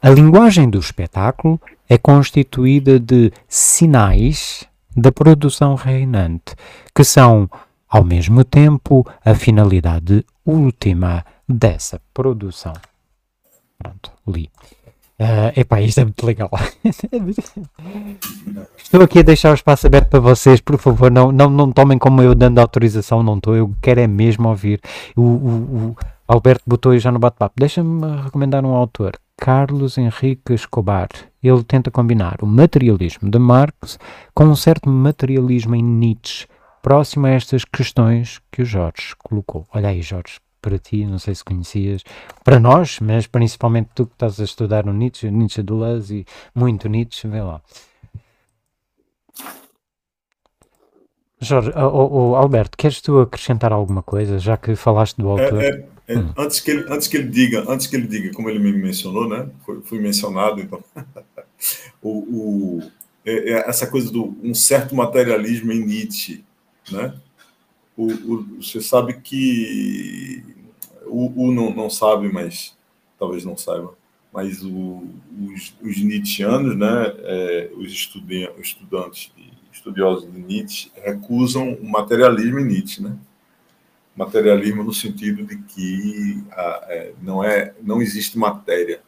A 0.00 0.08
linguagem 0.08 0.70
do 0.70 0.78
espetáculo 0.78 1.60
é 1.88 1.98
constituída 1.98 2.98
de 2.98 3.32
sinais 3.48 4.64
da 4.96 5.12
produção 5.12 5.74
reinante, 5.74 6.54
que 6.94 7.04
são, 7.04 7.50
ao 7.88 8.04
mesmo 8.04 8.44
tempo, 8.44 9.06
a 9.24 9.34
finalidade 9.34 10.24
última 10.46 11.24
dessa 11.48 12.00
produção. 12.14 12.72
Pronto, 13.80 14.12
li. 14.28 14.50
Uh, 15.18 15.52
epá, 15.56 15.80
isto 15.80 16.00
é 16.00 16.04
muito 16.04 16.24
legal. 16.24 16.50
estou 18.76 19.02
aqui 19.02 19.20
a 19.20 19.22
deixar 19.22 19.50
o 19.50 19.54
espaço 19.54 19.86
aberto 19.86 20.08
para 20.08 20.20
vocês, 20.20 20.60
por 20.60 20.78
favor, 20.78 21.10
não, 21.10 21.32
não, 21.32 21.48
não 21.48 21.72
tomem 21.72 21.98
como 21.98 22.22
eu 22.22 22.34
dando 22.34 22.58
autorização, 22.58 23.22
não 23.22 23.36
estou, 23.36 23.56
eu 23.56 23.74
quero 23.82 24.00
é 24.00 24.06
mesmo 24.06 24.48
ouvir. 24.48 24.80
O, 25.16 25.22
o, 25.22 25.88
o 25.88 25.96
Alberto 26.28 26.62
botou 26.66 26.98
já 26.98 27.10
no 27.10 27.18
bate-papo. 27.18 27.54
Deixa-me 27.58 28.22
recomendar 28.22 28.64
um 28.64 28.74
autor, 28.74 29.18
Carlos 29.36 29.96
Henrique 29.96 30.52
Escobar. 30.52 31.08
Ele 31.42 31.64
tenta 31.64 31.90
combinar 31.90 32.36
o 32.42 32.46
materialismo 32.46 33.30
de 33.30 33.38
Marx 33.38 33.98
com 34.34 34.44
um 34.44 34.54
certo 34.54 34.90
materialismo 34.90 35.74
em 35.74 35.82
Nietzsche, 35.82 36.46
próximo 36.82 37.26
a 37.26 37.30
estas 37.30 37.64
questões 37.64 38.40
que 38.52 38.60
o 38.60 38.64
Jorge 38.64 39.14
colocou. 39.18 39.66
Olha 39.72 39.88
aí, 39.88 40.02
Jorge, 40.02 40.38
para 40.60 40.78
ti, 40.78 41.04
não 41.06 41.18
sei 41.18 41.34
se 41.34 41.44
conhecias, 41.44 42.02
para 42.44 42.60
nós, 42.60 42.98
mas 43.00 43.26
principalmente 43.26 43.90
tu 43.94 44.06
que 44.06 44.12
estás 44.12 44.40
a 44.40 44.44
estudar 44.44 44.84
no 44.84 44.92
Nietzsche, 44.92 45.30
Nietzsche 45.30 45.62
do 45.62 45.76
Luz 45.76 46.10
e 46.10 46.24
muito 46.54 46.88
Nietzsche, 46.88 47.26
vê 47.28 47.40
lá. 47.40 47.60
Jorge, 51.40 51.70
o, 51.70 52.36
Alberto, 52.36 52.76
queres 52.76 53.00
tu 53.00 53.18
acrescentar 53.18 53.72
alguma 53.72 54.02
coisa, 54.02 54.38
já 54.38 54.58
que 54.58 54.76
falaste 54.76 55.16
do 55.16 55.38
é, 55.38 55.42
autor? 55.42 55.62
É, 55.62 55.68
é, 55.68 55.88
é, 56.08 56.18
hum. 56.18 56.32
antes, 56.36 56.60
que 56.60 56.70
ele, 56.70 56.84
antes 56.88 57.08
que 57.08 57.16
ele 57.16 57.28
diga, 57.28 57.64
antes 57.66 57.86
que 57.86 57.96
ele 57.96 58.06
diga, 58.06 58.32
como 58.34 58.50
ele 58.50 58.58
me 58.58 58.72
mencionou, 58.72 59.26
né? 59.26 59.48
Foi, 59.64 59.80
fui 59.80 60.00
mencionado, 60.00 60.60
então. 60.60 60.84
o, 62.02 62.10
o 62.10 62.82
é, 63.24 63.52
é 63.52 63.68
essa 63.68 63.86
coisa 63.86 64.10
do 64.10 64.36
um 64.42 64.52
certo 64.54 64.94
materialismo 64.94 65.72
em 65.72 65.84
Nietzsche, 65.84 66.44
né? 66.90 67.14
O, 68.00 68.34
o, 68.34 68.62
você 68.62 68.80
sabe 68.80 69.20
que 69.20 70.42
o, 71.06 71.48
o 71.48 71.52
não, 71.52 71.74
não, 71.74 71.90
sabe, 71.90 72.32
mas 72.32 72.74
talvez 73.18 73.44
não 73.44 73.58
saiba, 73.58 73.94
mas 74.32 74.62
os, 74.62 75.74
os 75.82 75.98
Nietzscheanos, 75.98 76.76
né, 76.76 77.14
é, 77.18 77.70
os 77.76 77.92
estudantes, 77.92 79.32
estudiosos 79.70 80.32
de 80.32 80.40
Nietzsche, 80.40 80.90
recusam 80.94 81.74
o 81.74 81.90
materialismo 81.90 82.58
em 82.60 82.64
Nietzsche, 82.64 83.02
né? 83.02 83.16
Materialismo 84.16 84.82
no 84.82 84.92
sentido 84.92 85.44
de 85.44 85.56
que 85.58 86.42
a, 86.50 86.86
é, 86.88 87.12
não 87.22 87.42
é, 87.42 87.74
não 87.82 88.02
existe 88.02 88.38
matéria. 88.38 89.00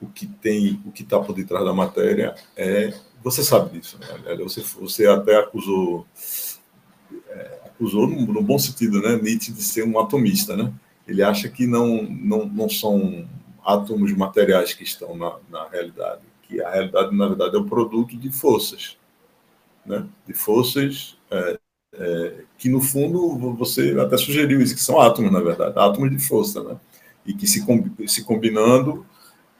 O 0.00 0.06
que 0.08 0.26
tem, 0.26 0.80
o 0.84 0.92
que 0.92 1.02
está 1.02 1.18
por 1.20 1.34
detrás 1.34 1.64
da 1.64 1.72
matéria 1.72 2.34
é, 2.56 2.92
você 3.22 3.42
sabe 3.42 3.78
disso, 3.78 3.98
né? 3.98 4.36
Você, 4.36 4.60
você 4.60 5.06
até 5.06 5.36
acusou 5.36 6.06
usou 7.78 8.06
no, 8.06 8.26
no, 8.32 8.42
bom 8.42 8.58
sentido, 8.58 9.00
né, 9.00 9.16
Nietzsche 9.16 9.52
de 9.52 9.62
ser 9.62 9.84
um 9.84 9.98
atomista, 9.98 10.56
né? 10.56 10.72
Ele 11.06 11.22
acha 11.22 11.48
que 11.48 11.66
não 11.66 12.02
não, 12.02 12.46
não 12.46 12.68
são 12.68 13.26
átomos 13.64 14.12
materiais 14.12 14.72
que 14.72 14.84
estão 14.84 15.16
na, 15.16 15.36
na 15.50 15.68
realidade, 15.68 16.22
que 16.42 16.62
a 16.62 16.70
realidade, 16.70 17.14
na 17.14 17.26
verdade, 17.26 17.56
é 17.56 17.58
o 17.58 17.64
produto 17.64 18.16
de 18.16 18.30
forças, 18.30 18.96
né? 19.84 20.06
de 20.26 20.32
forças 20.32 21.18
é, 21.30 21.58
é, 21.94 22.44
que, 22.56 22.68
no 22.68 22.80
fundo, 22.80 23.36
você 23.54 23.98
até 23.98 24.16
sugeriu 24.16 24.60
isso, 24.60 24.74
que 24.74 24.80
são 24.80 25.00
átomos, 25.00 25.32
na 25.32 25.40
verdade, 25.40 25.76
átomos 25.76 26.10
de 26.10 26.18
força, 26.18 26.62
né? 26.62 26.76
e 27.26 27.34
que 27.34 27.46
se, 27.46 27.64
se 28.06 28.24
combinando 28.24 29.04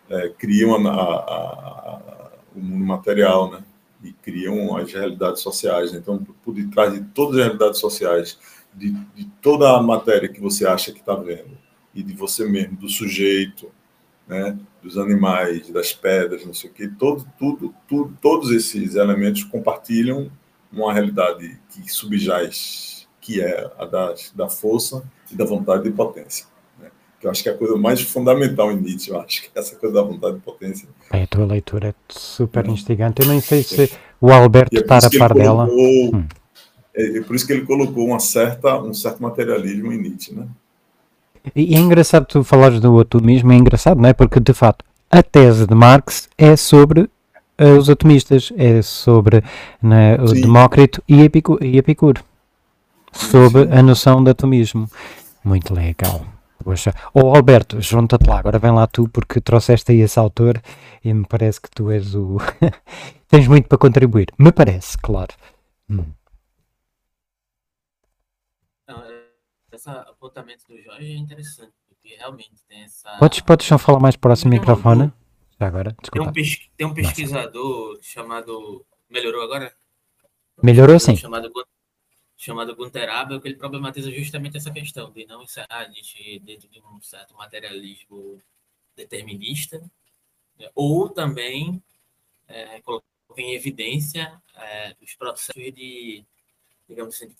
é, 0.08 0.28
criam 0.28 0.74
a, 0.86 0.90
a, 0.90 1.02
a, 1.02 2.30
o 2.54 2.60
mundo 2.60 2.84
material, 2.84 3.50
né? 3.50 3.58
E 4.02 4.12
criam 4.12 4.76
as 4.76 4.92
realidades 4.92 5.40
sociais. 5.42 5.92
Então, 5.94 6.24
por 6.44 6.54
detrás 6.54 6.92
de 6.92 7.00
todas 7.00 7.38
as 7.38 7.44
realidades 7.44 7.80
sociais, 7.80 8.38
de, 8.74 8.90
de 8.90 9.26
toda 9.40 9.76
a 9.76 9.82
matéria 9.82 10.28
que 10.28 10.40
você 10.40 10.66
acha 10.66 10.92
que 10.92 11.00
está 11.00 11.14
vendo, 11.14 11.56
e 11.94 12.02
de 12.02 12.14
você 12.14 12.46
mesmo, 12.46 12.76
do 12.76 12.88
sujeito, 12.88 13.70
né, 14.28 14.58
dos 14.82 14.98
animais, 14.98 15.70
das 15.70 15.92
pedras, 15.92 16.44
não 16.44 16.52
sei 16.52 16.70
o 16.70 16.72
quê, 16.72 16.90
todo, 16.98 17.26
tudo, 17.38 17.74
tudo, 17.88 18.18
todos 18.20 18.50
esses 18.50 18.94
elementos 18.94 19.44
compartilham 19.44 20.30
uma 20.70 20.92
realidade 20.92 21.58
que 21.70 21.90
subjaz, 21.90 23.08
que 23.20 23.40
é 23.40 23.70
a 23.78 23.84
da, 23.86 24.14
da 24.34 24.48
força 24.48 25.02
e 25.30 25.34
da 25.34 25.44
vontade 25.44 25.88
e 25.88 25.92
potência. 25.92 26.46
Que 27.20 27.26
eu 27.26 27.30
acho 27.30 27.42
que 27.42 27.48
é 27.48 27.52
a 27.52 27.56
coisa 27.56 27.76
mais 27.76 28.00
fundamental 28.00 28.70
em 28.70 28.76
Nietzsche, 28.76 29.10
eu 29.10 29.20
acho 29.20 29.42
que 29.42 29.50
é 29.54 29.58
essa 29.58 29.74
coisa 29.76 29.94
da 29.94 30.02
vontade 30.02 30.36
e 30.36 30.40
potência. 30.40 30.88
A 31.10 31.26
tua 31.26 31.46
leitura 31.46 31.88
é 31.88 31.94
super 32.08 32.66
instigante. 32.66 33.22
Eu 33.22 33.28
nem 33.28 33.40
sei 33.40 33.62
se 33.62 33.90
o 34.20 34.30
Alberto 34.30 34.76
é 34.76 34.80
está 34.80 34.98
a 34.98 35.10
par 35.18 35.32
dela. 35.32 35.66
Hum. 35.70 36.24
É, 36.94 37.18
é 37.18 37.22
por 37.22 37.36
isso 37.36 37.46
que 37.46 37.52
ele 37.52 37.64
colocou 37.64 38.06
uma 38.06 38.18
certa, 38.18 38.80
um 38.80 38.94
certo 38.94 39.22
materialismo 39.22 39.92
em 39.92 39.98
Nietzsche, 39.98 40.34
né? 40.34 40.46
E 41.54 41.74
é 41.74 41.78
engraçado 41.78 42.26
tu 42.26 42.42
falares 42.42 42.80
do 42.80 42.98
atomismo, 42.98 43.52
é 43.52 43.56
engraçado, 43.56 44.00
não 44.00 44.08
é? 44.08 44.12
Porque 44.12 44.40
de 44.40 44.52
fato 44.52 44.84
a 45.10 45.22
tese 45.22 45.66
de 45.66 45.74
Marx 45.74 46.28
é 46.36 46.56
sobre 46.56 47.02
uh, 47.02 47.78
os 47.78 47.88
atomistas, 47.88 48.52
é 48.56 48.82
sobre 48.82 49.42
né, 49.80 50.16
o 50.16 50.28
Sim. 50.28 50.40
Demócrito 50.40 51.02
e, 51.08 51.22
Epicu 51.22 51.58
e 51.62 51.78
Epicuro, 51.78 52.22
sobre 53.12 53.64
Sim. 53.64 53.72
a 53.72 53.82
noção 53.82 54.24
de 54.24 54.30
atomismo. 54.30 54.88
Muito 55.44 55.72
legal. 55.72 56.26
Poxa. 56.62 56.92
Ô 57.14 57.20
oh, 57.20 57.36
Alberto, 57.36 57.80
junta-te 57.80 58.28
lá, 58.28 58.38
agora 58.38 58.58
vem 58.58 58.72
lá 58.72 58.86
tu, 58.86 59.08
porque 59.08 59.40
trouxeste 59.40 59.92
aí 59.92 60.00
esse 60.00 60.18
autor 60.18 60.60
e 61.04 61.12
me 61.12 61.26
parece 61.26 61.60
que 61.60 61.70
tu 61.70 61.90
és 61.90 62.14
o. 62.14 62.38
Tens 63.28 63.46
muito 63.48 63.68
para 63.68 63.78
contribuir. 63.78 64.28
Me 64.38 64.52
parece, 64.52 64.96
claro. 64.98 65.34
Hum. 65.88 66.04
esse 69.72 69.90
apontamento 69.90 70.64
do 70.68 70.80
Jorge 70.82 71.12
é 71.12 71.16
interessante, 71.16 71.72
porque 71.86 72.16
realmente 72.16 72.54
tem 72.68 72.82
essa. 72.82 73.16
Podes, 73.18 73.40
podes 73.40 73.66
só 73.66 73.78
falar 73.78 74.00
mais 74.00 74.16
próximo 74.16 74.50
do 74.50 74.54
microfone? 74.58 75.12
Já 75.60 75.66
agora, 75.66 75.94
desculpa. 76.00 76.32
Tem 76.32 76.42
um, 76.42 76.46
tem 76.76 76.86
um 76.86 76.94
pesquisador 76.94 77.88
Nossa. 77.90 78.02
chamado. 78.02 78.84
Melhorou 79.08 79.42
agora? 79.42 79.72
Melhorou 80.62 80.98
sim. 80.98 81.16
Chamado, 81.16 81.50
chamado 82.36 82.76
Gunther 82.76 83.08
Abel, 83.08 83.40
que 83.40 83.48
ele 83.48 83.56
problematiza 83.56 84.10
justamente 84.10 84.56
essa 84.56 84.70
questão 84.70 85.10
de 85.10 85.26
não 85.26 85.42
encerrar 85.42 85.80
a 85.80 86.38
dentro 86.40 86.68
de 86.68 86.80
um 86.80 87.00
certo 87.00 87.34
materialismo 87.34 88.40
determinista, 88.94 89.78
né? 90.58 90.70
ou 90.74 91.08
também 91.08 91.82
é, 92.46 92.80
colocar 92.82 93.06
em 93.36 93.54
evidência 93.54 94.40
é, 94.54 94.94
os 95.02 95.14
processos 95.14 95.74
de, 95.74 96.24
digamos 96.88 97.14
assim, 97.14 97.28
de 97.28 97.34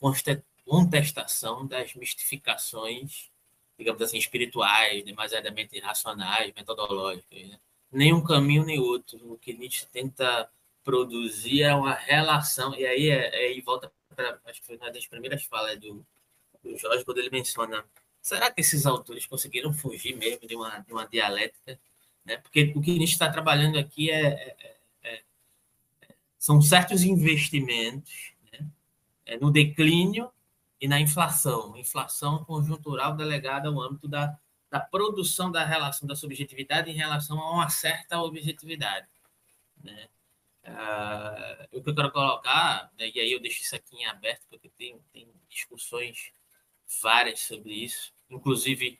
contestação 0.65 1.67
das 1.67 1.95
mistificações, 1.95 3.31
digamos 3.79 4.01
assim, 4.03 4.19
espirituais, 4.19 5.05
demasiadamente 5.05 5.79
racionais, 5.79 6.53
metodológicas. 6.55 7.49
Né? 7.49 7.59
Nem 7.93 8.13
um 8.13 8.25
caminho 8.25 8.65
nem 8.65 8.81
outro. 8.81 9.33
O 9.33 9.39
que 9.39 9.53
Nietzsche 9.53 9.87
tenta 9.87 10.51
produzir 10.83 11.63
é 11.63 11.75
uma 11.75 11.95
relação, 11.95 12.75
e 12.75 12.87
aí, 12.87 13.11
é, 13.11 13.35
aí 13.35 13.61
volta 13.61 13.93
para, 14.17 14.41
acho 14.47 14.61
que 14.61 14.67
foi 14.67 14.77
uma 14.77 14.91
das 14.91 15.07
primeiras 15.07 15.45
falas 15.45 15.79
do, 15.79 16.05
do 16.65 16.77
Jorge, 16.77 17.05
quando 17.05 17.19
ele 17.19 17.31
menciona, 17.31 17.85
será 18.21 18.51
que 18.51 18.61
esses 18.61 18.87
autores 18.87 19.27
conseguiram 19.27 19.73
fugir 19.73 20.17
mesmo 20.17 20.49
de 20.49 20.57
uma, 20.57 20.79
de 20.81 20.93
uma 20.93 21.07
dialética? 21.07 21.79
Né? 22.25 22.39
Porque 22.39 22.73
o 22.75 22.81
que 22.81 22.93
Nietzsche 22.93 23.15
está 23.15 23.31
trabalhando 23.31 23.79
aqui 23.79 24.11
é, 24.11 24.27
é, 24.27 24.77
é, 25.05 25.23
é 26.03 26.15
são 26.39 26.61
certos 26.61 27.05
investimentos 27.05 28.33
né? 28.51 28.67
É 29.25 29.37
no 29.39 29.53
declínio 29.53 30.31
e 30.81 30.89
na 30.89 31.01
inflação, 31.01 31.77
inflação 31.77 32.45
conjuntural 32.45 33.15
delegada 33.17 33.69
ao 33.69 33.81
âmbito 33.81 34.09
da, 34.09 34.37
da 34.71 34.81
produção 34.81 35.51
da 35.51 35.65
relação 35.65 36.07
da 36.07 36.17
subjetividade 36.17 36.91
em 36.91 36.95
relação 36.95 37.41
a 37.41 37.53
uma 37.53 37.69
certa 37.69 38.21
objetividade. 38.21 39.07
Né? 39.83 40.09
Uh, 40.67 41.79
o 41.79 41.83
que 41.83 41.91
eu 41.91 41.95
quero 41.95 42.11
colocar, 42.11 42.91
né, 42.99 43.09
e 43.15 43.21
aí 43.21 43.31
eu 43.31 43.41
deixo 43.41 43.63
isso 43.63 43.77
aqui 43.77 43.97
em 43.97 44.07
aberto, 44.07 44.47
porque 44.51 44.69
tem, 44.71 44.99
tem 45.13 45.29
discussões 45.49 46.33
várias 47.01 47.41
sobre 47.41 47.73
isso, 47.73 48.13
inclusive 48.29 48.99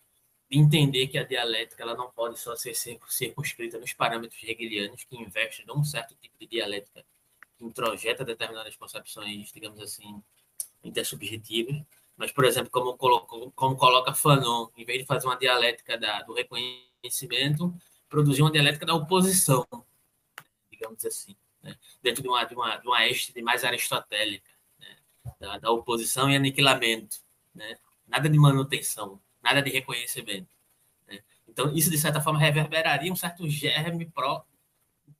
entender 0.49 1.09
que 1.09 1.19
a 1.19 1.25
dialética 1.25 1.83
ela 1.83 1.97
não 1.97 2.09
pode 2.11 2.39
só 2.39 2.55
ser 2.55 2.73
circunscrita 2.75 3.79
nos 3.79 3.93
parâmetros 3.93 4.41
hegelianos, 4.43 5.03
que 5.05 5.17
investem 5.17 5.67
num 5.67 5.83
certo 5.83 6.15
tipo 6.15 6.39
de 6.39 6.47
dialética 6.47 7.05
que 7.59 7.65
introjeta 7.65 8.25
determinadas 8.25 8.77
concepções, 8.77 9.51
digamos 9.53 9.81
assim, 9.81 10.23
intersubjetivas, 10.85 11.83
mas, 12.17 12.31
por 12.31 12.45
exemplo, 12.45 12.71
como, 12.71 12.97
colocou, 12.97 13.51
como 13.53 13.77
coloca 13.77 14.15
Fanon, 14.15 14.69
em 14.77 14.85
vez 14.85 15.01
de 15.01 15.07
fazer 15.07 15.27
uma 15.27 15.37
dialética 15.37 15.99
da, 15.99 16.23
do 16.23 16.33
reconhecimento, 16.33 17.75
produzir 18.09 18.43
uma 18.43 18.53
dialética 18.53 18.87
da 18.87 18.95
oposição, 18.95 19.67
digamos 20.71 21.05
assim, 21.05 21.37
né? 21.67 21.77
dentro 22.03 22.23
de 22.23 22.29
uma, 22.29 22.45
de, 22.45 22.55
uma, 22.55 22.77
de 22.77 22.87
uma 22.87 23.07
este 23.07 23.41
mais 23.43 23.65
aristotélica, 23.65 24.51
né? 24.79 24.97
da, 25.39 25.59
da, 25.59 25.71
oposição 25.71 26.31
e 26.31 26.37
aniquilamento, 26.37 27.19
né? 27.55 27.77
nada 28.07 28.29
de 28.29 28.39
manutenção, 28.39 29.21
nada 29.43 29.61
de 29.61 29.71
reconhecimento. 29.71 30.49
Né? 31.07 31.21
Então, 31.49 31.75
isso, 31.75 31.91
de 31.91 31.99
certa 31.99 32.21
forma, 32.21 32.39
reverberaria 32.39 33.13
um 33.13 33.17
certo 33.17 33.49
germe 33.49 34.07
pró, 34.07 34.45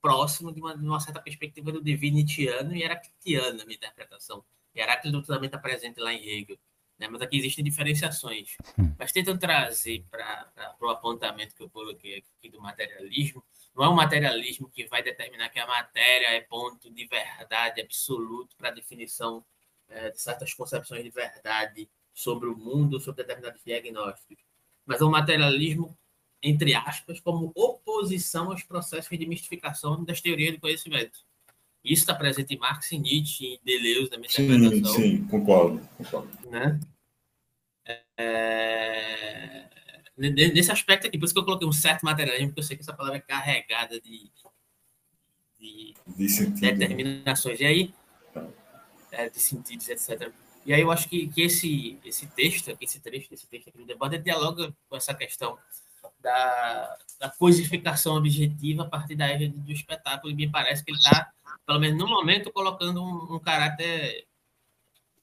próximo 0.01 0.53
de 0.53 0.59
uma, 0.59 0.77
de 0.77 0.83
uma 0.83 0.99
certa 0.99 1.21
perspectiva 1.21 1.71
do 1.71 1.83
divinitiano 1.83 2.75
e 2.75 2.83
heraclitiano, 2.83 3.57
na 3.57 3.65
minha 3.65 3.75
interpretação 3.75 4.43
Heráclito 4.77 5.23
também 5.23 5.47
está 5.47 5.57
presente 5.57 5.99
lá 5.99 6.13
em 6.13 6.23
Hegel. 6.23 6.57
Né? 6.99 7.07
Mas 7.07 7.21
aqui 7.21 7.37
existem 7.37 7.63
diferenciações. 7.63 8.55
Hum. 8.77 8.93
Mas 8.97 9.11
tentando 9.11 9.39
trazer 9.39 10.05
para 10.09 10.75
o 10.79 10.89
apontamento 10.89 11.55
que 11.55 11.63
eu 11.63 11.69
coloquei 11.69 12.23
aqui 12.39 12.49
do 12.49 12.61
materialismo, 12.61 13.43
não 13.77 13.83
é 13.85 13.89
um 13.89 13.95
materialismo 13.95 14.67
que 14.69 14.87
vai 14.87 15.03
determinar 15.03 15.49
que 15.49 15.59
a 15.59 15.67
matéria 15.67 16.35
é 16.35 16.41
ponto 16.41 16.89
de 16.89 17.05
verdade 17.05 17.79
absoluto 17.79 18.55
para 18.57 18.69
a 18.69 18.73
definição 18.73 19.45
é, 19.87 20.09
de 20.09 20.19
certas 20.19 20.51
concepções 20.51 21.03
de 21.03 21.11
verdade 21.11 21.87
sobre 22.11 22.49
o 22.49 22.57
mundo, 22.57 22.99
sobre 22.99 23.21
determinados 23.23 23.61
diagnósticos. 23.63 24.43
Mas 24.83 24.99
é 24.99 25.05
um 25.05 25.11
materialismo, 25.11 25.95
entre 26.41 26.73
aspas, 26.73 27.19
como 27.19 27.51
oposição 27.53 28.51
aos 28.51 28.63
processos 28.63 29.15
de 29.15 29.27
mistificação 29.27 30.03
das 30.03 30.21
teorias 30.21 30.55
do 30.55 30.59
conhecimento. 30.59 31.19
Isso 31.83 32.01
está 32.01 32.15
presente 32.15 32.55
em 32.55 32.57
Marx 32.57 32.91
e 32.91 32.97
Nietzsche, 32.97 33.45
em 33.45 33.59
Deleuze, 33.63 34.09
na 34.09 34.17
minha 34.17 34.29
sim, 34.29 34.51
interpretação. 34.51 34.95
Sim, 34.95 35.27
concordo. 35.27 35.87
concordo. 35.97 36.49
Né? 36.49 36.79
É... 38.17 39.76
Nesse 40.17 40.71
aspecto 40.71 41.07
aqui, 41.07 41.17
por 41.17 41.25
isso 41.25 41.33
que 41.33 41.39
eu 41.39 41.45
coloquei 41.45 41.67
um 41.67 41.71
certo 41.71 42.03
materialismo, 42.03 42.47
porque 42.47 42.59
eu 42.59 42.63
sei 42.63 42.75
que 42.75 42.81
essa 42.81 42.93
palavra 42.93 43.17
é 43.17 43.21
carregada 43.21 44.01
de, 44.01 44.31
de, 45.59 45.95
de 46.17 46.61
né? 46.61 46.71
determinações. 46.71 47.59
E 47.59 47.65
aí, 47.65 47.93
é, 49.11 49.29
de 49.29 49.39
sentidos, 49.39 49.87
etc. 49.89 50.31
E 50.65 50.73
aí 50.73 50.81
eu 50.81 50.91
acho 50.91 51.07
que, 51.07 51.27
que 51.27 51.41
esse, 51.41 51.99
esse 52.03 52.25
texto, 52.27 52.75
esse 52.81 52.99
trecho 52.99 53.29
desse 53.29 53.47
texto 53.47 53.69
aqui 53.69 53.77
do 53.77 53.85
debate, 53.85 54.17
dialoga 54.17 54.75
com 54.89 54.95
essa 54.95 55.13
questão 55.13 55.57
da, 56.19 56.97
da 57.19 57.29
coisificação 57.29 58.15
objetiva 58.15 58.83
a 58.83 58.89
partir 58.89 59.15
da 59.15 59.27
égide 59.27 59.57
do 59.57 59.71
espetáculo, 59.71 60.31
e 60.31 60.35
me 60.35 60.49
parece 60.49 60.83
que 60.83 60.91
ele 60.91 60.97
está 60.97 61.31
pelo 61.65 61.79
menos 61.79 61.97
no 61.97 62.07
momento, 62.07 62.51
colocando 62.51 63.03
um, 63.03 63.35
um 63.35 63.39
caráter, 63.39 64.25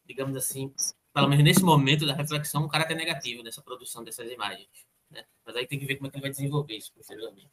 digamos 0.07 0.37
assim, 0.37 0.73
pelo 1.15 1.29
menos 1.29 1.45
nesse 1.45 1.63
momento 1.63 2.05
da 2.05 2.13
reflexão, 2.13 2.65
um 2.65 2.69
caráter 2.69 2.97
negativo 2.97 3.43
nessa 3.45 3.63
produção 3.63 4.03
dessas 4.03 4.31
imagens. 4.31 4.69
Né? 5.09 5.23
Mas 5.47 5.55
aí 5.55 5.67
tem 5.67 5.79
que 5.79 5.87
ver 5.87 5.95
como 5.97 6.09
é 6.09 6.11
que 6.11 6.17
ele 6.17 6.23
vai 6.23 6.31
desenvolver 6.31 6.77
isso 6.77 6.93
posteriormente. 6.93 7.51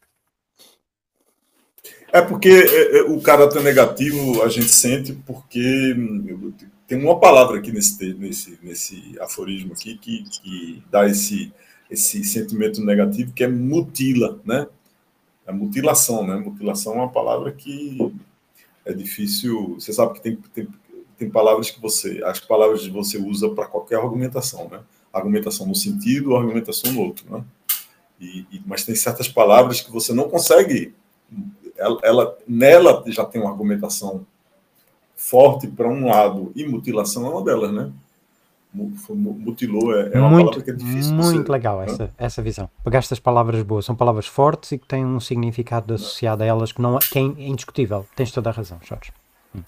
É 2.12 2.22
porque 2.22 2.50
é, 2.50 2.98
é, 2.98 3.02
o 3.04 3.22
caráter 3.22 3.62
negativo 3.64 4.42
a 4.44 4.50
gente 4.50 4.70
sente 4.70 5.14
porque 5.14 5.96
tem 6.88 6.98
uma 6.98 7.20
palavra 7.20 7.60
aqui 7.60 7.72
nesse, 7.72 8.14
nesse, 8.16 8.60
nesse 8.62 9.20
aforismo 9.20 9.74
aqui 9.74 9.98
que, 9.98 10.24
que 10.24 10.84
dá 10.92 11.08
esse, 11.08 11.54
esse 11.90 12.24
sentimento 12.24 12.84
negativo 12.84 13.32
que 13.32 13.44
é 13.44 13.48
mutila, 13.48 14.40
né? 14.44 14.68
A 15.46 15.54
mutilação, 15.54 16.26
né? 16.26 16.36
Mutilação 16.36 16.94
é 16.94 16.98
uma 16.98 17.12
palavra 17.12 17.52
que 17.52 17.98
é 18.86 18.94
difícil. 18.94 19.76
Você 19.76 19.94
sabe 19.94 20.14
que 20.14 20.22
tem, 20.22 20.36
tem, 20.54 20.68
tem 21.22 21.30
palavras 21.30 21.70
que 21.70 21.80
você. 21.80 22.20
As 22.26 22.40
palavras 22.40 22.82
que 22.82 22.90
você 22.90 23.18
usa 23.18 23.48
para 23.50 23.68
qualquer 23.68 24.00
argumentação, 24.00 24.68
né? 24.70 24.80
Argumentação 25.14 25.68
no 25.68 25.76
sentido, 25.76 26.36
argumentação 26.36 26.92
no 26.92 27.02
outro, 27.02 27.26
né? 27.30 27.44
E, 28.20 28.46
e, 28.52 28.62
mas 28.66 28.84
tem 28.84 28.96
certas 28.96 29.28
palavras 29.28 29.82
que 29.82 29.92
você 29.92 30.14
não 30.14 30.28
consegue 30.30 30.94
ela, 31.78 32.00
ela, 32.04 32.38
nela 32.48 33.04
já 33.08 33.26
tem 33.26 33.42
uma 33.42 33.52
argumentação 33.52 34.26
forte 35.16 35.68
para 35.68 35.88
um 35.88 36.08
lado, 36.08 36.52
e 36.56 36.68
mutilação 36.68 37.26
é 37.28 37.30
uma 37.30 37.44
delas, 37.44 37.72
né? 37.72 37.92
Mutilou 38.74 39.94
é, 39.94 40.12
é 40.14 40.20
uma 40.20 40.30
muito, 40.30 40.46
palavra 40.46 40.64
que 40.64 40.72
é 40.72 40.74
difícil. 40.74 41.14
Muito 41.14 41.46
ser, 41.46 41.52
legal 41.52 41.82
essa, 41.84 42.14
essa 42.18 42.42
visão. 42.42 42.70
Pegaste 42.84 43.14
as 43.14 43.20
palavras 43.20 43.62
boas, 43.64 43.86
são 43.86 43.96
palavras 43.96 44.26
fortes 44.26 44.72
e 44.72 44.78
que 44.78 44.88
têm 44.88 45.06
um 45.06 45.20
significado 45.20 45.94
associado 45.94 46.42
a 46.42 46.46
elas 46.46 46.72
que, 46.72 46.82
não, 46.82 46.98
que 46.98 47.20
é 47.20 47.22
indiscutível. 47.22 48.08
Tens 48.16 48.32
toda 48.32 48.50
a 48.50 48.54
razão, 48.54 48.80
Jorge. 48.82 49.12
Hum. 49.54 49.62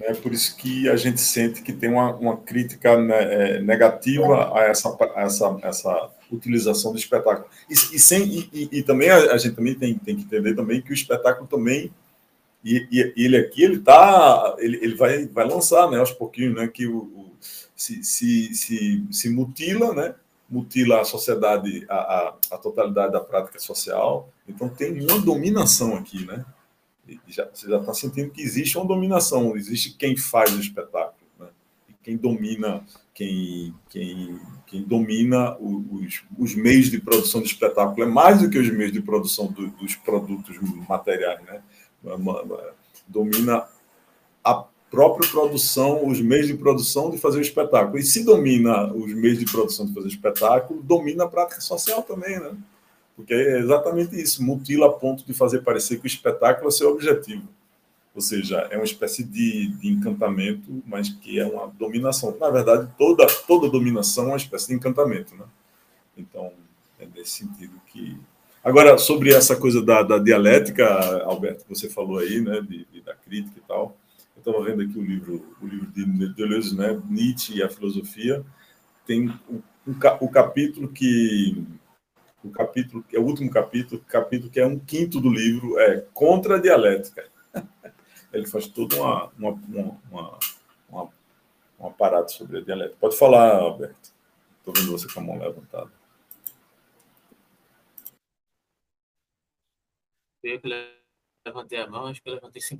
É 0.00 0.14
por 0.14 0.32
isso 0.32 0.56
que 0.56 0.88
a 0.88 0.96
gente 0.96 1.20
sente 1.20 1.60
que 1.60 1.72
tem 1.72 1.90
uma, 1.90 2.14
uma 2.14 2.36
crítica 2.36 2.96
né, 2.96 3.56
é, 3.56 3.60
negativa 3.60 4.56
a 4.56 4.64
essa, 4.64 4.96
a 5.16 5.22
essa, 5.22 5.58
essa 5.62 6.10
utilização 6.30 6.92
do 6.92 6.98
espetáculo. 6.98 7.48
E, 7.68 7.72
e, 7.72 7.98
sem, 7.98 8.48
e, 8.52 8.68
e 8.70 8.82
também 8.82 9.10
a, 9.10 9.36
gente 9.36 9.56
também 9.56 9.74
tem, 9.74 9.98
tem 9.98 10.16
que 10.16 10.22
entender 10.22 10.54
também 10.54 10.80
que 10.80 10.92
o 10.92 10.94
espetáculo 10.94 11.48
também 11.48 11.92
e, 12.64 12.86
e 12.90 13.24
ele 13.24 13.36
aqui 13.36 13.62
ele 13.62 13.80
tá 13.80 14.56
ele, 14.58 14.78
ele 14.82 14.94
vai, 14.94 15.26
vai 15.26 15.46
lançar 15.46 15.88
né 15.90 15.98
aos 15.98 16.10
pouquinhos 16.10 16.56
né 16.56 16.66
que 16.66 16.86
o, 16.86 16.98
o 16.98 17.32
se, 17.74 18.02
se, 18.02 18.52
se, 18.54 19.06
se 19.10 19.30
mutila 19.30 19.94
né 19.94 20.14
mutila 20.50 21.00
a 21.00 21.04
sociedade 21.04 21.86
a, 21.88 21.94
a, 21.94 22.34
a 22.52 22.58
totalidade 22.58 23.12
da 23.12 23.20
prática 23.20 23.58
social. 23.58 24.32
Então 24.48 24.68
tem 24.68 25.00
uma 25.00 25.20
dominação 25.20 25.96
aqui 25.96 26.24
né 26.24 26.44
já, 27.26 27.48
você 27.52 27.68
já 27.68 27.78
está 27.78 27.94
sentindo 27.94 28.30
que 28.30 28.42
existe 28.42 28.76
uma 28.76 28.86
dominação, 28.86 29.56
existe 29.56 29.96
quem 29.96 30.16
faz 30.16 30.52
o 30.54 30.60
espetáculo, 30.60 31.26
né? 31.38 31.46
quem 32.02 32.16
domina, 32.16 32.84
quem, 33.14 33.74
quem, 33.88 34.38
quem 34.66 34.82
domina 34.82 35.56
os, 35.58 36.22
os 36.38 36.54
meios 36.54 36.90
de 36.90 37.00
produção 37.00 37.40
do 37.40 37.46
espetáculo 37.46 38.02
é 38.02 38.06
mais 38.06 38.40
do 38.40 38.50
que 38.50 38.58
os 38.58 38.70
meios 38.70 38.92
de 38.92 39.00
produção 39.00 39.46
do, 39.46 39.68
dos 39.68 39.94
produtos 39.96 40.56
materiais, 40.88 41.42
né? 41.44 41.62
Domina 43.08 43.66
a 44.44 44.64
própria 44.90 45.28
produção, 45.30 46.06
os 46.06 46.20
meios 46.20 46.46
de 46.46 46.54
produção 46.54 47.10
de 47.10 47.18
fazer 47.18 47.38
o 47.38 47.42
espetáculo. 47.42 47.98
E 47.98 48.02
se 48.02 48.24
domina 48.24 48.92
os 48.92 49.12
meios 49.12 49.38
de 49.38 49.44
produção 49.44 49.86
de 49.86 49.94
fazer 49.94 50.06
o 50.06 50.10
espetáculo, 50.10 50.82
domina 50.82 51.24
a 51.24 51.28
prática 51.28 51.60
social 51.60 52.02
também, 52.02 52.38
né? 52.38 52.56
Porque 53.18 53.34
é 53.34 53.58
exatamente 53.58 54.14
isso, 54.14 54.44
mutila 54.44 54.86
a 54.86 54.92
ponto 54.92 55.26
de 55.26 55.34
fazer 55.34 55.62
parecer 55.62 55.98
que 55.98 56.04
o 56.04 56.06
espetáculo 56.06 56.68
é 56.68 56.70
seu 56.70 56.88
objetivo. 56.92 57.48
Ou 58.14 58.20
seja, 58.20 58.58
é 58.70 58.76
uma 58.76 58.84
espécie 58.84 59.24
de, 59.24 59.72
de 59.72 59.88
encantamento, 59.88 60.80
mas 60.86 61.08
que 61.08 61.36
é 61.36 61.44
uma 61.44 61.66
dominação. 61.66 62.36
Na 62.38 62.48
verdade, 62.48 62.88
toda, 62.96 63.26
toda 63.48 63.68
dominação 63.68 64.26
é 64.26 64.28
uma 64.28 64.36
espécie 64.36 64.68
de 64.68 64.74
encantamento. 64.74 65.34
Né? 65.34 65.44
Então, 66.16 66.52
é 67.00 67.06
nesse 67.06 67.44
sentido 67.44 67.72
que. 67.88 68.16
Agora, 68.62 68.96
sobre 68.98 69.34
essa 69.34 69.56
coisa 69.56 69.82
da, 69.82 70.04
da 70.04 70.18
dialética, 70.20 70.86
Alberto, 71.24 71.64
que 71.64 71.74
você 71.74 71.90
falou 71.90 72.18
aí, 72.18 72.40
né, 72.40 72.60
de, 72.60 72.86
de 72.92 73.00
da 73.00 73.16
crítica 73.16 73.58
e 73.58 73.66
tal, 73.66 73.96
eu 74.36 74.40
estava 74.40 74.64
vendo 74.64 74.82
aqui 74.82 74.96
o 74.96 75.04
livro, 75.04 75.44
o 75.60 75.66
livro 75.66 75.86
de 75.88 76.34
Deleuze, 76.34 76.76
né, 76.76 76.96
Nietzsche 77.10 77.56
e 77.56 77.64
a 77.64 77.68
filosofia, 77.68 78.44
tem 79.04 79.28
o, 79.48 79.60
o 80.20 80.28
capítulo 80.28 80.86
que 80.86 81.66
o 82.48 82.52
capítulo, 82.52 83.02
que 83.02 83.16
é 83.16 83.20
o 83.20 83.24
último 83.24 83.50
capítulo, 83.50 84.02
capítulo 84.06 84.50
que 84.50 84.60
é 84.60 84.66
um 84.66 84.78
quinto 84.78 85.20
do 85.20 85.30
livro, 85.30 85.78
é 85.78 86.00
Contra 86.12 86.56
a 86.56 86.60
Dialética. 86.60 87.28
Ele 88.32 88.46
faz 88.46 88.66
toda 88.66 88.96
uma, 88.96 89.28
uma, 89.38 89.50
uma, 90.10 90.38
uma, 90.90 91.12
uma 91.78 92.28
sobre 92.28 92.58
a 92.58 92.60
dialética. 92.60 92.98
Pode 93.00 93.16
falar, 93.16 93.56
Alberto. 93.56 94.12
Estou 94.58 94.74
vendo 94.74 94.92
você 94.92 95.12
com 95.12 95.20
a 95.20 95.22
mão 95.22 95.38
levantada. 95.38 95.90
Eu 100.42 100.60
levantei 101.46 101.78
a 101.78 101.86
mão, 101.86 102.06
acho 102.06 102.22
que 102.22 102.28
eu 102.28 102.34
levantei 102.34 102.60
sem, 102.62 102.78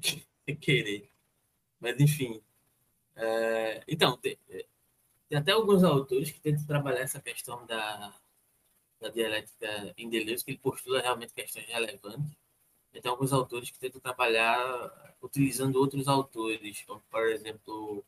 querer. 0.60 1.10
Mas, 1.80 1.98
enfim. 2.00 2.42
É, 3.16 3.82
então, 3.88 4.16
tem, 4.18 4.38
tem 5.28 5.38
até 5.38 5.52
alguns 5.52 5.82
autores 5.82 6.30
que 6.30 6.40
tentam 6.40 6.66
trabalhar 6.66 7.00
essa 7.00 7.20
questão 7.20 7.64
da 7.66 8.14
da 9.00 9.08
dialética 9.08 9.94
em 9.96 10.08
Deleuze, 10.08 10.44
que 10.44 10.52
ele 10.52 10.58
postula 10.58 11.00
realmente 11.00 11.32
questões 11.32 11.66
relevantes. 11.66 12.36
E 12.92 13.00
tem 13.00 13.10
alguns 13.10 13.32
autores 13.32 13.70
que 13.70 13.78
tentam 13.78 14.00
trabalhar 14.00 15.16
utilizando 15.22 15.76
outros 15.76 16.08
autores, 16.08 16.82
como, 16.86 17.00
por 17.10 17.28
exemplo, 17.28 18.04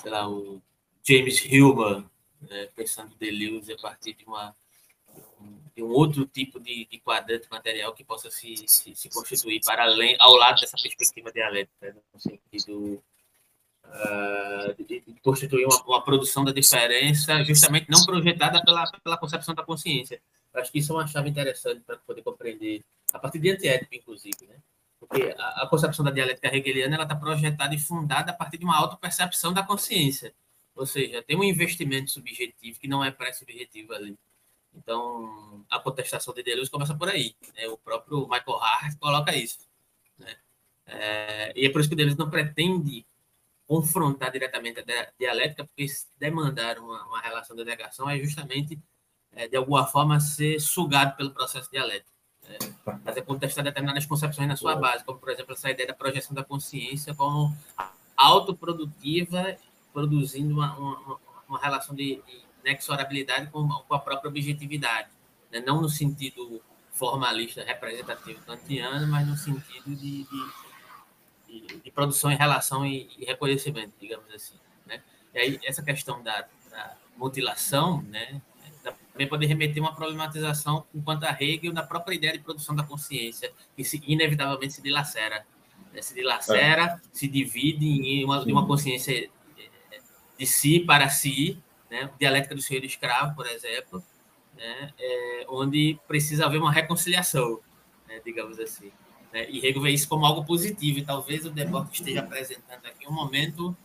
sei 0.00 0.10
lá, 0.10 0.28
o 0.28 0.62
James 1.06 1.44
Hillman, 1.44 2.08
né, 2.40 2.68
pensando 2.74 3.14
Deleuze 3.16 3.72
a 3.72 3.78
partir 3.78 4.14
de, 4.14 4.24
uma, 4.24 4.54
de 5.74 5.82
um 5.82 5.90
outro 5.90 6.26
tipo 6.26 6.58
de, 6.60 6.86
de 6.86 6.98
quadrante 6.98 7.48
material 7.50 7.92
que 7.92 8.04
possa 8.04 8.30
se, 8.30 8.56
se, 8.66 8.94
se, 8.94 9.08
constituir 9.10 9.60
para 9.64 9.84
além, 9.84 10.16
ao 10.18 10.34
lado 10.34 10.60
dessa 10.60 10.76
perspectiva 10.80 11.32
dialética, 11.32 11.92
né, 11.92 12.00
no 12.12 12.20
sentido 12.20 13.02
uh, 13.88 14.84
de, 14.84 15.02
constituir 15.22 15.64
uma, 15.64 15.82
uma, 15.84 16.04
produção 16.04 16.44
da 16.44 16.52
diferença 16.52 17.42
justamente 17.44 17.90
não 17.90 18.04
projetada 18.04 18.62
pela, 18.62 18.84
pela 19.02 19.16
concepção 19.16 19.54
da 19.54 19.62
consciência. 19.62 20.20
Eu 20.52 20.60
acho 20.60 20.72
que 20.72 20.78
isso 20.78 20.92
é 20.92 20.96
uma 20.96 21.06
chave 21.06 21.28
interessante 21.28 21.80
para 21.86 21.96
poder 21.98 22.22
compreender, 22.22 22.84
a 23.12 23.18
partir 23.18 23.38
de 23.38 23.50
antiético, 23.50 23.94
inclusive, 23.94 24.46
né? 24.46 24.56
Porque 24.98 25.34
a, 25.38 25.62
a, 25.62 25.66
concepção 25.68 26.04
da 26.04 26.10
dialética 26.10 26.54
hegeliana 26.54 27.00
está 27.00 27.14
projetada 27.14 27.74
e 27.74 27.78
fundada 27.78 28.32
a 28.32 28.34
partir 28.34 28.58
de 28.58 28.64
uma 28.64 28.76
autopercepção 28.76 29.52
da 29.52 29.62
consciência. 29.62 30.34
Ou 30.74 30.86
seja, 30.86 31.22
tem 31.22 31.36
um 31.36 31.44
investimento 31.44 32.10
subjetivo 32.10 32.78
que 32.78 32.88
não 32.88 33.04
é 33.04 33.10
pré-subjetivo 33.10 33.94
ali. 33.94 34.16
Então, 34.74 35.64
a 35.70 35.78
contestação 35.78 36.34
de 36.34 36.42
Deleuze 36.42 36.70
começa 36.70 36.94
por 36.94 37.08
aí. 37.08 37.34
Né? 37.56 37.68
O 37.68 37.76
próprio 37.76 38.28
Michael 38.28 38.58
Hart 38.60 38.98
coloca 38.98 39.34
isso. 39.34 39.58
Né? 40.18 40.36
É, 40.86 41.52
e 41.56 41.66
é 41.66 41.70
por 41.70 41.80
isso 41.80 41.90
que 41.90 41.96
Deleuze 41.96 42.18
não 42.18 42.30
pretende 42.30 43.04
confrontar 43.68 44.32
diretamente 44.32 44.80
a 44.80 45.12
dialética, 45.20 45.62
porque 45.62 45.86
demandar 46.18 46.78
uma, 46.78 47.06
uma 47.06 47.20
relação 47.20 47.54
de 47.54 47.62
negação 47.66 48.08
é 48.08 48.18
justamente, 48.18 48.80
é, 49.32 49.46
de 49.46 49.56
alguma 49.56 49.86
forma, 49.86 50.18
ser 50.18 50.58
sugado 50.58 51.14
pelo 51.16 51.30
processo 51.30 51.70
dialético. 51.70 52.10
Né? 52.48 52.56
Fazer 53.04 53.22
contestar 53.22 53.62
determinadas 53.62 54.06
concepções 54.06 54.48
na 54.48 54.56
sua 54.56 54.74
base, 54.74 55.04
como, 55.04 55.18
por 55.18 55.28
exemplo, 55.28 55.52
essa 55.52 55.70
ideia 55.70 55.86
da 55.86 55.94
projeção 55.94 56.34
da 56.34 56.42
consciência 56.42 57.14
como 57.14 57.54
autoprodutiva, 58.16 59.58
produzindo 59.92 60.54
uma, 60.54 60.74
uma, 60.74 61.18
uma 61.46 61.60
relação 61.60 61.94
de, 61.94 62.22
de 62.26 62.42
inexorabilidade 62.64 63.50
com, 63.50 63.68
com, 63.68 63.94
a 63.94 63.98
própria 63.98 64.30
objetividade. 64.30 65.10
Né? 65.52 65.60
Não 65.60 65.82
no 65.82 65.90
sentido 65.90 66.62
formalista, 66.90 67.62
representativo 67.62 68.40
kantiano, 68.46 69.06
mas 69.06 69.28
no 69.28 69.36
sentido 69.36 69.94
de, 69.94 70.24
de 70.24 70.67
de, 71.48 71.80
de 71.80 71.90
produção 71.90 72.30
em 72.30 72.36
relação 72.36 72.84
e, 72.84 73.08
e, 73.18 73.24
reconhecimento, 73.24 73.92
digamos 74.00 74.32
assim. 74.32 74.54
Né? 74.86 75.02
E 75.34 75.38
aí, 75.38 75.60
essa 75.64 75.82
questão 75.82 76.22
da, 76.22 76.46
da 76.70 76.96
mutilação, 77.16 78.02
né, 78.02 78.40
também 79.12 79.26
pode 79.26 79.46
remeter 79.46 79.82
uma 79.82 79.94
problematização 79.94 80.86
enquanto 80.94 81.24
a 81.24 81.36
Hegel 81.38 81.72
na 81.72 81.82
própria 81.82 82.14
ideia 82.14 82.34
de 82.34 82.38
produção 82.38 82.76
da 82.76 82.84
consciência, 82.84 83.52
que 83.76 83.82
se, 83.82 84.00
inevitavelmente 84.06 84.74
se 84.74 84.82
dilacera. 84.82 85.44
Né? 85.92 86.02
Se 86.02 86.14
dilacera, 86.14 86.82
é. 86.82 87.00
se 87.12 87.26
divide 87.26 87.84
em 87.84 88.24
uma, 88.24 88.42
uma 88.44 88.66
consciência 88.66 89.28
de 90.38 90.46
si 90.46 90.80
para 90.80 91.08
si, 91.08 91.60
né? 91.90 92.08
dialética 92.18 92.54
do 92.54 92.62
senhor 92.62 92.84
escravo, 92.84 93.34
por 93.34 93.46
exemplo, 93.46 94.02
né? 94.56 94.92
É, 94.98 95.46
onde 95.48 95.98
precisa 96.06 96.46
haver 96.46 96.60
uma 96.60 96.72
reconciliação, 96.72 97.60
né? 98.06 98.20
digamos 98.24 98.58
assim. 98.60 98.92
Né? 99.32 99.50
E 99.50 99.58
Hegel 99.58 99.82
vê 99.82 99.90
isso 99.90 100.08
como 100.08 100.24
algo 100.24 100.44
positivo, 100.44 100.98
e 100.98 101.04
talvez 101.04 101.44
o 101.44 101.50
Debord 101.50 101.88
esteja 101.92 102.20
apresentando 102.20 102.86
aqui 102.86 103.06
um 103.06 103.12
momento 103.12 103.76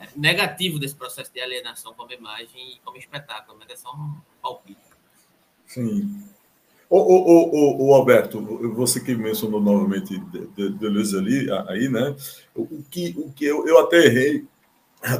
é, 0.00 0.08
negativo 0.16 0.78
desse 0.78 0.94
processo 0.94 1.32
de 1.32 1.40
alienação 1.40 1.92
como 1.94 2.12
imagem 2.12 2.74
e 2.74 2.80
como 2.84 2.96
espetáculo, 2.96 3.58
mas 3.58 3.68
é 3.70 3.76
só 3.76 3.92
um 3.94 4.14
palpite. 4.40 4.80
Sim. 5.66 6.24
O, 6.90 6.98
o, 6.98 7.84
o, 7.84 7.88
o, 7.88 7.94
Alberto, 7.94 8.40
você 8.74 8.98
que 8.98 9.14
mencionou 9.14 9.60
novamente 9.60 10.18
Deleuze 10.56 11.18
ali, 11.18 11.46
aí, 11.68 11.86
né? 11.86 12.16
O 12.54 12.82
que, 12.90 13.14
o 13.18 13.30
que 13.30 13.44
eu, 13.44 13.68
eu 13.68 13.78
até 13.78 14.06
errei 14.06 14.46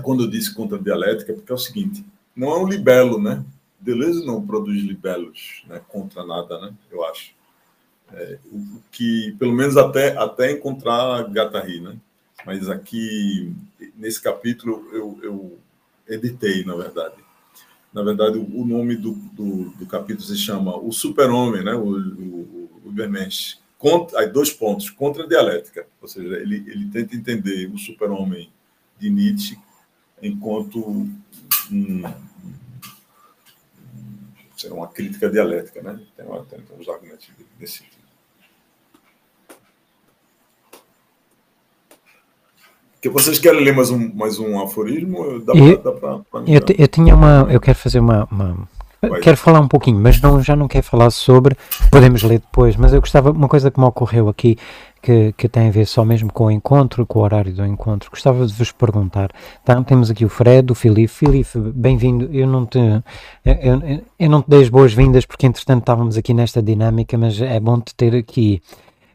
quando 0.03 0.25
eu 0.25 0.31
disse 0.31 0.55
contra 0.55 0.79
a 0.79 0.81
dialética, 0.81 1.35
porque 1.35 1.53
é 1.53 1.55
o 1.55 1.59
seguinte: 1.59 2.03
não 2.35 2.53
é 2.53 2.59
um 2.59 2.67
libelo, 2.67 3.21
né? 3.21 3.45
Deleuze 3.79 4.25
não 4.25 4.45
produz 4.45 4.83
libelos 4.83 5.63
né, 5.67 5.81
contra 5.89 6.25
nada, 6.25 6.59
né? 6.59 6.75
Eu 6.91 7.05
acho. 7.05 7.33
É, 8.13 8.39
o 8.51 8.81
que, 8.91 9.35
pelo 9.39 9.53
menos 9.53 9.77
até, 9.77 10.17
até 10.17 10.53
encontrar 10.53 11.29
Gatari, 11.31 11.81
né? 11.81 11.97
Mas 12.47 12.69
aqui, 12.69 13.53
nesse 13.97 14.21
capítulo, 14.23 14.89
eu, 14.93 15.19
eu 15.23 15.59
editei, 16.09 16.65
na 16.65 16.75
verdade. 16.75 17.17
Na 17.93 18.03
verdade, 18.03 18.39
o 18.39 18.65
nome 18.65 18.97
do, 18.97 19.13
do, 19.13 19.71
do 19.71 19.87
capítulo 19.87 20.27
se 20.27 20.37
chama 20.37 20.77
O 20.77 20.93
Super-Homem, 20.93 21.65
né? 21.65 21.75
o, 21.75 21.99
o, 21.99 22.71
o 22.85 22.89
Übermensch. 22.89 23.59
Contra, 23.79 24.21
aí, 24.21 24.29
dois 24.29 24.51
pontos, 24.51 24.91
contra 24.91 25.25
a 25.25 25.27
dialética. 25.27 25.87
Ou 26.01 26.09
seja, 26.09 26.37
ele, 26.37 26.65
ele 26.67 26.91
tenta 26.91 27.15
entender 27.15 27.71
o 27.73 27.79
super-homem 27.79 28.51
de 28.99 29.09
Nietzsche 29.09 29.57
enquanto 30.21 30.81
um, 31.71 32.03
uma 34.71 34.89
crítica 34.89 35.31
dialética, 35.31 35.81
né? 35.81 36.01
Tem, 36.17 36.27
tem 36.27 36.79
uns 36.79 36.89
argumentos 36.89 37.29
desse 37.59 37.85
tipo. 37.85 37.98
Que 43.01 43.09
vocês 43.09 43.39
querem 43.39 43.63
ler 43.63 43.75
mais 43.75 43.91
um, 43.91 44.13
mais 44.15 44.39
um 44.39 44.61
aforismo? 44.61 45.39
Dá 45.41 45.53
Eu- 45.55 45.79
pra, 45.79 45.93
dá 45.93 45.99
pra, 45.99 46.19
pra 46.31 46.43
Eu, 46.47 46.61
te- 46.61 46.75
eu 46.79 46.89
tinha 46.89 47.15
uma. 47.15 47.47
Eu 47.49 47.61
quero 47.61 47.79
fazer 47.79 48.01
uma. 48.01 48.27
uma- 48.31 48.69
quero 49.23 49.37
falar 49.37 49.61
um 49.61 49.69
pouquinho, 49.69 50.01
mas 50.01 50.21
não, 50.21 50.43
já 50.43 50.57
não 50.57 50.67
quero 50.67 50.85
falar 50.85 51.11
sobre. 51.11 51.57
Podemos 51.93 52.23
ler 52.25 52.41
depois, 52.41 52.75
mas 52.77 52.93
eu 52.93 53.01
gostava. 53.01 53.31
Uma 53.31 53.47
coisa 53.49 53.71
que 53.71 53.79
me 53.79 53.87
ocorreu 53.87 54.29
aqui, 54.29 54.57
que, 55.01 55.33
que 55.37 55.49
tem 55.49 55.69
a 55.69 55.71
ver 55.71 55.87
só 55.87 56.05
mesmo 56.05 56.33
com 56.33 56.47
o 56.47 56.51
encontro, 56.51 57.07
com 57.07 57.21
o 57.21 57.23
horário 57.23 57.53
do 57.55 57.65
encontro, 57.65 58.11
gostava 58.11 58.45
de 58.45 58.53
vos 58.53 58.73
perguntar. 58.73 59.31
Tá, 59.65 59.81
temos 59.85 60.11
aqui 60.11 60.25
o 60.25 60.29
Fred, 60.29 60.73
o 60.73 60.75
Filipe. 60.75 61.07
Filipe, 61.07 61.57
bem-vindo. 61.73 62.29
Eu 62.33 62.49
não 62.49 62.67
te. 62.67 62.79
Eu, 63.45 63.81
eu- 64.19 64.29
não 64.29 64.43
te 64.43 64.51
dei 64.51 64.63
as 64.63 64.69
boas-vindas 64.69 65.25
porque, 65.25 65.47
entretanto, 65.47 65.83
estávamos 65.83 66.17
aqui 66.17 66.35
nesta 66.35 66.61
dinâmica, 66.61 67.17
mas 67.17 67.41
é 67.41 67.61
bom 67.61 67.81
te 67.81 67.95
ter 67.95 68.17
aqui. 68.17 68.61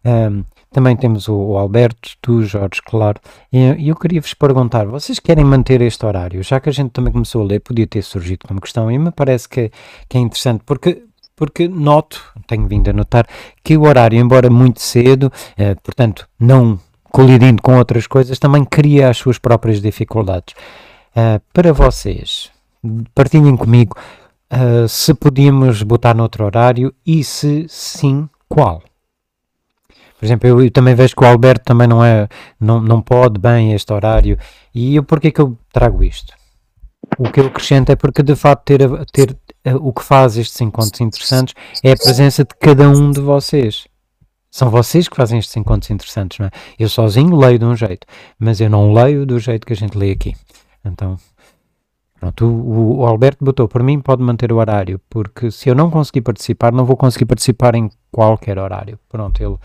Ahm, 0.06 0.44
também 0.74 0.96
temos 0.96 1.28
o, 1.28 1.36
o 1.36 1.58
Alberto, 1.58 2.10
tu, 2.22 2.44
Jorge, 2.44 2.82
claro. 2.84 3.20
E 3.52 3.88
eu 3.88 3.96
queria 3.96 4.20
vos 4.20 4.34
perguntar: 4.34 4.86
vocês 4.86 5.20
querem 5.20 5.46
manter 5.46 5.82
este 5.82 6.06
horário? 6.06 6.44
Já 6.44 6.60
que 6.60 6.70
a 6.70 6.72
gente 6.74 6.92
também 6.92 7.14
começou 7.14 7.44
a 7.44 7.46
ler, 7.46 7.60
podia 7.60 7.88
ter 7.88 8.02
surgido 8.02 8.48
como 8.48 8.60
questão, 8.60 8.92
e 8.92 8.98
me 8.98 9.12
parece 9.12 9.48
que, 9.48 9.72
que 10.10 10.18
é 10.18 10.22
interessante, 10.22 10.64
porque, 10.66 11.04
porque 11.36 11.68
noto, 11.68 12.22
tenho 12.48 12.68
vindo 12.68 12.90
a 12.90 12.94
notar, 12.94 13.28
que 13.64 13.78
o 13.78 13.84
horário, 13.84 14.20
embora 14.20 14.50
muito 14.50 14.82
cedo, 14.82 15.32
eh, 15.58 15.76
portanto, 15.76 16.28
não 16.40 16.80
colidindo 17.14 17.62
com 17.62 17.78
outras 17.78 18.08
coisas, 18.08 18.40
também 18.40 18.66
cria 18.66 19.10
as 19.10 19.18
suas 19.18 19.38
próprias 19.38 19.80
dificuldades. 19.80 20.56
Ah, 21.16 21.40
para 21.54 21.72
vocês, 21.72 22.50
partilhem 23.14 23.56
comigo 23.56 23.96
ah, 24.50 24.88
se 24.88 25.14
podíamos 25.14 25.84
botar 25.84 26.16
noutro 26.16 26.44
horário 26.44 26.94
e 27.06 27.24
se 27.24 27.68
sim, 27.70 28.28
qual? 28.50 28.82
Por 30.24 30.28
exemplo, 30.28 30.48
eu, 30.48 30.64
eu 30.64 30.72
também 30.72 30.96
vejo 30.96 31.14
que 31.18 31.22
o 31.22 31.28
Alberto 31.28 31.66
também 31.66 31.86
não 31.86 32.02
é, 32.02 32.30
não, 32.58 32.80
não 32.80 33.02
pode 33.02 33.38
bem 33.38 33.74
este 33.74 33.92
horário. 33.92 34.40
E 34.74 34.96
eu, 34.96 35.04
porquê 35.04 35.30
que 35.30 35.42
eu 35.42 35.58
trago 35.70 36.02
isto? 36.02 36.34
O 37.18 37.30
que 37.30 37.42
eu 37.42 37.48
acrescento 37.48 37.92
é 37.92 37.98
porque 37.98 38.24
de 38.24 38.34
facto 38.34 38.64
ter, 38.64 38.80
ter 39.12 39.38
eh, 39.66 39.76
o 39.76 39.92
que 39.92 40.02
faz 40.02 40.38
estes 40.38 40.62
encontros 40.62 41.02
interessantes 41.02 41.54
é 41.84 41.92
a 41.92 41.98
presença 41.98 42.46
de 42.46 42.56
cada 42.58 42.88
um 42.88 43.12
de 43.12 43.20
vocês. 43.20 43.86
São 44.50 44.70
vocês 44.70 45.10
que 45.10 45.18
fazem 45.18 45.40
estes 45.40 45.58
encontros 45.58 45.92
interessantes, 45.92 46.40
não 46.40 46.46
é? 46.46 46.52
Eu 46.80 46.88
sozinho 46.88 47.36
leio 47.36 47.60
de 47.60 47.66
um 47.66 47.76
jeito, 47.76 48.08
mas 48.40 48.62
eu 48.62 48.70
não 48.70 48.94
leio 48.94 49.26
do 49.26 49.38
jeito 49.40 49.68
que 49.68 49.74
a 49.74 49.76
gente 49.76 49.98
lê 49.98 50.12
aqui. 50.12 50.38
Então, 50.86 51.18
pronto, 52.18 52.46
o, 52.46 53.00
o 53.00 53.06
Alberto 53.06 53.44
botou, 53.44 53.68
por 53.68 53.84
mim 53.84 54.00
pode 54.00 54.24
manter 54.24 54.54
o 54.54 54.56
horário, 54.56 55.02
porque 55.10 55.52
se 55.52 55.68
eu 55.68 55.76
não 55.76 55.92
conseguir 55.92 56.22
participar, 56.22 56.72
não 56.72 56.86
vou 56.86 56.96
conseguir 56.96 57.26
participar 57.26 57.76
em 57.76 57.90
qualquer 58.10 58.58
horário. 58.58 58.98
Pronto, 59.10 59.44
ele 59.44 59.58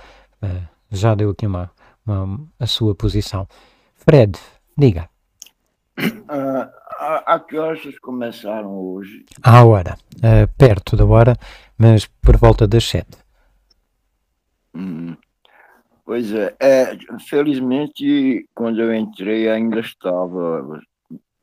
eh, 0.43 0.62
já 0.90 1.15
deu 1.15 1.31
aqui 1.31 1.47
uma, 1.47 1.70
uma- 2.06 2.40
a 2.59 2.66
sua 2.66 2.94
posição. 2.94 3.47
Fred, 3.94 4.39
diga. 4.77 5.09
Ah, 6.31 6.70
a, 7.01 7.35
a 7.35 7.40
que 7.40 7.56
horas 7.56 7.98
começaram 8.01 8.70
hoje? 8.78 9.24
À 9.43 9.65
hora, 9.65 9.97
eh, 10.23 10.47
perto 10.47 10.94
da 10.97 11.05
hora, 11.06 11.35
mas 11.78 12.06
por 12.06 12.36
volta 12.36 12.66
das 12.69 12.85
sete. 12.85 13.16
Hum, 14.74 15.16
Pois 16.05 16.32
é, 16.32 16.55
é, 16.59 16.97
felizmente 17.28 18.48
quando 18.55 18.81
eu 18.81 18.94
entrei 18.94 19.48
ainda 19.51 19.81
estava, 19.81 20.81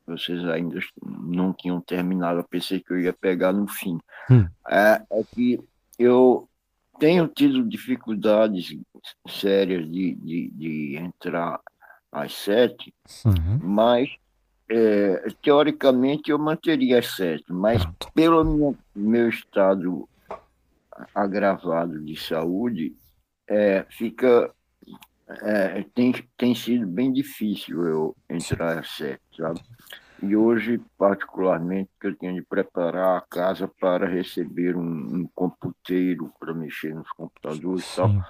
vocês 0.06 0.44
ainda 0.48 0.80
não 1.04 1.52
tinham 1.52 1.80
terminado, 1.80 2.40
eu 2.40 2.44
pensei 2.44 2.80
que 2.80 2.92
eu 2.92 3.00
ia 3.00 3.12
pegar 3.12 3.52
no 3.52 3.68
fim. 3.68 3.98
Hum. 4.30 4.46
É, 4.68 5.02
é 5.10 5.22
que 5.34 5.60
eu 5.98 6.48
tenho 6.98 7.28
tido 7.28 7.62
dificuldades 7.68 8.76
sérias 9.28 9.90
de, 9.90 10.14
de, 10.14 10.50
de 10.50 10.96
entrar 10.96 11.60
às 12.10 12.32
sete, 12.34 12.92
Uhum, 13.24 13.58
mas 13.62 14.08
é, 14.68 15.28
teoricamente 15.42 16.30
eu 16.30 16.38
manteria 16.38 16.98
às 16.98 17.14
sete, 17.14 17.44
mas 17.48 17.82
pronto. 17.82 18.12
pelo 18.14 18.44
meu, 18.44 18.76
meu 18.94 19.28
estado 19.28 20.08
agravado 21.14 22.00
de 22.00 22.16
saúde, 22.16 22.96
é, 23.48 23.84
fica 23.90 24.50
é, 25.28 25.84
tem, 25.94 26.14
tem 26.36 26.54
sido 26.54 26.86
bem 26.86 27.12
difícil 27.12 27.84
eu 27.86 28.16
entrar 28.30 28.78
às 28.78 28.90
sete, 28.90 29.20
sabe? 29.36 29.60
E 30.22 30.34
hoje, 30.34 30.80
particularmente, 30.96 31.90
que 32.00 32.06
eu 32.06 32.16
tenho 32.16 32.34
de 32.36 32.42
preparar 32.42 33.18
a 33.18 33.20
casa 33.20 33.68
para 33.68 34.06
receber 34.06 34.74
um, 34.76 34.82
um 34.82 35.28
computeiro 35.34 36.32
para 36.40 36.54
mexer 36.54 36.94
nos 36.94 37.08
computadores 37.10 37.92
e 37.92 37.96
tal. 37.96 38.08
Sim. 38.10 38.22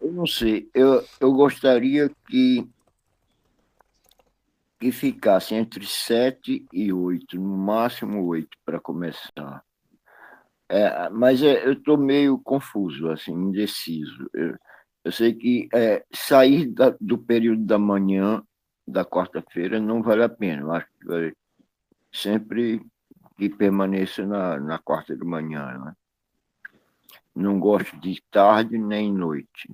Eu 0.00 0.12
não 0.12 0.26
sei, 0.26 0.68
eu, 0.74 1.02
eu 1.20 1.32
gostaria 1.32 2.10
que, 2.28 2.68
que 4.80 4.90
ficasse 4.92 5.54
entre 5.54 5.86
7 5.86 6.66
e 6.72 6.92
8, 6.92 7.40
no 7.40 7.56
máximo 7.56 8.24
8 8.26 8.50
para 8.64 8.80
começar. 8.80 9.62
É, 10.68 11.08
mas 11.10 11.42
é, 11.42 11.66
eu 11.66 11.74
estou 11.74 11.96
meio 11.96 12.38
confuso, 12.38 13.10
assim, 13.10 13.32
indeciso. 13.32 14.28
Eu, 14.34 14.56
eu 15.04 15.12
sei 15.12 15.34
que 15.34 15.68
é, 15.72 16.04
sair 16.12 16.66
da- 16.66 16.96
do 17.00 17.16
período 17.16 17.64
da 17.64 17.78
manhã 17.78 18.42
da 18.86 19.04
quarta-feira 19.04 19.80
não 19.80 20.02
vale 20.02 20.22
a 20.22 20.28
pena. 20.28 20.62
Eu 20.62 20.72
acho 20.72 20.86
que 20.86 21.36
sempre 22.12 22.84
que 23.36 23.48
permaneça 23.48 24.26
na, 24.26 24.58
na 24.58 24.78
quarta 24.78 25.16
de 25.16 25.24
manhã. 25.24 25.78
Né? 25.78 25.92
Não 27.34 27.58
gosto 27.58 27.98
de 27.98 28.22
tarde 28.30 28.78
nem 28.78 29.12
noite. 29.12 29.70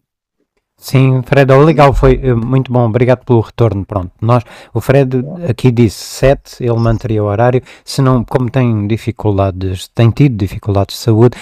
Sim, 0.81 1.23
Fred, 1.23 1.53
oh, 1.53 1.65
legal, 1.65 1.93
foi 1.93 2.21
eh, 2.23 2.33
muito 2.33 2.73
bom, 2.73 2.87
obrigado 2.87 3.25
pelo 3.25 3.41
retorno. 3.41 3.85
Pronto, 3.85 4.13
nós, 4.21 4.45
o 4.73 4.81
Fred 4.81 5.25
aqui 5.49 5.73
disse 5.73 6.05
7, 6.05 6.63
ele 6.63 6.79
manteria 6.79 7.23
o 7.23 7.27
horário, 7.27 7.61
se 7.85 8.01
não, 8.01 8.23
como 8.23 8.49
tem 8.49 8.87
dificuldades, 8.87 9.89
tem 9.89 10.09
tido 10.09 10.37
dificuldades 10.37 10.97
de 10.97 11.03
saúde, 11.03 11.37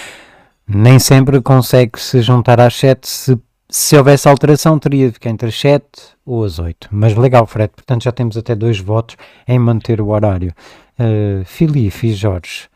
nem 0.67 0.97
sempre 0.97 1.39
consegue 1.39 1.99
se 1.99 2.19
juntar 2.21 2.59
às 2.59 2.75
7. 2.75 3.07
Se, 3.07 3.39
se 3.69 3.97
houvesse 3.97 4.27
alteração, 4.27 4.79
teria 4.79 5.07
de 5.07 5.13
ficar 5.13 5.29
entre 5.29 5.49
as 5.49 5.59
7 5.59 5.85
ou 6.25 6.43
as 6.43 6.59
8. 6.59 6.87
Mas 6.91 7.15
legal, 7.15 7.45
Fred, 7.45 7.71
portanto 7.75 8.03
já 8.03 8.11
temos 8.11 8.37
até 8.37 8.55
dois 8.55 8.79
votos 8.79 9.17
em 9.47 9.59
manter 9.59 9.99
o 9.99 10.09
horário. 10.09 10.53
Uh, 10.99 11.43
Filipe 11.45 12.07
e 12.07 12.13
Jorge, 12.13 12.69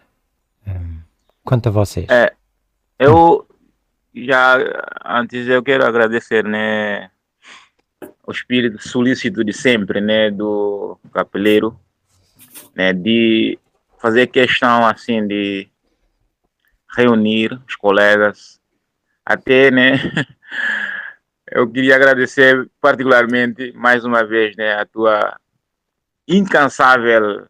um, 0.68 1.00
quanto 1.44 1.70
a 1.70 1.72
vocês? 1.72 2.08
É. 2.10 2.34
Eu 3.00 3.48
já 4.14 4.58
antes 5.06 5.48
eu 5.48 5.64
quero 5.64 5.86
agradecer, 5.86 6.44
né, 6.44 7.10
o 8.28 8.32
espírito 8.32 8.78
solícito 8.88 9.44
de 9.44 9.54
sempre, 9.54 10.02
né, 10.02 10.30
do 10.30 11.00
capeleiro, 11.14 11.80
né, 12.76 12.94
de 12.94 13.58
fazer 14.00 14.28
questão 14.28 14.86
assim 14.86 15.26
de 15.26 15.68
reunir 16.96 17.60
os 17.68 17.76
colegas, 17.76 18.60
até, 19.26 19.72
né, 19.72 19.94
eu 21.52 21.70
queria 21.70 21.96
agradecer 21.96 22.70
particularmente 22.80 23.72
mais 23.74 24.06
uma 24.06 24.24
vez, 24.26 24.56
né, 24.56 24.74
a 24.74 24.86
tua 24.86 25.38
incansável 26.28 27.48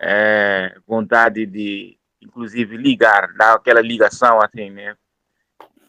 eh, 0.00 0.74
vontade 0.86 1.44
de 1.46 1.98
inclusive 2.20 2.76
ligar, 2.76 3.32
dar 3.34 3.54
aquela 3.54 3.80
ligação 3.80 4.40
assim, 4.40 4.70
né? 4.70 4.94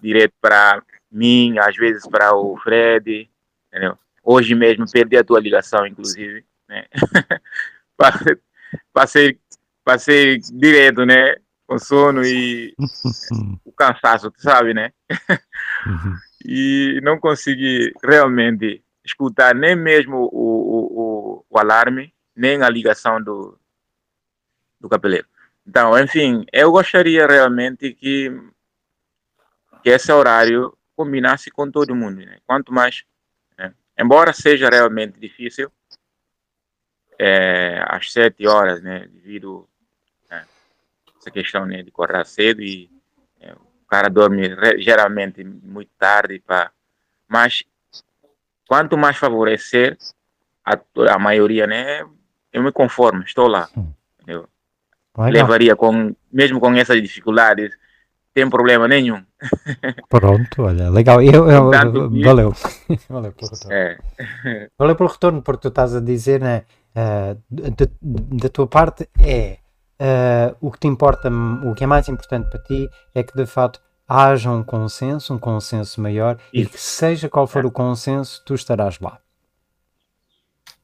Direto 0.02 0.34
para 0.42 0.82
mim, 1.12 1.58
às 1.60 1.76
vezes 1.76 2.08
para 2.08 2.34
o 2.34 2.58
Fred, 2.58 3.30
entendeu? 3.68 3.98
Hoje 4.24 4.56
mesmo 4.56 4.90
perdi 4.90 5.18
a 5.18 5.24
tua 5.24 5.40
ligação, 5.40 5.86
inclusive, 5.86 6.46
né? 6.68 6.86
passei, 7.98 8.38
passei, 8.94 9.40
passei 9.84 10.38
direto, 10.40 11.06
né? 11.06 11.36
Com 11.68 11.78
sono 11.78 12.24
e 12.26 12.74
o 13.66 13.72
cansaço, 13.72 14.32
tu 14.32 14.42
sabe, 14.42 14.74
né? 14.74 14.92
Uhum. 15.86 16.16
e 16.46 17.00
não 17.04 17.20
consegui 17.20 17.92
realmente 18.04 18.84
escutar 19.04 19.56
nem 19.56 19.76
mesmo 19.76 20.30
o, 20.32 21.44
o, 21.44 21.46
o, 21.50 21.60
alarme, 21.60 22.14
nem 22.36 22.62
a 22.62 22.70
ligação 22.70 23.22
do, 23.22 23.58
do 24.80 24.88
capeleiro. 24.88 25.28
Então, 25.66 25.98
enfim, 26.00 26.46
eu 26.52 26.72
gostaria 26.72 27.26
realmente 27.26 27.94
que, 27.94 28.32
que 29.84 29.90
esse 29.90 30.12
horário 30.12 30.76
combinasse 30.96 31.50
com 31.50 31.70
todo 31.70 31.96
mundo. 31.96 32.18
Né? 32.18 32.38
Quanto 32.46 32.74
mais, 32.74 33.04
né? 33.58 33.74
embora 33.98 34.34
seja 34.34 34.70
realmente 34.70 35.20
difícil, 35.20 35.72
é, 37.18 37.84
às 37.88 38.12
sete 38.12 38.48
horas, 38.48 38.82
né, 38.82 39.08
devido 39.08 39.70
a 40.30 40.44
essa 41.20 41.30
questão 41.30 41.68
né, 41.68 41.84
de 41.84 41.90
acordar 41.90 42.26
cedo 42.26 42.64
e 42.64 42.90
cara 43.92 44.10
dorme 44.10 44.56
geralmente 44.80 45.44
muito 45.44 45.92
tarde, 46.00 46.40
pá. 46.40 46.72
mas 47.28 47.64
quanto 48.68 48.98
mais 48.98 49.18
favorecer 49.18 49.98
a, 50.66 50.80
a 51.14 51.20
maioria, 51.20 51.68
né, 51.68 52.02
eu 52.54 52.64
me 52.64 52.72
conformo, 52.72 53.22
estou 53.24 53.48
lá. 53.48 53.68
Legal. 54.26 54.48
levaria 55.30 55.76
com 55.76 56.16
mesmo 56.32 56.58
com 56.58 56.74
essas 56.74 57.02
dificuldades 57.02 57.78
tem 58.34 58.50
problema 58.50 58.88
nenhum. 58.88 59.22
Pronto, 60.08 60.64
olha, 60.64 60.90
legal. 60.90 61.22
Eu, 61.22 61.50
eu- 61.50 61.70
valeu. 62.24 62.54
valeu 63.10 63.34
pelo 63.34 63.52
retorno. 63.52 63.74
É. 63.74 63.98
Valeu 64.78 64.96
pelo 64.96 65.10
retorno, 65.10 65.42
porque 65.42 65.64
tu 65.64 65.68
estás 65.68 65.94
a 65.94 66.00
dizer, 66.00 66.40
né? 66.40 66.64
ah, 66.96 67.36
da, 67.50 67.88
da 68.02 68.50
tua 68.50 68.68
parte 68.68 69.10
é 69.20 69.58
ah, 70.02 70.56
o 70.60 70.72
que 70.72 70.80
te 70.80 70.88
importa, 70.88 71.30
o 71.64 71.76
que 71.76 71.84
é 71.84 71.88
mais 71.88 72.10
importante 72.10 72.50
para 72.50 72.60
ti 72.64 72.90
é 73.14 73.22
que 73.22 73.36
de 73.36 73.46
fato 73.46 73.80
haja 74.08 74.50
um 74.52 74.64
consenso, 74.64 75.34
um 75.34 75.38
consenso 75.40 76.02
maior 76.02 76.38
e 76.52 76.62
Isso. 76.62 76.72
que 76.72 76.80
seja 76.82 77.30
qual 77.30 77.46
for 77.48 77.64
É. 77.64 77.68
o 77.68 77.72
consenso, 77.72 78.44
tu 78.46 78.56
estarás 78.56 79.00
lá. 79.00 79.20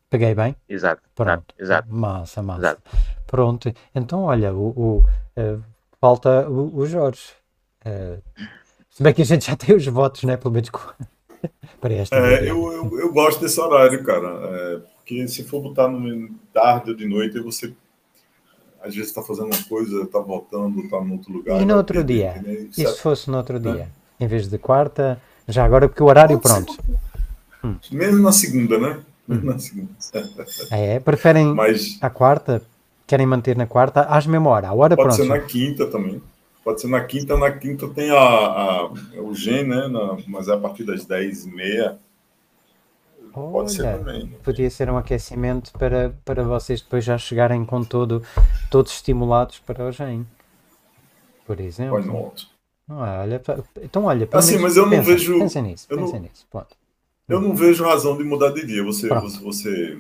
Peguei 0.10 0.34
bem? 0.36 0.56
Exato. 0.70 1.02
Pronto. 1.16 1.54
Exato. 1.60 1.94
Massa, 1.94 2.42
massa. 2.42 2.60
Exato. 2.60 2.82
Pronto. 3.26 3.74
Então, 3.94 4.24
olha, 4.24 4.54
o, 4.54 4.70
o, 4.70 5.06
eh, 5.36 5.58
falta 6.00 6.48
o, 6.48 6.78
o 6.78 6.86
Jorge. 6.86 7.34
Eh, 7.84 8.20
se 8.90 9.04
bem 9.04 9.14
que 9.14 9.24
a 9.24 9.26
gente 9.26 9.48
já 9.48 9.56
tem 9.58 9.76
os 9.76 9.86
votos, 9.88 10.24
né? 10.24 10.38
Pelo 10.38 10.54
menos 10.54 10.70
para 11.82 11.94
esta. 11.94 12.16
É, 12.16 12.50
eu, 12.50 12.72
eu, 12.72 13.00
eu 13.00 13.12
gosto 13.12 13.42
desse 13.42 13.60
horário, 13.60 14.02
cara. 14.06 14.28
É, 14.28 14.80
porque 14.96 15.28
se 15.28 15.44
for 15.44 15.62
botar 15.62 15.90
no 15.90 16.30
tarde 16.54 16.92
ou 16.92 16.96
de 16.96 17.06
noite, 17.06 17.38
você 17.42 17.74
às 18.84 18.94
vezes 18.94 19.10
está 19.10 19.22
fazendo 19.22 19.46
uma 19.54 19.64
coisa, 19.68 20.04
está 20.04 20.20
voltando, 20.20 20.80
está 20.82 20.98
em 20.98 21.12
outro 21.12 21.32
lugar. 21.34 21.58
E 21.58 21.62
no 21.62 21.68
vai 21.68 21.78
outro 21.78 21.96
perder, 21.98 22.42
dia? 22.42 22.68
E 22.78 22.88
se 22.88 22.98
fosse 23.02 23.30
no 23.30 23.38
outro 23.38 23.58
É. 23.58 23.60
dia? 23.60 23.90
Em 24.20 24.28
vez 24.28 24.48
de 24.48 24.58
quarta, 24.58 25.22
já 25.48 25.64
agora, 25.66 25.88
porque 25.88 26.02
o 26.02 26.08
horário, 26.08 26.40
Pode 26.40 26.66
pronto. 26.66 27.82
Mesmo 27.92 28.22
na 28.24 28.32
segunda, 28.32 28.78
né? 28.80 29.00
Hum. 29.28 29.36
Mesmo 29.36 29.52
na 29.52 29.60
segunda. 29.60 29.90
É, 30.72 31.00
preferem 31.00 31.54
Mas 31.54 31.98
a 32.02 32.10
quarta? 32.10 32.62
Querem 33.06 33.26
manter 33.26 33.56
na 33.56 33.66
quarta? 33.66 34.02
Às 34.02 34.26
mesma 34.28 34.50
hora. 34.50 34.68
A 34.70 34.74
hora, 34.74 34.96
pode 34.96 35.08
pronto. 35.16 35.22
ser 35.22 35.28
na 35.30 35.40
quinta 35.40 35.88
também. 35.88 36.22
Pode 36.64 36.82
ser 36.82 36.88
na 36.88 37.02
quinta. 37.02 37.38
Na 37.38 37.52
quinta 37.52 37.88
tem 37.88 38.10
a, 38.12 38.18
a- 38.18 38.90
o 39.22 39.34
GEM, 39.34 39.64
né? 39.66 39.88
Na- 39.88 40.18
mas 40.28 40.48
é 40.50 40.54
a 40.54 40.58
partir 40.58 40.84
das 40.84 41.06
10h30. 41.06 41.96
Pode 43.52 43.72
ser 43.72 43.84
Olha, 43.86 43.98
também. 43.98 44.28
podia 44.44 44.70
ser 44.70 44.90
um 44.90 44.98
aquecimento 44.98 45.72
para, 45.74 46.14
para 46.26 46.44
vocês 46.44 46.82
depois 46.82 47.04
já 47.04 47.18
chegarem 47.18 47.64
com 47.66 47.84
todo, 47.84 48.22
todos 48.72 48.92
estimulados 48.94 49.60
para 49.60 49.86
o 49.86 49.92
GEM. 49.92 50.26
Por 51.46 51.60
exemplo. 51.60 51.96
Pode 51.96 52.08
não. 52.08 52.32
Ah, 52.90 53.20
olha, 53.22 53.42
então 53.82 54.06
olha, 54.06 54.26
pelo 54.26 54.40
Assim, 54.40 54.52
menos 54.58 54.64
mas 54.64 54.78
eu 54.78 54.84
não 54.84 54.90
pensa, 54.92 55.04
vejo- 55.12 55.40
Pensa 55.40 55.62
nisso, 55.62 55.88
eu 55.90 55.98
pensa 55.98 56.14
não- 56.14 56.20
nisso. 56.22 56.48
Pronto. 56.50 56.76
Eu 57.28 57.42
não 57.42 57.54
vejo 57.56 57.84
razão 57.84 58.18
de 58.18 58.24
mudar 58.24 58.52
de 58.52 58.66
dia. 58.66 58.82
Você, 58.84 59.08
Pronto. 59.10 59.30
você, 59.30 59.44
você, 59.44 59.98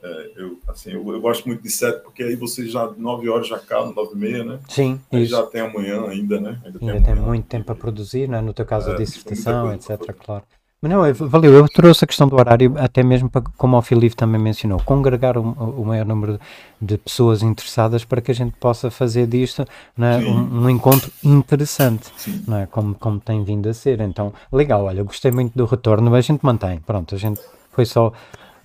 é, 0.00 0.32
eu, 0.36 0.58
assim, 0.68 0.92
eu, 0.92 1.04
eu 1.12 1.20
gosto 1.20 1.44
muito 1.48 1.60
de 1.62 1.70
sete, 1.70 2.02
porque 2.04 2.22
aí 2.22 2.36
você 2.36 2.68
já, 2.68 2.88
nove 2.92 3.28
horas 3.28 3.48
já 3.48 3.56
acaba, 3.56 3.92
nove 3.92 4.14
e 4.14 4.16
meia, 4.18 4.44
né? 4.44 4.60
Sim, 4.68 5.00
Aí 5.10 5.22
isso. 5.24 5.32
já 5.32 5.44
tem 5.46 5.62
amanhã 5.62 6.06
ainda, 6.08 6.40
né? 6.40 6.60
Ainda 6.64 6.78
tem 6.78 6.88
amanhã. 6.90 7.16
muito 7.16 7.46
tempo 7.48 7.72
a 7.72 7.74
produzir, 7.74 8.28
não 8.28 8.38
é? 8.38 8.40
no 8.40 8.54
teu 8.54 8.64
caso 8.64 8.90
a 8.90 8.94
É, 8.94 8.96
dissertação, 8.98 9.66
muita 9.66 9.84
coisa 9.86 9.94
etc. 9.94 10.06
para 10.06 10.14
Claro. 10.24 10.44
Mas 10.84 10.92
não, 10.92 11.06
eu- 11.06 11.14
valeu, 11.14 11.50
eu 11.50 11.66
trouxe 11.66 12.04
a 12.04 12.06
questão 12.06 12.28
do 12.28 12.36
horário 12.36 12.74
até 12.76 13.02
mesmo 13.02 13.30
para, 13.30 13.40
como 13.56 13.74
o 13.74 13.80
Filipe 13.80 14.14
também 14.14 14.38
mencionou, 14.38 14.78
congregar 14.84 15.38
o, 15.38 15.40
o 15.40 15.82
maior 15.82 16.04
número 16.04 16.38
de 16.78 16.98
pessoas 16.98 17.42
interessadas 17.42 18.04
para 18.04 18.20
que 18.20 18.30
a 18.30 18.34
gente 18.34 18.54
possa 18.60 18.90
fazer 18.90 19.26
disto 19.26 19.64
é? 19.98 20.20
Sim. 20.20 20.28
um, 20.28 20.64
um 20.64 20.68
encontro 20.68 21.10
interessante, 21.24 22.12
não 22.46 22.58
é? 22.58 22.66
como, 22.66 22.94
como 22.96 23.18
tem 23.18 23.42
vindo 23.42 23.66
a 23.66 23.72
ser. 23.72 23.98
Então, 24.02 24.30
legal, 24.52 24.84
olha, 24.84 25.00
eu 25.00 25.06
gostei 25.06 25.32
muito 25.32 25.56
do 25.56 25.64
retorno, 25.64 26.14
a 26.14 26.20
gente 26.20 26.44
mantém, 26.44 26.78
pronto, 26.80 27.14
a 27.14 27.18
gente 27.18 27.40
foi 27.72 27.86
só. 27.86 28.12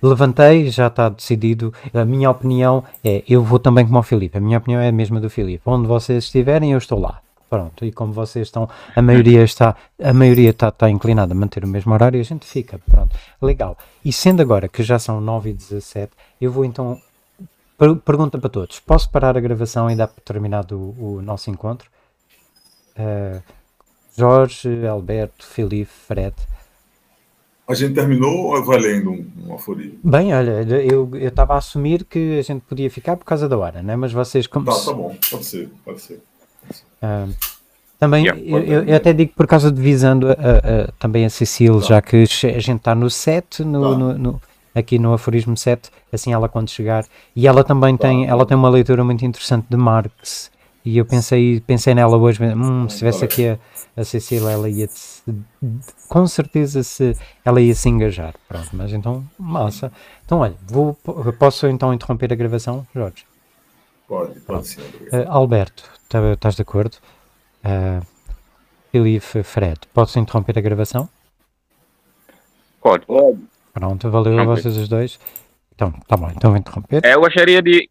Levantei, 0.02 0.70
já 0.70 0.88
está 0.88 1.08
decidido. 1.08 1.72
A 1.94 2.04
minha 2.04 2.30
opinião 2.30 2.84
é: 3.02 3.22
eu 3.26 3.42
vou 3.42 3.58
também 3.58 3.86
como 3.86 3.98
o 3.98 4.02
Filipe. 4.02 4.36
A 4.36 4.40
minha 4.40 4.58
opinião 4.58 4.80
é 4.80 4.88
a 4.88 4.92
mesma 4.92 5.20
do 5.20 5.28
Filipe. 5.30 5.62
Onde 5.64 5.86
vocês 5.86 6.24
estiverem, 6.24 6.72
eu 6.72 6.78
estou 6.78 6.98
lá. 6.98 7.20
Pronto, 7.50 7.84
e 7.84 7.90
como 7.90 8.12
vocês 8.12 8.46
estão, 8.46 8.68
a 8.94 9.02
maioria 9.02 9.42
está, 9.42 9.74
a 10.00 10.14
maioria 10.14 10.50
está, 10.50 10.68
está 10.68 10.88
inclinada 10.88 11.34
a 11.34 11.36
manter 11.36 11.64
o 11.64 11.68
mesmo 11.68 11.92
horário 11.92 12.16
e 12.16 12.20
a 12.20 12.24
gente 12.24 12.46
fica, 12.46 12.78
pronto, 12.88 13.14
legal. 13.42 13.76
E 14.04 14.12
sendo 14.12 14.40
agora 14.40 14.68
que 14.68 14.84
já 14.84 15.00
são 15.00 15.20
9 15.20 15.50
e 15.50 15.52
17, 15.52 16.12
eu 16.40 16.52
vou 16.52 16.64
então, 16.64 17.00
per- 17.76 17.96
pergunta 17.96 18.38
para 18.38 18.48
todos, 18.48 18.78
posso 18.78 19.10
parar 19.10 19.36
a 19.36 19.40
gravação 19.40 19.90
e 19.90 19.96
dar 19.96 20.06
por 20.06 20.20
terminado 20.20 20.78
o, 20.78 21.16
o 21.16 21.22
nosso 21.22 21.50
encontro? 21.50 21.90
Eh, 22.94 23.40
Jorge, 24.16 24.86
Alberto, 24.86 25.44
Filipe, 25.44 25.90
Fred. 25.90 26.34
A 27.66 27.74
gente 27.74 27.94
terminou 27.94 28.54
ou 28.54 28.64
vai 28.64 28.78
lendo 28.78 29.10
um, 29.10 29.26
um 29.46 29.54
aforismo? 29.54 29.98
Bem, 30.04 30.32
olha, 30.34 30.62
eu 30.62 31.08
eu 31.14 31.28
estava 31.28 31.54
a 31.54 31.58
assumir 31.58 32.04
que 32.04 32.38
a 32.38 32.42
gente 32.42 32.62
podia 32.62 32.90
ficar 32.90 33.16
por 33.16 33.24
causa 33.24 33.48
da 33.48 33.56
hora, 33.58 33.82
né? 33.82 33.96
mas 33.96 34.12
vocês 34.12 34.46
como 34.46 34.66
Tá, 34.66 34.72
tá 34.72 34.92
bom. 34.92 35.16
Pode 35.30 35.44
ser, 35.44 35.68
pode 35.84 36.00
ser. 36.00 36.20
Ah, 37.02 37.26
também, 37.98 38.24
Yeah, 38.24 38.40
eu, 38.42 38.84
eu- 38.84 38.96
até 38.96 39.12
digo 39.12 39.32
por 39.36 39.46
causa 39.46 39.70
de 39.70 39.80
visando 39.80 40.28
a, 40.30 40.32
a- 40.32 40.92
também 40.98 41.24
a 41.24 41.30
Cecília, 41.30 41.78
Tá. 41.80 41.86
já 41.86 42.02
que 42.02 42.16
a 42.16 42.58
gente 42.58 42.72
está 42.78 42.94
no 42.94 43.10
7, 43.10 43.62
no, 43.64 43.82
Tá. 43.92 43.98
no- 43.98 44.18
no- 44.18 44.42
aqui 44.74 44.98
no 44.98 45.12
aforismo 45.12 45.56
7, 45.56 45.90
assim 46.12 46.32
ela 46.32 46.48
quando 46.48 46.70
chegar, 46.70 47.04
e 47.36 47.46
ela 47.46 47.62
também 47.64 47.96
Tá. 47.96 48.08
tem, 48.08 48.26
ela 48.26 48.46
tem 48.46 48.56
uma 48.56 48.68
leitura 48.70 49.04
muito 49.04 49.24
interessante 49.24 49.66
de 49.68 49.76
Marx, 49.76 50.50
e 50.84 50.96
eu 50.96 51.04
pensei, 51.04 51.60
pensei 51.60 51.94
nela 51.94 52.16
hoje, 52.16 52.42
hum, 52.42 52.88
se 52.88 52.98
tivesse 52.98 53.22
aqui 53.24 53.48
a, 53.48 53.58
a 53.96 54.04
Cecília, 54.04 54.48
ela 54.50 54.68
ia 54.68 54.88
com 56.08 56.26
certeza 56.26 56.82
se 56.82 57.14
ela 57.44 57.60
ia 57.60 57.74
se 57.74 57.88
engajar, 57.88 58.34
pronto, 58.48 58.68
mas 58.72 58.92
então, 58.92 59.22
massa. 59.38 59.92
Então 60.24 60.38
olha, 60.38 60.54
vou, 60.66 60.94
posso 61.38 61.66
então 61.66 61.92
interromper 61.92 62.32
a 62.32 62.36
gravação, 62.36 62.86
Jorge? 62.94 63.24
Pode, 64.10 64.40
pode 64.40 64.66
ser. 64.66 64.80
Uh, 64.80 65.28
Alberto, 65.28 65.84
tá- 66.08 66.32
estás 66.32 66.56
de 66.56 66.62
acordo? 66.62 66.96
Uh, 67.64 68.04
Filipe, 68.90 69.44
Fred, 69.44 69.78
posso 69.94 70.18
interromper 70.18 70.58
a 70.58 70.60
gravação? 70.60 71.08
Pode. 72.82 73.06
Pode. 73.06 73.38
Pronto, 73.72 74.10
valeu 74.10 74.36
a 74.40 74.44
vocês 74.44 74.76
os 74.76 74.88
dois. 74.88 75.20
Então, 75.72 75.92
tá 76.08 76.16
bom, 76.16 76.28
então 76.28 76.50
vou 76.50 76.58
interromper. 76.58 77.04
É, 77.04 77.14
Eu 77.14 77.20
gostaria 77.20 77.62
de 77.62 77.88